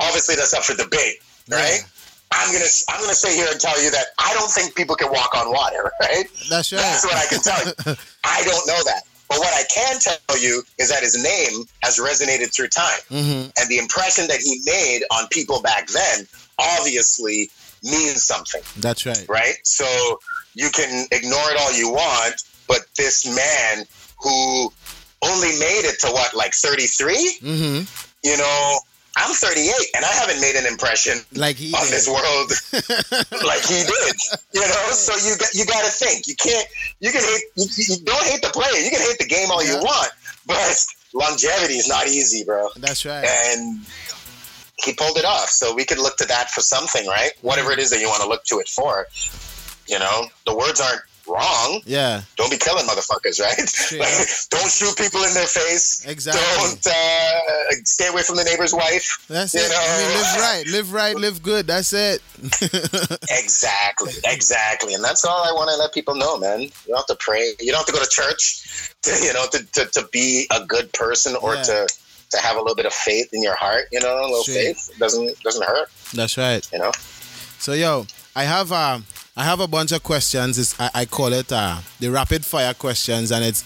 obviously, 0.00 0.34
that's 0.34 0.54
up 0.54 0.64
for 0.64 0.74
debate. 0.74 1.16
Right. 1.48 1.80
I'm 2.32 2.52
gonna 2.52 2.64
I'm 2.90 3.00
gonna 3.00 3.14
sit 3.14 3.34
here 3.36 3.46
and 3.50 3.60
tell 3.60 3.80
you 3.82 3.90
that 3.92 4.06
I 4.18 4.34
don't 4.34 4.50
think 4.50 4.74
people 4.74 4.96
can 4.96 5.10
walk 5.12 5.34
on 5.36 5.48
water. 5.50 5.92
Right. 6.00 6.24
That's 6.50 6.72
right. 6.72 6.80
That's 6.82 7.04
what 7.04 7.14
I 7.14 7.26
can 7.26 7.40
tell 7.40 7.64
you. 7.64 7.96
I 8.24 8.42
don't 8.44 8.66
know 8.66 8.82
that. 8.84 9.02
But 9.28 9.38
what 9.38 9.52
I 9.52 9.64
can 9.72 9.98
tell 9.98 10.38
you 10.38 10.62
is 10.78 10.90
that 10.90 11.02
his 11.02 11.20
name 11.22 11.64
has 11.82 11.98
resonated 11.98 12.54
through 12.54 12.68
time. 12.68 13.00
Mm-hmm. 13.10 13.50
And 13.58 13.68
the 13.68 13.78
impression 13.78 14.28
that 14.28 14.38
he 14.38 14.60
made 14.64 15.02
on 15.10 15.28
people 15.28 15.62
back 15.62 15.88
then 15.88 16.26
obviously 16.58 17.50
means 17.82 18.22
something, 18.22 18.62
That's 18.78 19.06
right. 19.06 19.26
right? 19.28 19.54
So 19.64 20.20
you 20.54 20.70
can 20.70 21.06
ignore 21.12 21.50
it 21.50 21.60
all 21.60 21.72
you 21.72 21.90
want, 21.90 22.42
but 22.68 22.80
this 22.96 23.26
man 23.26 23.84
who 24.22 24.72
only 25.22 25.48
made 25.58 25.82
it 25.84 26.00
to 26.00 26.08
what, 26.08 26.34
like 26.34 26.54
33? 26.54 27.38
Mm-hmm. 27.42 28.28
You 28.28 28.36
know, 28.38 28.78
I'm 29.16 29.32
38 29.34 29.72
and 29.96 30.04
I 30.04 30.08
haven't 30.12 30.40
made 30.40 30.56
an 30.56 30.66
impression 30.66 31.18
Like 31.34 31.56
he 31.56 31.72
on 31.72 31.84
did. 31.84 31.92
this 31.92 32.06
world 32.06 32.52
like 33.48 33.62
he 33.64 33.80
did. 33.82 34.14
You 34.52 34.60
know, 34.60 34.84
so 34.92 35.16
you 35.26 35.36
got, 35.38 35.48
you 35.54 35.64
got 35.66 35.84
to 35.84 35.90
think. 35.90 36.26
You 36.28 36.36
can't. 36.36 36.68
You 37.00 37.10
can 37.12 37.22
hate. 37.22 37.42
You, 37.56 37.66
you 37.76 37.96
don't 38.04 38.24
hate 38.26 38.42
the 38.42 38.50
player. 38.50 38.76
You 38.78 38.90
can 38.90 39.00
hate 39.00 39.18
the 39.18 39.26
game 39.26 39.50
all 39.50 39.64
you 39.64 39.76
want, 39.78 40.10
but 40.46 40.84
longevity 41.14 41.74
is 41.74 41.88
not 41.88 42.06
easy, 42.06 42.44
bro. 42.44 42.68
That's 42.76 43.04
right. 43.06 43.24
And 43.24 43.80
he 44.84 44.92
pulled 44.92 45.16
it 45.16 45.24
off. 45.24 45.48
So 45.48 45.74
we 45.74 45.84
could 45.86 45.98
look 45.98 46.16
to 46.18 46.26
that 46.26 46.50
for 46.50 46.60
something, 46.60 47.06
right? 47.06 47.30
Whatever 47.40 47.72
it 47.72 47.78
is 47.78 47.88
that 47.90 48.00
you 48.00 48.08
want 48.08 48.22
to 48.22 48.28
look 48.28 48.44
to 48.44 48.58
it 48.60 48.68
for. 48.68 49.06
You 49.88 49.98
know, 49.98 50.26
the 50.44 50.54
words 50.54 50.80
aren't 50.80 51.00
wrong. 51.28 51.80
Yeah. 51.84 52.22
Don't 52.36 52.50
be 52.50 52.56
killing 52.58 52.84
motherfuckers, 52.86 53.40
right? 53.40 53.58
Like, 53.98 54.26
don't 54.50 54.70
shoot 54.70 54.96
people 54.96 55.22
in 55.24 55.34
their 55.34 55.46
face. 55.46 56.04
Exactly. 56.06 56.42
Don't 56.56 56.86
uh, 56.86 57.74
stay 57.84 58.08
away 58.08 58.22
from 58.22 58.36
the 58.36 58.44
neighbor's 58.44 58.72
wife. 58.74 59.24
That's 59.28 59.54
You 59.54 59.60
it. 59.60 59.68
know? 59.70 59.78
I 59.78 59.98
mean, 59.98 60.16
live 60.16 60.36
right, 60.36 60.66
live 60.66 60.92
right, 60.92 61.16
live 61.16 61.42
good. 61.42 61.66
That's 61.66 61.92
it. 61.92 62.22
Exactly, 63.30 64.12
exactly, 64.24 64.94
and 64.94 65.02
that's 65.04 65.24
all 65.24 65.42
I 65.44 65.52
want 65.52 65.70
to 65.70 65.76
let 65.76 65.92
people 65.92 66.14
know, 66.14 66.38
man. 66.38 66.62
You 66.62 66.70
don't 66.88 66.96
have 66.96 67.06
to 67.06 67.16
pray. 67.18 67.54
You 67.60 67.72
don't 67.72 67.78
have 67.78 67.86
to 67.86 67.92
go 67.92 68.02
to 68.02 68.08
church, 68.10 68.92
to, 69.02 69.10
you 69.24 69.32
know, 69.32 69.46
to, 69.52 69.64
to, 69.72 69.86
to 70.00 70.08
be 70.12 70.46
a 70.54 70.64
good 70.64 70.92
person 70.92 71.36
or 71.42 71.54
Yeah. 71.54 71.62
to 71.62 71.88
to 72.30 72.38
have 72.38 72.56
a 72.56 72.58
little 72.60 72.74
bit 72.74 72.86
of 72.86 72.92
faith 72.92 73.32
in 73.32 73.40
your 73.42 73.54
heart. 73.54 73.84
You 73.92 74.00
know, 74.00 74.18
a 74.20 74.26
little 74.26 74.42
faith 74.44 74.90
doesn't 74.98 75.40
doesn't 75.42 75.64
hurt. 75.64 75.88
That's 76.12 76.36
right. 76.36 76.66
You 76.72 76.78
know. 76.80 76.92
So 77.58 77.72
yo, 77.72 78.06
I 78.34 78.44
have 78.44 78.72
uh, 78.72 78.98
I 79.36 79.44
have 79.44 79.60
a 79.60 79.68
bunch 79.68 79.92
of 79.92 80.02
questions. 80.02 80.58
It's, 80.58 80.78
I, 80.80 80.90
I 80.94 81.04
call 81.04 81.32
it 81.32 81.52
uh, 81.52 81.78
the 82.00 82.08
rapid 82.10 82.44
fire 82.44 82.72
questions, 82.72 83.30
and 83.30 83.44
it's 83.44 83.64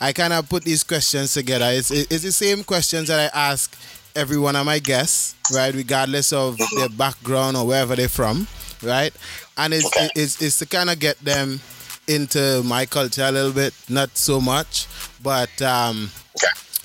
I 0.00 0.12
kind 0.12 0.32
of 0.32 0.48
put 0.48 0.64
these 0.64 0.82
questions 0.82 1.34
together. 1.34 1.66
It's 1.68 1.90
it's 1.90 2.22
the 2.22 2.32
same 2.32 2.64
questions 2.64 3.08
that 3.08 3.32
I 3.34 3.38
ask 3.50 3.76
every 4.16 4.38
one 4.38 4.56
of 4.56 4.64
my 4.64 4.78
guests, 4.78 5.34
right, 5.52 5.74
regardless 5.74 6.32
of 6.32 6.56
their 6.76 6.88
background 6.88 7.56
or 7.56 7.66
wherever 7.66 7.94
they're 7.94 8.08
from, 8.08 8.46
right? 8.82 9.12
And 9.58 9.74
it's 9.74 9.90
it's, 10.16 10.42
it's 10.42 10.58
to 10.60 10.66
kind 10.66 10.88
of 10.88 10.98
get 10.98 11.18
them 11.20 11.60
into 12.08 12.62
my 12.64 12.86
culture 12.86 13.24
a 13.24 13.30
little 13.32 13.52
bit, 13.52 13.74
not 13.88 14.16
so 14.16 14.40
much, 14.40 14.86
but 15.22 15.60
um, 15.62 16.10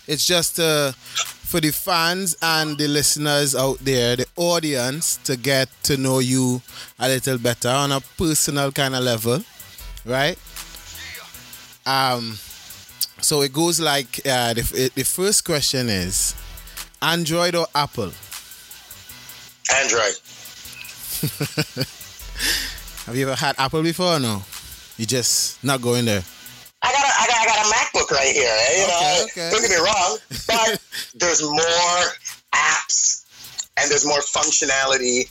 it's 0.08 0.26
just 0.26 0.60
uh, 0.60 0.92
for 1.50 1.60
the 1.60 1.72
fans 1.72 2.38
and 2.44 2.78
the 2.78 2.88
listeners 2.88 3.56
out 3.56 3.80
there, 3.80 4.16
the 4.16 4.28
audience, 4.36 5.18
to 5.24 5.36
get 5.36 5.68
to 5.82 5.98
know 5.98 6.20
you 6.20 6.62
a 7.00 7.08
little 7.08 7.40
better 7.40 7.70
on 7.70 7.92
a 7.92 8.00
personal 8.20 8.72
kind 8.72 8.94
of 8.94 9.04
level, 9.04 9.44
right? 10.06 10.38
Um, 11.88 12.38
so 13.20 13.42
it 13.42 13.52
goes 13.52 13.80
like 13.80 14.22
uh, 14.28 14.54
the, 14.54 14.92
the 14.94 15.04
first 15.04 15.44
question 15.44 15.90
is 15.90 16.36
Android 17.02 17.56
or 17.56 17.66
Apple? 17.74 18.12
Android. 19.74 20.14
Have 23.08 23.16
you 23.16 23.28
ever 23.28 23.34
had 23.36 23.56
Apple 23.58 23.82
before 23.82 24.18
or 24.18 24.20
no? 24.20 24.44
You 24.98 25.08
just 25.08 25.64
not 25.64 25.82
going 25.82 26.06
there. 26.06 26.22
I 26.82 26.92
got 26.92 27.04
a, 27.04 27.12
I 27.22 27.28
got, 27.28 27.38
I 27.42 27.46
got 27.46 27.66
a 27.66 27.70
MacBook 27.76 28.12
right 28.12 28.34
here. 28.34 28.50
eh, 28.50 28.82
You 28.82 28.88
know, 28.88 29.24
okay. 29.26 29.50
don't 29.52 29.62
get 29.62 29.70
me 29.72 29.78
wrong, 29.78 30.18
but 30.48 30.82
there's 31.16 31.42
more 31.42 32.02
apps 32.54 33.26
and 33.78 33.90
there's 33.92 34.06
more 34.06 34.20
functionality 34.22 35.30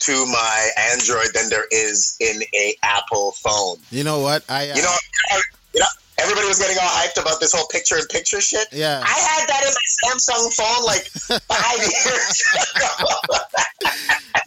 to 0.00 0.26
my 0.26 0.68
Android 0.92 1.28
than 1.34 1.48
there 1.50 1.66
is 1.70 2.16
in 2.20 2.42
a 2.54 2.74
Apple 2.82 3.32
phone. 3.32 3.76
You 3.90 4.04
know 4.04 4.20
what? 4.20 4.44
I 4.48 4.70
uh, 4.70 4.76
You 4.76 4.82
know, 4.82 4.94
you 5.74 5.80
know, 5.80 5.86
everybody 6.18 6.46
was 6.46 6.58
getting 6.58 6.76
all 6.80 6.88
hyped 6.88 7.20
about 7.20 7.40
this 7.40 7.52
whole 7.52 7.66
picture-in-picture 7.68 8.40
shit. 8.40 8.68
Yeah. 8.72 9.02
I 9.02 9.08
had 9.08 9.48
that 9.48 9.62
in 9.62 9.72
my 9.72 10.14
Samsung 10.14 10.54
phone 10.54 10.84
like 10.84 11.04
five 11.48 11.78
years 11.78 12.42
ago. 12.76 12.88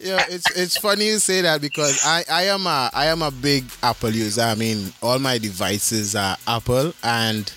yeah, 0.00 0.24
it's 0.28 0.56
it's 0.56 0.76
funny 0.76 1.06
you 1.06 1.18
say 1.18 1.42
that 1.42 1.60
because 1.60 2.00
I, 2.04 2.24
I 2.30 2.42
am 2.44 2.66
a 2.66 2.90
I 2.92 3.06
am 3.06 3.22
a 3.22 3.30
big 3.30 3.64
Apple 3.82 4.10
user. 4.10 4.42
I 4.42 4.54
mean, 4.54 4.92
all 5.02 5.18
my 5.18 5.38
devices 5.38 6.14
are 6.14 6.36
Apple, 6.46 6.92
and 7.02 7.52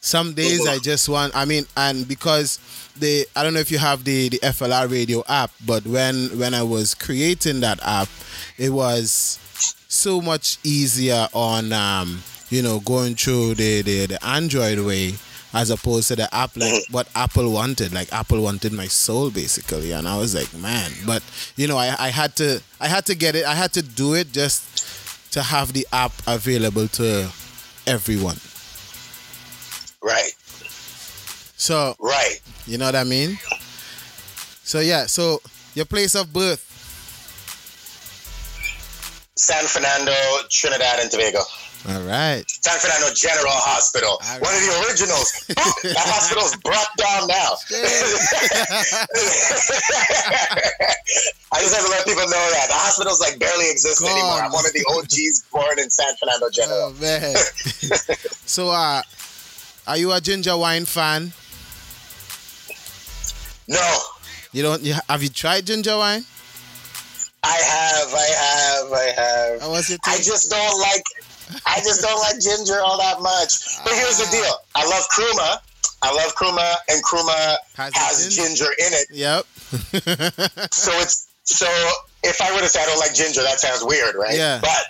some 0.00 0.34
days 0.34 0.66
I 0.66 0.78
just 0.78 1.08
want. 1.08 1.34
I 1.36 1.44
mean, 1.44 1.64
and 1.76 2.06
because 2.06 2.58
the 2.96 3.26
I 3.34 3.42
don't 3.42 3.54
know 3.54 3.60
if 3.60 3.70
you 3.70 3.78
have 3.78 4.04
the 4.04 4.28
the 4.28 4.38
FLR 4.38 4.90
radio 4.90 5.22
app, 5.28 5.50
but 5.66 5.86
when 5.86 6.38
when 6.38 6.54
I 6.54 6.62
was 6.62 6.94
creating 6.94 7.60
that 7.60 7.80
app, 7.82 8.08
it 8.56 8.70
was 8.70 9.38
so 9.88 10.20
much 10.20 10.58
easier 10.64 11.28
on 11.32 11.72
um 11.72 12.22
you 12.50 12.62
know 12.62 12.80
going 12.80 13.14
through 13.14 13.54
the 13.54 13.82
the, 13.82 14.06
the 14.06 14.24
Android 14.24 14.80
way 14.80 15.14
as 15.54 15.70
opposed 15.70 16.08
to 16.08 16.16
the 16.16 16.32
app 16.34 16.56
like 16.56 16.72
mm-hmm. 16.72 16.92
what 16.92 17.08
Apple 17.14 17.50
wanted. 17.52 17.92
Like 17.92 18.12
Apple 18.12 18.42
wanted 18.42 18.72
my 18.72 18.86
soul 18.86 19.30
basically, 19.30 19.92
and 19.92 20.06
I 20.06 20.18
was 20.18 20.34
like, 20.34 20.52
man. 20.54 20.90
But 21.06 21.22
you 21.56 21.66
know, 21.66 21.76
I, 21.76 21.94
I 21.98 22.08
had 22.08 22.36
to 22.36 22.60
I 22.80 22.88
had 22.88 23.06
to 23.06 23.14
get 23.14 23.34
it. 23.34 23.44
I 23.44 23.54
had 23.54 23.72
to 23.74 23.82
do 23.82 24.14
it 24.14 24.32
just 24.32 25.32
to 25.32 25.42
have 25.42 25.72
the 25.72 25.86
app 25.92 26.12
available 26.26 26.88
to 26.88 27.30
everyone. 27.86 28.36
right, 30.02 30.32
So 31.56 31.94
right. 32.00 32.40
you 32.66 32.78
know 32.78 32.86
what 32.86 32.96
I 32.96 33.04
mean. 33.04 33.38
So 34.64 34.80
yeah. 34.80 35.06
So 35.06 35.40
your 35.74 35.86
place 35.86 36.14
of 36.14 36.32
birth. 36.32 36.64
San 39.36 39.64
Fernando, 39.66 40.12
Trinidad 40.50 40.98
and 40.98 41.10
Tobago. 41.10 41.40
All 41.86 42.02
right. 42.02 42.42
San 42.48 42.78
Fernando 42.80 43.14
General 43.14 43.54
Hospital, 43.54 44.18
one 44.42 44.50
of 44.54 44.60
the 44.66 44.72
originals. 44.88 45.30
that 45.94 46.08
hospital's 46.10 46.56
brought 46.66 46.90
down 46.98 47.28
now. 47.28 47.54
I 51.52 51.60
just 51.60 51.74
have 51.74 51.84
to 51.84 51.90
let 51.90 52.04
people 52.04 52.26
know 52.26 52.44
that 52.52 52.66
the 52.68 52.74
hospitals 52.76 53.20
like 53.20 53.38
barely 53.38 53.70
exist 53.70 54.00
Gone. 54.02 54.10
anymore. 54.10 54.42
I'm 54.42 54.52
one 54.52 54.66
of 54.66 54.72
the 54.72 54.84
OGs 54.90 55.44
born 55.52 55.78
in 55.78 55.88
San 55.88 56.14
Fernando 56.16 56.50
General. 56.50 56.92
Oh 56.92 57.00
man. 57.00 57.34
so 58.44 58.70
uh 58.70 59.02
are 59.86 59.96
you 59.96 60.12
a 60.12 60.20
ginger 60.20 60.56
wine 60.56 60.84
fan? 60.84 61.32
No, 63.68 63.98
You 64.52 64.62
don't 64.62 64.82
you, 64.82 64.94
have 65.08 65.22
you 65.22 65.28
tried 65.28 65.64
ginger 65.66 65.96
wine? 65.96 66.24
I 67.44 67.56
have, 67.56 68.12
I 68.12 68.28
have, 68.44 68.92
I 68.92 69.12
have. 69.16 69.60
How 69.62 69.70
was 69.70 69.90
it? 69.90 70.00
I 70.06 70.16
just 70.18 70.50
don't 70.50 70.80
like. 70.80 71.02
I 71.66 71.78
just 71.80 72.00
don't 72.00 72.18
like 72.20 72.40
ginger 72.40 72.80
all 72.80 72.98
that 72.98 73.20
much. 73.20 73.78
But 73.84 73.94
here's 73.94 74.18
the 74.18 74.28
deal: 74.30 74.54
I 74.74 74.84
love 74.86 75.04
kruma. 75.10 75.60
I 76.00 76.14
love 76.14 76.34
kruma, 76.36 76.74
and 76.88 77.02
kruma 77.04 77.56
Has 77.74 77.94
has, 77.96 78.34
ginger? 78.34 78.70
in 78.78 78.92
it. 78.94 79.06
Yep. 79.10 79.46
So 80.72 80.92
it's 81.00 81.28
so. 81.44 81.66
If 82.22 82.40
I 82.42 82.52
were 82.52 82.60
to 82.60 82.68
say 82.68 82.82
I 82.82 82.86
don't 82.86 82.98
like 82.98 83.14
ginger, 83.14 83.42
that 83.42 83.60
sounds 83.60 83.84
weird, 83.84 84.14
right? 84.14 84.36
Yeah. 84.36 84.58
But 84.60 84.86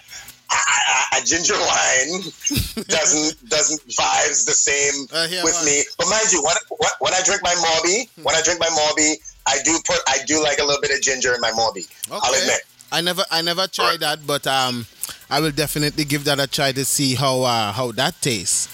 a 1.18 1.24
ginger 1.24 1.54
wine 1.54 2.22
doesn't 2.88 3.48
doesn't 3.48 3.80
vibes 3.88 4.46
the 4.46 4.56
same 4.56 5.06
Uh, 5.12 5.26
here, 5.26 5.42
with 5.44 5.60
me. 5.64 5.82
But 5.98 6.08
mind 6.08 6.32
you, 6.32 6.42
when, 6.42 6.56
when, 7.00 7.12
I 7.14 7.20
drink 7.24 7.42
my 7.42 7.54
mauby, 7.54 8.08
when 8.22 8.34
I 8.34 8.42
drink 8.42 8.60
my 8.60 8.68
mauby, 8.68 9.14
I 9.46 9.58
do 9.64 9.78
put 9.86 9.98
I 10.08 10.18
do 10.26 10.42
like 10.42 10.58
a 10.58 10.64
little 10.64 10.80
bit 10.80 10.90
of 10.90 11.00
ginger 11.02 11.34
in 11.34 11.40
my 11.40 11.50
mauby. 11.50 11.86
I'll 12.10 12.32
admit. 12.34 12.60
I 12.90 13.00
never 13.02 13.24
I 13.30 13.42
never 13.42 13.66
tried 13.66 14.00
that, 14.00 14.26
but 14.26 14.46
um 14.46 14.86
I 15.30 15.40
will 15.40 15.50
definitely 15.52 16.04
give 16.04 16.24
that 16.24 16.40
a 16.40 16.46
try 16.46 16.72
to 16.72 16.84
see 16.84 17.14
how 17.14 17.42
uh, 17.42 17.72
how 17.72 17.92
that 17.92 18.20
tastes. 18.22 18.68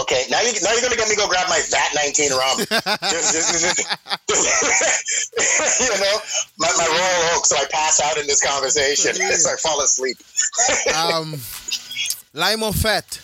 Okay, 0.00 0.24
now 0.30 0.40
you 0.40 0.52
now 0.62 0.72
you're 0.72 0.80
gonna 0.80 0.96
get 0.96 1.08
me 1.08 1.16
go 1.16 1.28
grab 1.28 1.46
my 1.50 1.60
VAT 1.68 1.92
19 1.94 2.30
rum. 2.32 2.58
Just- 3.10 3.32
just- 3.34 3.52
just- 3.52 3.80
you 5.80 6.00
know, 6.00 6.18
my, 6.58 6.72
my 6.78 6.86
Royal 6.88 7.36
Oak, 7.36 7.44
so 7.44 7.56
I 7.56 7.66
pass 7.70 8.00
out 8.00 8.16
in 8.16 8.26
this 8.26 8.40
conversation, 8.42 9.14
so 9.36 9.50
I 9.52 9.56
fall 9.56 9.80
asleep. 9.82 10.16
Um 10.94 11.36
lime 12.32 12.62
or 12.62 12.72
fat? 12.72 13.20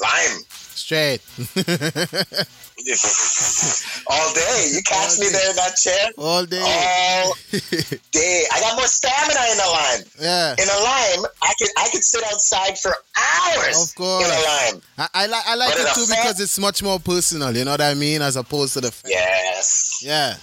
Lime 0.00 0.40
Straight. 0.74 1.20
all 4.06 4.34
day. 4.34 4.70
You 4.72 4.82
catch 4.82 5.18
me 5.18 5.28
there 5.28 5.50
in 5.50 5.56
that 5.56 5.76
chair 5.76 6.10
All 6.18 6.44
day. 6.44 6.60
all 6.60 7.34
day. 8.10 8.44
I 8.52 8.60
got 8.60 8.76
more 8.76 8.86
stamina 8.86 9.40
in 9.52 9.58
a 9.58 9.68
lime. 9.70 10.04
Yeah. 10.20 10.52
In 10.58 10.68
a 10.68 10.78
lime, 10.82 11.30
I 11.42 11.52
could 11.58 11.68
I 11.78 11.88
could 11.92 12.02
sit 12.04 12.22
outside 12.24 12.78
for 12.78 12.94
hours. 13.16 13.90
Of 13.90 13.94
course. 13.94 14.26
In 14.26 14.30
a 14.30 14.42
lime. 14.42 14.82
I, 14.98 15.08
I 15.14 15.26
like 15.26 15.44
I 15.46 15.54
like 15.54 15.68
But 15.70 15.80
it 15.80 15.94
too 15.94 16.06
because 16.08 16.40
it's 16.40 16.58
much 16.58 16.82
more 16.82 16.98
personal, 16.98 17.56
you 17.56 17.64
know 17.64 17.72
what 17.72 17.80
I 17.80 17.94
mean, 17.94 18.22
as 18.22 18.36
opposed 18.36 18.74
to 18.74 18.80
the 18.80 18.90
fat. 18.92 19.10
Yes. 19.10 20.00
Yeah. 20.02 20.36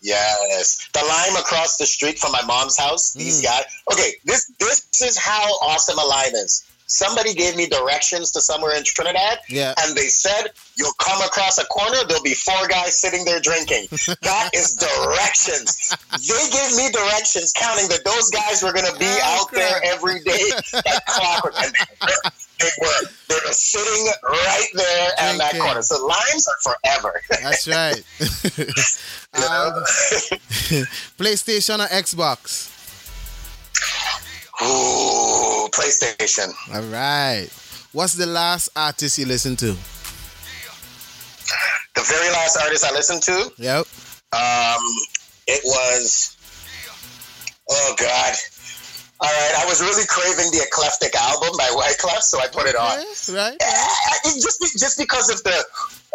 Yes, 0.00 0.88
the 0.92 1.00
lime 1.00 1.34
across 1.40 1.76
the 1.76 1.84
street 1.86 2.20
from 2.20 2.30
my 2.30 2.42
mom's 2.42 2.76
house. 2.78 3.14
Mm. 3.14 3.18
These 3.18 3.42
guys. 3.42 3.64
Okay, 3.92 4.12
this 4.24 4.50
this 4.60 4.86
is 5.02 5.18
how 5.18 5.42
awesome 5.60 5.98
a 5.98 6.04
lime 6.04 6.34
is. 6.36 6.64
Somebody 6.90 7.34
gave 7.34 7.54
me 7.54 7.66
directions 7.66 8.30
to 8.32 8.40
somewhere 8.40 8.74
in 8.76 8.82
Trinidad, 8.82 9.38
Yeah. 9.48 9.74
and 9.78 9.94
they 9.96 10.08
said 10.08 10.48
you'll 10.76 10.92
come 10.98 11.20
across 11.22 11.58
a 11.58 11.64
corner. 11.66 11.98
There'll 12.08 12.22
be 12.22 12.34
four 12.34 12.66
guys 12.66 12.98
sitting 12.98 13.24
there 13.24 13.40
drinking. 13.40 13.88
That 14.22 14.50
is 14.54 14.74
directions. 14.76 15.94
They 16.12 16.50
gave 16.50 16.76
me 16.76 16.90
directions, 16.90 17.52
counting 17.52 17.88
that 17.88 18.04
those 18.04 18.30
guys 18.30 18.62
were 18.62 18.72
going 18.72 18.86
to 18.90 18.98
be 18.98 19.06
Oh, 19.06 19.40
out 19.42 19.52
there 19.52 19.80
every 19.84 20.20
day 20.20 20.50
like 20.74 21.06
clockwork, 21.06 21.54
and 21.62 21.72
they 22.58 22.70
were. 22.80 23.08
They 23.28 23.34
were. 23.46 23.52
Sitting 23.52 24.12
right 24.22 24.68
there 24.74 25.08
at 25.18 25.38
that 25.38 25.58
corner. 25.58 25.82
So 25.82 26.04
limes 26.06 26.48
are 26.48 26.74
forever. 26.74 27.20
That's 27.30 27.68
right. 27.68 28.02
um, 29.34 29.84
PlayStation 31.18 31.78
or 31.84 31.88
Xbox? 31.88 32.74
Ooh, 34.62 35.68
PlayStation. 35.72 36.52
All 36.74 36.82
right. 36.90 37.48
What's 37.92 38.14
the 38.14 38.26
last 38.26 38.68
artist 38.76 39.18
you 39.18 39.26
listened 39.26 39.58
to? 39.60 39.66
The 41.94 42.02
very 42.04 42.30
last 42.30 42.56
artist 42.62 42.84
I 42.84 42.92
listened 42.92 43.22
to, 43.22 43.52
Yep. 43.56 43.86
um, 44.32 44.82
it 45.46 45.62
was. 45.64 46.36
Oh 47.70 47.94
God! 47.98 48.34
All 49.20 49.28
right, 49.28 49.54
I 49.58 49.66
was 49.66 49.80
really 49.80 50.06
craving 50.06 50.50
the 50.52 50.64
Ecleftic 50.70 51.14
album 51.16 51.50
by 51.58 51.68
Wyclef, 51.74 52.22
so 52.22 52.38
I 52.40 52.46
put 52.48 52.66
it 52.66 52.76
on. 52.76 52.98
Okay, 52.98 53.32
Right. 53.34 53.56
Eh, 53.60 54.30
just 54.40 54.60
just 54.78 54.98
because 54.98 55.28
of 55.30 55.42
the 55.42 55.64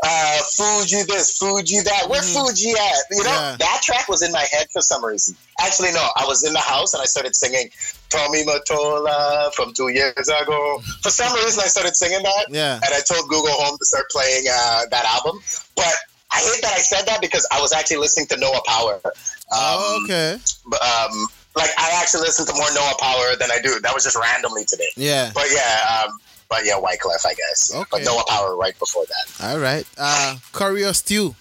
uh, 0.04 0.38
Fugee 0.58 1.06
this, 1.08 1.40
Fugee 1.40 1.84
that. 1.86 2.10
Where 2.10 2.22
Fugee 2.22 2.74
at? 2.76 2.98
You 3.10 3.24
know, 3.24 3.30
Yeah. 3.32 3.56
that 3.58 3.82
track 3.82 4.08
was 4.10 4.22
in 4.22 4.32
my 4.32 4.46
head 4.52 4.68
for 4.72 4.82
some 4.82 5.04
reason. 5.04 5.36
Actually, 5.62 5.92
no, 5.94 6.06
I 6.18 6.26
was 6.26 6.44
in 6.44 6.52
the 6.54 6.60
house 6.60 6.94
and 6.94 7.02
I 7.02 7.06
started 7.06 7.36
singing 7.36 7.70
Tommy 8.10 8.44
Mottola 8.46 9.54
from 9.54 9.74
two 9.74 9.88
years 9.90 10.28
ago. 10.28 10.82
For 11.02 11.10
some 11.10 11.34
reason, 11.36 11.62
I 11.64 11.68
started 11.68 11.96
singing 11.96 12.22
that. 12.24 12.46
Yeah. 12.50 12.76
And 12.76 12.94
I 12.94 13.00
told 13.02 13.28
Google 13.30 13.52
Home 13.54 13.78
to 13.78 13.86
start 13.86 14.06
playing 14.12 14.46
uh, 14.52 14.82
that 14.92 15.06
album. 15.06 15.40
But 15.76 15.94
I 16.32 16.38
hate 16.40 16.62
that 16.64 16.74
I 16.74 16.80
said 16.80 17.06
that 17.06 17.22
because 17.22 17.48
I 17.52 17.62
was 17.62 17.74
actually 17.74 17.98
listening 17.98 18.28
to 18.28 18.38
Noah 18.38 18.62
Power. 18.66 19.00
Um, 19.06 19.12
Oh, 19.56 20.02
okay. 20.06 20.38
but, 20.66 20.82
um, 20.82 21.28
like 21.56 21.70
I 21.78 21.92
actually 22.02 22.22
listened 22.22 22.48
to 22.48 22.54
more 22.56 22.72
Noah 22.74 22.96
Power 23.00 23.36
than 23.40 23.52
I 23.52 23.60
do. 23.62 23.80
That 23.82 23.94
was 23.94 24.04
just 24.04 24.18
randomly 24.18 24.66
today. 24.66 24.90
Yeah. 24.98 25.32
But 25.34 25.46
yeah, 25.54 26.04
um, 26.06 26.12
but 26.54 26.66
yeah, 26.66 26.76
Wyclef, 26.76 27.26
I 27.26 27.34
guess. 27.34 27.72
Okay. 27.74 27.84
But 27.90 28.04
Noah 28.04 28.24
Power 28.28 28.56
right 28.56 28.78
before 28.78 29.06
that. 29.06 29.44
All 29.44 29.60
right. 29.60 29.88
Uh, 29.98 30.38
curry 30.52 30.84
or 30.86 30.94
stew? 30.94 31.34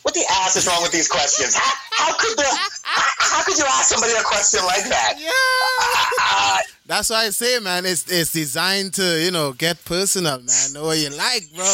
What 0.00 0.14
the 0.14 0.24
ass 0.30 0.56
is 0.56 0.66
wrong 0.66 0.80
with 0.80 0.92
these 0.92 1.08
questions? 1.08 1.54
How, 1.54 1.74
how 1.90 2.16
could 2.16 2.38
the 2.38 2.46
how, 2.48 3.42
could 3.42 3.58
you 3.58 3.64
ask 3.64 3.90
somebody 3.90 4.14
a 4.14 4.22
question 4.22 4.60
like 4.64 4.84
that? 4.84 5.16
Yeah. 5.18 6.62
That's 6.86 7.10
why 7.10 7.24
I 7.26 7.30
say, 7.30 7.58
man, 7.58 7.84
it's 7.84 8.10
it's 8.10 8.32
designed 8.32 8.94
to 8.94 9.22
you 9.22 9.30
know 9.30 9.52
get 9.52 9.84
personal, 9.84 10.38
man. 10.38 10.72
Know 10.72 10.84
what 10.84 10.96
you 10.96 11.10
like, 11.10 11.42
bro. 11.54 11.64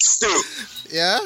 stew, 0.00 0.42
yeah. 0.90 1.20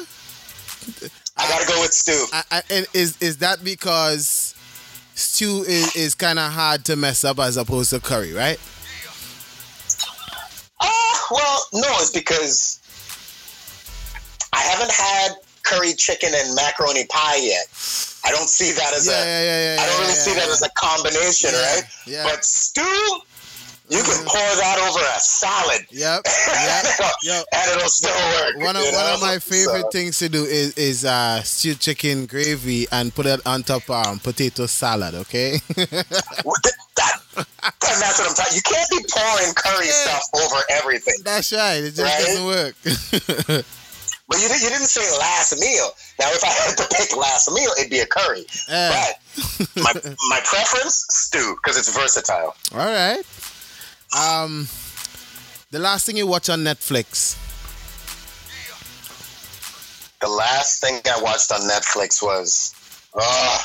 I 1.37 1.47
gotta 1.49 1.65
go 1.65 1.81
with 1.81 1.93
stew. 1.93 2.25
I, 2.33 2.43
I, 2.51 2.85
is 2.93 3.17
is 3.19 3.37
that 3.37 3.63
because 3.63 4.50
stew 5.21 5.63
is, 5.67 5.95
is 5.95 6.15
kind 6.15 6.39
of 6.39 6.51
hard 6.51 6.83
to 6.85 6.95
mess 6.95 7.23
up 7.23 7.39
as 7.39 7.57
opposed 7.57 7.91
to 7.91 7.99
curry, 7.99 8.33
right? 8.33 8.59
Ah, 10.81 11.27
well, 11.31 11.65
no, 11.73 11.87
it's 11.99 12.11
because 12.11 12.79
I 14.53 14.59
haven't 14.61 14.91
had 14.91 15.31
curry 15.63 15.93
chicken 15.93 16.31
and 16.35 16.55
macaroni 16.55 17.05
pie 17.09 17.37
yet. 17.37 17.65
I 18.25 18.31
don't 18.31 18.49
see 18.49 18.71
that 18.71 18.93
as 18.93 19.07
Yeah, 19.07 19.13
a. 19.13 19.25
yeah, 19.25 19.75
yeah, 19.75 19.81
I 19.81 19.85
don't 19.87 19.99
really 20.01 20.13
see 20.13 20.33
that 20.33 20.49
as 20.49 20.61
a 20.61 20.69
combination, 20.75 21.51
right? 21.53 21.83
yeah. 22.05 22.23
But 22.23 22.43
stew, 22.45 23.19
you 23.91 24.01
can 24.01 24.23
pour 24.25 24.51
that 24.63 24.77
over 24.87 24.99
a 25.03 25.19
salad. 25.19 25.85
Yep. 25.91 26.23
Yep. 26.51 27.11
Yep. 27.23 27.45
and 27.53 27.71
it'll 27.77 27.89
still 27.89 28.15
work. 28.15 28.55
One 28.65 28.75
of 28.75 28.83
one 28.83 28.93
know? 28.93 29.13
of 29.15 29.21
my 29.21 29.37
favorite 29.39 29.81
So- 29.83 29.89
things 29.91 30.17
to 30.19 30.29
do 30.29 30.43
is 30.45 30.73
is 30.77 31.05
uh, 31.05 31.41
stewed 31.43 31.79
chicken 31.79 32.25
gravy 32.25 32.87
and 32.91 33.13
put 33.13 33.25
it 33.25 33.41
on 33.45 33.63
top 33.63 33.89
um 33.89 34.19
potato 34.19 34.65
salad. 34.65 35.15
Okay. 35.15 35.59
And 37.33 38.01
that's 38.01 38.19
what 38.19 38.29
I'm 38.29 38.35
talking. 38.35 38.55
You 38.55 38.61
can't 38.63 38.89
be 38.89 38.99
pouring 39.09 39.53
curry 39.53 39.87
stuff 39.87 40.23
over 40.33 40.55
everything. 40.71 41.15
That's 41.23 41.51
right. 41.53 41.83
It 41.83 41.93
just 41.93 42.01
Right? 42.01 42.25
doesn't 42.25 42.45
work. 42.45 43.65
But 44.31 44.39
you, 44.39 44.47
didn't- 44.47 44.61
you 44.63 44.69
didn't 44.69 44.87
say 44.87 45.01
last 45.19 45.59
meal. 45.59 45.91
Now, 46.17 46.31
if 46.31 46.41
I 46.41 46.47
had 46.47 46.77
to 46.77 46.87
pick 46.95 47.15
last 47.17 47.51
meal, 47.51 47.69
it'd 47.77 47.91
be 47.91 47.99
a 47.99 48.05
curry. 48.05 48.45
Yeah. 48.69 49.11
But 49.35 49.75
my 49.83 49.91
my 50.29 50.39
preference, 50.45 51.05
stew, 51.09 51.57
because 51.61 51.77
it's 51.77 51.93
versatile. 51.93 52.55
All 52.73 52.77
right. 52.79 53.21
Um, 54.15 54.67
the 55.71 55.79
last 55.79 56.05
thing 56.05 56.17
you 56.17 56.27
watch 56.27 56.49
on 56.49 56.59
Netflix. 56.59 57.37
The 60.19 60.27
last 60.27 60.81
thing 60.81 60.99
I 61.05 61.19
watched 61.21 61.51
on 61.51 61.61
Netflix 61.61 62.21
was, 62.21 62.75
uh, 63.15 63.59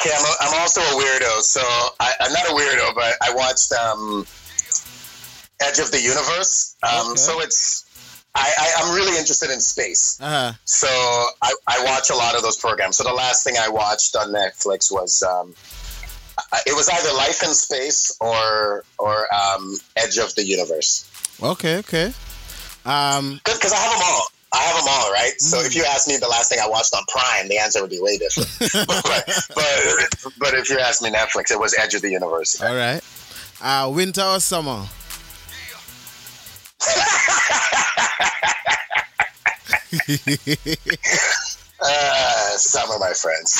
okay, 0.00 0.10
I'm, 0.14 0.24
a, 0.24 0.34
I'm 0.40 0.60
also 0.60 0.80
a 0.80 1.00
weirdo. 1.02 1.40
So 1.40 1.60
I, 1.98 2.12
I'm 2.20 2.32
not 2.32 2.46
a 2.48 2.52
weirdo, 2.52 2.94
but 2.94 3.14
I 3.22 3.32
watched 3.34 3.72
um, 3.72 4.26
Edge 5.62 5.78
of 5.78 5.90
the 5.92 6.00
Universe. 6.00 6.76
Um, 6.82 7.12
Okay. 7.12 7.16
So 7.16 7.40
it's, 7.40 7.86
I, 8.34 8.52
I, 8.58 8.82
I'm 8.82 8.94
really 8.94 9.18
interested 9.18 9.50
in 9.50 9.60
space. 9.60 10.18
Uh 10.20 10.28
huh. 10.28 10.52
So 10.64 10.88
I, 10.88 11.54
I 11.66 11.84
watch 11.84 12.10
a 12.10 12.16
lot 12.16 12.36
of 12.36 12.42
those 12.42 12.56
programs. 12.58 12.96
So 12.98 13.04
the 13.04 13.12
last 13.14 13.44
thing 13.44 13.54
I 13.58 13.68
watched 13.68 14.14
on 14.14 14.28
Netflix 14.28 14.92
was 14.92 15.22
um, 15.22 15.54
it 16.66 16.74
was 16.74 16.88
either 16.88 17.12
Life 17.16 17.42
in 17.42 17.54
Space 17.54 18.16
or 18.20 18.84
or 18.98 19.26
um, 19.34 19.76
Edge 19.96 20.18
of 20.18 20.34
the 20.34 20.44
Universe. 20.44 21.04
Okay. 21.42 21.76
Okay. 21.78 22.12
Um, 22.84 23.40
Because 23.44 23.72
I 23.72 23.76
have 23.76 23.92
them 23.92 24.02
all. 24.04 24.22
I 24.52 24.58
have 24.62 24.76
them 24.82 24.88
all, 24.90 25.12
right? 25.12 25.32
So 25.40 25.58
Mm. 25.58 25.66
if 25.66 25.74
you 25.76 25.84
ask 25.84 26.08
me 26.08 26.16
the 26.16 26.26
last 26.28 26.48
thing 26.50 26.58
I 26.62 26.66
watched 26.68 26.92
on 26.94 27.04
Prime, 27.08 27.48
the 27.48 27.58
answer 27.58 27.80
would 27.82 27.90
be 27.90 28.00
way 28.00 28.18
different. 28.18 28.48
but, 28.88 29.24
but 29.54 30.32
but 30.38 30.54
if 30.54 30.68
you 30.70 30.78
ask 30.78 31.02
me 31.02 31.10
Netflix, 31.10 31.50
it 31.52 31.58
was 31.60 31.74
Edge 31.78 31.94
of 31.94 32.02
the 32.02 32.10
Universe. 32.10 32.60
All 32.60 32.74
right. 32.74 33.00
Uh, 33.62 33.90
winter 33.94 34.22
or 34.22 34.40
summer? 34.40 34.86
Uh, 41.82 42.50
summer, 42.58 42.98
my 42.98 43.12
friends. 43.14 43.58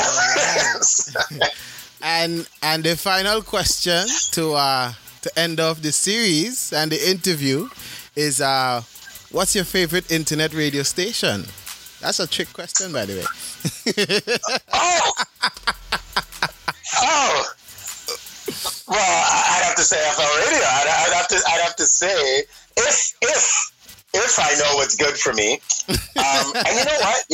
and 2.02 2.48
and 2.62 2.84
the 2.84 2.96
final 2.96 3.42
question 3.42 4.06
to 4.32 4.54
uh 4.54 4.92
to 5.22 5.38
end 5.38 5.60
off 5.60 5.82
the 5.82 5.92
series 5.92 6.72
and 6.72 6.90
the 6.90 7.10
interview 7.10 7.68
is 8.16 8.40
uh 8.40 8.82
what's 9.30 9.54
your 9.54 9.64
favorite 9.64 10.10
internet 10.10 10.54
radio 10.54 10.82
station? 10.82 11.44
That's 12.00 12.20
a 12.20 12.26
trick 12.26 12.52
question 12.52 12.92
by 12.92 13.06
the 13.06 13.14
way. 13.20 13.26
oh. 14.72 15.12
oh. 16.96 17.54
Well, 18.88 18.98
I'd 18.98 19.62
have 19.62 19.76
to 19.76 19.82
say 19.82 19.96
FL 20.16 20.22
Radio. 20.22 20.66
I'd, 20.66 21.06
I'd 21.06 21.14
have 21.14 21.28
to. 21.28 21.36
I'd 21.46 21.60
have 21.62 21.76
to 21.76 21.86
say 21.86 22.42
if 22.76 23.14
if 23.22 23.72
if 24.14 24.38
I 24.40 24.54
know 24.58 24.76
what's 24.76 24.96
good 24.96 25.16
for 25.16 25.32
me. 25.32 25.60
Um, 25.88 26.52
and 26.54 26.76
you 26.76 26.84
know 26.84 26.98
what? 27.00 27.24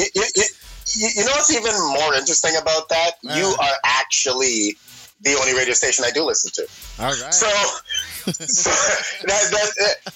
You 0.95 1.09
you 1.15 1.25
know 1.25 1.33
what's 1.33 1.51
even 1.53 1.73
more 1.73 2.15
interesting 2.15 2.57
about 2.61 2.89
that? 2.91 3.13
You 3.23 3.55
are 3.61 3.75
actually 3.85 4.77
the 5.21 5.35
only 5.41 5.55
radio 5.55 5.75
station 5.75 6.05
I 6.07 6.11
do 6.11 6.25
listen 6.25 6.51
to. 6.55 7.03
All 7.03 7.09
right. 7.11 7.35
So, 7.35 7.47
so 8.33 8.71
that, 9.27 9.51
that, 9.51 9.71
uh, 9.83 10.11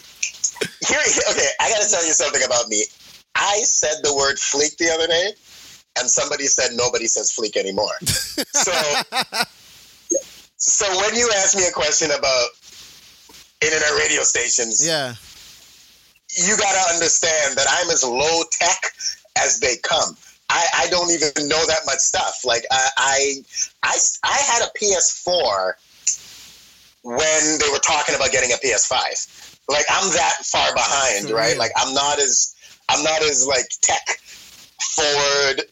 here, 0.87 1.01
okay, 1.31 1.49
I 1.59 1.71
got 1.71 1.83
to 1.83 1.89
tell 1.91 2.05
you 2.07 2.13
something 2.13 2.43
about 2.45 2.69
me. 2.69 2.85
I 3.35 3.61
said 3.65 4.03
the 4.03 4.15
word 4.15 4.37
fleek 4.37 4.77
the 4.77 4.91
other 4.93 5.07
day, 5.07 5.33
and 5.99 6.09
somebody 6.11 6.45
said 6.45 6.73
nobody 6.75 7.07
says 7.07 7.33
fleek 7.37 7.57
anymore. 7.57 7.93
so, 8.05 8.73
so 10.57 10.87
when 11.01 11.15
you 11.17 11.31
ask 11.37 11.57
me 11.57 11.67
a 11.67 11.73
question 11.73 12.11
about 12.11 12.49
internet 13.63 13.91
radio 13.99 14.23
stations, 14.23 14.87
Yeah. 14.87 15.15
you 16.37 16.57
got 16.59 16.73
to 16.73 16.95
understand 16.95 17.57
that 17.57 17.67
I'm 17.71 17.91
as 17.91 18.05
low 18.05 18.43
tech 18.53 18.93
as 19.39 19.61
they 19.61 19.77
come. 19.83 20.17
I, 20.51 20.67
I 20.83 20.87
don't 20.89 21.11
even 21.13 21.49
know 21.49 21.65
that 21.67 21.83
much 21.87 21.99
stuff. 21.99 22.45
Like 22.45 22.65
I, 22.73 22.89
I, 22.97 23.35
I, 23.85 23.99
I 24.25 24.37
had 24.37 24.63
a 24.67 24.79
PS4 24.79 25.73
when 27.05 27.59
they 27.59 27.69
were 27.71 27.79
talking 27.79 28.17
about 28.17 28.33
getting 28.33 28.51
a 28.51 28.57
PS5. 28.57 29.63
Like 29.69 29.87
I'm 29.89 30.11
that 30.11 30.35
far 30.43 30.75
behind, 30.75 31.31
right? 31.31 31.57
Like 31.57 31.71
I'm 31.77 31.95
not 31.95 32.19
as, 32.19 32.57
I'm 32.89 33.05
not 33.05 33.23
as 33.23 33.47
like 33.47 33.67
tech 33.81 34.19
forward, 34.81 35.63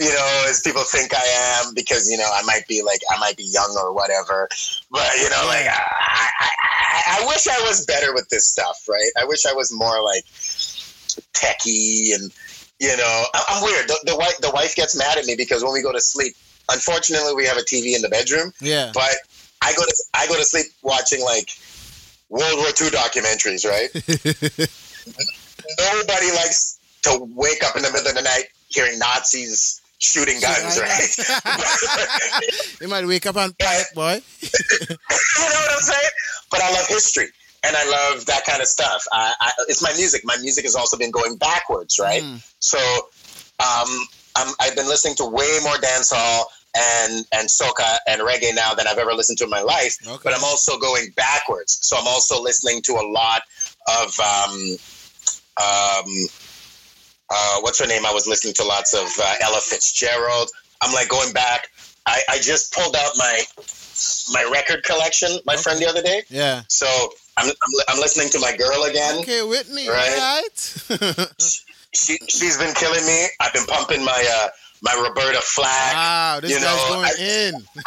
you 0.00 0.10
know, 0.10 0.44
as 0.48 0.62
people 0.62 0.82
think 0.82 1.14
I 1.14 1.62
am 1.62 1.74
because 1.74 2.10
you 2.10 2.16
know 2.16 2.28
I 2.32 2.42
might 2.42 2.66
be 2.66 2.82
like 2.82 3.00
I 3.14 3.20
might 3.20 3.36
be 3.36 3.44
young 3.44 3.76
or 3.80 3.92
whatever. 3.92 4.48
But 4.90 5.10
you 5.22 5.30
know, 5.30 5.44
like 5.46 5.66
I, 5.66 5.86
I, 6.00 6.28
I, 6.40 7.20
I 7.22 7.26
wish 7.28 7.46
I 7.46 7.60
was 7.62 7.86
better 7.86 8.12
with 8.12 8.28
this 8.30 8.48
stuff, 8.48 8.84
right? 8.88 9.10
I 9.16 9.24
wish 9.26 9.46
I 9.46 9.52
was 9.52 9.72
more 9.72 10.02
like 10.02 10.24
techie 11.34 12.14
and 12.14 12.32
you 12.80 12.96
know 12.96 13.24
I'm 13.48 13.62
weird. 13.62 13.88
The, 13.88 13.98
the 14.04 14.16
wife 14.16 14.38
the 14.40 14.50
wife 14.50 14.74
gets 14.76 14.96
mad 14.96 15.18
at 15.18 15.24
me 15.26 15.34
because 15.36 15.62
when 15.64 15.72
we 15.72 15.82
go 15.82 15.92
to 15.92 16.00
sleep, 16.00 16.34
unfortunately 16.70 17.34
we 17.34 17.44
have 17.46 17.56
a 17.56 17.62
TV 17.62 17.94
in 17.96 18.02
the 18.02 18.08
bedroom, 18.08 18.52
Yeah. 18.60 18.90
but 18.94 19.10
I 19.62 19.72
go 19.74 19.82
to 19.84 19.94
I 20.14 20.26
go 20.28 20.36
to 20.36 20.44
sleep 20.44 20.66
watching 20.82 21.22
like 21.24 21.50
World 22.28 22.58
War 22.58 22.66
II 22.68 22.88
documentaries, 22.90 23.64
right? 23.66 23.90
Nobody 25.78 26.30
likes 26.32 26.78
to 27.02 27.26
wake 27.34 27.62
up 27.64 27.76
in 27.76 27.82
the 27.82 27.90
middle 27.92 28.08
of 28.08 28.14
the 28.14 28.22
night 28.22 28.44
hearing 28.68 28.98
Nazis 28.98 29.80
shooting 29.98 30.38
guns, 30.40 30.78
right? 30.80 31.16
you 32.80 32.88
might 32.88 33.06
wake 33.06 33.26
up 33.26 33.36
on 33.36 33.52
panic, 33.58 33.86
boy. 33.94 34.20
you 34.42 34.48
know 34.88 34.96
what 35.44 35.70
I'm 35.72 35.80
saying? 35.80 36.10
But 36.50 36.60
I 36.62 36.70
love 36.72 36.86
history 36.86 37.28
and 37.68 37.76
I 37.76 37.84
love 37.90 38.26
that 38.26 38.44
kind 38.46 38.60
of 38.60 38.66
stuff. 38.66 39.04
I, 39.12 39.34
I, 39.40 39.50
it's 39.68 39.82
my 39.82 39.92
music. 39.94 40.22
My 40.24 40.36
music 40.40 40.64
has 40.64 40.74
also 40.74 40.96
been 40.96 41.10
going 41.10 41.36
backwards, 41.36 41.98
right? 41.98 42.22
So 42.58 42.78
um, 43.60 44.06
I'm, 44.36 44.54
I've 44.60 44.74
been 44.74 44.88
listening 44.88 45.16
to 45.16 45.26
way 45.26 45.58
more 45.62 45.74
dancehall 45.76 46.44
and 46.76 47.24
and 47.32 47.48
soca 47.48 47.96
and 48.06 48.20
reggae 48.20 48.54
now 48.54 48.74
than 48.74 48.86
I've 48.86 48.98
ever 48.98 49.12
listened 49.14 49.38
to 49.38 49.44
in 49.44 49.50
my 49.50 49.62
life. 49.62 49.96
But 50.24 50.34
I'm 50.34 50.44
also 50.44 50.78
going 50.78 51.10
backwards. 51.16 51.78
So 51.82 51.96
I'm 51.96 52.06
also 52.06 52.42
listening 52.42 52.82
to 52.82 52.92
a 52.92 53.04
lot 53.10 53.42
of 54.02 54.18
um, 54.20 54.76
um, 55.60 56.26
uh, 57.30 57.60
what's 57.60 57.78
her 57.80 57.86
name? 57.86 58.06
I 58.06 58.12
was 58.12 58.26
listening 58.26 58.54
to 58.54 58.64
lots 58.64 58.94
of 58.94 59.08
uh, 59.20 59.34
Ella 59.42 59.60
Fitzgerald. 59.60 60.48
I'm 60.80 60.92
like 60.94 61.08
going 61.08 61.32
back. 61.32 61.68
I, 62.06 62.22
I 62.30 62.38
just 62.38 62.72
pulled 62.72 62.96
out 62.96 63.12
my 63.16 63.42
my 64.32 64.48
record 64.52 64.84
collection, 64.84 65.30
my 65.44 65.56
friend, 65.56 65.80
the 65.80 65.86
other 65.86 66.02
day. 66.02 66.22
Yeah. 66.28 66.62
So 66.68 66.86
I'm, 67.38 67.48
I'm, 67.48 67.72
I'm 67.88 67.98
listening 68.00 68.28
to 68.30 68.38
my 68.40 68.56
girl 68.56 68.84
again. 68.84 69.18
Okay, 69.20 69.42
Whitney, 69.42 69.88
Right. 69.88 70.18
right? 70.18 71.28
She 71.94 72.18
she's 72.28 72.58
been 72.58 72.74
killing 72.74 73.04
me. 73.06 73.26
I've 73.40 73.52
been 73.54 73.64
pumping 73.64 74.04
my 74.04 74.12
uh 74.30 74.48
my 74.82 74.92
Roberta 75.08 75.40
Flack. 75.40 75.94
Wow, 75.94 76.38
this 76.40 76.50
you 76.52 76.58
guy's 76.60 76.76
know, 76.76 76.94
going 76.94 77.06
I, 77.06 77.14
in. 77.18 77.54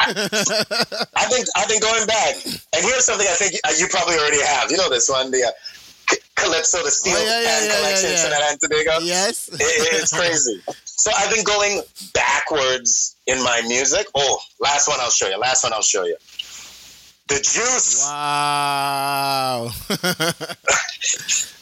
I've 1.14 1.30
been 1.30 1.44
I've 1.56 1.68
been 1.68 1.80
going 1.80 2.06
back. 2.08 2.34
And 2.44 2.82
here's 2.84 3.04
something 3.04 3.26
I 3.30 3.34
think 3.34 3.54
you 3.78 3.86
probably 3.88 4.16
already 4.16 4.42
have. 4.42 4.72
You 4.72 4.76
know 4.76 4.90
this 4.90 5.08
one, 5.08 5.30
the 5.30 5.44
uh, 5.44 6.14
Calypso, 6.34 6.82
the 6.82 6.90
Steel 6.90 7.14
Oh, 7.16 7.24
yeah, 7.24 7.40
yeah, 7.42 7.46
Pan 7.48 7.68
yeah, 7.68 7.76
Collection, 7.76 8.10
yeah, 8.10 8.16
yeah. 8.16 8.22
Trinidad 8.22 8.50
and 8.50 8.60
Tobago. 8.60 8.98
Yes. 9.06 9.48
It- 9.52 9.58
it's 10.02 10.12
crazy. 10.12 10.60
So 10.84 11.12
I've 11.16 11.32
been 11.32 11.44
going 11.44 11.82
backwards 12.12 13.16
in 13.28 13.42
my 13.42 13.62
music. 13.68 14.06
Oh, 14.16 14.40
last 14.60 14.88
one 14.88 14.98
I'll 15.00 15.10
show 15.10 15.28
you. 15.28 15.38
Last 15.38 15.62
one 15.62 15.72
I'll 15.72 15.82
show 15.82 16.04
you. 16.04 16.16
The 17.32 17.40
Juice. 17.40 18.04
Wow. 18.04 19.70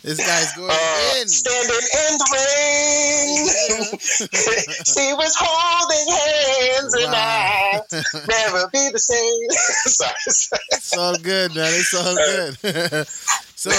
this 0.03 0.19
guy's 0.19 0.53
going 0.57 0.71
Uh, 0.71 1.21
in. 1.21 1.29
Standing 1.29 1.87
in 1.95 2.19
the 2.19 2.27
rain. 2.35 3.47
she 4.85 5.13
was 5.15 5.37
holding 5.39 6.07
hands 6.11 6.95
and 6.95 7.15
I 7.15 7.83
never 8.27 8.67
be 8.73 8.91
the 8.91 8.99
same. 8.99 9.51
Sorry. 9.87 10.59
It's 10.73 10.97
all 10.99 11.17
good, 11.19 11.55
man. 11.55 11.73
It's 11.73 11.95
all 11.95 12.17
good. 12.17 13.07
so, 13.55 13.71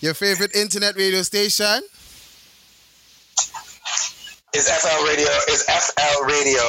your 0.00 0.14
favorite 0.14 0.56
internet 0.56 0.96
radio 0.96 1.22
station? 1.22 1.82
Is 4.54 4.68
FL 4.68 5.04
Radio 5.06 5.28
is 5.50 5.62
FL 5.62 6.24
Radio 6.24 6.64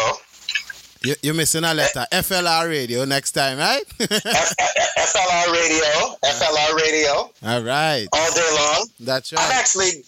You- 1.02 1.16
You're 1.22 1.34
missing 1.34 1.64
a 1.64 1.74
letter. 1.74 2.06
FLR 2.12 2.68
radio 2.70 3.06
next 3.06 3.32
time, 3.32 3.58
right? 3.58 3.84
FLR 4.00 5.52
Radio 5.52 6.16
FLR 6.24 6.76
Radio 6.76 7.32
all 7.44 7.62
right. 7.64 8.08
all 8.12 8.34
day 8.34 8.50
long. 8.56 8.88
That's 9.00 9.32
right. 9.34 9.42
I'm 9.46 9.52
actually 9.52 10.04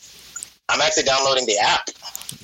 I'm 0.70 0.82
actually 0.82 1.04
downloading 1.04 1.46
the 1.46 1.58
app. 1.60 1.90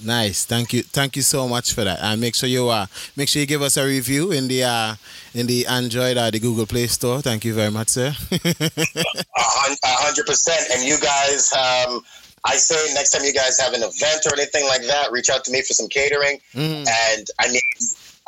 Nice. 0.03 0.43
Thank 0.45 0.73
you. 0.73 0.83
Thank 0.83 1.15
you 1.15 1.21
so 1.21 1.47
much 1.47 1.73
for 1.73 1.83
that. 1.83 1.99
And 2.01 2.19
make 2.21 2.35
sure 2.35 2.47
you 2.49 2.69
uh 2.69 2.85
make 3.15 3.29
sure 3.29 3.39
you 3.41 3.45
give 3.45 3.61
us 3.61 3.77
a 3.77 3.85
review 3.85 4.31
in 4.31 4.47
the 4.47 4.63
uh 4.63 4.95
in 5.33 5.47
the 5.47 5.65
Android 5.65 6.17
or 6.17 6.31
the 6.31 6.39
Google 6.39 6.65
Play 6.65 6.87
Store. 6.87 7.21
Thank 7.21 7.43
you 7.45 7.53
very 7.53 7.71
much, 7.71 7.89
sir. 7.89 8.13
A 8.31 9.95
hundred 10.03 10.25
percent. 10.25 10.61
And 10.73 10.83
you 10.87 10.97
guys, 10.99 11.51
um, 11.53 12.01
I 12.45 12.55
say 12.55 12.93
next 12.93 13.11
time 13.11 13.23
you 13.23 13.33
guys 13.33 13.59
have 13.59 13.73
an 13.73 13.81
event 13.83 14.25
or 14.25 14.33
anything 14.33 14.65
like 14.67 14.83
that, 14.87 15.11
reach 15.11 15.29
out 15.29 15.43
to 15.45 15.51
me 15.51 15.61
for 15.61 15.73
some 15.73 15.87
catering. 15.87 16.39
Mm. 16.53 16.87
And 16.87 17.27
I 17.39 17.47
mean, 17.51 17.61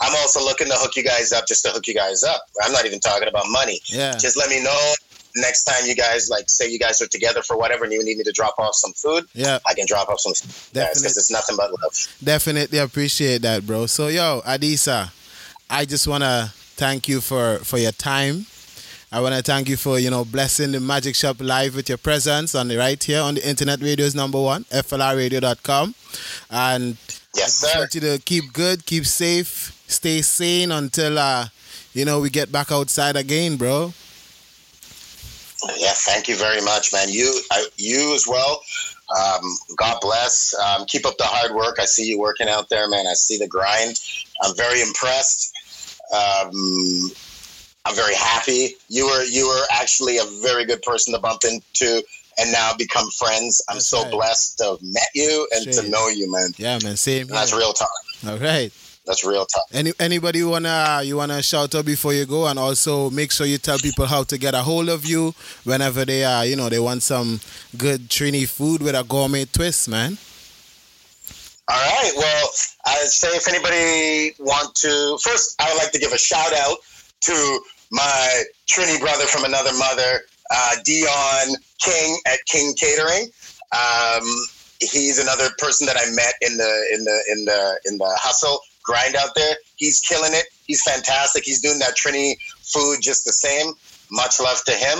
I'm 0.01 0.15
also 0.17 0.39
looking 0.39 0.67
to 0.67 0.73
hook 0.75 0.95
you 0.95 1.03
guys 1.03 1.33
up, 1.33 1.47
just 1.47 1.63
to 1.65 1.71
hook 1.71 1.87
you 1.87 1.93
guys 1.93 2.23
up. 2.23 2.41
I'm 2.63 2.71
not 2.71 2.85
even 2.85 2.99
talking 2.99 3.27
about 3.27 3.45
money. 3.47 3.79
Yeah. 3.85 4.13
Just 4.17 4.37
let 4.37 4.49
me 4.49 4.63
know 4.63 4.93
next 5.35 5.63
time 5.63 5.85
you 5.85 5.95
guys 5.95 6.29
like 6.29 6.49
say 6.49 6.69
you 6.69 6.79
guys 6.79 7.01
are 7.01 7.07
together 7.07 7.41
for 7.41 7.57
whatever, 7.57 7.83
and 7.83 7.93
you 7.93 8.03
need 8.03 8.17
me 8.17 8.23
to 8.23 8.31
drop 8.31 8.55
off 8.57 8.75
some 8.75 8.93
food. 8.93 9.25
Yeah. 9.33 9.59
I 9.67 9.73
can 9.73 9.85
drop 9.87 10.09
off 10.09 10.19
some 10.21 10.33
food 10.33 10.73
because 10.73 11.17
it's 11.17 11.31
nothing 11.31 11.57
but 11.57 11.71
love. 11.71 12.07
Definitely 12.23 12.79
appreciate 12.79 13.41
that, 13.41 13.65
bro. 13.65 13.85
So, 13.85 14.07
yo, 14.07 14.41
Adisa, 14.45 15.11
I 15.69 15.85
just 15.85 16.07
want 16.07 16.23
to 16.23 16.51
thank 16.53 17.07
you 17.07 17.21
for 17.21 17.59
for 17.59 17.77
your 17.77 17.91
time. 17.91 18.45
I 19.11 19.21
want 19.21 19.33
to 19.33 19.41
thank 19.41 19.67
you 19.67 19.75
for, 19.75 19.97
you 19.97 20.11
know, 20.11 20.23
blessing 20.23 20.71
the 20.71 20.79
Magic 20.79 21.15
Shop 21.15 21.37
Live 21.39 21.75
with 21.75 21.89
your 21.89 21.97
presence 21.97 22.53
on 22.53 22.67
the 22.67 22.77
right 22.77 23.03
here 23.03 23.21
on 23.21 23.33
the 23.33 23.47
internet 23.47 23.81
radio's 23.81 24.13
number 24.13 24.39
one, 24.39 24.65
FLRradio.com. 24.65 25.95
And 26.51 26.95
yes, 27.35 27.55
sir. 27.55 27.69
I 27.73 27.79
want 27.79 27.95
you 27.95 28.01
to 28.01 28.19
keep 28.23 28.53
good, 28.53 28.85
keep 28.85 29.07
safe, 29.07 29.75
stay 29.89 30.21
sane 30.21 30.71
until, 30.71 31.17
uh, 31.17 31.47
you 31.93 32.05
know, 32.05 32.19
we 32.19 32.29
get 32.29 32.51
back 32.51 32.71
outside 32.71 33.15
again, 33.15 33.57
bro. 33.57 33.93
Yeah, 35.77 35.91
thank 35.93 36.29
you 36.29 36.37
very 36.37 36.61
much, 36.61 36.93
man. 36.93 37.09
You, 37.09 37.41
I, 37.51 37.67
you 37.75 38.15
as 38.15 38.25
well. 38.27 38.61
Um, 39.09 39.57
God 39.75 39.97
bless. 40.01 40.55
Um, 40.55 40.85
keep 40.85 41.05
up 41.05 41.17
the 41.17 41.25
hard 41.25 41.53
work. 41.53 41.79
I 41.79 41.85
see 41.85 42.05
you 42.07 42.19
working 42.19 42.47
out 42.47 42.69
there, 42.69 42.87
man. 42.89 43.07
I 43.07 43.13
see 43.13 43.37
the 43.37 43.47
grind. 43.47 43.99
I'm 44.41 44.55
very 44.55 44.81
impressed. 44.81 45.53
Um, 46.13 47.11
I'm 47.85 47.95
very 47.95 48.15
happy. 48.15 48.75
You 48.87 49.07
were 49.07 49.23
you 49.23 49.47
were 49.47 49.65
actually 49.71 50.17
a 50.17 50.25
very 50.43 50.65
good 50.65 50.81
person 50.81 51.13
to 51.13 51.19
bump 51.19 51.41
into, 51.43 52.03
and 52.37 52.51
now 52.51 52.71
become 52.77 53.09
friends. 53.09 53.63
I'm 53.67 53.79
so 53.79 54.09
blessed 54.09 54.59
to 54.59 54.63
have 54.65 54.81
met 54.81 55.09
you 55.15 55.47
and 55.55 55.65
to 55.73 55.89
know 55.89 56.07
you, 56.07 56.31
man. 56.31 56.53
Yeah, 56.57 56.79
man. 56.83 56.97
Same. 56.97 57.27
That's 57.27 57.53
real 57.53 57.73
talk. 57.73 57.89
All 58.27 58.37
right. 58.37 58.71
That's 59.09 59.25
real 59.25 59.47
talk. 59.47 59.65
Any 59.73 59.91
anybody 59.99 60.37
you 60.37 60.49
wanna 60.49 61.01
you 61.03 61.17
wanna 61.17 61.41
shout 61.41 61.73
out 61.73 61.83
before 61.83 62.13
you 62.13 62.27
go, 62.27 62.45
and 62.45 62.59
also 62.59 63.09
make 63.09 63.31
sure 63.31 63.47
you 63.47 63.57
tell 63.57 63.79
people 63.79 64.05
how 64.05 64.21
to 64.21 64.37
get 64.37 64.53
a 64.53 64.61
hold 64.61 64.87
of 64.87 65.03
you 65.03 65.33
whenever 65.63 66.05
they 66.05 66.23
are 66.23 66.45
you 66.45 66.55
know 66.55 66.69
they 66.69 66.77
want 66.77 67.01
some 67.01 67.39
good 67.75 68.07
Trini 68.07 68.47
food 68.47 68.83
with 68.83 68.93
a 68.93 69.03
gourmet 69.03 69.45
twist, 69.45 69.89
man. 69.89 70.19
All 71.67 71.75
right. 71.75 72.11
Well, 72.15 72.49
I'd 72.85 73.07
say 73.07 73.29
if 73.29 73.47
anybody 73.47 74.35
want 74.37 74.75
to, 74.75 75.17
first 75.19 75.59
I 75.59 75.73
would 75.73 75.79
like 75.79 75.91
to 75.93 75.99
give 75.99 76.13
a 76.13 76.19
shout 76.19 76.53
out 76.53 76.77
to 77.21 77.59
my 77.91 78.43
Trini 78.67 78.99
brother 78.99 79.25
from 79.25 79.43
another 79.43 79.73
mother, 79.73 80.21
uh, 80.51 80.75
Dion 80.85 81.55
King 81.81 82.19
at 82.27 82.45
King 82.45 82.75
Catering. 82.75 83.31
Um, 83.73 84.23
he's 84.79 85.17
another 85.17 85.49
person 85.57 85.87
that 85.87 85.97
I 85.97 86.05
met 86.11 86.35
in 86.41 86.57
the 86.57 86.85
in 86.93 87.03
the 87.05 87.23
in 87.31 87.45
the 87.45 87.79
in 87.85 87.97
the 87.97 88.17
hustle 88.21 88.61
grind 88.83 89.15
out 89.15 89.29
there. 89.35 89.55
He's 89.75 89.99
killing 90.01 90.33
it. 90.33 90.45
He's 90.65 90.81
fantastic. 90.83 91.43
He's 91.43 91.61
doing 91.61 91.79
that 91.79 91.95
Trini 91.95 92.35
food 92.61 92.97
just 93.01 93.25
the 93.25 93.33
same. 93.33 93.73
Much 94.11 94.39
love 94.39 94.63
to 94.65 94.71
him. 94.73 94.99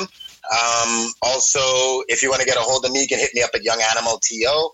Um, 0.52 1.12
also, 1.22 2.04
if 2.08 2.22
you 2.24 2.30
want 2.30 2.42
to 2.42 2.48
get 2.48 2.58
a 2.58 2.62
hold 2.62 2.86
of 2.86 2.92
me, 2.92 3.02
you 3.02 3.08
can 3.08 3.20
hit 3.20 3.32
me 3.36 3.42
up 3.44 3.52
at 3.54 3.64
Young 3.64 3.82
Animal 3.96 4.20
TO. 4.20 4.70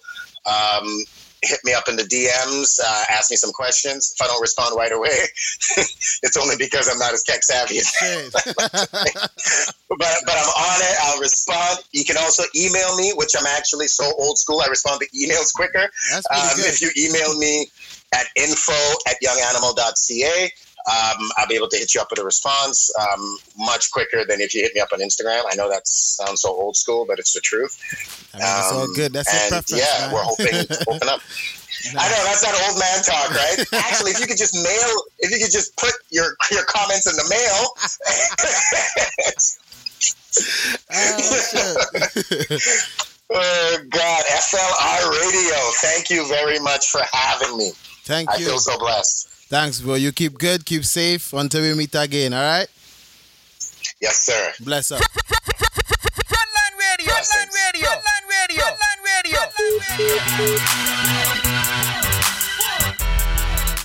Um, 0.45 1.03
hit 1.41 1.59
me 1.63 1.73
up 1.73 1.87
in 1.87 1.95
the 1.95 2.03
DMs, 2.03 2.79
uh, 2.83 3.03
ask 3.11 3.29
me 3.29 3.37
some 3.37 3.51
questions. 3.51 4.13
If 4.15 4.21
I 4.23 4.27
don't 4.27 4.41
respond 4.41 4.75
right 4.77 4.91
away, 4.91 5.09
it's 6.23 6.37
only 6.37 6.55
because 6.57 6.87
I'm 6.89 6.97
not 6.97 7.13
as 7.13 7.21
tech 7.23 7.43
savvy 7.43 7.77
as 7.79 7.91
but, 9.89 9.97
but 9.99 10.35
I'm 10.35 10.49
on 10.49 10.81
it. 10.81 10.95
I'll 11.03 11.19
respond. 11.19 11.79
You 11.91 12.03
can 12.05 12.17
also 12.17 12.43
email 12.55 12.95
me, 12.97 13.11
which 13.15 13.33
I'm 13.37 13.45
actually 13.45 13.87
so 13.87 14.05
old 14.17 14.37
school. 14.37 14.61
I 14.61 14.67
respond 14.67 15.01
to 15.01 15.07
emails 15.17 15.53
quicker. 15.53 15.89
That's 16.11 16.25
Um, 16.31 16.55
good. 16.55 16.65
if 16.65 16.81
you 16.81 16.89
email 16.97 17.37
me 17.37 17.67
at 18.13 18.27
info 18.35 18.73
at 19.07 19.15
younganimal.ca, 19.23 20.51
um, 20.87 21.29
I'll 21.37 21.47
be 21.47 21.55
able 21.55 21.67
to 21.69 21.77
hit 21.77 21.95
you 21.95 22.01
up 22.01 22.07
with 22.11 22.19
a 22.19 22.23
response 22.23 22.91
um, 22.99 23.37
much 23.57 23.89
quicker 23.91 24.23
than 24.27 24.39
if 24.39 24.53
you 24.53 24.61
hit 24.61 24.73
me 24.75 24.81
up 24.81 24.89
on 24.93 24.99
Instagram. 24.99 25.41
I 25.51 25.55
know 25.55 25.67
that 25.69 25.87
sounds 25.87 26.41
so 26.41 26.49
old 26.49 26.77
school, 26.77 27.05
but 27.07 27.17
it's 27.17 27.33
the 27.33 27.39
truth. 27.41 27.75
I 28.33 28.37
mean, 28.37 28.45
it's 28.47 28.71
all 28.71 28.81
Um, 28.83 28.93
good. 28.93 29.11
That's 29.13 29.33
and 29.33 29.49
preference, 29.49 29.71
Yeah, 29.81 30.05
man. 30.05 30.13
we're 30.13 30.21
hoping 30.23 30.67
to 30.67 30.85
open 30.89 31.09
up. 31.09 31.21
I 31.97 32.07
know 32.09 32.23
that's 32.25 32.41
that 32.41 32.55
old 32.67 32.79
man 32.79 33.03
talk, 33.03 33.29
right? 33.31 33.65
Actually, 33.85 34.11
if 34.11 34.19
you 34.19 34.27
could 34.27 34.37
just 34.37 34.53
mail, 34.55 35.03
if 35.19 35.29
you 35.31 35.37
could 35.39 35.51
just 35.51 35.75
put 35.77 35.93
your 36.09 36.35
your 36.51 36.63
comments 36.65 37.05
in 37.05 37.15
the 37.15 37.27
mail. 37.29 37.75
oh 43.31 43.77
God, 43.89 44.23
FLR 44.25 45.21
Radio. 45.21 45.55
Thank 45.81 46.09
you 46.09 46.27
very 46.27 46.59
much 46.59 46.89
for 46.89 47.01
having 47.11 47.57
me. 47.57 47.71
Thank 48.05 48.29
I 48.29 48.37
you. 48.37 48.45
feel 48.45 48.59
so 48.59 48.77
blessed. 48.77 49.27
Thanks, 49.49 49.81
bro. 49.81 49.95
You 49.95 50.11
keep 50.11 50.37
good, 50.37 50.63
keep 50.65 50.85
safe 50.85 51.33
until 51.33 51.61
we 51.61 51.73
meet 51.73 51.93
again. 51.95 52.33
All 52.33 52.41
right. 52.41 52.67
Yes, 54.01 54.17
sir. 54.23 54.53
Bless 54.59 54.91
up. 54.91 55.01
Frontline 55.01 56.77
Radio. 56.77 57.13
Frontline 57.13 57.49
Radio. 57.73 57.89
Frontline 57.89 58.27
Radio. 58.29 58.63
Frontline 58.63 59.01
Radio. 59.09 59.39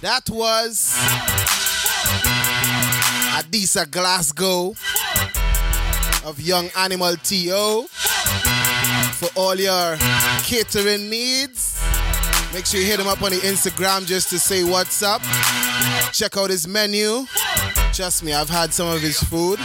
That 0.03 0.29
was 0.31 0.95
Adisa 3.37 3.91
Glasgow 3.91 4.75
of 6.25 6.41
Young 6.41 6.69
Animal 6.77 7.17
TO. 7.17 7.87
For 9.15 9.29
all 9.37 9.55
your 9.57 9.97
catering 10.43 11.11
needs, 11.11 11.80
make 12.53 12.67
sure 12.67 12.81
you 12.81 12.87
hit 12.87 12.99
him 13.01 13.07
up 13.07 13.23
on 13.23 13.31
the 13.31 13.39
Instagram 13.39 14.07
just 14.07 14.29
to 14.31 14.39
say 14.39 14.65
what's 14.65 15.03
up. 15.03 15.23
Check 16.13 16.37
out 16.37 16.51
his 16.51 16.67
menu. 16.67 17.27
Trust 17.93 18.23
me, 18.25 18.33
I've 18.33 18.49
had 18.49 18.73
some 18.73 18.89
of 18.89 19.01
his 19.01 19.19
food. 19.23 19.59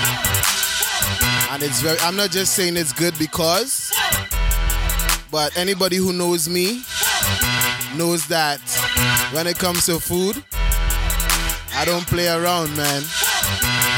And 1.51 1.63
it's 1.63 1.81
very, 1.81 1.97
I'm 1.99 2.15
not 2.15 2.31
just 2.31 2.53
saying 2.53 2.75
it's 2.77 2.91
good 2.93 3.17
because, 3.17 3.91
but 5.31 5.55
anybody 5.57 5.95
who 5.95 6.11
knows 6.13 6.49
me 6.49 6.83
knows 7.95 8.27
that 8.27 8.59
when 9.31 9.47
it 9.47 9.57
comes 9.57 9.85
to 9.85 9.99
food, 9.99 10.43
I 11.75 11.85
don't 11.85 12.05
play 12.07 12.27
around, 12.27 12.75
man. 12.75 13.03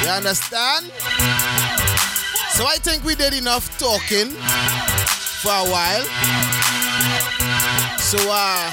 You 0.03 0.09
understand? 0.09 0.85
So 2.51 2.65
I 2.65 2.77
think 2.79 3.03
we 3.03 3.15
did 3.15 3.33
enough 3.33 3.77
talking 3.77 4.29
for 4.29 5.51
a 5.51 5.65
while. 5.69 6.56
So 8.07 8.17
uh 8.31 8.71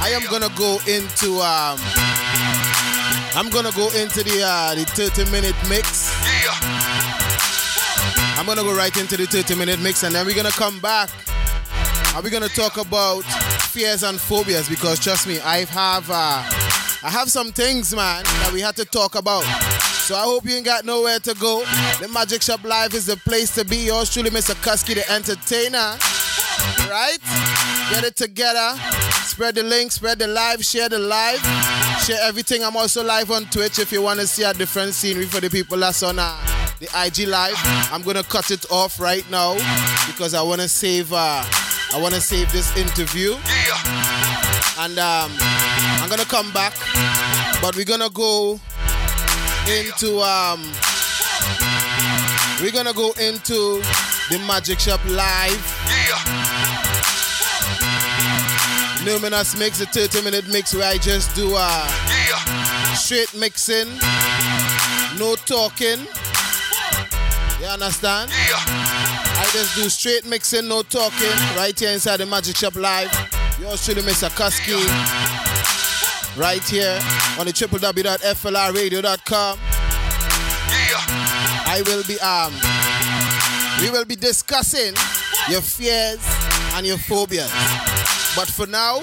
I 0.00 0.10
am 0.14 0.22
gonna 0.30 0.48
go 0.56 0.78
into 0.86 1.40
um 1.40 1.80
I'm 3.34 3.50
gonna 3.50 3.72
go 3.72 3.90
into 3.90 4.22
the 4.22 4.40
uh 4.40 4.76
the 4.76 4.84
30 4.84 5.28
minute 5.32 5.56
mix. 5.68 6.14
I'm 8.38 8.46
gonna 8.46 8.62
go 8.62 8.72
right 8.76 8.96
into 8.96 9.16
the 9.16 9.26
30 9.26 9.56
minute 9.56 9.80
mix 9.80 10.04
and 10.04 10.14
then 10.14 10.24
we're 10.26 10.36
gonna 10.36 10.52
come 10.52 10.78
back 10.78 11.10
and 12.14 12.22
we're 12.22 12.30
gonna 12.30 12.48
talk 12.48 12.76
about 12.76 13.22
fears 13.78 14.04
and 14.04 14.20
phobias 14.20 14.68
because 14.68 15.00
trust 15.00 15.26
me, 15.26 15.40
I 15.40 15.64
have 15.64 16.08
uh, 16.08 16.42
I 17.02 17.10
have 17.10 17.32
some 17.32 17.50
things, 17.50 17.94
man, 17.96 18.22
that 18.22 18.50
we 18.52 18.60
had 18.60 18.76
to 18.76 18.84
talk 18.84 19.16
about. 19.16 19.42
So 20.06 20.14
I 20.14 20.22
hope 20.22 20.44
you 20.44 20.54
ain't 20.54 20.64
got 20.64 20.84
nowhere 20.84 21.18
to 21.18 21.34
go. 21.34 21.64
The 22.00 22.08
Magic 22.12 22.42
Shop 22.42 22.62
Live 22.62 22.94
is 22.94 23.06
the 23.06 23.16
place 23.16 23.54
to 23.56 23.64
be. 23.64 23.86
Yours 23.86 24.12
truly, 24.12 24.30
Mr. 24.30 24.54
Kusky, 24.54 24.94
the 24.94 25.10
entertainer. 25.12 25.98
Right? 26.90 27.77
Get 27.90 28.04
it 28.04 28.16
together. 28.16 28.78
Spread 29.24 29.54
the 29.54 29.62
link, 29.62 29.92
spread 29.92 30.18
the 30.18 30.26
live, 30.26 30.64
share 30.64 30.88
the 30.88 30.98
live, 30.98 31.40
share 32.04 32.18
everything. 32.22 32.62
I'm 32.62 32.76
also 32.76 33.02
live 33.02 33.30
on 33.30 33.46
Twitch 33.46 33.78
if 33.78 33.92
you 33.92 34.02
want 34.02 34.20
to 34.20 34.26
see 34.26 34.42
a 34.42 34.52
different 34.52 34.94
scenery 34.94 35.24
for 35.26 35.40
the 35.40 35.48
people 35.48 35.78
that's 35.78 36.02
on 36.02 36.18
uh, 36.18 36.36
the 36.80 36.88
IG 37.06 37.28
live. 37.28 37.56
I'm 37.90 38.02
gonna 38.02 38.22
cut 38.22 38.50
it 38.50 38.70
off 38.70 39.00
right 39.00 39.28
now 39.30 39.54
because 40.06 40.34
I 40.34 40.42
wanna 40.42 40.68
save 40.68 41.12
uh, 41.12 41.42
I 41.94 41.98
wanna 42.00 42.20
save 42.20 42.52
this 42.52 42.76
interview. 42.76 43.32
And 44.80 44.98
um, 44.98 45.32
I'm 46.02 46.08
gonna 46.10 46.24
come 46.24 46.52
back, 46.52 46.74
but 47.62 47.74
we're 47.74 47.84
gonna 47.84 48.10
go 48.10 48.60
into 49.66 50.20
um, 50.20 50.60
we're 52.60 52.72
gonna 52.72 52.92
go 52.92 53.12
into 53.12 53.80
the 54.30 54.38
Magic 54.46 54.78
Shop 54.78 55.00
live. 55.06 56.67
Luminous 59.08 59.56
mix, 59.58 59.78
the 59.78 59.86
30 59.86 60.20
minute 60.22 60.46
mix 60.48 60.74
where 60.74 60.86
I 60.86 60.98
just 60.98 61.34
do 61.34 61.54
uh, 61.56 61.88
straight 62.94 63.34
mixing, 63.34 63.88
no 65.18 65.34
talking. 65.46 66.00
You 67.58 67.66
understand? 67.68 68.30
I 68.30 69.48
just 69.50 69.74
do 69.76 69.88
straight 69.88 70.26
mixing, 70.26 70.68
no 70.68 70.82
talking, 70.82 71.30
right 71.56 71.72
here 71.78 71.90
inside 71.90 72.18
the 72.18 72.26
Magic 72.26 72.56
Shop 72.56 72.76
Live. 72.76 73.10
Yours 73.58 73.82
truly, 73.82 74.02
Mr. 74.02 74.28
Kusky. 74.28 74.76
Right 76.38 76.62
here 76.68 77.00
on 77.38 77.46
the 77.46 77.52
www.flrradio.com. 77.52 79.58
I 81.66 81.82
will 81.86 82.02
be 82.04 82.20
um 82.20 82.52
we 83.80 83.88
will 83.90 84.04
be 84.04 84.16
discussing 84.16 84.92
your 85.48 85.62
fears 85.62 86.20
and 86.74 86.86
your 86.86 86.98
phobias. 86.98 87.50
But 88.38 88.48
for 88.48 88.68
now, 88.68 89.00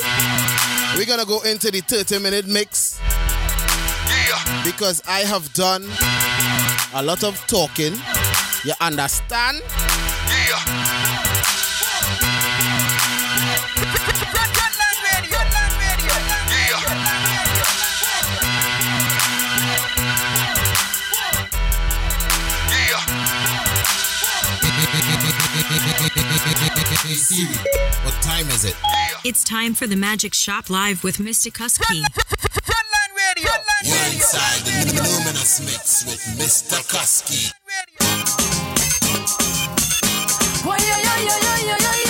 we're 0.96 1.06
gonna 1.06 1.26
go 1.26 1.42
into 1.42 1.70
the 1.70 1.82
30 1.82 2.20
minute 2.20 2.48
mix 2.48 3.02
because 4.64 5.02
I 5.06 5.26
have 5.28 5.52
done 5.52 5.84
a 6.94 7.04
lot 7.04 7.22
of 7.26 7.36
talking. 7.46 7.96
You 8.64 8.72
understand? 8.80 9.62
Hey 27.04 27.14
Siri, 27.14 27.54
what 28.04 28.14
time 28.22 28.48
is 28.50 28.66
it? 28.66 28.76
It's 29.24 29.44
time 29.44 29.74
for 29.74 29.86
the 29.88 29.96
Magic 29.96 30.34
Shop 30.34 30.70
Live 30.70 31.04
with 31.04 31.18
Mr. 31.18 31.52
Kusky. 31.52 32.02
Frontline 32.64 33.14
Radio. 33.36 33.50
Frontline 33.50 33.84
You're 33.84 33.96
Radio. 33.98 34.16
inside 34.16 34.62
the 34.66 34.94
Luminous 35.04 35.60
Mix 35.62 36.06
with 36.06 36.22
Mr. 36.40 36.82
Kusky. 36.88 37.52
Assume 40.56 41.66
the 41.66 41.84
positions 41.84 42.05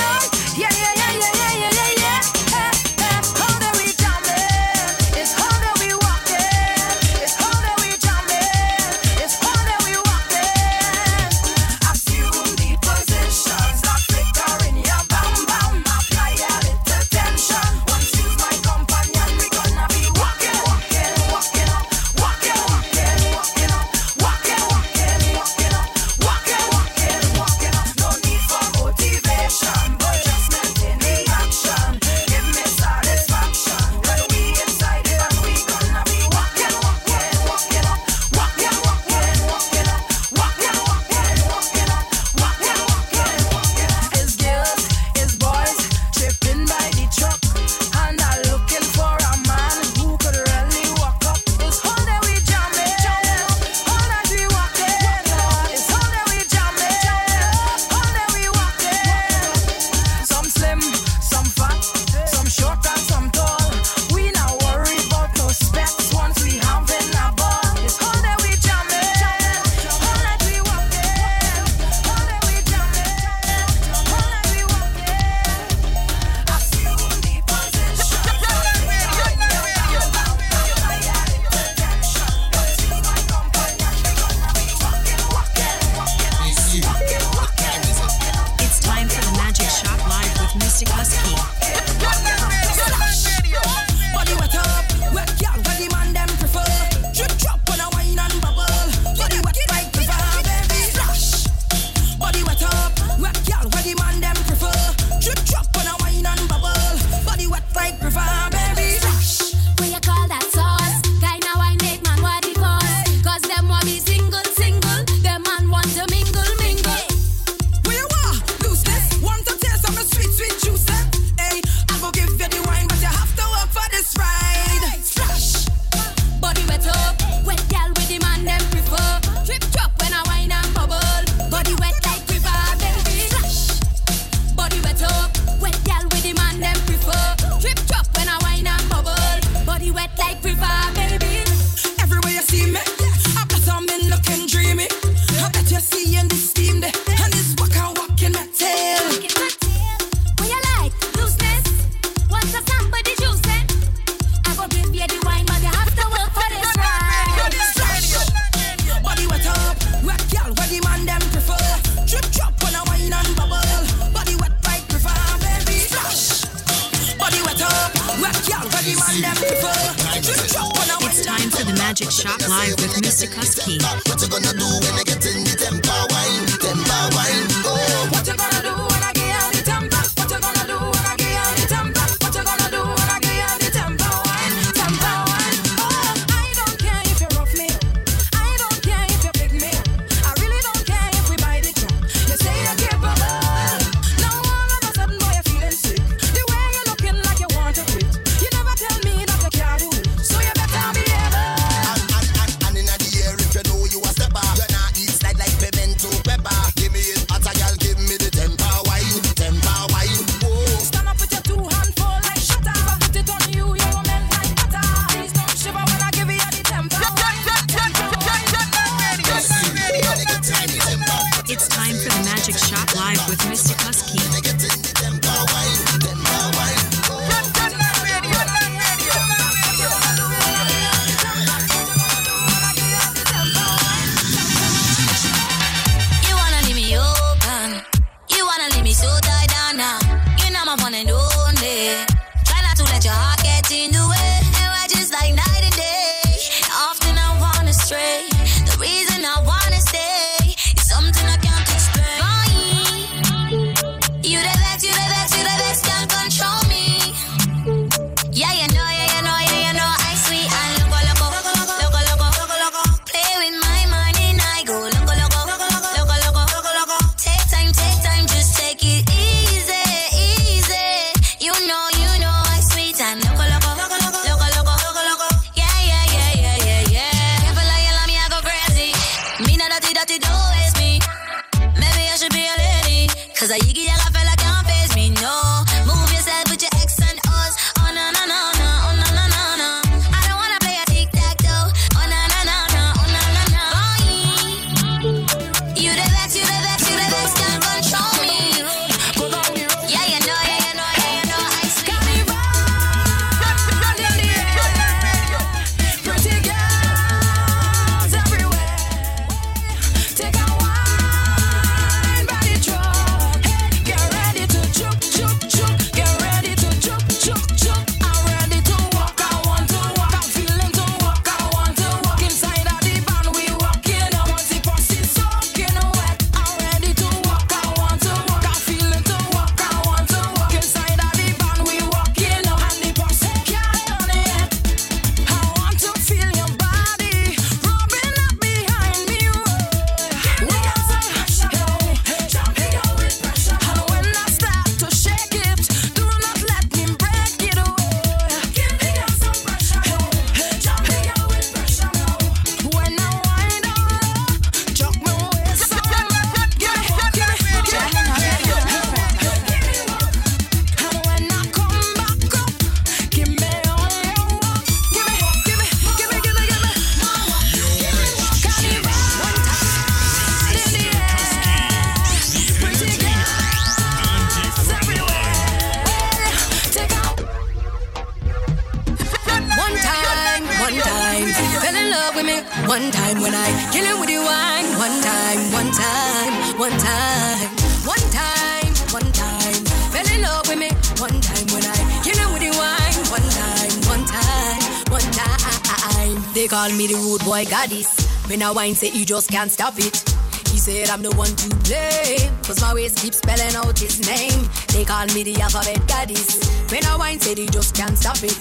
wine, 398.56 398.74
say 398.74 398.90
you 398.90 399.06
just 399.06 399.30
can't 399.30 399.52
stop 399.52 399.74
it. 399.78 400.04
He 400.50 400.58
said 400.58 400.90
I'm 400.90 401.02
the 401.04 401.12
one 401.16 401.36
to 401.36 401.50
blame, 401.68 402.32
cause 402.44 402.62
my 402.62 402.74
waist 402.74 402.98
keeps 402.98 403.18
spelling 403.18 403.54
out 403.56 403.78
his 403.78 404.00
name. 404.08 404.48
They 404.70 404.86
call 404.86 405.06
me 405.08 405.24
the 405.24 405.36
alphabet 405.42 405.86
goddess. 405.88 406.40
When 406.72 406.84
I 406.86 406.96
wine, 406.96 407.20
said 407.20 407.38
he 407.38 407.48
just 407.48 407.76
can't 407.76 407.98
stop 407.98 408.24
it. 408.24 408.40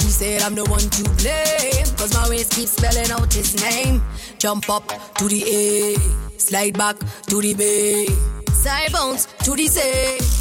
He 0.00 0.08
said 0.08 0.40
I'm 0.42 0.54
the 0.54 0.64
one 0.64 0.80
to 0.80 1.02
blame, 1.20 1.86
cause 2.00 2.14
my 2.14 2.28
waist 2.30 2.52
keeps 2.52 2.72
spelling 2.72 3.10
out 3.10 3.32
his 3.32 3.60
name. 3.62 4.02
Jump 4.38 4.70
up 4.70 4.88
to 5.16 5.28
the 5.28 5.44
A, 5.44 6.38
slide 6.38 6.76
back 6.78 6.96
to 7.28 7.42
the 7.42 7.52
B. 7.54 8.08
Side 8.52 8.92
bounce 8.92 9.26
to 9.44 9.52
the 9.56 9.66
Z, 9.66 9.80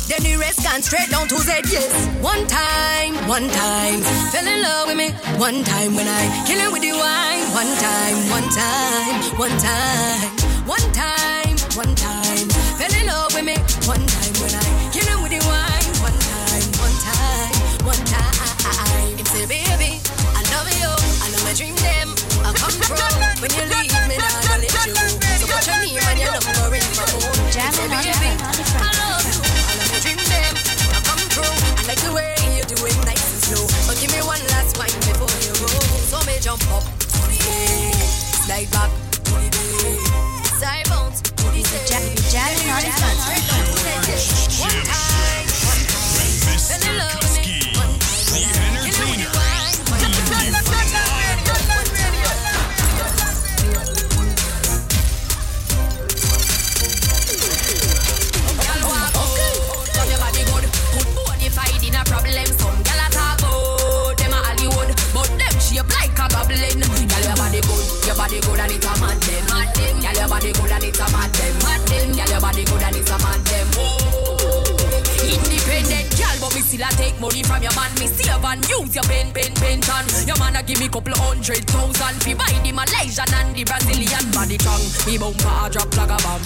then 0.07 0.23
the 0.23 0.37
rest 0.39 0.63
can 0.63 0.81
straight 0.81 1.09
down 1.09 1.27
to 1.27 1.37
Z. 1.37 1.51
Yes, 1.71 1.91
one 2.23 2.47
time, 2.47 3.15
one 3.27 3.47
time, 3.49 3.99
fell 4.31 4.47
in 4.47 4.61
love 4.61 4.87
with 4.87 4.97
me. 4.97 5.09
One 5.37 5.63
time 5.63 5.95
when 5.95 6.07
I 6.07 6.45
kill 6.47 6.59
it 6.59 6.71
with 6.71 6.81
the 6.81 6.93
wine 6.93 7.38
one 7.53 7.75
time, 7.77 8.29
one 8.29 8.49
time, 8.49 9.21
one 9.37 9.57
time, 9.57 10.29
one 10.67 10.91
time, 10.93 11.57
one 11.75 11.95
time. 11.95 12.49
Fell 12.77 12.93
in 12.99 13.07
love 13.07 13.33
with 13.33 13.45
me 13.45 13.57
one 13.87 14.05
time 14.05 14.33
when 14.41 14.55
I 14.55 14.88
the 83.59 83.65
Brazilian 83.65 84.31
body 84.31 84.57
tongue. 84.57 84.87
Me 85.05 85.17
bump, 85.17 85.35
a 85.43 85.69
drop 85.69 85.91
like 85.97 86.11
a 86.11 86.17
bomb. 86.23 86.41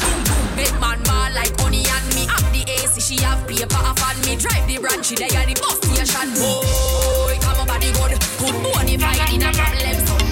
Big 0.57 0.73
man 0.81 0.97
ball 1.03 1.29
like 1.33 1.53
onion. 1.61 2.03
Me 2.15 2.25
up 2.25 2.41
the 2.49 2.65
AC, 2.65 2.99
she 3.01 3.21
have 3.21 3.45
paper 3.47 3.77
up 3.77 4.01
on 4.01 4.17
me. 4.25 4.35
Drive 4.35 4.65
the 4.67 4.77
branch, 4.79 5.07
she 5.07 5.15
there 5.15 5.45
the 5.45 5.53
bus 5.61 5.77
station. 5.77 6.33
Boy, 6.41 7.37
come 7.41 7.59
up 7.61 7.69
at 7.69 7.81
the 7.81 7.91
good. 7.93 8.17
Good 8.41 8.57
money, 8.63 8.97
fighting 8.97 9.43
a 9.43 9.51
problem. 9.53 9.97
So 10.07 10.22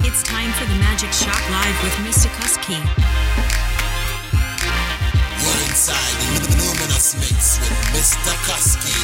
It's 0.00 0.22
time 0.22 0.52
for 0.52 0.66
the 0.66 0.74
Magic 0.74 1.10
Shop 1.12 1.40
Live 1.50 1.82
with 1.82 1.94
Mr. 2.04 2.28
Kusky. 2.36 2.76
You're 5.40 5.62
inside 5.68 6.16
the 6.20 6.52
luminous 6.58 7.14
mix 7.14 7.58
with 7.60 7.80
Mr. 7.94 8.32
Kusky. 8.44 8.97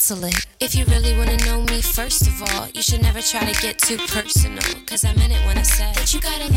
cancel 0.00 0.24
it. 0.24 0.46
If 0.60 0.74
you 0.74 0.86
really 0.86 1.14
wanna 1.14 1.36
know 1.44 1.62
me, 1.64 1.82
first 1.82 2.26
of 2.26 2.42
all, 2.42 2.68
you 2.72 2.80
should 2.80 3.02
never 3.02 3.20
try 3.20 3.44
to 3.44 3.60
get 3.60 3.78
too 3.78 3.98
personal. 3.98 4.62
Cause 4.86 5.04
I 5.04 5.12
meant 5.12 5.32
it 5.32 5.44
when 5.44 5.58
I 5.58 5.62
said 5.62 5.94
that 5.94 6.14
you 6.14 6.20
gotta 6.20 6.49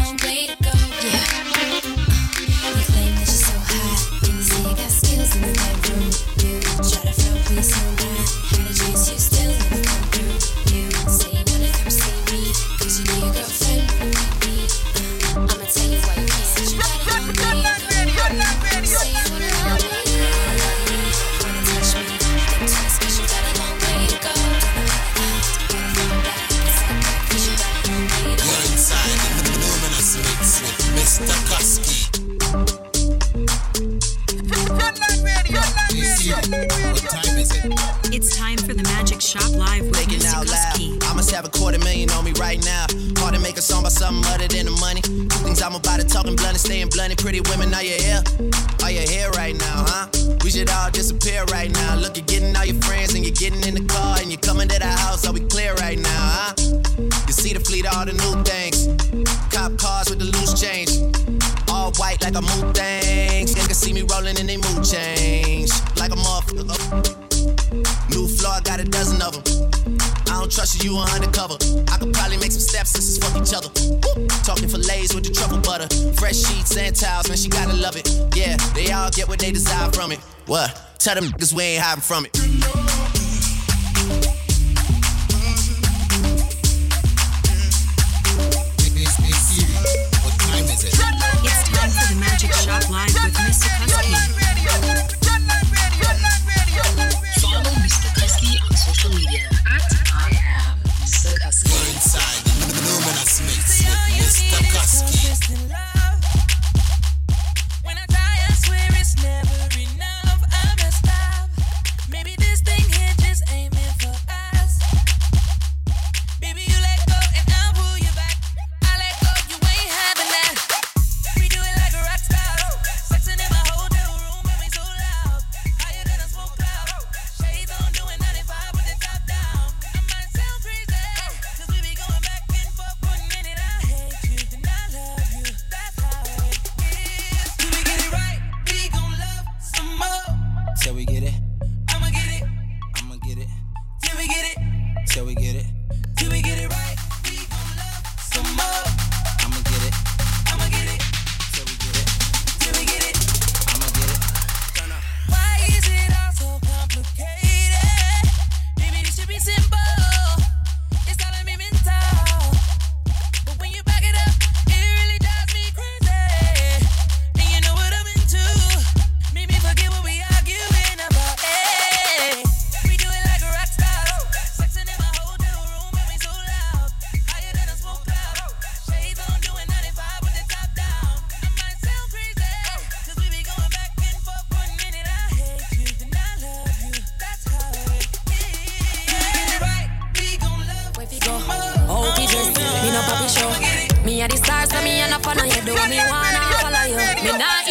Tell 81.03 81.15
them 81.15 81.25
niggas 81.25 81.53
we 81.53 81.63
ain't 81.63 81.84
hiding 81.84 82.01
from 82.01 82.25
it. 82.25 82.43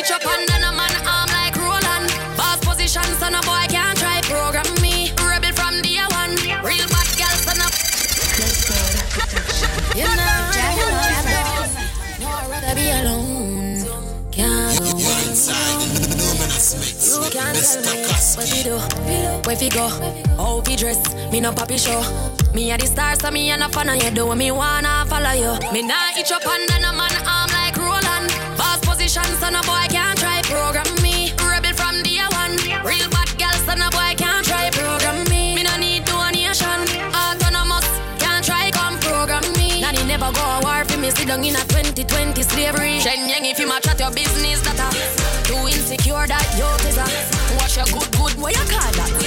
reach 0.03 0.11
up 0.11 0.27
and 0.27 0.49
then 0.49 0.65
a 0.65 0.73
man 0.73 0.91
arm 1.07 1.29
like 1.31 1.57
Roland. 1.57 2.11
Boss 2.37 2.59
position, 2.65 3.05
son 3.21 3.35
of 3.37 3.43
boy 3.43 3.65
can't 3.69 3.97
try 3.97 4.21
program 4.23 4.67
me. 4.83 5.13
Rebel 5.23 5.53
from 5.53 5.81
day 5.83 6.03
one. 6.11 6.35
Real 6.67 6.89
bad 6.89 7.09
girl, 7.19 7.37
son 7.47 7.61
of. 7.63 7.73
You 9.95 10.05
know, 10.05 10.43
I'd 12.25 12.51
rather 12.51 12.75
be 12.75 12.91
alone. 12.91 13.85
Can't 14.33 14.79
go 14.81 14.91
one 14.91 15.35
side. 15.35 15.73
You 17.13 17.31
can't 17.31 17.57
Mr. 17.57 17.83
tell 17.83 17.95
me 17.95 18.03
what 18.37 18.49
we 18.51 18.63
do, 18.63 18.79
where 19.47 19.57
we 19.57 19.69
go, 19.69 19.89
how 20.37 20.63
we 20.67 20.77
dress. 20.77 21.01
Me 21.31 21.41
no 21.41 21.53
poppy 21.53 21.77
show. 21.77 22.03
Me 22.55 22.71
a 22.73 22.77
the 22.77 22.87
stars 22.87 23.19
so 23.21 23.31
me 23.31 23.51
a 23.51 23.57
no 23.57 23.69
fan 23.69 23.89
of 23.89 24.03
you. 24.03 24.11
Do 24.11 24.35
me 24.35 24.51
wanna 24.51 25.07
follow 25.09 25.33
you. 25.33 25.73
Me 25.73 25.83
nah 25.83 26.19
itch 26.19 26.33
up 26.33 26.47
and 26.47 26.69
then 26.69 26.85
a 26.85 26.93
man 26.93 27.11
ambition, 29.17 29.41
son 29.41 29.57
of 29.57 29.67
boy 29.67 29.87
can't 29.89 30.19
try 30.19 30.41
program 30.43 30.87
me. 31.03 31.33
Rebel 31.39 31.73
from 31.75 32.03
day 32.03 32.21
one. 32.33 32.57
Real 32.85 33.09
bad 33.11 33.29
girl, 33.39 33.53
son 33.67 33.83
of 33.83 33.91
boy 33.93 34.15
can't 34.17 34.47
try 34.47 34.71
program 34.71 35.25
me. 35.29 35.55
Me 35.55 35.63
no 35.63 35.77
need 35.77 36.05
donation. 36.05 36.81
Autonomous 37.13 37.87
can't 38.19 38.45
try 38.45 38.71
come 38.71 38.99
program 39.01 39.43
me. 39.55 39.81
Nanny 39.81 40.05
never 40.05 40.33
go 40.33 40.41
a 40.41 40.61
war 40.63 40.85
for 40.85 40.99
me. 40.99 41.11
Sit 41.11 41.29
down 41.29 41.45
in 41.45 41.57
a 41.57 41.65
2020 41.65 42.43
slavery. 42.43 43.01
Shen 43.01 43.29
Yang, 43.29 43.47
if 43.47 43.59
you 43.59 43.69
match 43.69 43.87
at 43.89 44.01
your 44.01 44.11
business, 44.11 44.61
that 44.63 44.81
a 44.81 44.89
too 45.47 45.69
insecure 45.69 46.27
that 46.27 46.47
you 46.57 46.69
is 46.89 46.97
a. 46.97 47.07
Watch 47.57 47.77
your 47.77 47.87
good 47.87 48.11
good, 48.17 48.35
what 48.41 48.53
you 48.55 48.65
call 48.71 48.93
that? 48.93 49.22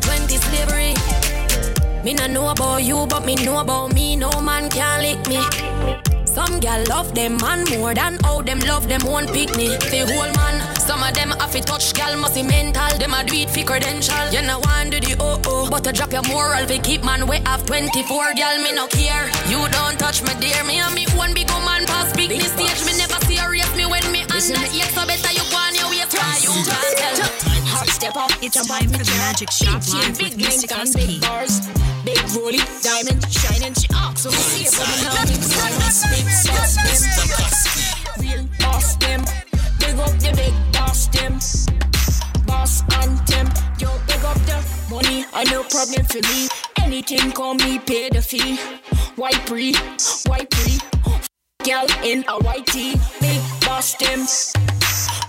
2020 0.00 0.36
slavery. 0.36 0.94
Me 2.04 2.14
no 2.14 2.26
know 2.26 2.48
about 2.50 2.84
you, 2.84 3.06
but 3.06 3.24
me 3.24 3.34
know 3.36 3.58
about 3.60 3.94
me. 3.94 4.16
No 4.16 4.30
man 4.40 4.68
can 4.70 5.02
lick 5.02 5.26
me. 5.28 5.40
Some 6.24 6.60
gal 6.60 6.84
love 6.88 7.14
them 7.14 7.36
man 7.38 7.64
more 7.70 7.94
than 7.94 8.18
how 8.22 8.42
them 8.42 8.60
love 8.60 8.88
them 8.88 9.04
one 9.04 9.26
picnic. 9.26 9.80
They 9.90 10.00
whole 10.00 10.32
man. 10.34 10.76
Some 10.76 11.02
of 11.02 11.12
them 11.14 11.30
have 11.30 11.50
to 11.52 11.60
touch 11.60 11.92
gal 11.94 12.16
must 12.16 12.34
be 12.34 12.42
mental. 12.42 12.96
Them 12.98 13.14
a 13.14 13.24
do 13.24 13.34
it 13.34 13.50
for 13.50 13.64
credential. 13.64 14.28
You 14.30 14.42
know 14.42 14.60
one 14.60 14.90
do 14.90 15.00
the 15.00 15.16
oh 15.18 15.40
oh, 15.46 15.68
but 15.70 15.86
I 15.86 15.92
drop 15.92 16.12
your 16.12 16.22
moral. 16.28 16.64
They 16.66 16.78
keep 16.78 17.02
man 17.04 17.26
way 17.26 17.40
have 17.44 17.66
24 17.66 18.34
gal 18.34 18.62
me 18.62 18.72
no 18.72 18.86
care. 18.86 19.26
You 19.48 19.58
don't 19.68 19.98
touch 19.98 20.22
me 20.22 20.32
dear, 20.40 20.62
me 20.64 20.78
and 20.78 20.94
me 20.94 21.06
one 21.16 21.34
big 21.34 21.48
man 21.48 21.86
pass 21.86 22.14
big, 22.14 22.30
stage. 22.40 22.84
Me 22.86 22.96
never 22.96 23.18
serious 23.26 23.70
me 23.76 23.86
when 23.86 24.04
me 24.12 24.22
under 24.22 24.68
Yes, 24.70 24.94
so 24.94 25.04
better 25.06 25.32
you 25.32 25.42
go 25.50 25.56
on 25.56 25.74
your 25.74 25.90
way. 25.90 26.06
Try 26.08 26.38
you 26.40 26.54
can't 26.64 26.96
tell. 26.96 27.17
Step 27.98 28.14
up, 28.14 28.30
it's 28.40 28.54
Jump 28.54 28.68
time 28.68 28.88
for 28.90 29.02
the 29.02 29.16
magic 29.18 29.50
shop 29.50 29.82
live 29.92 30.16
with 30.22 30.36
Miss 30.36 30.62
Big 30.94 31.20
bars, 31.20 31.66
big 32.04 32.22
rolly, 32.30 32.62
diamond, 32.80 33.26
shining. 33.26 33.74
She 33.74 33.88
so 34.14 34.30
when 34.30 34.38
we 34.38 34.62
see 34.62 34.64
her 34.66 34.70
from 34.70 35.02
the 35.02 35.34
Big 36.06 36.30
sauce, 36.30 36.76
them. 36.78 38.22
Real 38.22 38.46
boss, 38.60 38.94
them. 39.02 39.24
Big 39.80 39.98
up 39.98 40.14
the 40.22 40.30
big 40.36 40.54
boss, 40.72 41.08
them. 41.08 41.40
Boss 42.46 42.84
and 43.02 43.18
them. 43.26 43.50
Yo, 43.80 43.90
big 44.06 44.22
up 44.22 44.38
the 44.46 44.62
money. 44.88 45.24
I 45.34 45.42
no 45.50 45.64
problem 45.64 46.04
for 46.06 46.22
me. 46.30 46.46
Anything 46.76 47.32
call 47.32 47.54
me, 47.54 47.80
pay 47.80 48.10
the 48.10 48.22
fee. 48.22 48.58
White 49.16 49.44
pre, 49.44 49.74
white 50.28 50.48
pre. 50.50 50.78
Girl 51.64 51.86
in 52.04 52.24
a 52.28 52.38
white 52.44 52.66
tee. 52.68 52.94
Big 53.20 53.42
boss, 53.62 53.94
them. 53.96 54.24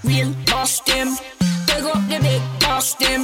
Real 0.04 0.36
boss, 0.46 0.82
them 0.82 1.18
big 1.80 1.95
up 1.95 2.10
the 2.10 2.19
big 2.19 2.41
boss 2.60 2.93
them. 2.95 3.23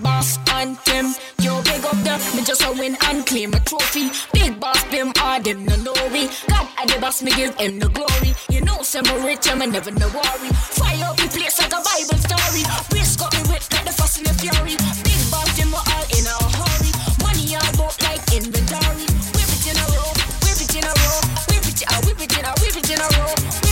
Boss 0.00 0.38
and 0.52 0.76
them. 0.84 1.14
Yo, 1.40 1.62
big 1.62 1.84
up 1.84 1.96
the 2.04 2.14
me 2.36 2.42
just 2.44 2.62
a 2.62 2.72
win 2.72 2.96
and 3.06 3.26
claim 3.26 3.54
a 3.54 3.60
trophy. 3.60 4.10
Big 4.32 4.60
boss 4.60 4.82
them 4.84 5.12
are 5.22 5.40
them 5.40 5.64
no 5.64 5.76
know 5.76 5.94
we. 6.12 6.28
God 6.48 6.68
I 6.76 6.86
the 6.86 6.98
boss 7.00 7.22
me 7.22 7.30
give 7.32 7.56
them 7.56 7.78
the 7.78 7.88
glory. 7.88 8.34
You 8.50 8.60
know 8.62 8.82
some 8.82 9.06
rich 9.24 9.48
and 9.48 9.62
um, 9.62 9.72
never 9.72 9.90
no 9.92 10.08
worry. 10.08 10.50
Fire 10.76 11.04
up 11.04 11.16
the 11.16 11.28
place 11.28 11.58
like 11.58 11.72
a 11.72 11.80
Bible 11.80 12.20
story. 12.20 12.62
Risk 12.92 13.18
got 13.18 13.32
the 13.32 13.42
rich, 13.48 13.66
like 13.72 13.84
the 13.84 13.92
fuss 13.92 14.18
and 14.18 14.26
the 14.26 14.34
fury. 14.34 14.76
Big 15.04 15.22
boss 15.30 15.48
them 15.56 15.72
are 15.72 15.84
all 15.94 16.06
in 16.12 16.26
a 16.28 16.36
hurry. 16.52 16.92
Money 17.24 17.56
all 17.56 17.72
boat 17.80 17.96
like 18.04 18.22
inventory. 18.32 19.08
Whip 19.32 19.50
it 19.56 19.64
in 19.72 19.76
a 19.78 19.84
row, 19.96 20.12
whip 20.44 20.60
it 20.60 20.74
in 20.76 20.84
a 20.84 20.92
row, 21.00 21.18
whip 21.48 21.64
it, 21.64 21.80
I 21.88 21.96
whip 22.04 22.20
it 22.20 22.32
in 22.36 22.44
a, 22.44 22.52
whip 22.60 22.76
it 22.76 22.90
in 22.92 23.00
a 23.00 23.08
row. 23.16 23.67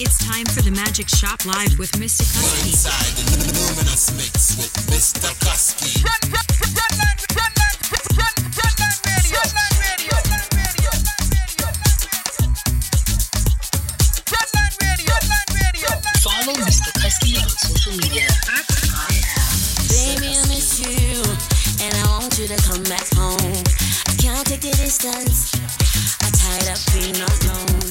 It's 0.00 0.18
time 0.24 0.46
for 0.46 0.62
the 0.62 0.70
Magic 0.70 1.08
Shop 1.08 1.44
Live 1.44 1.78
with 1.78 1.90
Mr. 1.92 2.22
Kusky. 2.22 2.78
Follow 16.22 16.54
Mr. 16.54 16.92
Kusky 17.00 17.42
on 17.42 17.48
social 17.48 17.92
media. 17.96 18.27
I'm 22.78 22.92
at 22.92 23.10
home. 23.16 23.64
I 24.06 24.14
can't 24.22 24.46
take 24.46 24.60
the 24.60 24.70
distance. 24.70 25.50
I'm 26.22 26.30
tired 26.30 26.70
of 26.70 26.78
being 26.94 27.18
alone. 27.18 27.90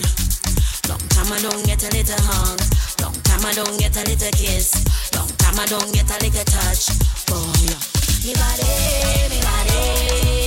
Long 0.87 1.03
time 1.11 1.33
I 1.33 1.39
don't 1.41 1.65
get 1.65 1.83
a 1.83 1.89
little 1.91 2.15
hug. 2.23 2.61
Long 3.01 3.13
time 3.23 3.45
I 3.45 3.51
don't 3.51 3.77
get 3.77 3.97
a 3.97 4.03
little 4.07 4.31
kiss. 4.31 4.71
Long 5.13 5.27
time 5.39 5.59
I 5.59 5.65
don't 5.65 5.91
get 5.93 6.09
a 6.09 6.23
little 6.23 6.45
touch. 6.45 6.87
Oh, 7.31 7.51
Boy, 7.51 7.75
me 8.23 8.33
body, 8.33 8.63
me 9.27 9.41
body. 9.41 10.46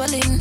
falling. 0.00 0.39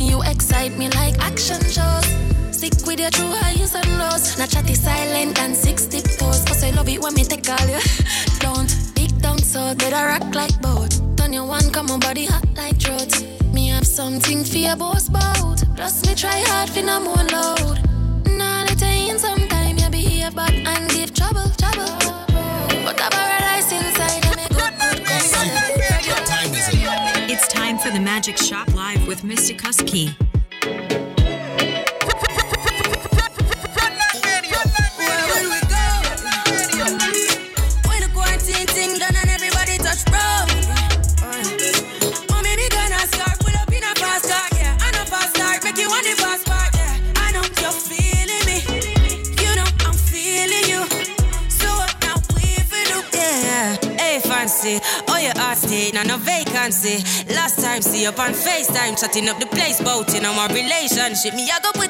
On 58.89 58.95
FaceTime, 58.95 58.99
chatting 58.99 59.29
up 59.29 59.39
the 59.39 59.45
place, 59.45 59.81
bout 59.81 60.13
on 60.15 60.35
my 60.35 60.47
relationship. 60.47 61.33
Me, 61.33 61.49
I 61.51 61.59
go 61.59 61.71
put 61.73 61.88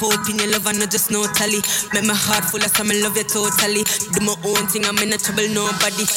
Say 0.00 0.06
you 0.06 0.16
hope 0.16 0.28
in 0.30 0.38
your 0.38 0.48
love, 0.48 0.66
I 0.66 0.72
know 0.72 0.86
just 0.86 1.10
no 1.10 1.26
tally. 1.36 1.60
Make 1.92 2.04
my 2.08 2.14
heart 2.14 2.44
full 2.44 2.64
of 2.64 2.72
some, 2.72 2.88
love 2.88 3.16
you 3.16 3.24
totally. 3.24 3.84
Do 4.16 4.24
my 4.24 4.32
own 4.48 4.64
thing, 4.68 4.84
I'm 4.88 4.96
in 4.98 5.12
a 5.12 5.18
trouble, 5.18 5.48
nobody. 5.52 6.08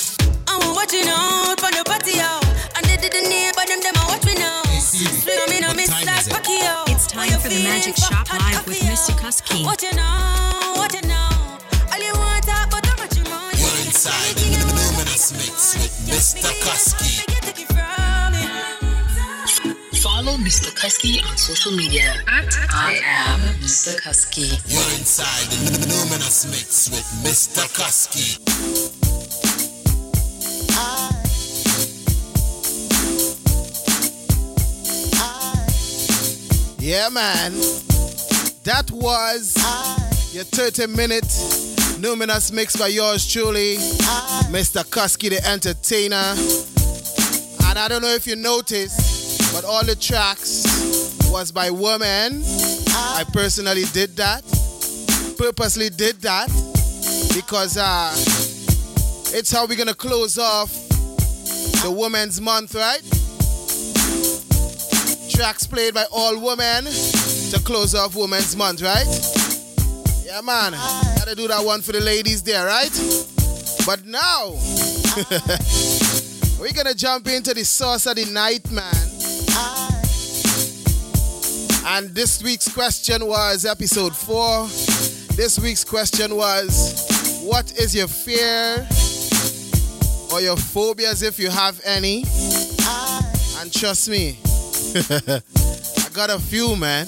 I'm 0.47 0.71
watching 0.71 1.07
out 1.11 1.59
for 1.59 1.67
the 1.67 1.83
party 1.83 2.19
out. 2.19 2.43
And 2.79 2.85
they 2.87 2.95
didn't 2.95 3.27
neighbor 3.27 3.65
them, 3.67 3.83
them 3.83 3.95
I 3.99 4.03
watch 4.07 4.23
me 4.23 4.35
now. 4.35 4.63
Swing 4.79 5.49
me, 5.51 5.59
no 5.59 5.73
miss 5.73 5.91
like 5.91 6.23
Pacquiao. 6.31 6.87
It's 6.95 7.07
time 7.07 7.35
for 7.39 7.49
the 7.49 7.59
Magic 7.63 7.97
Shop 7.97 8.23
Live 8.31 8.63
with 8.67 8.79
Mr. 8.87 9.11
Kusky. 9.19 9.65
What 9.65 9.83
you 9.83 9.91
know, 9.95 10.79
what 10.79 10.93
you 10.95 11.03
know. 11.03 11.29
All 11.91 11.99
you 11.99 12.13
want 12.15 12.45
talk 12.47 12.67
about 12.71 12.85
how 12.87 12.95
much 13.03 13.17
you 13.19 13.23
money. 13.27 13.59
You're 13.59 13.83
inside 13.83 14.35
the 14.39 14.63
luminous 14.63 15.35
mix 15.35 15.75
with 15.75 15.95
Mr. 16.07 16.47
Kusky. 16.63 17.19
Follow 20.03 20.35
Mr. 20.35 20.71
Kusky 20.75 21.23
on 21.29 21.37
social 21.37 21.71
media 21.71 22.11
at 22.27 22.27
I 22.27 22.32
am 22.32 22.32
Mr. 23.83 23.99
Kusky. 23.99 24.47
You're 24.71 24.97
inside 24.97 25.51
the 25.51 25.87
luminous 25.89 26.45
mix 26.45 26.89
with 26.89 27.03
Mr. 27.21 27.67
Kusky. 27.75 28.39
Yeah, 36.79 37.09
man. 37.09 37.51
That 38.63 38.89
was 38.89 39.57
your 40.33 40.45
30 40.45 40.87
minute 40.87 41.27
luminous 41.99 42.53
mix 42.53 42.77
by 42.77 42.87
yours 42.87 43.29
truly, 43.29 43.75
Mr. 44.49 44.85
Kusky 44.85 45.29
the 45.29 45.45
Entertainer. 45.45 46.35
And 47.67 47.77
I 47.77 47.89
don't 47.89 48.01
know 48.01 48.13
if 48.15 48.27
you 48.27 48.37
noticed, 48.37 49.53
but 49.53 49.65
all 49.65 49.83
the 49.83 49.97
tracks 49.97 50.63
was 51.29 51.51
by 51.51 51.69
women. 51.69 52.43
I 52.95 53.23
personally 53.33 53.83
did 53.93 54.15
that, 54.17 54.43
purposely 55.37 55.89
did 55.89 56.21
that, 56.21 56.47
because 57.35 57.77
uh, 57.77 58.11
it's 59.35 59.51
how 59.51 59.65
we're 59.65 59.77
gonna 59.77 59.93
close 59.93 60.37
off 60.37 60.71
the 61.83 61.91
Women's 61.91 62.39
Month, 62.39 62.75
right? 62.75 63.01
Tracks 65.31 65.65
played 65.65 65.93
by 65.95 66.05
all 66.11 66.39
women 66.39 66.85
to 66.85 67.59
close 67.65 67.95
off 67.95 68.15
Women's 68.15 68.55
Month, 68.55 68.81
right? 68.81 69.07
Yeah, 70.23 70.41
man. 70.41 70.73
Gotta 71.17 71.35
do 71.35 71.47
that 71.47 71.63
one 71.63 71.81
for 71.81 71.91
the 71.91 72.01
ladies 72.01 72.43
there, 72.43 72.65
right? 72.65 72.91
But 73.85 74.05
now, 74.05 74.51
we're 76.59 76.73
gonna 76.73 76.95
jump 76.95 77.27
into 77.27 77.53
the 77.53 77.65
source 77.65 78.05
of 78.05 78.15
the 78.15 78.25
night, 78.25 78.69
man. 78.71 79.12
And 81.85 82.09
this 82.15 82.41
week's 82.41 82.73
question 82.73 83.25
was 83.25 83.65
episode 83.65 84.15
four. 84.15 84.67
This 85.35 85.59
week's 85.61 85.83
question 85.83 86.35
was 86.35 87.41
What 87.43 87.71
is 87.77 87.93
your 87.93 88.07
fear 88.07 88.87
or 90.31 90.39
your 90.41 90.55
phobias 90.55 91.23
if 91.23 91.37
you 91.37 91.49
have 91.49 91.81
any? 91.85 92.23
And 93.59 93.71
trust 93.71 94.09
me, 94.09 94.37
I 94.95 96.09
got 96.13 96.29
a 96.29 96.39
few, 96.39 96.75
man. 96.77 97.07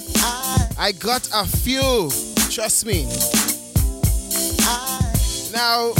I 0.78 0.92
got 0.98 1.26
a 1.32 1.46
few. 1.46 2.10
Trust 2.50 2.84
me. 2.84 3.04
Now, 5.52 5.92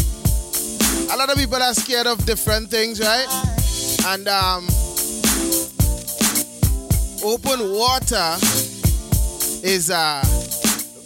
a 1.13 1.17
lot 1.17 1.31
of 1.31 1.37
people 1.37 1.63
are 1.63 1.73
scared 1.75 2.07
of 2.07 2.25
different 2.27 2.69
things, 2.69 3.01
right? 3.01 3.27
And 4.07 4.29
um, 4.29 4.69
open 7.25 7.73
water 7.73 8.37
is 9.67 9.91
uh 9.91 10.23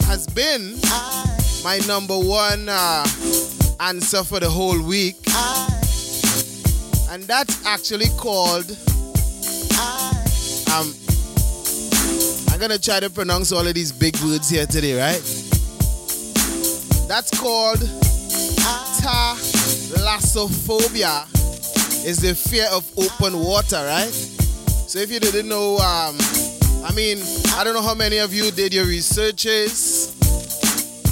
has 0.04 0.26
been 0.34 0.76
my 1.64 1.78
number 1.86 2.18
one 2.18 2.68
uh, 2.68 3.06
answer 3.80 4.22
for 4.22 4.38
the 4.38 4.48
whole 4.50 4.80
week, 4.82 5.16
and 7.10 7.22
that's 7.24 7.64
actually 7.66 8.08
called 8.18 8.70
um. 10.74 10.94
I'm 12.52 12.60
gonna 12.60 12.78
try 12.78 13.00
to 13.00 13.08
pronounce 13.08 13.52
all 13.52 13.66
of 13.66 13.72
these 13.72 13.92
big 13.92 14.14
words 14.20 14.50
here 14.50 14.66
today, 14.66 14.98
right? 14.98 15.22
That's 17.08 17.30
called 17.40 17.78
thalassophobia. 19.88 21.26
Is 22.04 22.18
the 22.18 22.34
fear 22.34 22.66
of 22.72 22.86
open 22.98 23.38
water, 23.38 23.76
right? 23.76 24.12
So 24.86 24.98
if 24.98 25.10
you 25.10 25.20
didn't 25.20 25.48
know, 25.48 25.78
um, 25.78 26.16
I 26.84 26.92
mean, 26.94 27.18
I 27.56 27.64
don't 27.64 27.74
know 27.74 27.82
how 27.82 27.94
many 27.94 28.18
of 28.18 28.32
you 28.32 28.50
did 28.50 28.72
your 28.74 28.86
researches 28.86 30.16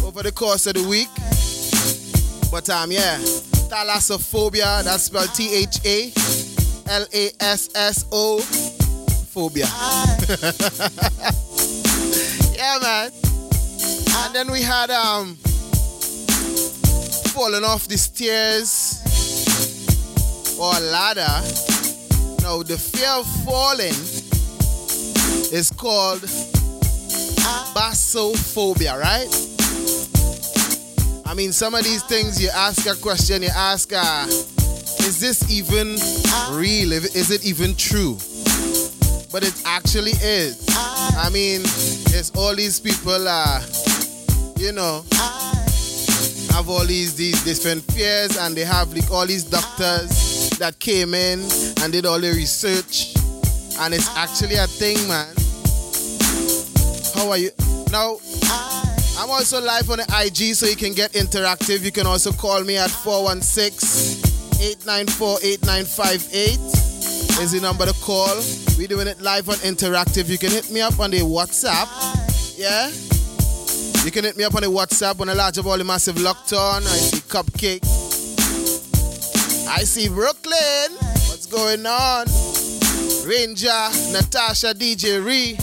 over 0.04 0.22
the 0.22 0.32
course 0.32 0.66
of 0.66 0.74
the 0.74 0.88
week, 0.88 1.08
but 2.50 2.68
um, 2.70 2.90
yeah, 2.90 3.18
thalassophobia. 3.68 4.82
That's 4.84 5.04
spelled 5.04 5.34
T-H-A-L-A-S-S-O 5.34 6.18
phobia. 9.28 9.66
yeah, 12.56 12.78
man. 12.82 13.10
And 14.24 14.34
then 14.34 14.50
we 14.50 14.62
had 14.62 14.90
um 14.90 15.36
falling 17.34 17.64
off 17.64 17.86
the 17.88 17.98
stairs 17.98 18.98
or 20.58 20.74
a 20.76 20.80
ladder. 20.80 21.42
No, 22.42 22.62
the 22.62 22.78
fear 22.78 23.10
of 23.10 23.26
falling 23.44 23.92
is 25.52 25.70
called 25.70 26.20
basophobia, 27.74 28.98
right? 28.98 29.28
I 31.26 31.34
mean, 31.34 31.52
some 31.52 31.74
of 31.74 31.84
these 31.84 32.02
things 32.02 32.40
you 32.42 32.50
ask 32.54 32.86
a 32.86 32.94
question, 33.00 33.42
you 33.42 33.50
ask, 33.54 33.92
uh, 33.92 34.26
is 34.26 35.20
this 35.20 35.50
even 35.50 35.96
real? 36.56 36.92
Is 36.92 37.30
it 37.30 37.44
even 37.44 37.74
true? 37.76 38.18
But 39.30 39.44
it 39.44 39.60
actually 39.66 40.12
is. 40.22 40.66
I 40.70 41.28
mean, 41.32 41.62
there's 42.10 42.32
all 42.36 42.54
these 42.54 42.80
people, 42.80 43.28
uh, 43.28 43.62
you 44.56 44.72
know, 44.72 45.04
have 46.52 46.68
all 46.68 46.84
these 46.84 47.14
these 47.14 47.42
different 47.44 47.84
fears, 47.92 48.36
and 48.36 48.56
they 48.56 48.64
have 48.64 48.92
like 48.92 49.10
all 49.10 49.26
these 49.26 49.44
doctors 49.44 50.50
that 50.58 50.78
came 50.78 51.14
in 51.14 51.40
and 51.82 51.92
did 51.92 52.06
all 52.06 52.18
the 52.20 52.30
research, 52.32 53.14
and 53.80 53.94
it's 53.94 54.08
actually 54.16 54.56
a 54.56 54.66
thing, 54.66 54.96
man. 55.08 55.34
How 57.14 57.30
are 57.30 57.38
you? 57.38 57.50
Now, 57.90 58.18
I'm 59.18 59.30
also 59.30 59.60
live 59.60 59.90
on 59.90 59.98
the 59.98 60.06
IG, 60.24 60.54
so 60.54 60.66
you 60.66 60.76
can 60.76 60.92
get 60.92 61.12
interactive. 61.12 61.82
You 61.84 61.92
can 61.92 62.06
also 62.06 62.32
call 62.32 62.62
me 62.64 62.76
at 62.76 62.90
416 62.90 64.28
894 64.60 65.38
8958 65.42 66.78
is 67.40 67.52
the 67.52 67.60
number 67.60 67.86
to 67.86 67.92
call. 68.00 68.34
We're 68.76 68.88
doing 68.88 69.06
it 69.06 69.20
live 69.20 69.48
on 69.48 69.56
interactive. 69.56 70.28
You 70.28 70.38
can 70.38 70.50
hit 70.50 70.70
me 70.70 70.80
up 70.80 70.98
on 70.98 71.10
the 71.10 71.20
WhatsApp. 71.20 71.86
Yeah? 72.58 72.90
You 74.04 74.10
can 74.10 74.24
hit 74.24 74.36
me 74.36 74.44
up 74.44 74.54
on 74.54 74.62
the 74.62 74.68
WhatsApp 74.68 75.20
on 75.20 75.28
the 75.28 75.34
large 75.34 75.58
of 75.58 75.66
all 75.66 75.78
the 75.78 75.84
massive 75.84 76.16
lockdown. 76.16 76.82
I 76.82 76.96
see 76.96 77.20
Cupcake. 77.20 77.84
I 79.68 79.84
see 79.84 80.08
Brooklyn. 80.08 80.96
What's 81.28 81.46
going 81.46 81.86
on? 81.86 82.26
Ranger, 83.28 83.68
Natasha, 84.10 84.72
DJ 84.72 85.22
Ree. 85.22 85.54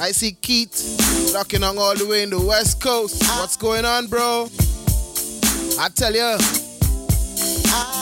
I 0.00 0.12
see 0.12 0.30
Keith 0.40 1.32
rocking 1.34 1.64
on 1.64 1.76
all 1.76 1.96
the 1.96 2.06
way 2.06 2.22
in 2.22 2.30
the 2.30 2.40
West 2.40 2.80
Coast. 2.80 3.20
What's 3.40 3.56
going 3.56 3.84
on, 3.84 4.06
bro? 4.06 4.48
I 5.80 5.88
tell 5.92 6.14
you, 6.14 6.36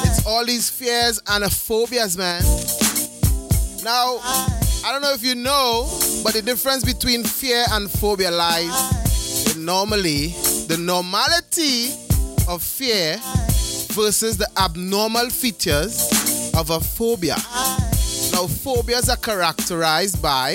it's 0.05 0.27
all 0.27 0.44
these 0.44 0.68
fears 0.68 1.18
and 1.28 1.51
phobias, 1.51 2.18
man. 2.18 2.43
Now, 3.82 4.18
I 4.85 4.93
don't 4.93 5.01
know 5.01 5.14
if 5.14 5.24
you 5.24 5.35
know, 5.35 5.89
but 6.22 6.35
the 6.35 6.43
difference 6.43 6.85
between 6.85 7.24
fear 7.24 7.64
and 7.70 7.90
phobia 7.90 8.31
lies 8.31 9.56
in 9.56 9.64
normally 9.64 10.35
the 10.68 10.77
normality 10.78 11.94
of 12.47 12.62
fear 12.62 13.16
versus 13.94 14.36
the 14.36 14.48
abnormal 14.59 15.31
features 15.31 16.52
of 16.55 16.68
a 16.68 16.81
phobia. 16.81 17.36
Now, 18.32 18.47
phobias 18.47 19.09
are 19.09 19.16
characterized 19.16 20.23
by 20.23 20.55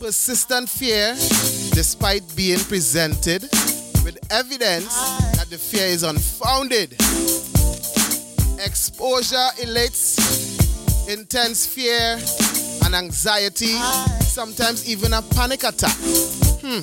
persistent 0.00 0.68
fear 0.68 1.14
despite 1.72 2.22
being 2.36 2.58
presented 2.58 3.42
with 4.04 4.18
evidence 4.30 4.94
that 5.36 5.46
the 5.50 5.58
fear 5.58 5.86
is 5.86 6.02
unfounded. 6.02 6.92
Exposure 8.64 9.48
elates 9.62 11.08
intense 11.08 11.66
fear 11.66 12.18
and 12.84 12.94
anxiety, 12.94 13.76
sometimes 14.20 14.88
even 14.88 15.12
a 15.14 15.22
panic 15.22 15.64
attack. 15.64 15.96
Hmm. 16.62 16.80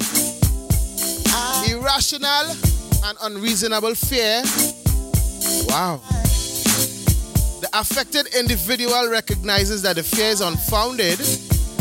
Irrational 1.72 2.56
and 3.06 3.18
unreasonable 3.22 3.96
fear. 3.96 4.44
Wow. 5.68 6.02
The 7.62 7.70
affected 7.74 8.26
individual 8.34 9.08
recognizes 9.12 9.84
that 9.84 9.96
the 9.96 10.02
fear 10.04 10.30
is 10.30 10.42
unfounded 10.42 11.20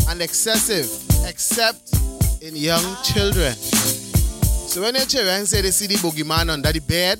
and 0.09 0.21
excessive, 0.21 0.87
except 1.27 1.93
in 2.39 2.55
young 2.55 2.83
children. 3.03 3.55
So 3.55 4.83
when 4.83 4.93
your 4.93 5.05
children 5.05 5.47
say 5.47 5.61
they 5.61 5.71
see 5.71 5.87
the 5.87 5.95
boogeyman 5.95 6.51
under 6.51 6.71
the 6.71 6.81
bed, 6.81 7.17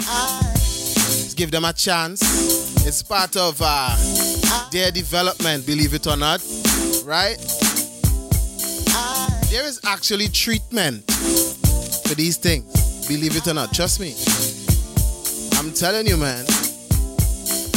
give 1.35 1.49
them 1.49 1.65
a 1.65 1.73
chance. 1.73 2.21
It's 2.85 3.01
part 3.01 3.35
of 3.35 3.59
uh, 3.63 3.97
their 4.71 4.91
development, 4.91 5.65
believe 5.65 5.95
it 5.95 6.05
or 6.05 6.15
not, 6.15 6.41
right? 7.03 7.37
There 9.49 9.65
is 9.65 9.81
actually 9.85 10.27
treatment 10.27 11.03
for 12.07 12.13
these 12.13 12.37
things, 12.37 13.07
believe 13.07 13.35
it 13.35 13.47
or 13.47 13.55
not. 13.55 13.73
Trust 13.73 13.99
me. 13.99 14.13
I'm 15.57 15.73
telling 15.73 16.05
you, 16.05 16.17
man. 16.17 16.45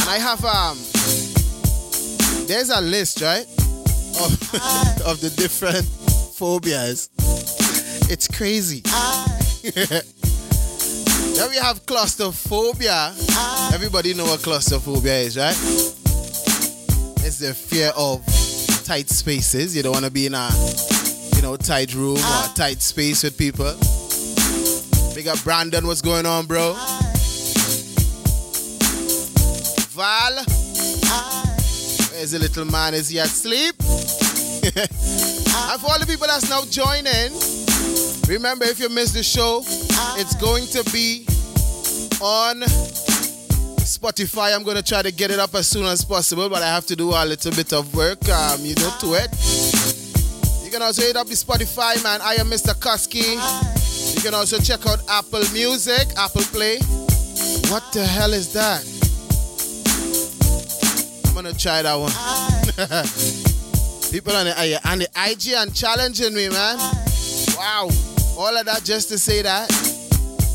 I 0.07 0.19
have 0.19 0.45
um, 0.45 0.77
there's 2.47 2.69
a 2.69 2.79
list, 2.79 3.21
right, 3.21 3.45
of, 4.21 4.31
of 5.05 5.19
the 5.19 5.33
different 5.35 5.85
phobias. 6.37 7.09
It's 8.07 8.27
crazy. 8.27 8.81
then 11.35 11.49
we 11.49 11.55
have 11.57 11.85
claustrophobia. 11.87 13.13
Everybody 13.73 14.13
know 14.13 14.25
what 14.25 14.43
claustrophobia 14.43 15.15
is, 15.15 15.37
right? 15.37 15.57
It's 17.25 17.39
the 17.39 17.55
fear 17.55 17.91
of 17.97 18.23
tight 18.85 19.09
spaces. 19.09 19.75
You 19.75 19.81
don't 19.81 19.93
want 19.93 20.05
to 20.05 20.11
be 20.11 20.27
in 20.27 20.35
a, 20.35 20.49
you 21.35 21.41
know, 21.41 21.57
tight 21.57 21.95
room 21.95 22.17
or 22.17 22.53
tight 22.53 22.81
space 22.83 23.23
with 23.23 23.37
people. 23.37 23.73
Big 25.15 25.27
up 25.27 25.43
Brandon, 25.43 25.87
what's 25.87 26.01
going 26.01 26.27
on, 26.27 26.45
bro? 26.45 26.75
Val, 29.95 30.43
where's 32.11 32.31
the 32.31 32.37
little 32.37 32.65
man? 32.65 32.93
Is 32.93 33.07
he 33.07 33.17
asleep? 33.19 33.75
and 34.75 35.79
for 35.79 35.89
all 35.89 35.99
the 35.99 36.05
people 36.05 36.27
that's 36.27 36.49
now 36.49 36.65
joining, 36.65 37.31
remember 38.27 38.65
if 38.65 38.81
you 38.81 38.89
missed 38.89 39.13
the 39.13 39.23
show, 39.23 39.61
it's 40.19 40.35
going 40.35 40.65
to 40.67 40.83
be 40.91 41.23
on 42.21 42.59
Spotify. 43.87 44.53
I'm 44.53 44.63
going 44.63 44.75
to 44.75 44.83
try 44.83 45.01
to 45.01 45.13
get 45.13 45.31
it 45.31 45.39
up 45.39 45.55
as 45.55 45.65
soon 45.65 45.85
as 45.85 46.03
possible, 46.03 46.49
but 46.49 46.61
I 46.61 46.67
have 46.67 46.85
to 46.87 46.95
do 46.97 47.11
a 47.11 47.23
little 47.23 47.53
bit 47.53 47.71
of 47.71 47.95
work, 47.95 48.27
um, 48.27 48.65
you 48.65 48.75
know, 48.75 48.91
to 48.99 49.13
it. 49.13 49.31
You 50.65 50.71
can 50.71 50.81
also 50.81 51.03
hit 51.03 51.15
up 51.15 51.27
the 51.27 51.35
Spotify, 51.35 52.03
man. 52.03 52.19
I 52.21 52.33
am 52.33 52.47
Mr. 52.47 52.73
Kusky. 52.75 53.39
You 54.13 54.21
can 54.21 54.33
also 54.33 54.59
check 54.59 54.85
out 54.87 54.99
Apple 55.09 55.43
Music, 55.53 56.05
Apple 56.17 56.43
Play. 56.51 56.79
What 57.71 57.93
the 57.93 58.05
hell 58.05 58.33
is 58.33 58.51
that? 58.51 58.94
Gonna 61.35 61.53
try 61.53 61.81
that 61.81 61.95
one. 61.95 62.11
People 64.09 64.33
on 64.37 64.45
the, 64.45 64.55
uh, 64.57 64.89
on 64.89 64.99
the 64.99 65.09
IG 65.27 65.49
and 65.49 65.75
challenging 65.75 66.33
me, 66.33 66.47
man. 66.47 66.77
Wow. 67.57 67.89
All 68.37 68.55
of 68.57 68.65
that 68.65 68.83
just 68.85 69.09
to 69.09 69.17
say 69.17 69.41
that. 69.41 69.69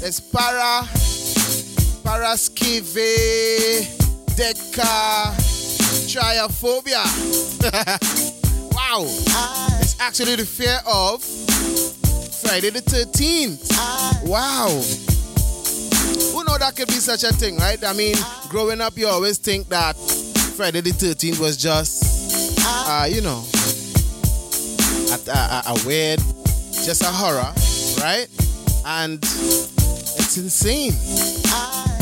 It's 0.03 0.21
para, 0.21 0.89
paraskive, 2.03 2.95
deca, 4.35 5.37
triophobia. 6.09 7.05
wow. 8.73 9.03
It's 9.83 10.01
actually 10.01 10.37
the 10.37 10.47
fear 10.47 10.79
of 10.87 11.23
Friday 12.41 12.71
the 12.71 12.81
13th. 12.81 13.69
Wow. 14.27 14.69
Who 16.33 16.43
know 16.45 16.57
that 16.57 16.75
could 16.75 16.89
be 16.89 16.95
such 16.95 17.25
a 17.25 17.35
thing, 17.35 17.59
right? 17.59 17.85
I 17.85 17.93
mean, 17.93 18.17
growing 18.49 18.81
up, 18.81 18.97
you 18.97 19.09
always 19.09 19.37
think 19.37 19.69
that 19.69 19.95
Friday 20.61 20.83
the 20.83 20.91
13th 20.91 21.41
was 21.41 21.57
just, 21.57 22.61
ah. 22.61 23.01
uh, 23.01 23.07
you 23.07 23.23
know, 23.23 23.43
a, 25.09 25.17
a, 25.17 25.33
uh, 25.33 25.63
uh, 25.65 25.75
a 25.75 25.87
weird, 25.87 26.21
just 26.85 27.01
a 27.01 27.07
horror, 27.07 27.51
right? 28.05 28.29
And 28.85 29.15
it's 29.25 30.37
insane. 30.37 30.93
Ah. 31.47 31.97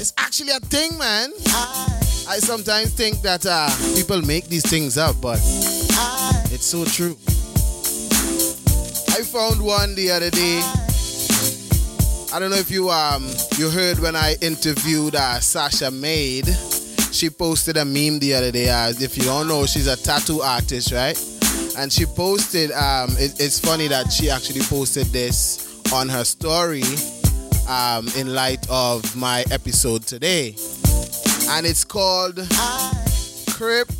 It's 0.00 0.12
actually 0.18 0.50
a 0.50 0.58
thing, 0.58 0.98
man. 0.98 1.30
Ah. 1.50 1.86
I 2.28 2.38
sometimes 2.40 2.92
think 2.94 3.22
that 3.22 3.46
uh, 3.46 3.70
people 3.94 4.20
make 4.20 4.46
these 4.48 4.68
things 4.68 4.98
up, 4.98 5.14
but 5.20 5.38
it's 6.50 6.66
so 6.66 6.84
true. 6.84 7.16
I 9.14 9.22
found 9.22 9.62
one 9.62 9.94
the 9.94 10.10
other 10.10 10.30
day. 10.30 10.87
I 12.30 12.38
don't 12.38 12.50
know 12.50 12.56
if 12.56 12.70
you 12.70 12.90
um 12.90 13.26
you 13.56 13.70
heard 13.70 13.98
when 14.00 14.14
I 14.14 14.36
interviewed 14.42 15.14
uh, 15.14 15.40
Sasha 15.40 15.90
Maid. 15.90 16.46
She 17.10 17.30
posted 17.30 17.78
a 17.78 17.86
meme 17.86 18.18
the 18.18 18.34
other 18.34 18.52
day. 18.52 18.68
Uh, 18.68 18.90
if 18.90 19.16
you 19.16 19.24
don't 19.24 19.48
know, 19.48 19.64
she's 19.64 19.86
a 19.86 19.96
tattoo 19.96 20.42
artist, 20.42 20.92
right? 20.92 21.18
And 21.78 21.90
she 21.90 22.04
posted. 22.04 22.70
Um, 22.72 23.16
it, 23.18 23.40
it's 23.40 23.58
funny 23.58 23.88
that 23.88 24.12
she 24.12 24.28
actually 24.28 24.60
posted 24.60 25.06
this 25.06 25.80
on 25.90 26.06
her 26.10 26.22
story 26.22 26.82
um, 27.66 28.06
in 28.14 28.34
light 28.34 28.66
of 28.68 29.16
my 29.16 29.42
episode 29.50 30.02
today, 30.02 30.54
and 31.48 31.66
it's 31.66 31.84
called 31.84 32.36
crypto 33.52 33.94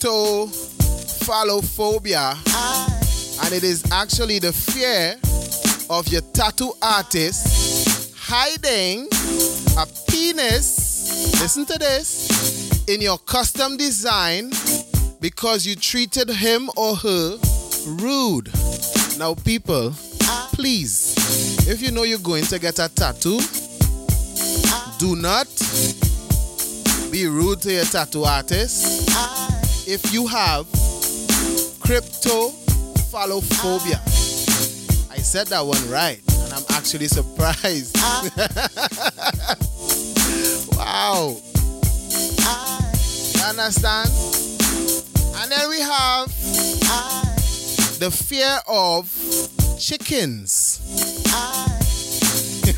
cryptophalophobia, 0.00 2.34
and 3.44 3.54
it 3.54 3.64
is 3.64 3.84
actually 3.90 4.38
the 4.38 4.52
fear 4.52 5.16
of 5.88 6.06
your 6.08 6.20
tattoo 6.32 6.72
artist 6.82 7.59
hiding 8.32 9.08
a 9.76 9.84
penis, 10.08 11.34
listen 11.42 11.66
to 11.66 11.76
this, 11.78 12.86
in 12.86 13.00
your 13.00 13.18
custom 13.18 13.76
design 13.76 14.52
because 15.20 15.66
you 15.66 15.74
treated 15.74 16.30
him 16.30 16.70
or 16.76 16.94
her 16.94 17.36
rude. 17.98 18.48
Now, 19.18 19.34
people, 19.34 19.90
please, 20.52 21.16
if 21.68 21.82
you 21.82 21.90
know 21.90 22.04
you're 22.04 22.20
going 22.20 22.44
to 22.44 22.60
get 22.60 22.78
a 22.78 22.88
tattoo, 22.88 23.40
do 25.00 25.16
not 25.16 25.48
be 27.10 27.26
rude 27.26 27.60
to 27.62 27.72
your 27.72 27.84
tattoo 27.84 28.22
artist 28.22 29.08
if 29.88 30.12
you 30.12 30.28
have 30.28 30.66
cryptophalophobia. 31.82 33.98
I 35.10 35.16
said 35.16 35.48
that 35.48 35.66
one 35.66 35.90
right, 35.90 36.20
and 36.50 36.58
I'm 36.58 36.64
actually 36.76 37.06
surprised. 37.06 37.94
Ah. 37.98 38.28
wow. 40.76 41.36
understand? 43.48 44.10
And 45.36 45.50
then 45.50 45.68
we 45.68 45.80
have 45.80 46.28
the 47.98 48.10
fear 48.10 48.58
of 48.68 49.10
chickens. 49.78 50.78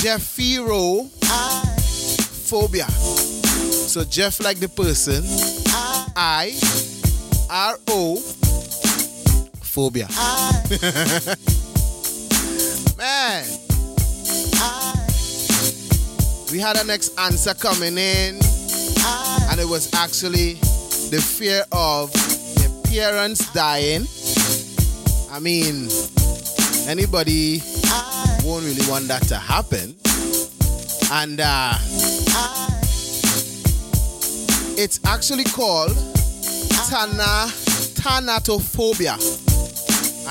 Jeffiro-phobia. 0.01 2.89
So 2.89 4.03
Jeff 4.03 4.41
like 4.41 4.59
the 4.59 4.67
person. 4.67 5.54
I 6.15 6.53
R 7.49 7.77
O 7.87 8.17
phobia. 9.61 10.07
Man. 12.97 13.45
We 16.51 16.59
had 16.59 16.77
a 16.77 16.83
next 16.85 17.17
answer 17.19 17.53
coming 17.53 17.97
in. 17.97 18.39
And 19.49 19.59
it 19.59 19.67
was 19.67 19.93
actually 19.93 20.53
the 21.11 21.21
fear 21.21 21.63
of 21.71 22.11
the 22.13 22.89
parents 22.89 23.51
dying. 23.53 24.07
I 25.31 25.39
mean, 25.39 25.89
anybody 26.87 27.61
won't 28.43 28.63
really 28.63 28.87
want 28.89 29.07
that 29.09 29.23
to 29.27 29.37
happen. 29.37 29.95
And 31.11 31.39
uh, 31.41 31.77
it's 34.77 34.99
actually 35.05 35.43
called 35.45 35.95
Tana. 36.89 37.47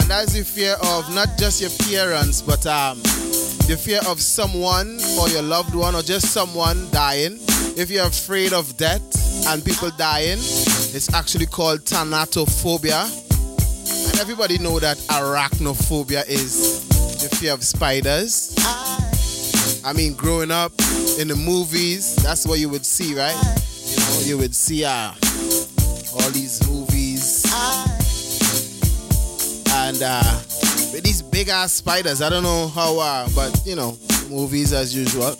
And 0.00 0.10
that's 0.10 0.32
the 0.32 0.44
fear 0.44 0.76
of 0.82 1.12
not 1.14 1.28
just 1.38 1.60
your 1.60 1.70
parents, 1.88 2.42
but 2.42 2.66
um, 2.66 2.98
the 3.68 3.80
fear 3.80 4.00
of 4.06 4.20
someone 4.20 4.98
or 5.18 5.28
your 5.28 5.42
loved 5.42 5.74
one 5.74 5.94
or 5.94 6.02
just 6.02 6.32
someone 6.32 6.88
dying. 6.90 7.38
If 7.76 7.90
you're 7.90 8.06
afraid 8.06 8.52
of 8.52 8.76
death 8.76 9.02
and 9.48 9.64
people 9.64 9.90
dying, 9.96 10.38
it's 10.38 11.12
actually 11.14 11.46
called 11.46 11.80
thanatophobia. 11.80 13.10
And 14.10 14.20
everybody 14.20 14.58
know 14.58 14.78
that 14.78 14.98
arachnophobia 15.08 16.28
is 16.28 16.86
the 17.20 17.34
fear 17.36 17.52
of 17.52 17.64
spiders. 17.64 18.54
I 19.84 19.92
mean, 19.94 20.14
growing 20.14 20.50
up 20.50 20.72
in 21.18 21.28
the 21.28 21.36
movies, 21.36 22.16
that's 22.16 22.46
what 22.46 22.58
you 22.58 22.68
would 22.68 22.86
see, 22.86 23.14
right? 23.14 23.36
You 24.22 24.38
would 24.38 24.54
see 24.54 24.84
uh, 24.84 25.12
all 26.12 26.30
these 26.30 26.60
movies. 26.68 27.44
And 29.72 30.00
uh, 30.02 30.22
with 30.92 31.02
these 31.02 31.22
big 31.22 31.48
ass 31.48 31.72
spiders, 31.72 32.22
I 32.22 32.30
don't 32.30 32.42
know 32.42 32.68
how, 32.68 32.98
uh, 32.98 33.28
but 33.34 33.60
you 33.66 33.76
know, 33.76 33.98
movies 34.30 34.72
as 34.72 34.96
usual. 34.96 35.30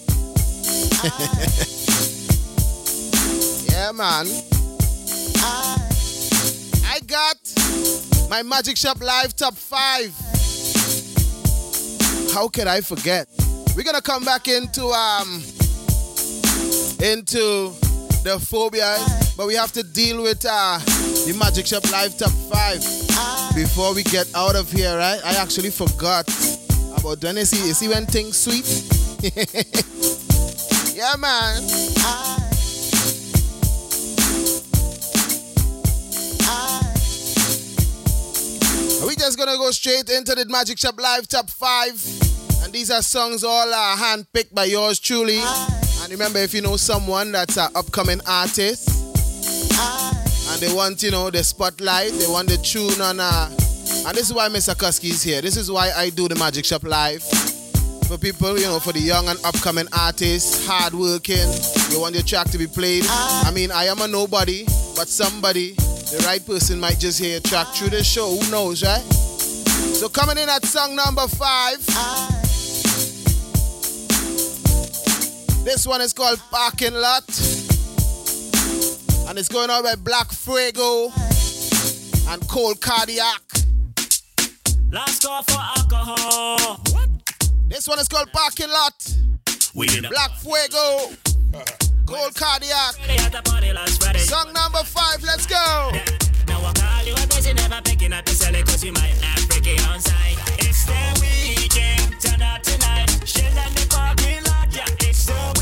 yeah, 3.70 3.92
man. 3.92 4.26
I 6.86 7.00
got 7.06 7.36
my 8.30 8.42
Magic 8.42 8.76
Shop 8.76 9.00
Live 9.00 9.34
Top 9.34 9.54
5. 9.54 12.32
How 12.32 12.48
could 12.48 12.66
I 12.66 12.80
forget? 12.80 13.28
We're 13.76 13.84
gonna 13.84 14.00
come 14.00 14.24
back 14.24 14.48
into 14.48 14.86
um 14.86 15.42
into 17.02 17.72
the 18.24 18.38
phobias, 18.40 19.36
but 19.36 19.46
we 19.46 19.54
have 19.54 19.70
to 19.70 19.82
deal 19.82 20.22
with 20.22 20.44
uh 20.48 20.78
the 21.26 21.36
Magic 21.38 21.66
Shop 21.66 21.84
Live 21.92 22.16
Top 22.16 22.32
5 22.32 23.54
before 23.54 23.94
we 23.94 24.02
get 24.02 24.26
out 24.34 24.56
of 24.56 24.72
here, 24.72 24.96
right? 24.96 25.20
I 25.22 25.34
actually 25.34 25.68
forgot 25.68 26.26
about 26.98 27.22
when 27.22 27.36
you 27.36 27.44
see 27.44 27.68
you 27.68 27.74
see 27.74 27.88
when 27.88 28.06
things 28.06 28.38
sweet. 28.38 28.64
yeah 30.96 31.14
man. 31.18 31.62
Are 39.02 39.06
we 39.06 39.16
just 39.16 39.36
gonna 39.36 39.58
go 39.58 39.70
straight 39.70 40.08
into 40.08 40.34
the 40.34 40.46
Magic 40.48 40.78
Shop 40.78 40.98
Live 40.98 41.28
Top 41.28 41.50
5? 41.50 42.64
And 42.64 42.72
these 42.72 42.90
are 42.90 43.02
songs 43.02 43.44
all 43.44 43.68
uh, 43.70 43.96
handpicked 43.96 44.54
by 44.54 44.64
yours 44.64 44.98
truly. 44.98 45.40
And 46.04 46.12
remember, 46.12 46.38
if 46.38 46.52
you 46.52 46.60
know 46.60 46.76
someone 46.76 47.32
that's 47.32 47.56
an 47.56 47.68
upcoming 47.74 48.20
artist 48.26 48.90
and 50.50 50.60
they 50.60 50.70
want, 50.70 51.02
you 51.02 51.10
know, 51.10 51.30
the 51.30 51.42
spotlight, 51.42 52.12
they 52.12 52.26
want 52.26 52.50
the 52.50 52.58
tune 52.58 53.00
on. 53.00 53.20
Uh, 53.20 53.48
and 54.06 54.14
this 54.14 54.28
is 54.28 54.34
why 54.34 54.50
Mr. 54.50 54.74
Kusky 54.74 55.12
is 55.12 55.22
here. 55.22 55.40
This 55.40 55.56
is 55.56 55.70
why 55.70 55.92
I 55.96 56.10
do 56.10 56.28
the 56.28 56.34
Magic 56.34 56.66
Shop 56.66 56.82
Live. 56.84 57.22
For 58.06 58.18
people, 58.18 58.58
you 58.58 58.66
know, 58.66 58.80
for 58.80 58.92
the 58.92 59.00
young 59.00 59.28
and 59.28 59.42
upcoming 59.46 59.86
artists, 59.98 60.66
hardworking, 60.66 61.48
you 61.90 61.98
want 61.98 62.14
your 62.14 62.22
track 62.24 62.50
to 62.50 62.58
be 62.58 62.66
played. 62.66 63.04
I 63.08 63.50
mean, 63.54 63.70
I 63.70 63.84
am 63.84 64.02
a 64.02 64.06
nobody, 64.06 64.64
but 64.94 65.08
somebody, 65.08 65.72
the 65.72 66.22
right 66.26 66.44
person 66.44 66.78
might 66.78 66.98
just 66.98 67.18
hear 67.18 67.30
your 67.30 67.40
track 67.40 67.68
through 67.68 67.88
the 67.96 68.04
show. 68.04 68.28
Who 68.28 68.50
knows, 68.50 68.82
right? 68.82 69.00
So 69.00 70.10
coming 70.10 70.36
in 70.36 70.50
at 70.50 70.66
song 70.66 70.94
number 70.94 71.26
five. 71.28 72.43
This 75.64 75.86
one 75.86 76.02
is 76.02 76.12
called 76.12 76.38
Parking 76.50 76.92
Lot. 76.94 77.26
And 79.26 79.38
it's 79.38 79.48
going 79.48 79.70
on 79.70 79.82
by 79.82 79.94
Black 79.94 80.30
Fuego 80.30 81.10
and 82.28 82.46
Cold 82.48 82.80
Cardiac. 82.82 83.40
Last 84.92 85.22
call 85.24 85.42
for 85.42 85.58
alcohol. 85.78 86.80
This 87.66 87.88
one 87.88 87.98
is 87.98 88.08
called 88.08 88.30
Parking 88.32 88.68
Lot. 88.68 89.16
We 89.74 89.86
did 89.86 90.04
a 90.04 90.08
Black 90.10 90.32
Fuego. 90.32 91.14
Cold 92.06 92.34
Cardiac. 92.34 92.94
Song 94.18 94.52
number 94.52 94.84
five, 94.84 95.22
let's 95.22 95.46
go. 95.46 95.90
Now 96.46 96.60
I 96.60 96.72
call 96.74 97.06
you 97.06 97.14
a 97.14 97.26
busy, 97.26 97.54
never 97.54 97.80
picking 97.82 98.12
up 98.12 98.26
the 98.26 98.32
celly 98.32 98.64
cause 98.66 98.84
you 98.84 98.92
might 98.92 99.16
have 99.22 99.40
freaky 99.50 99.78
on 99.88 99.98
site. 99.98 100.36
It's 100.58 100.84
the 100.84 100.94
weekend, 101.20 102.20
turn 102.20 102.42
up 102.42 102.62
tonight. 102.62 103.08
Shell 103.26 103.58
on 103.58 103.72
the 103.74 103.86
parking 103.88 104.44
lot, 104.44 104.68
yeah. 104.70 104.84
It's 105.08 105.24
the 105.24 105.53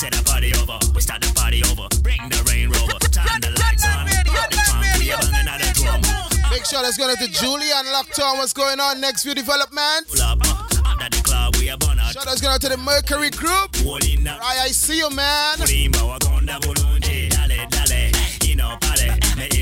set 0.00 0.12
the 0.12 0.24
party 0.24 0.48
over, 0.56 0.80
we 0.94 1.00
start 1.02 1.20
the 1.20 1.28
party 1.36 1.60
over. 1.68 1.84
Bring 2.00 2.24
the 2.32 2.40
rain 2.48 2.72
rover, 2.72 2.96
turn 3.12 3.36
the 3.44 3.52
lights 3.60 3.84
on. 3.84 4.08
Put 4.24 4.48
the 4.48 4.56
trunk, 4.64 4.96
we 4.96 5.12
are 5.12 5.20
banging 5.28 5.48
out 5.52 5.60
the 5.60 5.68
drum. 5.76 6.00
Make 6.48 6.64
sure 6.64 6.80
let's 6.80 6.96
go 6.96 7.04
to 7.04 7.28
Julian 7.28 7.84
Lockton. 7.92 8.40
What's 8.40 8.54
going 8.54 8.80
on? 8.80 8.98
Next 9.00 9.24
few 9.24 9.34
development. 9.34 10.08
Pull 10.08 10.22
up, 10.22 10.40
uh, 10.40 10.88
under 10.88 11.10
the 11.12 11.20
club, 11.22 11.54
we 11.56 11.68
are 11.68 11.76
burn 11.76 12.00
out. 12.00 12.14
Shout 12.16 12.26
outs 12.26 12.40
going 12.40 12.54
out 12.54 12.62
to 12.62 12.70
the 12.70 12.78
Mercury 12.78 13.28
Group. 13.28 13.76
Holding 13.84 14.26
up. 14.26 14.40
Right, 14.40 14.64
I 14.64 14.68
see 14.68 14.96
you, 14.96 15.10
man. 15.10 15.60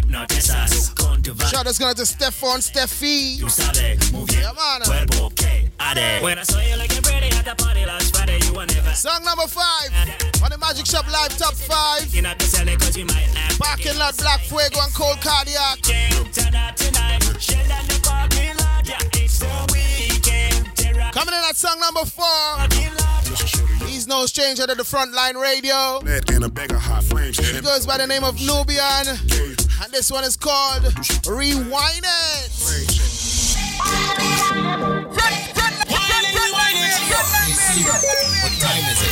Kulimba 0.08 0.20
wakonda 0.20 0.26
bulungi 0.26 0.26
dale 0.26 0.26
dale 0.26 0.26
ino 0.26 0.26
pale 0.26 0.38
me 0.38 0.38
hypnotize 0.38 0.50
us 0.50 0.88
come 0.94 1.22
to 1.22 1.34
Shout 1.46 1.66
outs 1.66 1.78
going 1.78 1.90
out 1.90 1.96
to 1.96 2.06
Stefan 2.06 2.60
Steffi. 2.60 3.38
You 3.38 3.48
sabe 3.48 3.98
move 4.12 4.30
your 4.32 4.42
Yeah, 4.42 4.52
man. 4.52 4.82
cuerpo 4.84 5.30
que 5.34 5.70
ade 5.80 6.22
When 6.22 6.38
I 6.38 6.42
saw 6.44 6.60
you 6.60 6.76
looking 6.76 7.02
pretty 7.02 7.28
at 7.36 7.44
the 7.44 7.54
party 7.62 7.84
last 7.86 8.16
Friday 8.16 8.38
you 8.46 8.52
were 8.54 8.66
never 8.66 8.94
Song 8.94 9.22
number 9.24 9.46
five 9.46 9.90
on 10.42 10.50
the 10.50 10.58
Magic 10.58 10.86
Shop 10.86 11.06
Live 11.10 11.36
Top 11.36 11.54
5. 11.54 12.14
in 12.14 12.26
at 12.26 12.38
the 12.38 12.44
celly 12.44 12.78
cause 12.78 12.96
you 12.96 13.04
might 13.06 13.34
have 13.36 13.58
Parking 13.58 13.98
lot, 13.98 14.16
Black 14.16 14.40
Fuego, 14.40 14.80
and 14.80 14.94
Cold 14.94 15.20
Cardiac. 15.20 15.82
Turn 15.82 16.54
up 16.54 16.74
tonight 16.76 17.22
shell 17.40 17.66
down 17.68 17.86
the 17.86 18.00
parking 18.02 18.56
lot 18.58 18.86
yeah 18.88 18.98
it's 19.14 19.38
the 19.38 19.46
weekend 19.46 19.76
tear 19.78 20.06
up 20.06 20.07
Coming 21.18 21.34
in 21.34 21.42
at 21.50 21.56
song 21.56 21.80
number 21.80 22.04
four. 22.06 22.62
He's 23.88 24.06
no 24.06 24.24
stranger 24.26 24.68
to 24.68 24.74
the 24.76 24.84
Frontline 24.84 25.34
Radio. 25.34 25.98
He 26.06 27.60
goes 27.60 27.86
by 27.86 27.98
the 27.98 28.06
name 28.06 28.22
of 28.22 28.38
Nubian. 28.38 29.18
And 29.82 29.90
this 29.90 30.12
one 30.12 30.22
is 30.22 30.36
called 30.36 30.84
Rewind 31.26 32.06
It. 32.06 32.54
What 38.38 38.54
time 38.62 38.86
is 38.86 39.02
it? 39.02 39.10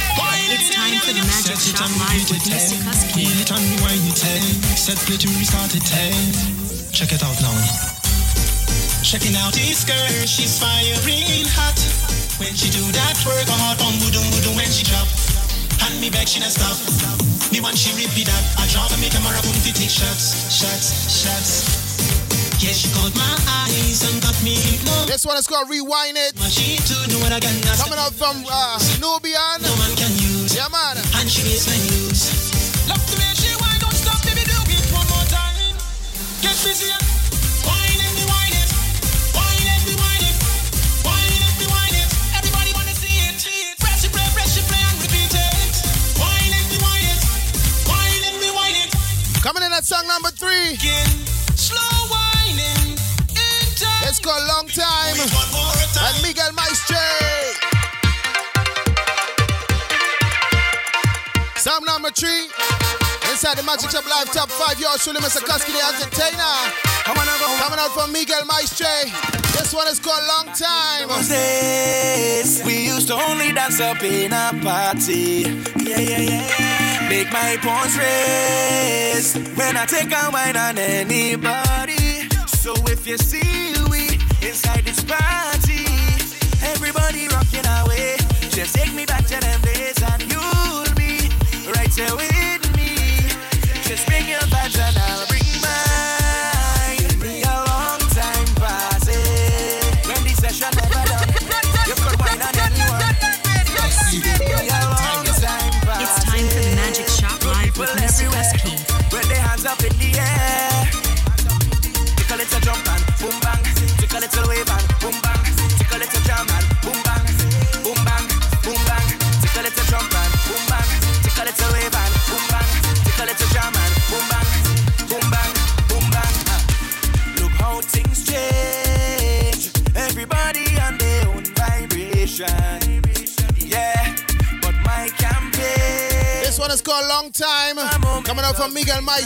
It's 0.55 0.71
time 0.71 1.03
for 1.03 1.11
the 1.11 1.27
Magic 1.27 1.59
Shop 1.59 1.91
Live 2.07 2.31
with 2.31 2.47
Mr. 2.47 2.79
Eh? 4.23 4.79
Set 4.79 4.97
play 4.99 5.17
to 5.17 5.27
restart 5.27 5.75
it, 5.75 5.83
eh? 5.93 6.15
Check 6.93 7.11
it 7.11 7.25
out 7.25 7.43
now. 7.43 8.06
Checking 9.07 9.37
out 9.39 9.55
his 9.55 9.87
skirt, 9.87 10.27
she's 10.27 10.59
firing 10.59 11.47
hot. 11.55 11.79
When 12.43 12.51
she 12.59 12.75
do 12.75 12.83
that 12.91 13.15
work, 13.23 13.47
my 13.47 13.55
heart 13.55 13.79
on 13.79 13.95
boom 14.03 14.11
boom 14.11 14.59
when 14.59 14.67
she 14.67 14.83
drop. 14.83 15.07
Hand 15.79 16.03
me 16.03 16.11
back, 16.11 16.27
she 16.27 16.43
not 16.43 16.51
stop. 16.51 16.75
Me 17.55 17.63
want 17.63 17.79
she 17.79 17.95
repeat 17.95 18.27
that. 18.27 18.43
I 18.59 18.67
drop 18.67 18.91
and 18.91 18.99
make 18.99 19.15
camera 19.15 19.39
boom 19.47 19.55
to 19.55 19.71
take 19.71 19.95
shots, 19.95 20.51
shots, 20.51 21.07
shots. 21.07 21.71
Yeah, 22.59 22.75
she 22.75 22.91
caught 22.99 23.15
my 23.15 23.31
eyes 23.71 24.03
and 24.03 24.19
got 24.19 24.35
me 24.43 24.59
hypnotized. 24.59 25.07
This 25.07 25.23
one 25.23 25.39
is 25.39 25.47
called 25.47 25.71
Rewind 25.71 26.19
It. 26.19 26.35
She 26.51 26.75
too 26.83 26.99
know 27.07 27.23
what 27.23 27.31
I 27.31 27.39
got 27.39 27.55
now. 27.63 27.79
Coming 27.79 28.03
out 28.03 28.11
from 28.11 28.43
uh, 28.43 28.75
Nubian. 28.99 29.63
No 29.63 29.71
man 29.79 29.95
can 29.95 30.11
use. 30.19 30.51
Yeah, 30.51 30.67
man. 30.75 30.99
And 31.23 31.31
she 31.31 31.47
baseline 31.47 31.79
use. 31.95 32.27
Love 32.35 32.56
Coming 49.47 49.63
in 49.63 49.73
at 49.73 49.85
song 49.85 50.03
number 50.09 50.31
three. 50.31 50.75
It's 54.03 54.19
called 54.19 54.43
Long 54.49 54.67
Time. 54.67 55.15
And 56.03 56.21
Miguel 56.21 56.51
Maestre. 56.51 56.97
Song 61.55 61.85
number 61.87 62.11
three. 62.11 62.51
Inside 63.31 63.59
the 63.59 63.63
Magic 63.63 63.91
Shop 63.91 64.05
Live 64.11 64.33
Top 64.33 64.51
5, 64.51 64.81
yours 64.81 65.05
truly, 65.05 65.21
Mr. 65.21 65.39
Koski, 65.47 65.71
the 65.71 65.79
entertainer. 65.95 66.43
Coming 67.05 67.79
out 67.79 67.93
from 67.95 68.11
Miguel 68.11 68.45
Maestre. 68.47 69.07
This 69.53 69.73
one 69.73 69.87
is 69.87 70.01
called 70.01 70.27
Long 70.27 70.53
Time. 70.57 71.07
We 72.67 72.87
used 72.87 73.07
to 73.07 73.15
only 73.15 73.53
dance 73.53 73.79
up 73.79 74.03
in 74.03 74.33
a 74.33 74.51
party. 74.61 75.63
Yeah, 75.85 76.01
yeah, 76.01 76.19
yeah. 76.19 76.86
Make 77.09 77.31
my 77.33 77.57
pawns 77.63 77.97
raise 77.97 79.35
when 79.57 79.77
I 79.77 79.87
take 79.87 80.11
a 80.13 80.31
wine 80.33 80.57
on 80.57 80.77
anybody. 80.77 82.29
So 82.47 82.75
if 82.89 83.07
you 83.07 83.17
see 83.17 83.76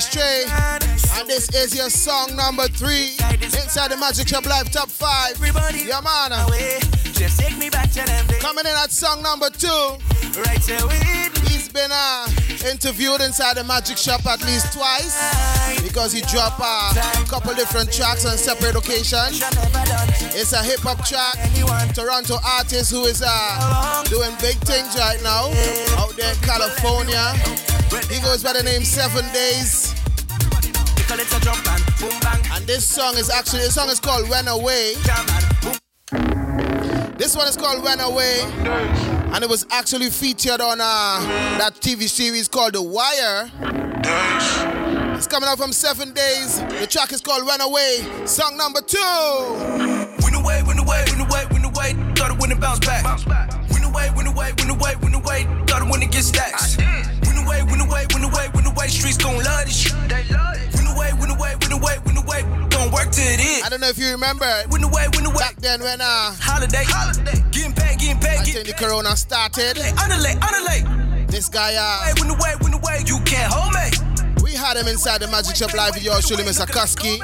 Maestre. 0.00 1.20
And 1.20 1.28
this 1.28 1.50
is 1.50 1.76
your 1.76 1.90
song 1.90 2.34
number 2.34 2.66
three. 2.68 3.12
Inside 3.42 3.90
the 3.90 3.98
Magic 3.98 4.28
Shop 4.28 4.46
Live 4.46 4.70
Top 4.72 4.88
5. 4.88 5.36
Yeah, 5.76 6.00
man. 6.00 6.32
Just 7.12 7.38
take 7.38 7.58
me 7.58 7.68
back 7.68 7.90
to 7.90 8.06
them 8.06 8.26
days. 8.26 8.40
Coming 8.40 8.64
in 8.64 8.72
at 8.72 8.90
song 8.90 9.22
number 9.22 9.50
two. 9.50 9.68
Right 10.40 10.56
He's 11.44 11.68
been 11.68 11.90
uh, 11.92 12.28
interviewed 12.64 13.20
inside 13.20 13.58
the 13.58 13.64
Magic 13.64 13.98
Shop 13.98 14.24
at 14.24 14.40
least 14.46 14.72
twice 14.72 15.12
because 15.82 16.12
he 16.12 16.22
dropped 16.22 16.60
uh, 16.64 17.20
a 17.20 17.28
couple 17.28 17.54
different 17.54 17.92
tracks 17.92 18.24
on 18.24 18.38
separate 18.38 18.76
occasions. 18.76 19.42
It's 20.32 20.54
a 20.54 20.62
hip 20.62 20.80
hop 20.80 21.04
track. 21.04 21.36
Toronto 21.94 22.36
artist 22.42 22.90
who 22.90 23.04
is 23.04 23.22
uh, 23.26 24.02
doing 24.04 24.32
big 24.40 24.56
things 24.64 24.96
right 24.96 25.20
now 25.22 25.52
out 26.00 26.16
there 26.16 26.32
in 26.32 26.40
California. 26.40 27.36
He 28.08 28.20
goes 28.20 28.42
by 28.42 28.52
the 28.52 28.62
name 28.62 28.84
Seven 28.84 29.24
Days. 29.32 29.89
Take 31.20 31.36
a 31.36 31.44
jump 31.44 31.68
and 31.68 31.84
boom 31.98 32.18
bang. 32.20 32.40
And 32.50 32.66
this 32.66 32.88
song 32.88 33.14
is 33.18 33.28
actually, 33.28 33.58
this 33.60 33.74
song 33.74 33.90
is 33.90 34.00
called 34.00 34.30
When 34.30 34.48
Away. 34.48 34.94
This 37.18 37.36
one 37.36 37.46
is 37.46 37.58
called 37.58 37.84
When 37.84 38.00
Away. 38.00 38.40
And 39.34 39.44
it 39.44 39.50
was 39.50 39.66
actually 39.70 40.08
featured 40.08 40.62
on 40.62 40.80
uh, 40.80 41.20
that 41.58 41.74
TV 41.74 42.08
series 42.08 42.48
called 42.48 42.72
The 42.72 42.80
Wire. 42.80 43.50
It's 45.14 45.26
coming 45.26 45.46
out 45.46 45.58
from 45.58 45.74
Seven 45.74 46.14
Days. 46.14 46.58
The 46.80 46.86
track 46.88 47.12
is 47.12 47.20
called 47.20 47.46
When 47.46 47.60
Away. 47.60 47.98
Song 48.24 48.56
number 48.56 48.80
two. 48.80 48.96
Win 50.24 50.32
away, 50.32 50.62
win 50.66 50.78
away, 50.78 51.04
win 51.10 51.20
away, 51.20 51.44
win 51.50 51.64
away. 51.66 51.92
Thought 52.16 52.30
it 52.30 52.40
win 52.40 52.52
and 52.52 52.60
bounce 52.62 52.80
back. 52.80 53.04
Win 53.74 53.84
away, 53.84 54.08
win 54.16 54.26
away, 54.26 54.54
win 54.56 54.70
away, 54.70 54.94
win 55.02 55.12
away. 55.12 55.44
Thought 55.66 55.82
it 55.82 55.92
win 55.92 56.02
and 56.02 56.10
get 56.10 56.24
stacks. 56.24 56.78
Win 56.78 57.44
away, 57.44 57.62
win 57.64 57.82
away, 57.82 58.06
win 58.14 58.24
away, 58.24 58.48
win 58.54 58.64
away. 58.64 58.88
Streets 58.88 59.18
gon' 59.18 59.36
love 59.36 59.66
this 59.66 59.76
shit. 59.76 59.92
Win 59.92 60.10
away, 60.10 60.24
win 60.24 60.69
win 61.70 61.82
away, 61.82 61.96
win 62.04 62.16
away. 62.16 62.42
Don't 62.68 62.92
work 62.92 63.10
till 63.10 63.26
it 63.26 63.40
is. 63.40 63.64
I 63.64 63.68
don't 63.68 63.80
know 63.80 63.88
if 63.88 63.98
you 63.98 64.10
remember. 64.10 64.46
Win 64.70 64.82
away, 64.84 65.06
win 65.14 65.26
away. 65.26 65.38
Back 65.38 65.56
then 65.56 65.80
when 65.82 66.00
uh, 66.00 66.34
Holiday, 66.40 66.84
holiday. 66.86 67.42
Getting 67.50 67.72
paid, 67.72 67.98
getting 67.98 68.18
paid, 68.18 68.38
I 68.38 68.44
getting 68.44 68.64
think 68.64 68.76
the 68.78 68.84
corona 68.84 69.16
started. 69.16 69.78
Underlay, 69.78 70.34
underlay. 70.42 71.26
This 71.26 71.48
guy, 71.48 71.74
uh, 71.78 72.12
Win 72.20 72.30
away, 72.30 72.54
win 72.62 72.74
away. 72.74 73.02
You 73.06 73.20
can't 73.24 73.52
hold 73.52 73.72
me. 73.74 74.09
We 74.50 74.56
had 74.56 74.76
him 74.76 74.88
inside 74.88 75.20
the 75.20 75.28
Magic 75.28 75.54
Shop 75.54 75.72
Live 75.74 75.94
with 75.94 76.02
yours 76.02 76.26
truly, 76.26 76.42
Mr. 76.42 76.66
Koski. 76.66 77.22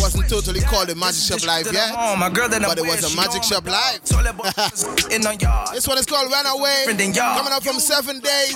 Wasn't 0.00 0.28
totally 0.28 0.60
called 0.60 0.88
the 0.88 0.94
Magic 0.94 1.22
Shop 1.24 1.40
Live 1.46 1.72
yet, 1.72 1.90
Oh, 1.96 2.16
but 2.20 2.78
it 2.78 2.84
was 2.84 3.12
a 3.12 3.16
Magic 3.16 3.42
Shop 3.42 3.64
Live. 3.64 4.04
Toilet 4.04 4.36
bowl 4.36 4.44
in 5.10 5.26
on 5.26 5.38
yard. 5.40 5.70
This 5.72 5.88
one 5.88 5.96
is 5.96 6.04
called 6.04 6.30
Runaway. 6.30 6.84
Coming 6.86 7.52
up 7.52 7.62
from 7.64 7.80
Seven 7.80 8.20
Days. 8.20 8.54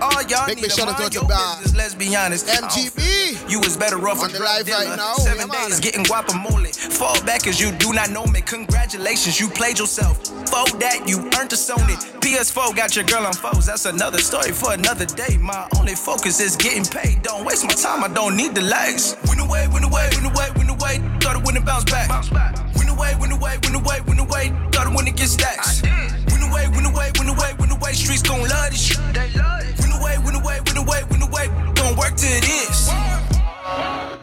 All 0.00 0.22
y'all 0.30 0.46
Big, 0.46 0.56
big 0.62 0.64
to 0.64 0.70
shout 0.70 0.88
out 0.88 1.10
to 1.12 1.24
Bar. 1.24 1.58
Let's 1.76 1.94
be 1.94 2.14
honest. 2.14 2.46
MGB. 2.46 3.50
You 3.50 3.58
was 3.58 3.76
better 3.76 3.96
off 4.08 4.22
On 4.22 4.30
the 4.30 4.38
live 4.38 4.68
right 4.68 4.96
now. 4.96 5.14
Seven 5.14 5.48
Yeah, 5.52 5.66
days 5.66 5.80
getting 5.80 6.04
guacamole. 6.04 6.74
Fall 6.92 7.20
back 7.24 7.46
as 7.48 7.60
you 7.60 7.72
do 7.72 7.92
not 7.92 8.10
know 8.10 8.24
me. 8.26 8.40
Congratulations, 8.40 9.40
you 9.40 9.48
played 9.48 9.78
yourself. 9.78 10.24
For 10.48 10.64
that, 10.78 11.02
you 11.06 11.18
earned 11.38 11.52
a 11.52 11.56
Sony. 11.56 11.96
PS4 12.20 12.76
got 12.76 12.94
your 12.94 13.04
girl 13.06 13.26
on 13.26 13.32
foes. 13.32 13.66
That's 13.66 13.86
another 13.86 14.18
story 14.18 14.52
for 14.52 14.72
another 14.72 15.04
day. 15.06 15.36
My 15.40 15.68
only 15.78 15.94
focus 15.94 16.40
is 16.40 16.54
getting 16.56 16.84
paid. 16.84 17.17
Don't 17.22 17.44
waste 17.44 17.64
my 17.64 17.74
time. 17.74 18.04
I 18.04 18.08
don't 18.08 18.36
need 18.36 18.54
delays. 18.54 19.16
Win 19.28 19.40
away, 19.40 19.66
win 19.68 19.84
away, 19.84 20.08
win 20.16 20.26
away, 20.26 20.48
win 20.56 20.68
away. 20.68 20.98
Thought 21.20 21.36
it 21.36 21.42
win 21.44 21.56
and 21.56 21.64
bounce 21.64 21.84
back. 21.84 22.08
Win 22.76 22.88
away, 22.88 23.14
win 23.20 23.32
away, 23.32 23.58
win 23.62 23.74
away, 23.74 24.00
win 24.06 24.18
away. 24.18 24.52
Thought 24.72 24.86
it 24.86 24.94
win 24.94 25.06
and 25.08 25.16
get 25.16 25.28
stacks. 25.28 25.82
Win 25.82 26.42
away, 26.42 26.68
win 26.68 26.86
away, 26.86 27.10
win 27.18 27.28
away, 27.28 27.52
win 27.58 27.70
away. 27.70 27.92
Streets 27.92 28.22
gon' 28.22 28.40
love 28.40 28.70
this 28.70 28.82
shit. 28.82 28.98
Win 28.98 29.92
away, 29.98 30.18
win 30.24 30.34
away, 30.34 30.60
win 30.66 30.76
away, 30.76 31.02
win 31.10 31.22
away. 31.22 31.46
Don't 31.74 31.96
work 31.98 32.14
till 32.16 32.30
it 32.30 32.46
is. 32.46 32.90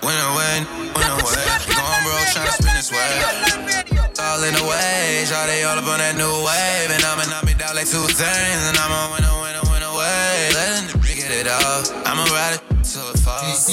Win 0.01 0.17
away, 0.31 0.65
win 0.95 1.07
away. 1.09 1.45
Going 1.67 2.01
broke, 2.05 2.27
tryna 2.33 2.53
spin 2.57 2.73
this 2.75 2.91
way. 2.91 4.05
All 4.19 4.43
in 4.43 4.53
the 4.55 4.63
way, 4.63 5.23
shot 5.27 5.47
they 5.47 5.63
all 5.63 5.77
up 5.77 5.85
on 5.85 5.99
that 5.99 6.15
new 6.15 6.31
wave. 6.43 6.89
And 6.91 7.03
I'ma 7.03 7.25
knock 7.29 7.45
me 7.45 7.53
down 7.53 7.75
like 7.75 7.87
two 7.87 8.07
things. 8.07 8.61
And 8.69 8.77
I'ma 8.77 9.13
win 9.13 9.23
a 9.23 9.33
win 9.41 9.55
a 9.55 9.63
win 9.71 9.83
away. 9.83 10.49
Letting 10.53 10.87
the 10.91 10.97
get 11.15 11.31
it 11.31 11.47
off. 11.47 11.91
I'ma 12.05 12.23
ride 12.31 12.55
it 12.55 12.74
till 12.95 13.09
it 13.11 13.19
falls. 13.19 13.67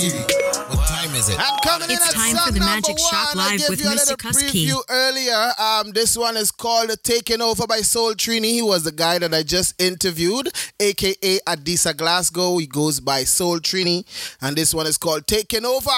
What 0.74 0.88
time 0.88 1.14
is 1.14 1.28
it? 1.28 1.38
And 1.38 1.62
coming 1.62 1.90
in 1.90 1.94
It's 1.94 2.08
at 2.08 2.14
time 2.14 2.34
song 2.34 2.46
for 2.46 2.52
the 2.52 2.60
Magic 2.60 2.98
Shop 2.98 3.34
one, 3.36 3.44
I 3.44 3.50
Live 3.50 3.60
gave 3.60 3.68
with 3.70 3.80
you 3.80 3.86
a 3.86 3.94
Mr. 3.94 4.10
little 4.10 4.30
preview 4.34 4.78
earlier. 4.90 5.52
Um, 5.58 5.92
this 5.92 6.16
one 6.16 6.36
is 6.36 6.50
called 6.50 6.90
"Taken 7.04 7.40
Over" 7.40 7.66
by 7.68 7.82
Soul 7.82 8.14
Trini. 8.14 8.50
He 8.58 8.62
was 8.62 8.82
the 8.82 8.90
guy 8.90 9.18
that 9.18 9.32
I 9.32 9.44
just 9.44 9.80
interviewed, 9.80 10.48
aka 10.80 11.38
Adisa 11.46 11.96
Glasgow. 11.96 12.58
He 12.58 12.66
goes 12.66 12.98
by 12.98 13.22
Soul 13.22 13.60
Trini, 13.60 14.04
and 14.40 14.56
this 14.56 14.74
one 14.74 14.86
is 14.88 14.98
called 14.98 15.26
"Taken 15.28 15.64
Over." 15.64 15.90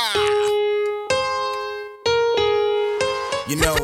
You 3.49 3.57
know, 3.57 3.77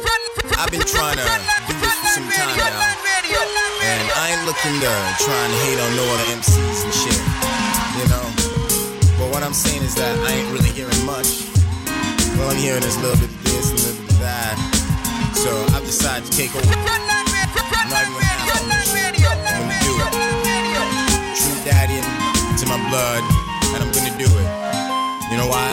I've 0.56 0.70
been 0.70 0.84
trying 0.84 1.16
to 1.16 1.24
do 1.68 1.74
this 1.80 1.94
for 1.96 2.06
some 2.12 2.28
time 2.30 2.56
now. 2.56 2.96
And 3.82 4.10
I 4.12 4.36
ain't 4.36 4.44
looking 4.44 4.76
to 4.84 4.92
try 5.24 5.40
and 5.46 5.54
hate 5.64 5.80
on 5.80 5.96
no 5.96 6.04
other 6.12 6.24
MCs 6.36 6.84
and 6.84 6.94
shit. 6.94 7.29
You 9.40 9.46
know? 9.46 9.52
But 9.52 9.56
what 9.56 9.56
I'm 9.56 9.56
saying 9.56 9.82
is 9.82 9.94
that 9.96 10.12
I 10.20 10.36
ain't 10.36 10.52
really 10.52 10.68
hearing 10.76 11.00
much. 11.08 11.48
All 12.36 12.52
I'm 12.52 12.60
hearing 12.60 12.84
is 12.84 12.96
a 12.96 13.00
little 13.00 13.16
bit 13.16 13.32
of 13.32 13.40
this 13.48 13.72
and 13.72 13.80
a 13.80 13.82
little 13.88 14.04
bit 14.04 14.12
of 14.12 14.20
that. 14.20 14.56
So 15.32 15.48
I've 15.72 15.84
decided 15.88 16.28
to 16.28 16.32
take 16.36 16.52
over. 16.52 16.68
I'm 16.68 17.08
not 17.08 17.24
even 17.24 18.20
gonna. 18.44 18.76
I'm 19.48 19.64
gonna 19.64 19.80
do 19.80 19.96
it. 19.96 20.12
True 21.40 21.56
daddy 21.64 22.04
to 22.04 22.64
my 22.68 22.76
blood, 22.92 23.24
and 23.72 23.80
I'm 23.80 23.88
gonna 23.96 24.12
do 24.20 24.28
it. 24.28 24.48
You 25.32 25.40
know 25.40 25.48
why? 25.48 25.72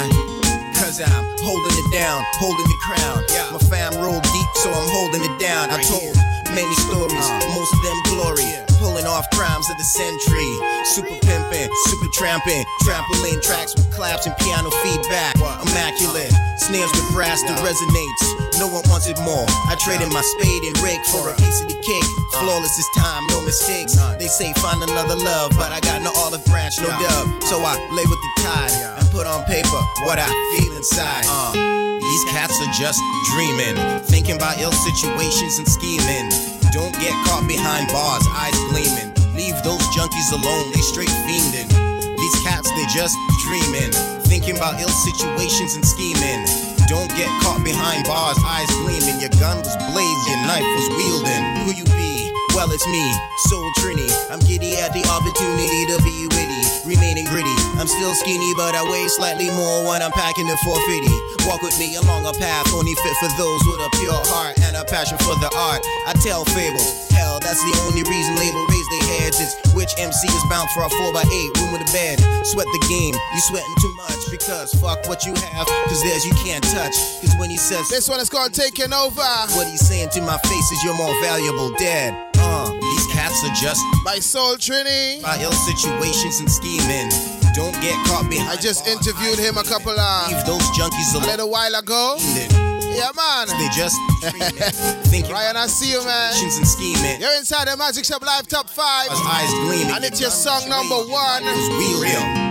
Cause 0.79 1.03
I'm 1.03 1.25
holding 1.43 1.75
it 1.75 1.89
down, 1.91 2.23
holding 2.39 2.63
the 2.63 2.79
crown. 2.87 3.19
My 3.51 3.59
fam 3.67 3.91
rolled 3.99 4.23
deep, 4.23 4.49
so 4.63 4.71
I'm 4.71 4.87
holding 4.95 5.27
it 5.27 5.35
down. 5.43 5.67
I 5.75 5.83
told 5.83 6.15
many 6.57 6.73
stories, 6.89 7.27
most 7.53 7.69
of 7.69 7.81
them 7.85 7.97
glory. 8.09 8.49
Pulling 8.81 9.05
off 9.05 9.29
crimes 9.31 9.69
of 9.69 9.77
the 9.77 9.83
century. 9.85 10.51
Super 10.85 11.13
pimping, 11.21 11.69
super 11.85 12.09
tramping. 12.13 12.65
Trampoline 12.81 13.41
tracks 13.41 13.75
with 13.75 13.89
claps 13.93 14.25
and 14.25 14.35
piano 14.37 14.69
feedback. 14.81 15.35
Immaculate. 15.37 16.33
Snares 16.57 16.89
with 16.97 17.09
brass 17.13 17.41
that 17.43 17.57
resonates. 17.61 18.57
No 18.57 18.65
one 18.65 18.81
wants 18.89 19.05
it 19.05 19.17
more. 19.21 19.45
I 19.69 19.77
traded 19.85 20.09
my 20.09 20.21
spade 20.21 20.63
and 20.65 20.77
rake 20.81 21.05
for 21.05 21.29
a 21.29 21.35
piece 21.37 21.61
of 21.61 21.69
the 21.69 21.77
cake. 21.77 22.09
Flawless 22.41 22.73
this 22.75 22.89
time, 22.97 23.25
no 23.29 23.41
mistakes. 23.45 23.93
They 24.17 24.27
say 24.27 24.53
find 24.53 24.81
another 24.81 25.15
love, 25.15 25.51
but 25.57 25.71
I 25.71 25.79
got 25.81 26.01
no 26.01 26.11
olive 26.17 26.45
branch, 26.45 26.81
no 26.81 26.89
dove. 26.89 27.27
So 27.45 27.61
I 27.61 27.77
lay 27.93 28.05
with 28.09 28.21
the 28.21 28.31
tide 28.41 28.73
and 28.97 29.09
put 29.11 29.27
on 29.27 29.45
paper 29.45 29.81
what 30.05 30.17
I 30.17 30.29
feel 30.57 30.73
inside. 30.73 31.25
Uh, 31.29 31.96
these 32.17 32.33
cats 32.33 32.57
are 32.65 32.73
just 32.73 32.97
dreaming, 33.29 33.77
thinking 34.09 34.37
about 34.37 34.57
ill 34.57 34.71
situations 34.71 35.59
and 35.59 35.67
scheming. 35.69 36.33
Don't 36.73 36.97
get 36.97 37.13
caught 37.29 37.45
behind 37.45 37.93
bars, 37.93 38.25
eyes 38.33 38.57
gleaming. 38.73 39.13
Leave 39.37 39.53
those 39.61 39.85
junkies 39.93 40.33
alone, 40.33 40.65
they 40.73 40.81
straight 40.81 41.13
fiending. 41.29 41.69
These 42.17 42.37
cats, 42.41 42.73
they 42.73 42.89
just 42.89 43.13
dreaming, 43.45 43.93
thinking 44.25 44.57
about 44.57 44.81
ill 44.81 44.89
situations 44.89 45.75
and 45.75 45.85
scheming. 45.85 46.41
Don't 46.89 47.13
get 47.13 47.29
caught 47.45 47.61
behind 47.63 48.09
bars, 48.09 48.41
eyes 48.41 48.71
gleaming. 48.81 49.21
Your 49.21 49.29
gun 49.37 49.61
was 49.61 49.77
blazed, 49.93 50.23
your 50.25 50.41
knife 50.49 50.65
was 50.73 50.89
wielding. 50.97 51.69
Who 51.69 51.77
you 51.77 51.85
be? 51.85 52.33
Well, 52.57 52.71
it's 52.73 52.87
me, 52.87 53.05
Soul 53.45 53.69
Trini. 53.77 54.09
I'm 54.33 54.39
giddy 54.39 54.73
at 54.81 54.89
the 54.89 55.05
opportunity 55.05 55.85
to 55.93 56.01
be 56.01 56.25
witty, 56.33 56.46
remaining 56.87 57.27
gritty. 57.27 57.53
I'm 57.75 57.87
still 57.87 58.15
skinny, 58.15 58.53
but 58.55 58.73
I 58.73 58.81
weigh 58.87 59.07
slightly 59.11 59.51
more 59.51 59.83
when 59.85 60.01
I'm 60.01 60.15
packing 60.15 60.47
the 60.47 60.57
450. 60.63 61.45
Walk 61.45 61.61
with 61.61 61.77
me 61.79 61.95
along 61.99 62.25
a 62.25 62.33
path 62.33 62.71
only 62.73 62.95
fit 63.03 63.15
for 63.19 63.31
those 63.35 63.61
with 63.67 63.79
a 63.83 63.89
pure 63.99 64.23
heart 64.31 64.55
and 64.63 64.75
a 64.75 64.83
passion 64.87 65.19
for 65.19 65.35
the 65.43 65.51
art. 65.55 65.83
I 66.07 66.15
tell 66.23 66.43
fables, 66.55 67.07
hell, 67.11 67.39
that's 67.39 67.59
the 67.59 67.75
only 67.87 68.03
reason 68.07 68.35
label 68.39 68.63
raise 68.67 68.87
their 68.91 69.07
heads. 69.19 69.37
It's 69.39 69.55
which 69.75 69.91
MC 69.99 70.27
is 70.27 70.45
bound 70.49 70.71
for 70.71 70.83
a 70.83 70.89
4x8 70.89 71.59
room 71.59 71.71
with 71.75 71.83
a 71.83 71.91
bed. 71.91 72.19
Sweat 72.47 72.67
the 72.67 72.83
game, 72.87 73.13
you 73.13 73.41
sweating 73.47 73.77
too 73.79 73.93
much 73.95 74.21
because 74.31 74.73
fuck 74.79 75.07
what 75.07 75.23
you 75.27 75.35
have, 75.55 75.67
cause 75.87 76.01
there's 76.03 76.25
you 76.25 76.33
can't 76.43 76.63
touch. 76.63 76.95
Cause 77.21 77.35
when 77.39 77.49
he 77.49 77.57
says 77.57 77.87
this 77.89 78.09
one 78.09 78.19
is 78.19 78.29
called 78.29 78.53
Taking 78.53 78.91
Over, 78.91 79.23
what 79.55 79.67
he's 79.67 79.85
saying 79.85 80.09
to 80.15 80.21
my 80.21 80.37
face 80.47 80.67
is 80.71 80.83
you're 80.83 80.97
more 80.97 81.13
valuable 81.21 81.71
dead. 81.77 82.15
Uh, 82.39 82.71
cats 83.17 83.43
are 83.43 83.55
just 83.55 83.81
by 84.05 84.19
Soul 84.19 84.57
Trini, 84.57 85.21
My 85.23 85.41
ill 85.41 85.51
situations 85.51 86.39
and 86.39 86.49
scheming. 86.49 87.09
Don't 87.57 87.73
get 87.81 87.97
caught 88.05 88.29
behind. 88.29 88.49
I 88.49 88.61
just 88.61 88.85
interviewed 88.85 89.39
him 89.39 89.57
a 89.57 89.63
couple 89.63 89.97
of 89.97 90.27
Leave 90.29 90.45
those 90.45 90.61
junkies 90.77 91.15
a 91.15 91.25
little 91.25 91.49
while 91.49 91.73
ago. 91.73 92.17
Yeah, 92.21 93.09
man. 93.17 93.47
They 93.57 93.69
just 93.73 93.97
thinking 95.09 95.31
Ryan, 95.31 95.57
I 95.57 95.65
see 95.65 95.91
you, 95.91 96.05
man. 96.05 96.33
and 96.33 96.67
scheming. 96.67 97.19
You're 97.19 97.35
inside 97.37 97.67
the 97.67 97.75
Magic 97.75 98.05
Shop 98.05 98.21
Live 98.21 98.47
Top 98.47 98.69
5. 98.69 99.09
Eyes 99.09 99.51
gleaming. 99.65 99.95
And 99.95 100.05
it's 100.05 100.21
your 100.21 100.29
song 100.29 100.69
number 100.69 100.95
one. 101.09 101.43
Real, 101.43 102.01
real. 102.01 102.46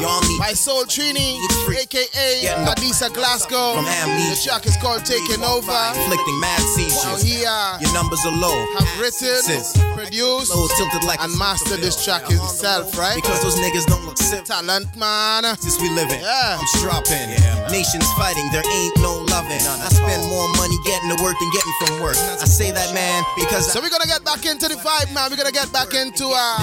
By 0.00 0.54
Soul 0.56 0.84
Trini, 0.88 1.36
aka 1.76 2.48
Adisa 2.64 3.12
Glasgow. 3.12 3.74
From 3.76 3.84
Amnesia. 3.84 4.32
The 4.32 4.40
track 4.48 4.64
is 4.66 4.76
called 4.80 5.04
Taking 5.04 5.44
Over. 5.44 5.76
Inflicting 5.92 6.40
mad 6.40 6.60
seizures. 6.72 7.20
he 7.20 7.44
uh, 7.44 7.76
Your 7.80 7.92
numbers 7.92 8.24
are 8.24 8.32
low. 8.32 8.56
have 8.80 8.88
written, 8.96 9.44
produced, 9.92 10.54
Low 10.56 10.66
tilted 10.80 11.04
like 11.04 11.20
and 11.20 11.36
mastered 11.36 11.80
this 11.84 12.02
track 12.02 12.24
himself, 12.26 12.96
right? 12.96 13.16
Because 13.16 13.42
those 13.42 13.56
niggas 13.60 13.84
don't 13.86 14.04
look 14.06 14.16
sick. 14.16 14.44
Talent, 14.44 14.88
man. 14.96 15.44
Since 15.60 15.80
we 15.82 15.90
living, 15.90 16.20
Yeah. 16.20 16.56
I'm 16.56 16.66
stropping. 16.80 17.36
Nations 17.68 18.08
fighting, 18.16 18.48
there 18.56 18.64
ain't 18.64 18.96
no 19.04 19.20
loving. 19.28 19.60
I 19.60 19.88
spend 19.92 20.24
more 20.32 20.48
money 20.56 20.76
getting 20.88 21.12
to 21.12 21.22
work 21.22 21.36
than 21.36 21.50
getting 21.52 21.74
from 21.84 22.00
work. 22.00 22.16
I 22.16 22.48
say 22.48 22.70
that, 22.72 22.94
man, 22.94 23.22
because 23.36 23.70
So 23.70 23.80
we're 23.84 23.90
gonna 23.92 24.08
get 24.08 24.24
back 24.24 24.46
into 24.46 24.66
the 24.68 24.76
vibe, 24.80 25.12
man. 25.12 25.28
We're 25.30 25.36
gonna 25.36 25.52
get 25.52 25.70
back 25.72 25.92
into 25.92 26.32
uh, 26.32 26.56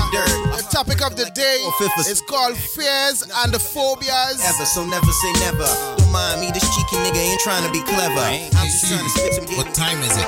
the 0.57 0.65
topic 0.73 1.05
of 1.05 1.15
the 1.15 1.29
day. 1.37 1.61
It's 2.09 2.21
called 2.21 2.57
fears 2.57 3.26
and 3.35 3.53
the 3.53 3.59
phobias. 3.59 4.39
ever, 4.43 4.65
so 4.65 4.85
never 4.85 5.11
say 5.11 5.31
never. 5.39 5.63
Uh. 5.63 5.95
Don't 5.97 6.11
mind 6.11 6.41
me, 6.41 6.51
this 6.51 6.63
cheeky 6.75 6.97
nigga 6.97 7.17
ain't 7.17 7.39
trying 7.41 7.65
to 7.65 7.71
be 7.71 7.81
clever. 7.83 8.19
I'm 8.19 8.67
just 8.67 8.87
trying 8.87 9.03
to 9.03 9.09
spit 9.09 9.33
some 9.33 9.45
What 9.57 9.73
time 9.73 9.99
is 9.99 10.15
it? 10.17 10.25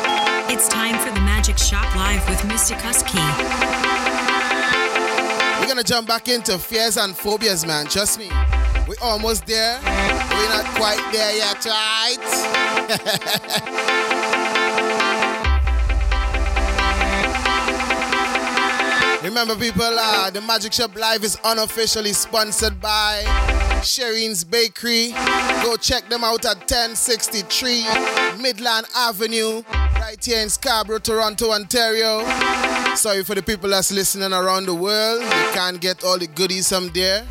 It's 0.52 0.68
time 0.68 0.98
for 1.00 1.14
the 1.14 1.22
Magic 1.22 1.58
Shop 1.58 1.96
Live 1.96 2.28
with 2.28 2.40
Mr. 2.40 2.76
Kusky. 2.80 3.20
We're 5.60 5.68
gonna 5.68 5.84
jump 5.84 6.08
back 6.08 6.28
into 6.28 6.58
fears 6.58 6.98
and 6.98 7.16
phobias, 7.16 7.66
man. 7.66 7.86
Trust 7.86 8.20
me. 8.20 8.30
We're 8.88 8.96
almost 9.02 9.46
there. 9.46 9.80
We're 9.84 10.50
not 10.50 10.66
quite 10.76 11.00
there 11.12 11.38
yet, 11.38 11.66
right? 11.66 12.18
Remember, 19.24 19.54
people, 19.56 19.84
uh, 19.84 20.30
the 20.30 20.40
Magic 20.40 20.72
Shop 20.72 20.96
Live 20.96 21.26
is 21.26 21.38
unofficially 21.44 22.14
sponsored 22.14 22.80
by 22.80 23.22
Shireen's 23.82 24.46
Bakery. 24.46 25.12
Go 25.62 25.76
check 25.76 26.08
them 26.08 26.24
out 26.24 26.46
at 26.46 26.58
1063 26.60 27.84
Midland 28.42 28.86
Avenue, 28.96 29.62
right 29.74 30.24
here 30.24 30.42
in 30.42 30.48
Scarborough, 30.48 31.00
Toronto, 31.00 31.52
Ontario. 31.52 32.24
Sorry 32.96 33.26
for 33.26 33.36
the 33.36 33.44
people 33.44 33.70
that's 33.70 33.92
listening 33.92 34.32
around 34.32 34.68
the 34.68 34.74
world. 34.74 35.22
You 35.22 35.52
can't 35.54 35.82
get 35.82 36.02
all 36.06 36.18
the 36.18 36.28
goodies 36.28 36.70
from 36.70 36.88
there. 36.94 37.28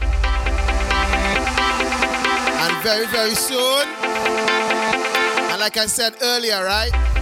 And 2.60 2.82
very, 2.82 3.06
very 3.06 3.34
soon, 3.34 3.88
and 5.48 5.58
like 5.58 5.78
I 5.78 5.86
said 5.86 6.14
earlier, 6.20 6.62
right? 6.64 7.17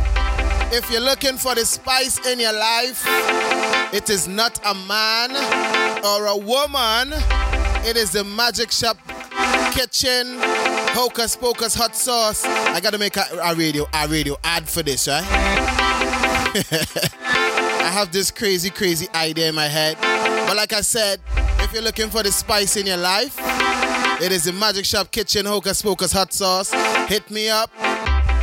If 0.73 0.91
you're 0.91 1.01
looking 1.01 1.37
for 1.37 1.55
the 1.55 1.65
spice 1.65 2.25
in 2.27 2.41
your 2.41 2.53
life, 2.53 3.03
it 3.95 4.11
is 4.11 4.27
not 4.27 4.59
a 4.67 4.75
man 4.75 5.31
or 6.05 6.27
a 6.27 6.37
woman. 6.37 7.13
It 7.87 7.97
is 7.97 8.13
the 8.13 8.25
Magic 8.25 8.73
Shop 8.73 8.99
Kitchen 9.73 10.39
Hocus 10.93 11.37
Pocus 11.37 11.75
Hot 11.75 11.95
Sauce. 11.95 12.45
I 12.45 12.81
gotta 12.81 12.99
make 12.99 13.17
a, 13.17 13.25
a 13.43 13.55
radio, 13.55 13.87
a 13.95 14.09
radio 14.09 14.37
ad 14.43 14.69
for 14.69 14.83
this, 14.83 15.07
right? 15.07 15.23
I 17.87 17.91
have 17.93 18.11
this 18.13 18.31
crazy, 18.31 18.71
crazy 18.71 19.07
idea 19.15 19.49
in 19.49 19.55
my 19.55 19.69
head. 19.69 19.97
But 20.47 20.57
like 20.57 20.73
I 20.73 20.81
said, 20.81 21.21
if 21.61 21.73
you're 21.73 21.83
looking 21.83 22.11
for 22.11 22.23
the 22.23 22.33
spice 22.33 22.77
in 22.77 22.87
your 22.87 22.97
life, 22.97 23.37
it 24.21 24.33
is 24.33 24.45
the 24.45 24.53
Magic 24.53 24.85
Shop 24.85 25.11
Kitchen 25.11 25.47
Hocus 25.47 25.81
Pocus 25.81 26.13
Hot 26.13 26.33
Sauce. 26.33 26.73
Hit 27.09 27.31
me 27.31 27.49
up 27.49 27.71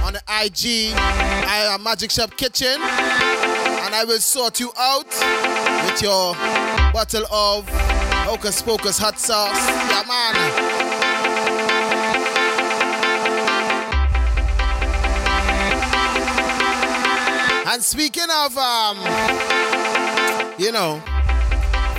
on 0.03 0.13
the 0.13 0.21
IG, 0.29 0.93
I 1.45 1.73
am 1.73 1.83
Magic 1.83 2.11
Shop 2.11 2.35
Kitchen, 2.35 2.67
and 2.67 3.95
I 3.95 4.03
will 4.07 4.19
sort 4.19 4.59
you 4.59 4.71
out 4.77 5.07
with 5.85 6.01
your 6.01 6.33
bottle 6.93 7.25
of 7.31 7.67
Hocus 8.25 8.61
Pocus 8.61 8.97
Hot 8.97 9.19
Sauce. 9.19 9.67
Yeah, 9.67 10.03
man. 10.07 10.83
And 17.73 17.83
speaking 17.83 18.27
of, 18.31 18.57
um, 18.57 18.97
you 20.59 20.71
know, 20.71 21.01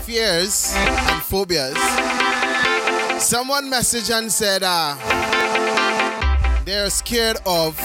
fears 0.03 0.73
and 0.77 1.23
phobias, 1.23 1.77
someone 3.23 3.71
messaged 3.71 4.17
and 4.17 4.31
said 4.31 4.63
uh, 4.63 4.97
they're 6.65 6.91
scared 6.91 7.37
of 7.47 7.77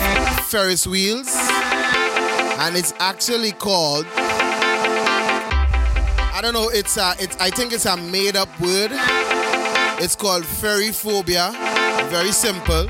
Ferris 0.49 0.87
wheels, 0.87 1.27
and 1.35 2.75
it's 2.75 2.93
actually 2.99 3.51
called. 3.51 4.05
I 6.31 6.39
don't 6.41 6.53
know. 6.53 6.69
It's 6.69 6.97
a. 6.97 7.13
It's. 7.19 7.35
I 7.37 7.49
think 7.49 7.73
it's 7.73 7.85
a 7.85 7.97
made-up 7.97 8.47
word. 8.59 8.91
It's 10.01 10.15
called 10.15 10.45
ferry 10.45 10.91
phobia. 10.91 11.51
Very 12.09 12.31
simple. 12.31 12.89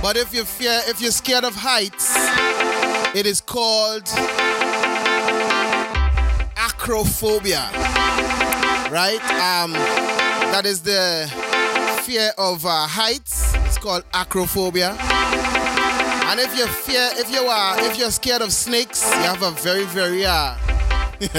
But 0.00 0.16
if 0.16 0.32
you 0.32 0.44
fear, 0.44 0.80
if 0.86 1.00
you're 1.00 1.10
scared 1.10 1.44
of 1.44 1.54
heights, 1.54 2.14
it 3.16 3.26
is 3.26 3.40
called 3.40 4.04
acrophobia. 6.56 7.70
Right? 8.90 9.20
Um, 9.40 9.72
that 10.52 10.66
is 10.66 10.82
the 10.82 11.26
fear 12.04 12.32
of 12.38 12.64
uh, 12.64 12.86
heights. 12.86 13.53
Called 13.84 14.04
acrophobia. 14.12 14.96
And 16.30 16.40
if 16.40 16.56
you 16.56 16.66
fear, 16.66 17.10
if 17.16 17.30
you 17.30 17.42
are, 17.42 17.78
if 17.82 17.98
you're 17.98 18.10
scared 18.10 18.40
of 18.40 18.50
snakes, 18.50 19.04
you 19.04 19.24
have 19.24 19.42
a 19.42 19.50
very, 19.50 19.84
very 19.84 20.24
uh, 20.24 20.56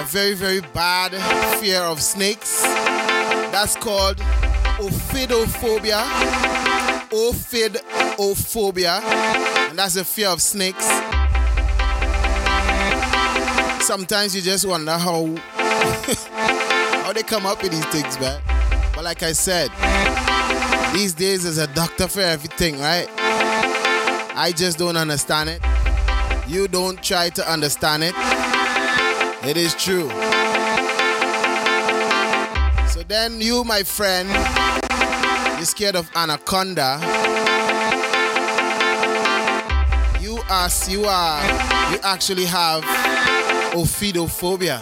a 0.00 0.04
very, 0.06 0.34
very 0.34 0.60
bad 0.60 1.12
fear 1.60 1.80
of 1.80 2.02
snakes. 2.02 2.60
That's 2.60 3.74
called 3.74 4.18
ophidophobia. 4.76 6.04
Ophidophobia, 7.08 9.00
and 9.70 9.78
that's 9.78 9.94
the 9.94 10.04
fear 10.04 10.28
of 10.28 10.42
snakes. 10.42 10.84
Sometimes 13.82 14.36
you 14.36 14.42
just 14.42 14.66
wonder 14.68 14.92
how 14.92 15.24
how 17.02 17.14
they 17.14 17.22
come 17.22 17.46
up 17.46 17.62
with 17.62 17.72
these 17.72 17.86
things, 17.86 18.20
man. 18.20 18.42
But 18.94 19.04
like 19.04 19.22
I 19.22 19.32
said, 19.32 19.70
these 20.94 21.12
days 21.12 21.42
there's 21.42 21.58
a 21.58 21.66
doctor 21.74 22.06
for 22.06 22.20
everything, 22.20 22.78
right? 22.78 23.08
I 24.36 24.52
just 24.56 24.78
don't 24.78 24.96
understand 24.96 25.50
it. 25.50 25.60
You 26.46 26.68
don't 26.68 27.02
try 27.02 27.30
to 27.30 27.52
understand 27.52 28.04
it. 28.04 28.14
It 29.44 29.56
is 29.56 29.74
true. 29.74 30.08
So 32.88 33.02
then 33.08 33.40
you, 33.40 33.64
my 33.64 33.82
friend, 33.82 34.28
you're 35.56 35.66
scared 35.66 35.96
of 35.96 36.08
anaconda. 36.14 37.00
You 40.20 40.38
are 40.48 40.68
you 40.88 41.04
are 41.06 41.42
you 41.92 41.98
actually 42.04 42.44
have 42.44 42.84
ophidophobia. 43.74 44.80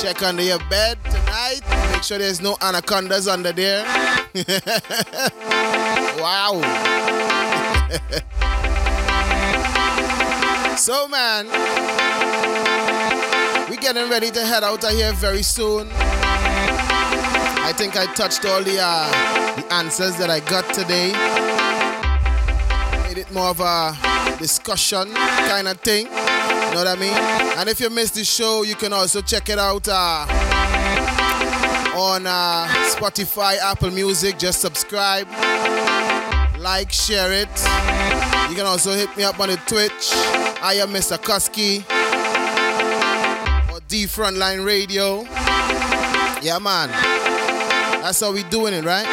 Check 0.00 0.22
under 0.22 0.42
your 0.42 0.60
bed 0.70 0.96
tonight. 1.04 1.60
Make 1.92 2.04
sure 2.04 2.18
there's 2.18 2.40
no 2.40 2.56
anacondas 2.62 3.26
under 3.26 3.52
there. 3.52 3.84
wow. 6.20 6.54
so 10.76 11.08
man, 11.08 11.46
we're 13.68 13.74
getting 13.80 14.08
ready 14.08 14.30
to 14.30 14.46
head 14.46 14.62
out 14.62 14.84
of 14.84 14.90
here 14.92 15.12
very 15.14 15.42
soon. 15.42 15.88
I 15.92 17.72
think 17.76 17.96
I 17.96 18.06
touched 18.14 18.44
all 18.44 18.62
the 18.62 18.78
uh, 18.80 19.56
the 19.56 19.72
answers 19.74 20.16
that 20.18 20.30
I 20.30 20.38
got 20.38 20.72
today. 20.72 21.10
Made 23.08 23.18
it 23.18 23.32
more 23.32 23.48
of 23.48 23.58
a 23.58 23.96
discussion 24.38 25.12
kind 25.12 25.66
of 25.66 25.80
thing. 25.80 26.06
You 26.06 26.12
know 26.12 26.84
what 26.84 26.86
I 26.86 26.94
mean? 26.94 27.14
And 27.58 27.68
if 27.68 27.80
you 27.80 27.90
missed 27.90 28.14
the 28.14 28.22
show, 28.22 28.62
you 28.62 28.76
can 28.76 28.92
also 28.92 29.22
check 29.22 29.48
it 29.48 29.58
out 29.58 29.88
uh, 29.88 30.49
on 31.94 32.26
uh, 32.26 32.66
Spotify, 32.94 33.58
Apple 33.58 33.90
Music. 33.90 34.38
Just 34.38 34.60
subscribe, 34.60 35.28
like, 36.58 36.92
share 36.92 37.32
it. 37.32 37.48
You 38.50 38.56
can 38.56 38.66
also 38.66 38.92
hit 38.92 39.14
me 39.16 39.24
up 39.24 39.38
on 39.40 39.48
the 39.48 39.56
Twitch. 39.66 40.10
I 40.62 40.74
am 40.80 40.90
Mr. 40.90 41.16
Kusky 41.18 41.80
or 43.72 43.80
D 43.88 44.04
Frontline 44.04 44.64
Radio. 44.64 45.22
Yeah, 46.42 46.58
man. 46.60 46.88
That's 48.02 48.20
how 48.20 48.32
we 48.32 48.42
doing 48.44 48.74
it, 48.74 48.84
right? 48.84 49.06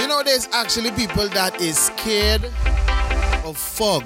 You 0.00 0.06
know, 0.08 0.22
there's 0.22 0.48
actually 0.52 0.90
people 0.92 1.28
that 1.30 1.60
is 1.60 1.78
scared 1.78 2.44
of 3.44 3.56
fog. 3.56 4.04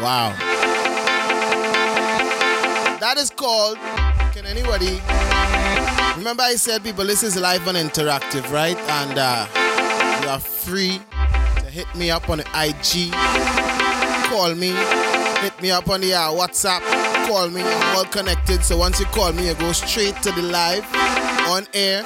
Wow. 0.00 0.47
That 3.00 3.16
is 3.16 3.30
called. 3.30 3.76
Can 4.34 4.44
anybody? 4.44 5.00
Remember, 6.18 6.42
I 6.42 6.56
said 6.56 6.82
people, 6.82 7.04
this 7.04 7.22
is 7.22 7.36
live 7.36 7.68
and 7.68 7.78
interactive, 7.78 8.50
right? 8.50 8.76
And 8.76 9.16
uh, 9.16 9.46
you 10.22 10.28
are 10.28 10.40
free 10.40 11.00
to 11.60 11.66
hit 11.66 11.86
me 11.94 12.10
up 12.10 12.28
on 12.28 12.38
the 12.38 12.44
IG, 12.56 13.12
call 14.28 14.52
me, 14.56 14.72
hit 15.42 15.62
me 15.62 15.70
up 15.70 15.88
on 15.88 16.00
the 16.00 16.12
uh, 16.12 16.30
WhatsApp, 16.30 16.80
call 17.28 17.48
me. 17.50 17.62
I'm 17.62 17.98
all 17.98 18.04
connected. 18.04 18.64
So 18.64 18.76
once 18.76 18.98
you 18.98 19.06
call 19.06 19.32
me, 19.32 19.46
you 19.46 19.54
go 19.54 19.70
straight 19.70 20.16
to 20.22 20.32
the 20.32 20.42
live 20.42 20.84
on 21.46 21.68
air. 21.74 22.02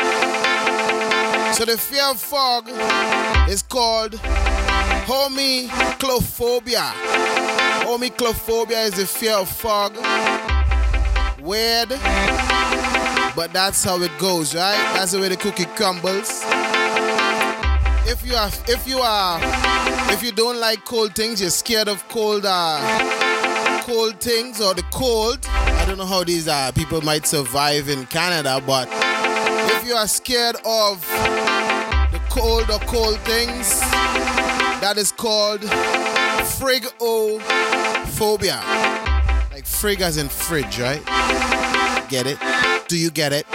So 1.55 1.65
the 1.65 1.79
fear 1.79 2.05
of 2.05 2.21
fog 2.21 2.69
is 3.49 3.63
called 3.63 4.13
homichlophobia. 5.09 6.93
Homichlophobia 7.87 8.87
is 8.89 8.95
the 8.95 9.07
fear 9.07 9.37
of 9.37 9.49
fog. 9.49 9.97
Weird, 11.43 11.89
but 13.35 13.51
that's 13.53 13.83
how 13.83 14.01
it 14.01 14.17
goes, 14.21 14.55
right? 14.55 14.79
That's 14.95 15.11
the 15.11 15.19
way 15.19 15.29
the 15.29 15.37
cookie 15.37 15.65
crumbles. 15.65 16.45
If 18.07 18.25
you 18.25 18.37
are, 18.37 18.49
if 18.69 18.87
you 18.87 19.01
are, 19.01 19.41
if 20.13 20.23
you 20.23 20.31
don't 20.31 20.61
like 20.61 20.85
cold 20.85 21.17
things, 21.17 21.41
you're 21.41 21.51
scared 21.51 21.89
of 21.89 22.09
cold, 22.09 22.45
uh, 22.47 22.79
cold 23.85 24.21
things 24.21 24.61
or 24.61 24.73
the 24.75 24.85
cold. 24.93 25.45
I 25.49 25.85
don't 25.85 25.99
know 25.99 26.07
how 26.07 26.23
these 26.23 26.47
uh, 26.47 26.71
people 26.77 27.03
might 27.03 27.27
survive 27.27 27.89
in 27.89 28.07
Canada, 28.07 28.63
but 28.65 28.87
if 28.93 29.85
you 29.85 29.95
are 29.95 30.07
scared 30.07 30.55
of 30.65 31.01
the 32.13 32.21
cold 32.31 32.71
or 32.71 32.79
cold 32.87 33.19
things, 33.23 33.81
that 34.81 34.95
is 34.97 35.11
called 35.11 35.63
frigophobia. 36.61 39.12
Like 39.63 39.71
frig 39.71 40.01
as 40.01 40.17
in 40.17 40.29
fridge, 40.29 40.81
right? 40.81 41.05
Get 42.09 42.27
it? 42.27 42.37
Do 42.89 42.99
you 42.99 43.13
get 43.13 43.33
it? 43.33 43.47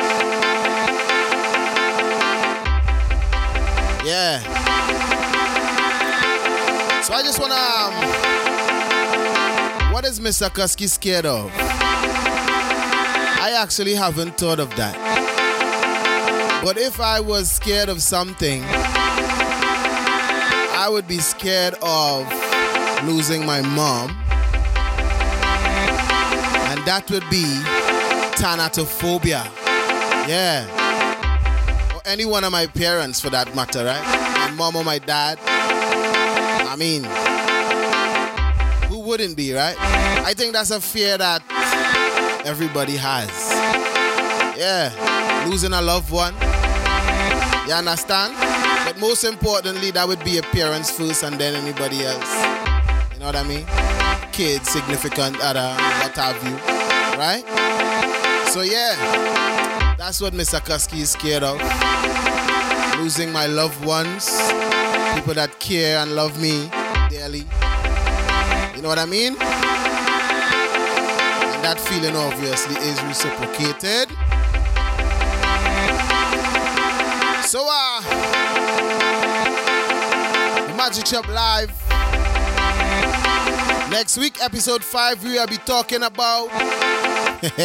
Yeah. 4.05 4.39
So 7.01 7.13
I 7.13 7.23
just 7.23 7.41
wanna. 7.41 7.55
Um, 7.55 7.93
what 9.91 10.05
is 10.05 10.21
Mr. 10.21 10.49
Kusky 10.49 10.88
scared 10.88 11.25
of? 11.25 11.51
I 13.43 13.51
actually 13.59 13.95
haven't 13.95 14.38
thought 14.38 14.61
of 14.61 14.73
that. 14.77 14.95
But 16.63 16.77
if 16.77 17.01
I 17.01 17.19
was 17.19 17.51
scared 17.51 17.89
of 17.89 18.01
something, 18.01 18.63
I 20.73 20.88
would 20.89 21.05
be 21.05 21.17
scared 21.17 21.75
of 21.81 22.25
losing 23.03 23.45
my 23.45 23.61
mom. 23.61 24.27
That 26.88 27.11
would 27.11 27.30
be 27.30 27.43
thanatophobia. 28.39 29.43
Yeah. 30.26 30.64
Or 31.93 32.01
any 32.05 32.23
one 32.23 32.45
of 32.45 32.53
my 32.53 32.65
parents 32.65 33.19
for 33.19 33.30
that 33.30 33.53
matter, 33.53 33.84
right? 33.84 34.01
My 34.49 34.51
mom 34.55 34.77
or 34.77 34.85
my 34.85 34.97
dad. 34.97 35.38
I 35.43 36.77
mean, 36.77 37.03
who 38.89 38.99
wouldn't 38.99 39.35
be, 39.35 39.51
right? 39.51 39.76
I 39.77 40.34
think 40.34 40.53
that's 40.53 40.72
a 40.72 40.80
fear 40.80 41.18
that 41.18 41.43
everybody 42.45 42.95
has. 42.95 43.27
Yeah. 44.57 45.43
Losing 45.49 45.73
a 45.73 45.81
loved 45.81 46.09
one. 46.09 46.34
You 47.68 47.73
understand? 47.73 48.34
But 48.85 48.97
most 48.97 49.26
importantly, 49.26 49.91
that 49.91 50.07
would 50.07 50.23
be 50.23 50.31
your 50.31 50.43
parents 50.43 50.89
first 50.89 51.23
and 51.23 51.38
then 51.38 51.53
anybody 51.53 52.05
else. 52.05 52.31
You 53.11 53.19
know 53.19 53.26
what 53.26 53.35
I 53.35 53.43
mean? 53.43 53.65
Kids, 54.31 54.69
significant 54.69 55.38
other, 55.41 55.76
what 55.99 56.15
have 56.15 56.41
you. 56.47 56.77
Right? 57.18 57.44
So 58.49 58.62
yeah, 58.62 59.96
that's 59.97 60.21
what 60.21 60.34
Mr. 60.34 60.60
Kusky 60.60 60.99
is 60.99 61.10
scared 61.12 61.41
of. 61.41 61.60
Losing 62.99 63.31
my 63.31 63.47
loved 63.47 63.84
ones, 63.84 64.29
people 65.15 65.34
that 65.34 65.55
care 65.60 65.97
and 65.97 66.13
love 66.15 66.39
me 66.39 66.70
dearly. 67.10 67.46
You 68.76 68.84
know 68.84 68.89
what 68.89 68.99
I 68.99 69.05
mean? 69.05 69.34
And 69.34 69.39
that 71.63 71.79
feeling 71.79 72.15
obviously 72.15 72.76
is 72.86 73.02
reciprocated. 73.04 74.10
So 77.47 77.65
uh 77.68 78.02
Magic 80.78 81.07
Shop 81.07 81.28
Live. 81.28 81.87
Next 83.90 84.18
week, 84.18 84.41
episode 84.44 84.84
5, 84.84 85.24
we 85.24 85.32
will 85.34 85.48
be 85.48 85.57
talking 85.57 86.04
about 86.04 86.49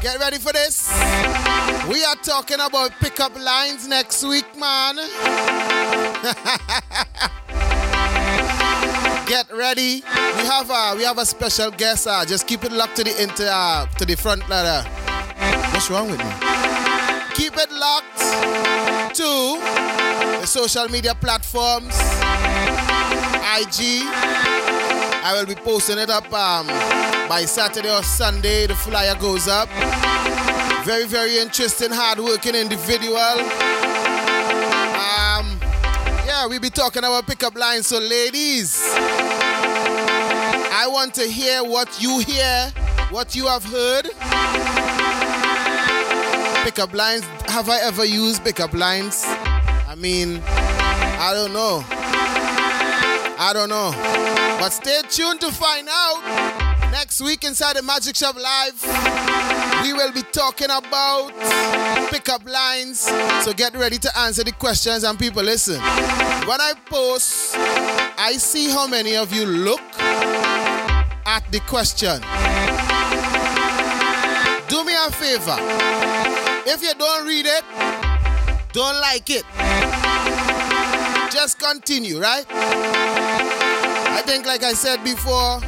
Get 0.00 0.20
ready 0.20 0.38
for 0.38 0.52
this. 0.52 0.88
We 1.88 2.04
are 2.04 2.14
talking 2.16 2.60
about 2.60 2.92
pickup 3.00 3.34
lines 3.40 3.88
next 3.88 4.22
week, 4.22 4.44
man. 4.58 4.96
Get 9.26 9.50
ready. 9.50 10.02
We 10.04 10.44
have 10.44 10.68
a 10.70 10.94
we 10.94 11.04
have 11.04 11.16
a 11.16 11.24
special 11.24 11.70
guest. 11.70 12.06
Uh, 12.06 12.24
just 12.26 12.46
keep 12.46 12.64
it 12.64 12.72
locked 12.72 12.96
to 12.96 13.04
the 13.04 13.22
inter 13.22 13.48
uh, 13.50 13.86
to 13.96 14.04
the 14.04 14.14
front 14.14 14.46
ladder. 14.50 14.86
What's 15.72 15.88
wrong 15.90 16.10
with 16.10 16.18
me? 16.18 16.32
Keep 17.32 17.56
it 17.56 17.72
locked 17.72 18.18
to 19.16 19.58
the 20.40 20.46
social 20.46 20.86
media 20.90 21.14
platforms. 21.14 21.96
IG. 23.56 24.73
I 25.26 25.32
will 25.32 25.46
be 25.46 25.54
posting 25.54 25.96
it 25.96 26.10
up 26.10 26.30
um, 26.34 26.66
by 27.30 27.46
Saturday 27.46 27.90
or 27.90 28.02
Sunday. 28.02 28.66
The 28.66 28.74
flyer 28.74 29.14
goes 29.14 29.48
up. 29.48 29.70
Very, 30.84 31.06
very 31.06 31.38
interesting, 31.38 31.88
hard-working 31.90 32.54
individual. 32.54 33.16
Um, 35.00 35.58
yeah, 36.26 36.46
we'll 36.46 36.60
be 36.60 36.68
talking 36.68 37.04
about 37.04 37.26
pickup 37.26 37.56
lines. 37.56 37.86
So, 37.86 37.98
ladies, 38.00 38.78
I 40.76 40.86
want 40.90 41.14
to 41.14 41.22
hear 41.22 41.64
what 41.64 42.02
you 42.02 42.18
hear, 42.18 42.70
what 43.08 43.34
you 43.34 43.46
have 43.46 43.64
heard. 43.64 44.10
Pickup 46.66 46.92
lines. 46.92 47.24
Have 47.48 47.70
I 47.70 47.78
ever 47.82 48.04
used 48.04 48.44
pickup 48.44 48.74
lines? 48.74 49.24
I 49.24 49.94
mean, 49.96 50.42
I 50.44 51.32
don't 51.32 51.54
know. 51.54 51.82
I 53.46 53.52
don't 53.52 53.68
know. 53.68 53.90
But 54.58 54.70
stay 54.70 55.02
tuned 55.10 55.38
to 55.42 55.52
find 55.52 55.86
out. 55.90 56.90
Next 56.90 57.20
week 57.20 57.44
inside 57.44 57.76
the 57.76 57.82
Magic 57.82 58.16
Shop 58.16 58.36
Live, 58.36 58.82
we 59.82 59.92
will 59.92 60.12
be 60.12 60.22
talking 60.32 60.70
about 60.70 61.28
pickup 62.08 62.48
lines. 62.48 63.00
So 63.44 63.52
get 63.52 63.74
ready 63.74 63.98
to 63.98 64.18
answer 64.18 64.44
the 64.44 64.52
questions 64.52 65.04
and 65.04 65.18
people 65.18 65.42
listen. 65.42 65.78
When 65.78 66.58
I 66.58 66.72
post, 66.86 67.54
I 67.58 68.36
see 68.38 68.70
how 68.70 68.86
many 68.86 69.14
of 69.14 69.30
you 69.30 69.44
look 69.44 69.82
at 70.00 71.42
the 71.50 71.60
question. 71.68 72.22
Do 74.68 74.84
me 74.86 74.94
a 74.96 75.10
favor. 75.10 75.58
If 76.66 76.82
you 76.82 76.94
don't 76.94 77.26
read 77.26 77.44
it, 77.44 77.64
don't 78.72 78.98
like 79.02 79.28
it. 79.28 79.44
Just 81.34 81.58
continue, 81.58 82.20
right? 82.20 82.46
I 82.48 84.22
think, 84.24 84.46
like 84.46 84.62
I 84.62 84.72
said 84.72 85.02
before, 85.02 85.58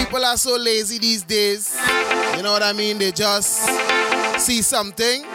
people 0.00 0.24
are 0.24 0.38
so 0.38 0.56
lazy 0.56 0.98
these 0.98 1.22
days. 1.22 1.78
You 2.34 2.42
know 2.42 2.52
what 2.52 2.62
I 2.62 2.72
mean? 2.72 2.96
They 2.96 3.12
just 3.12 3.68
see 4.38 4.62
something, 4.62 5.26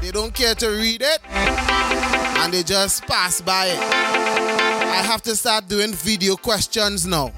they 0.00 0.12
don't 0.12 0.32
care 0.32 0.54
to 0.54 0.68
read 0.68 1.02
it, 1.02 1.18
and 1.32 2.52
they 2.54 2.62
just 2.62 3.02
pass 3.06 3.40
by 3.40 3.66
it. 3.66 3.80
I 3.80 5.02
have 5.04 5.22
to 5.22 5.34
start 5.34 5.66
doing 5.66 5.92
video 5.92 6.36
questions 6.36 7.08
now 7.08 7.32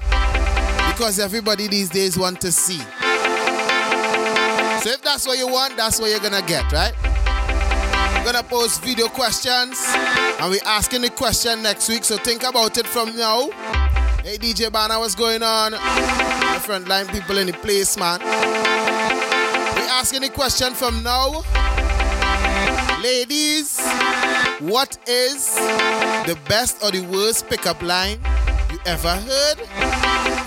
because 0.91 1.17
everybody 1.17 1.67
these 1.67 1.89
days 1.89 2.15
want 2.15 2.41
to 2.41 2.51
see. 2.51 2.77
So 4.83 4.91
if 4.91 5.01
that's 5.01 5.25
what 5.25 5.39
you 5.39 5.47
want, 5.47 5.77
that's 5.77 5.99
what 5.99 6.11
you're 6.11 6.19
gonna 6.19 6.43
get, 6.43 6.71
right? 6.71 6.93
We're 8.23 8.31
gonna 8.31 8.47
post 8.47 8.81
video 8.81 9.09
questions 9.09 9.83
and 9.85 10.49
we're 10.49 10.63
asking 10.65 11.01
the 11.01 11.09
question 11.09 11.61
next 11.61 11.89
week. 11.89 12.05
So 12.05 12.15
think 12.15 12.43
about 12.43 12.77
it 12.77 12.87
from 12.87 13.17
now. 13.17 13.49
Hey 14.23 14.37
DJ 14.37 14.71
Banner, 14.71 14.97
what's 14.97 15.13
going 15.13 15.43
on? 15.43 15.73
My 15.73 16.57
frontline 16.63 17.11
people 17.11 17.37
in 17.37 17.47
the 17.47 17.53
place, 17.53 17.97
man. 17.97 18.21
We're 18.21 19.91
asking 19.91 20.21
the 20.21 20.29
question 20.29 20.73
from 20.73 21.03
now. 21.03 21.43
Ladies, 23.03 23.81
what 24.61 24.97
is 25.05 25.55
the 26.25 26.39
best 26.47 26.81
or 26.81 26.91
the 26.91 27.01
worst 27.01 27.49
pickup 27.49 27.83
line 27.83 28.19
you 28.71 28.79
ever 28.85 29.15
heard? 29.15 29.59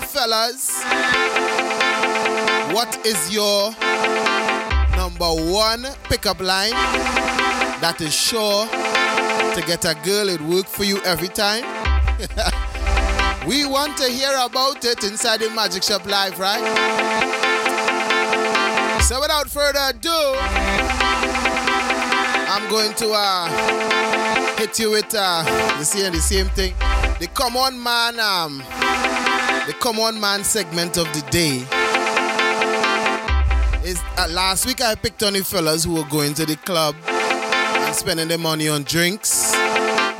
Fellas, 0.09 0.81
what 2.73 3.05
is 3.05 3.31
your 3.31 3.69
number 4.97 5.29
one 5.29 5.85
pickup 6.09 6.41
line 6.41 6.73
that 7.81 8.01
is 8.01 8.13
sure 8.13 8.65
to 8.67 9.61
get 9.67 9.85
a 9.85 9.95
girl 10.03 10.29
it 10.29 10.41
work 10.41 10.65
for 10.65 10.83
you 10.83 11.01
every 11.03 11.27
time? 11.27 11.63
we 13.47 13.65
want 13.65 13.95
to 13.97 14.05
hear 14.09 14.33
about 14.41 14.83
it 14.83 15.03
inside 15.03 15.39
the 15.39 15.49
Magic 15.51 15.83
Shop 15.83 16.05
Live, 16.05 16.39
right? 16.39 16.63
So 19.03 19.21
without 19.21 19.49
further 19.49 19.79
ado, 19.89 20.09
I'm 22.49 22.69
going 22.69 22.93
to 22.95 23.11
uh, 23.13 24.57
hit 24.57 24.79
you 24.79 24.91
with 24.91 25.13
uh, 25.15 25.43
the 25.77 25.85
same 25.85 26.11
the 26.11 26.19
same 26.19 26.47
thing. 26.47 26.73
The 27.19 27.27
come 27.33 27.55
on 27.57 27.81
man, 27.81 28.19
um, 28.19 28.57
the 29.67 29.73
come 29.79 29.99
on 29.99 30.19
man 30.19 30.43
segment 30.43 30.97
of 30.97 31.05
the 31.13 31.21
day. 31.29 31.57
Is 33.87 34.01
uh, 34.17 34.27
last 34.31 34.65
week 34.65 34.81
I 34.81 34.95
picked 34.95 35.23
on 35.23 35.33
the 35.33 35.43
fellas 35.43 35.83
who 35.85 35.93
were 35.93 36.09
going 36.09 36.33
to 36.33 36.45
the 36.45 36.55
club 36.57 36.95
spending 37.93 38.27
their 38.27 38.37
money 38.37 38.67
on 38.67 38.83
drinks, 38.83 39.53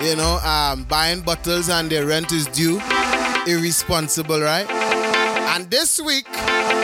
you 0.02 0.16
know, 0.16 0.40
um, 0.44 0.84
buying 0.86 1.22
bottles 1.22 1.70
and 1.70 1.90
their 1.90 2.06
rent 2.06 2.32
is 2.32 2.48
due. 2.48 2.80
Irresponsible, 3.48 4.42
right? 4.42 4.70
And 5.56 5.70
this 5.72 6.00
week 6.00 6.28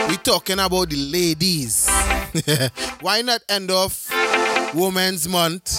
we're 0.08 0.16
talking 0.22 0.58
about 0.58 0.90
the 0.90 0.96
ladies. 0.96 1.88
Why 3.00 3.22
not 3.22 3.42
end 3.48 3.70
off 3.70 4.10
Women's 4.74 5.28
Month 5.28 5.78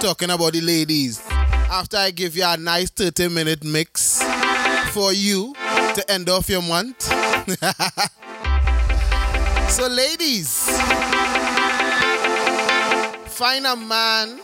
talking 0.00 0.30
about 0.30 0.52
the 0.52 0.60
ladies? 0.60 1.22
After 1.30 1.96
I 1.96 2.10
give 2.10 2.36
you 2.36 2.44
a 2.46 2.56
nice 2.56 2.90
30 2.90 3.28
minute 3.28 3.64
mix 3.64 4.22
for 4.92 5.12
you 5.12 5.54
to 5.94 6.04
end 6.08 6.28
off 6.28 6.48
your 6.48 6.62
month. 6.62 7.02
so, 9.70 9.86
ladies, 9.88 10.66
find 13.36 13.66
a 13.66 13.76
man 13.76 14.38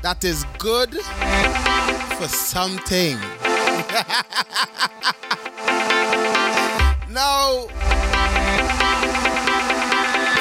that 0.00 0.22
is 0.22 0.44
good 0.58 0.94
for 0.94 2.28
something. 2.28 3.16
now, 7.12 7.66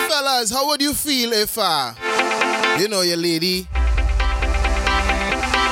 fellas, 0.09 0.51
how 0.51 0.67
would 0.67 0.79
you 0.79 0.93
feel 0.93 1.33
if, 1.33 1.57
uh, 1.57 1.91
you 2.79 2.87
know, 2.87 3.01
your 3.01 3.17
lady, 3.17 3.67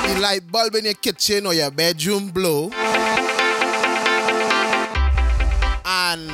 the 0.07 0.19
light 0.19 0.41
bulb 0.51 0.73
in 0.73 0.85
your 0.85 0.95
kitchen 0.95 1.45
or 1.45 1.53
your 1.53 1.69
bedroom 1.69 2.29
blow, 2.29 2.71
and 5.85 6.31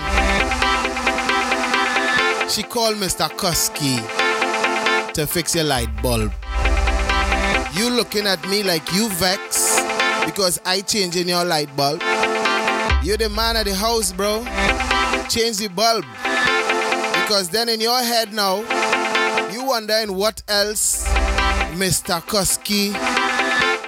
she 2.49 2.63
called 2.63 2.95
Mr. 2.95 3.27
Kusky 3.31 4.24
to 5.15 5.25
fix 5.25 5.55
your 5.55 5.63
light 5.63 5.87
bulb. 6.01 6.33
You 7.73 7.89
looking 7.89 8.27
at 8.27 8.45
me 8.49 8.63
like 8.63 8.91
you 8.93 9.07
vex 9.11 9.79
because 10.25 10.59
I 10.65 10.81
changing 10.81 11.29
your 11.29 11.45
light 11.45 11.73
bulb. 11.77 12.01
You're 13.01 13.15
the 13.15 13.29
man 13.29 13.55
of 13.55 13.63
the 13.63 13.73
house, 13.75 14.11
bro. 14.11 14.43
Change 15.29 15.59
the 15.59 15.69
bulb. 15.73 16.03
Because 17.21 17.47
then 17.47 17.69
in 17.69 17.79
your 17.79 17.97
head 18.01 18.33
now, 18.33 18.57
you 19.51 19.63
wondering 19.63 20.13
what 20.13 20.43
else 20.49 21.07
Mr. 21.77 22.19
Kusky 22.19 22.91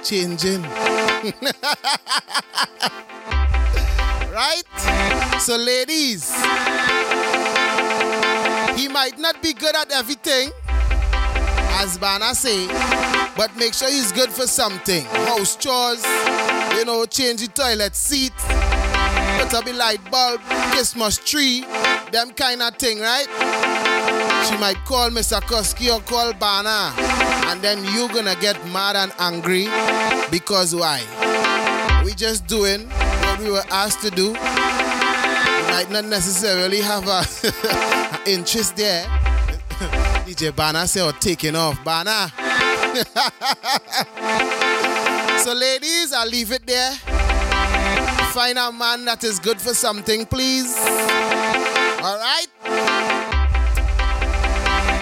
changing. 0.02 0.62
right? 4.32 4.62
So 5.40 5.56
ladies, 5.56 6.34
he 8.80 8.88
might 8.88 9.18
not 9.18 9.42
be 9.42 9.52
good 9.52 9.76
at 9.76 9.92
everything, 9.92 10.52
as 11.78 11.96
Bana 11.96 12.34
say, 12.34 12.66
but 13.36 13.54
make 13.56 13.72
sure 13.72 13.88
he's 13.88 14.10
good 14.12 14.30
for 14.30 14.46
something. 14.46 15.04
House 15.04 15.54
chores, 15.56 16.04
you 16.76 16.84
know, 16.84 17.06
change 17.06 17.40
the 17.40 17.48
toilet 17.54 17.94
seat, 17.94 18.32
put 19.38 19.54
up 19.54 19.66
a 19.66 19.72
light 19.72 20.00
bulb, 20.10 20.40
Christmas 20.72 21.18
tree, 21.18 21.60
them 22.10 22.30
kind 22.32 22.62
of 22.62 22.74
thing, 22.76 22.98
right? 22.98 23.26
She 24.48 24.56
might 24.58 24.78
call 24.84 25.10
Mr. 25.10 25.40
Kusky 25.40 25.94
or 25.94 26.00
call 26.02 26.32
Bana, 26.32 26.92
and 27.46 27.62
then 27.62 27.84
you're 27.94 28.08
gonna 28.08 28.36
get 28.40 28.56
mad 28.72 28.96
and 28.96 29.12
angry 29.18 29.68
because 30.30 30.74
why? 30.74 31.02
We 32.04 32.12
just 32.14 32.46
doing 32.48 32.88
what 32.88 33.38
we 33.40 33.50
were 33.50 33.64
asked 33.70 34.00
to 34.02 34.10
do. 34.10 34.28
We 34.30 34.34
might 35.74 35.88
not 35.90 36.06
necessarily 36.06 36.80
have 36.80 37.06
a 37.06 37.22
interest 38.26 38.76
there. 38.76 39.06
DJ 40.28 40.54
Bana 40.54 40.86
say, 40.86 41.00
or 41.00 41.12
taking 41.12 41.56
off. 41.56 41.82
Bana. 41.82 42.28
so, 45.42 45.54
ladies, 45.54 46.12
I'll 46.12 46.28
leave 46.28 46.52
it 46.52 46.66
there. 46.66 46.92
Find 48.34 48.58
a 48.58 48.70
man 48.70 49.06
that 49.06 49.24
is 49.24 49.38
good 49.38 49.58
for 49.58 49.72
something, 49.72 50.26
please. 50.26 50.76
All 52.02 52.18
right? 52.18 52.46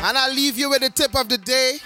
And 0.04 0.16
I'll 0.16 0.32
leave 0.32 0.56
you 0.56 0.70
with 0.70 0.82
the 0.82 0.90
tip 0.90 1.16
of 1.16 1.28
the 1.28 1.38
day. 1.38 1.78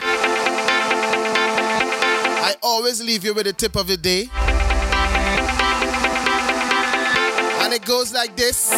I 2.42 2.56
always 2.62 3.02
leave 3.02 3.24
you 3.24 3.32
with 3.32 3.46
the 3.46 3.54
tip 3.54 3.74
of 3.74 3.86
the 3.86 3.96
day. 3.96 4.28
And 7.64 7.72
it 7.72 7.86
goes 7.86 8.12
like 8.12 8.36
this, 8.36 8.70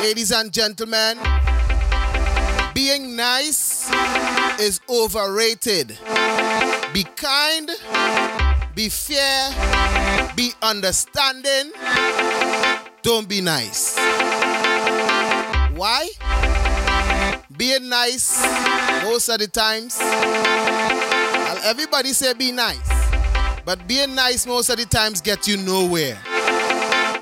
ladies 0.00 0.32
and 0.32 0.50
gentlemen. 0.50 1.18
Being 2.74 3.16
nice 3.16 3.90
is 4.58 4.80
overrated. 4.88 5.98
Be 6.94 7.04
kind, 7.16 7.70
be 8.74 8.88
fair, 8.88 9.50
be 10.34 10.52
understanding. 10.62 11.72
Don't 13.02 13.28
be 13.28 13.40
nice. 13.40 13.98
Why? 15.74 16.08
Being 17.56 17.88
nice 17.88 18.42
most 19.04 19.28
of 19.28 19.38
the 19.38 19.48
times. 19.48 19.98
Well, 20.00 21.58
everybody 21.64 22.12
say 22.12 22.32
be 22.32 22.52
nice. 22.52 22.78
But 23.64 23.86
being 23.86 24.14
nice 24.14 24.46
most 24.46 24.70
of 24.70 24.78
the 24.78 24.86
times 24.86 25.20
get 25.20 25.46
you 25.46 25.56
nowhere. 25.58 26.18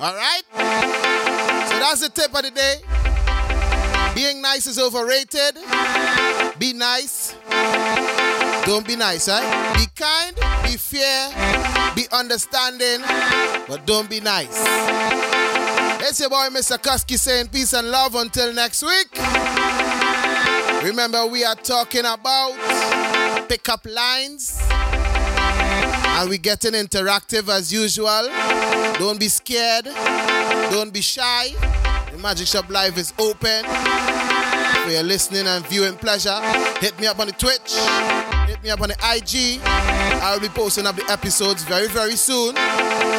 All 0.01 0.15
right? 0.15 0.43
So 1.69 1.79
that's 1.79 2.01
the 2.01 2.09
tip 2.09 2.35
of 2.35 2.43
the 2.43 2.51
day. 2.51 2.77
Being 4.21 4.43
nice 4.43 4.67
is 4.67 4.79
overrated. 4.79 5.57
Be 6.59 6.75
nice. 6.75 7.35
Don't 8.67 8.87
be 8.87 8.95
nice, 8.95 9.31
right? 9.31 9.75
Be 9.79 9.87
kind, 9.97 10.37
be 10.63 10.77
fair, 10.77 11.95
be 11.95 12.07
understanding, 12.13 13.01
but 13.67 13.87
don't 13.87 14.11
be 14.11 14.21
nice. 14.21 14.63
It's 16.07 16.21
your 16.21 16.29
boy, 16.29 16.49
Mr. 16.51 16.77
Kusky, 16.77 17.19
saying 17.19 17.49
peace 17.49 17.73
and 17.73 17.91
love 17.91 18.15
until 18.15 18.53
next 18.53 18.83
week. 18.83 19.09
Remember, 20.85 21.25
we 21.25 21.43
are 21.43 21.55
talking 21.55 22.05
about 22.05 23.49
pickup 23.49 23.87
lines. 23.87 24.61
And 24.71 26.29
we 26.29 26.37
getting 26.37 26.73
interactive 26.73 27.49
as 27.49 27.73
usual. 27.73 28.29
Don't 28.99 29.19
be 29.19 29.29
scared. 29.29 29.87
Don't 30.71 30.93
be 30.93 31.01
shy. 31.01 31.55
The 32.13 32.19
Magic 32.19 32.49
Shop 32.49 32.69
Live 32.69 32.99
is 32.99 33.15
open 33.19 33.65
for 34.85 34.91
your 34.91 35.03
listening 35.03 35.47
and 35.47 35.67
viewing 35.67 35.97
pleasure. 35.97 36.39
Hit 36.81 36.99
me 37.01 37.07
up 37.07 37.19
on 37.19 37.27
the 37.27 37.33
Twitch. 37.33 37.75
Hit 38.49 38.63
me 38.63 38.71
up 38.71 38.81
on 38.81 38.89
the 38.89 38.97
IG. 39.15 39.61
I'll 40.23 40.41
be 40.41 40.49
posting 40.49 40.87
up 40.87 40.97
the 40.97 41.11
episodes 41.11 41.65
very, 41.65 41.89
very 41.89 42.17
soon. 42.17 42.57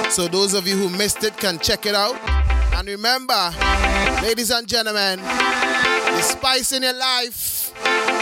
So 0.10 0.28
those 0.28 0.54
of 0.54 0.68
you 0.68 0.76
who 0.76 0.90
missed 0.90 1.24
it 1.24 1.38
can 1.38 1.60
check 1.60 1.86
it 1.86 1.96
out. 1.96 2.16
And 2.76 2.88
remember, 2.88 3.52
ladies 4.22 4.52
and 4.52 4.68
gentlemen, 4.68 5.20
the 5.20 6.22
spice 6.22 6.72
in 6.72 6.84
your 6.84 6.94
life 6.94 7.74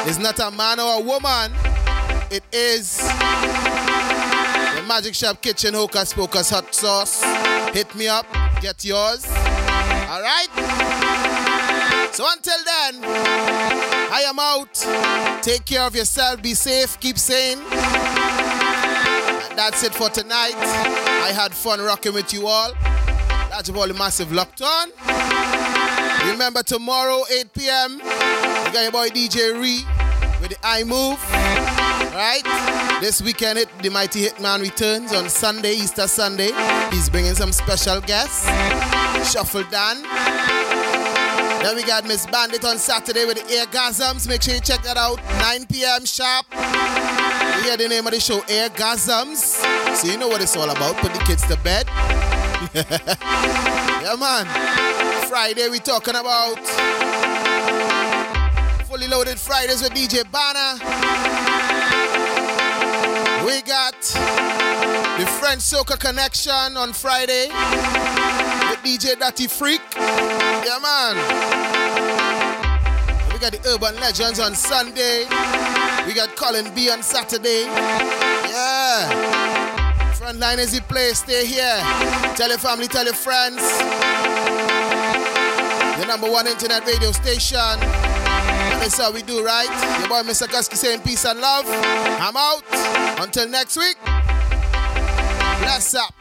is 0.07 0.19
not 0.19 0.39
a 0.39 0.51
man 0.51 0.79
or 0.79 0.99
a 0.99 1.01
woman. 1.01 1.51
It 2.31 2.43
is 2.51 2.97
the 2.97 4.83
Magic 4.87 5.15
Shop 5.15 5.41
Kitchen 5.41 5.73
Hocus 5.73 6.13
Pocus 6.13 6.49
Hot 6.51 6.73
Sauce. 6.73 7.23
Hit 7.73 7.93
me 7.95 8.07
up. 8.07 8.25
Get 8.61 8.83
yours. 8.85 9.25
All 9.27 10.21
right? 10.21 11.08
So 12.11 12.25
until 12.31 12.57
then, 12.65 13.03
I 14.11 14.23
am 14.27 14.39
out. 14.39 14.73
Take 15.43 15.65
care 15.65 15.83
of 15.83 15.95
yourself. 15.95 16.41
Be 16.41 16.53
safe. 16.53 16.99
Keep 16.99 17.17
sane. 17.17 17.59
That's 19.55 19.83
it 19.83 19.93
for 19.93 20.09
tonight. 20.09 20.55
I 20.55 21.31
had 21.33 21.53
fun 21.53 21.79
rocking 21.81 22.13
with 22.13 22.33
you 22.33 22.47
all. 22.47 22.73
That's 23.49 23.69
boy, 23.69 23.88
the 23.88 23.93
Massive 23.93 24.31
Locked 24.31 24.61
On. 24.61 24.89
Remember, 26.31 26.63
tomorrow, 26.63 27.23
8 27.31 27.53
p.m., 27.53 27.99
you 27.99 28.73
got 28.73 28.81
your 28.83 28.91
boy 28.91 29.09
DJ 29.09 29.59
Ree 29.59 29.83
with 30.41 30.51
the 30.51 30.57
I 30.63 30.83
Move. 30.83 31.19
Right? 32.13 32.99
This 33.01 33.21
weekend, 33.21 33.59
hit, 33.59 33.69
the 33.81 33.89
Mighty 33.89 34.25
Hitman 34.25 34.61
returns 34.61 35.13
on 35.13 35.29
Sunday, 35.29 35.73
Easter 35.73 36.07
Sunday. 36.07 36.51
He's 36.91 37.09
bringing 37.09 37.35
some 37.35 37.51
special 37.51 38.01
guests. 38.01 38.45
Shuffle 39.31 39.63
Dan. 39.69 40.88
Then 41.61 41.75
we 41.75 41.83
got 41.83 42.05
Miss 42.05 42.25
Bandit 42.25 42.63
on 42.63 42.77
Saturday 42.77 43.25
with 43.25 43.35
the 43.38 43.53
Airgasms. 43.53 44.27
Make 44.27 44.41
sure 44.41 44.53
you 44.53 44.61
check 44.61 44.81
that 44.83 44.95
out. 44.95 45.17
9 45.39 45.65
p.m. 45.67 46.05
sharp. 46.05 46.45
You 46.53 47.63
hear 47.63 47.75
the 47.75 47.88
name 47.89 48.07
of 48.07 48.13
the 48.13 48.19
show, 48.19 48.39
Airgasms. 48.41 49.59
So 49.95 50.07
you 50.07 50.17
know 50.17 50.29
what 50.29 50.41
it's 50.41 50.55
all 50.55 50.69
about. 50.69 50.95
Put 50.97 51.13
the 51.13 51.19
kids 51.19 51.45
to 51.47 51.57
bed. 51.57 51.85
yeah, 52.73 54.15
man. 54.17 54.45
Friday, 55.27 55.67
we 55.69 55.79
talking 55.79 56.15
about 56.15 56.57
fully 58.88 59.07
loaded 59.07 59.38
Fridays 59.38 59.81
with 59.81 59.91
DJ 59.91 60.23
Banner. 60.31 60.79
We 63.45 63.61
got 63.63 63.99
the 65.19 65.25
French 65.39 65.59
Soca 65.59 65.99
Connection 65.99 66.77
on 66.77 66.93
Friday 66.93 67.49
DJ 68.83 69.16
Datty 69.16 69.49
Freak. 69.49 69.82
Yeah, 69.95 70.80
man. 70.82 71.16
We 73.32 73.40
got 73.40 73.51
the 73.51 73.61
Urban 73.67 73.95
Legends 73.95 74.40
on 74.40 74.56
Sunday. 74.56 75.25
We 76.08 76.14
got 76.14 76.35
Colin 76.35 76.74
B 76.74 76.90
on 76.90 77.03
Saturday. 77.03 77.64
Yeah. 77.66 80.14
Frontline 80.14 80.58
is 80.59 80.72
the 80.72 80.82
place. 80.82 81.19
Stay 81.19 81.45
here. 81.45 81.80
Tell 82.35 82.49
your 82.49 82.58
family, 82.58 82.88
tell 82.88 83.06
your 83.06 83.14
friends. 83.14 83.61
The 85.99 86.06
number 86.06 86.30
one 86.32 86.48
internet 86.48 86.85
radio 86.85 87.11
station. 87.11 87.80
That's 88.80 88.98
how 88.98 89.11
we 89.11 89.22
do, 89.22 89.43
right? 89.43 89.69
Your 89.99 90.08
boy 90.09 90.24
Mr. 90.30 90.48
Kusky 90.48 90.75
saying 90.75 91.01
peace 91.01 91.25
and 91.25 91.40
love. 91.41 91.66
I'm 91.67 92.35
out. 92.38 92.64
Until 93.22 93.48
next 93.49 93.75
week. 93.77 93.98
Bless 95.59 95.95
up. 95.95 96.14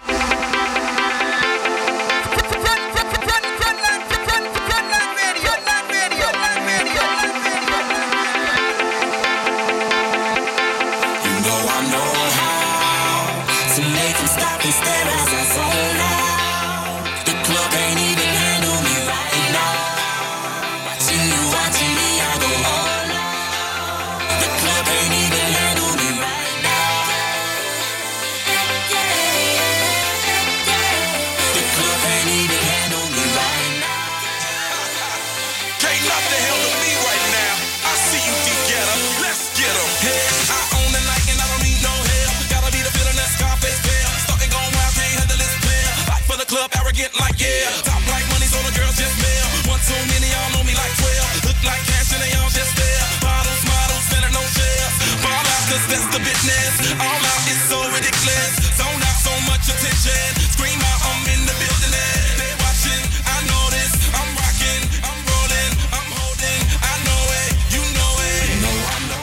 The 56.18 56.24
business. 56.24 56.74
All 56.98 57.22
out 57.22 57.42
is 57.46 57.60
so 57.70 57.78
ridiculous. 57.94 58.58
Zone 58.74 59.02
out, 59.02 59.18
so 59.22 59.30
much 59.46 59.70
attention. 59.70 60.34
Scream 60.50 60.78
out, 60.82 60.98
I'm 61.06 61.22
in 61.30 61.42
the 61.46 61.54
building. 61.54 61.94
They 62.38 62.52
watching, 62.58 63.02
I 63.22 63.38
know 63.46 63.64
this. 63.70 63.94
I'm 64.18 64.30
rocking, 64.34 64.82
I'm 65.06 65.18
rolling, 65.30 65.72
I'm 65.94 66.08
holding. 66.10 66.60
I 66.82 66.94
know 67.06 67.22
it, 67.42 67.50
you 67.70 67.82
know 67.94 68.12
it. 68.18 68.42
You 68.50 68.58
know 68.66 68.76
I 68.82 68.98
know. 69.06 69.22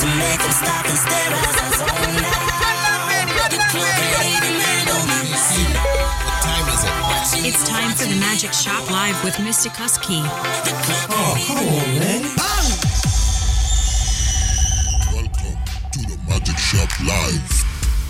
To 0.00 0.06
make 0.16 0.40
them 0.40 0.54
stop 0.56 0.84
and 0.88 0.98
stare 0.98 1.32
as 1.36 1.56
I 1.60 1.68
zone 1.76 2.24
out. 2.24 3.52
The 3.52 3.60
club 3.68 3.96
ain't 4.00 4.32
even 4.32 4.54
handle 4.64 5.02
me 5.08 5.18
right 5.28 5.68
now. 5.76 5.88
What 6.24 6.40
time 6.40 6.66
is 6.72 6.80
it? 6.84 7.48
It's 7.48 7.64
time 7.68 7.92
for 7.92 8.06
the 8.08 8.16
Magic 8.16 8.52
Shop 8.52 8.90
Live 8.90 9.22
with 9.24 9.36
Mr. 9.36 9.68
Husky. 9.68 10.22
Oh, 10.24 11.36
come 11.46 11.58
on, 11.58 11.98
man. 12.00 12.77
Magic 16.78 16.90
Shop 16.90 17.06
Live, 17.06 17.64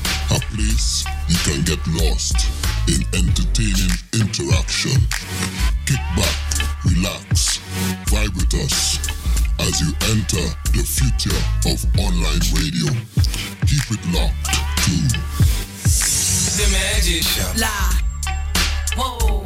ah, 0.05 0.37
a 0.37 0.41
place 0.55 1.05
you 1.29 1.37
can 1.45 1.63
get 1.65 1.81
lost 2.03 2.37
in 2.87 3.01
entertaining 3.17 3.93
interaction. 4.13 5.01
Kick 5.87 6.01
back, 6.17 6.37
relax, 6.85 7.61
vibe 8.07 8.35
with 8.37 8.53
us 8.55 8.99
as 9.61 9.81
you 9.81 9.89
enter 10.13 10.45
the 10.77 10.85
future 10.85 11.39
of 11.65 11.81
online 11.99 12.45
radio. 12.53 12.93
Keep 13.65 13.89
it 13.91 14.05
locked 14.13 14.53
to 14.85 14.97
The 16.57 16.69
magic 16.71 17.23
shop. 17.23 17.57
La. 17.57 17.93
Whoa. 18.97 19.38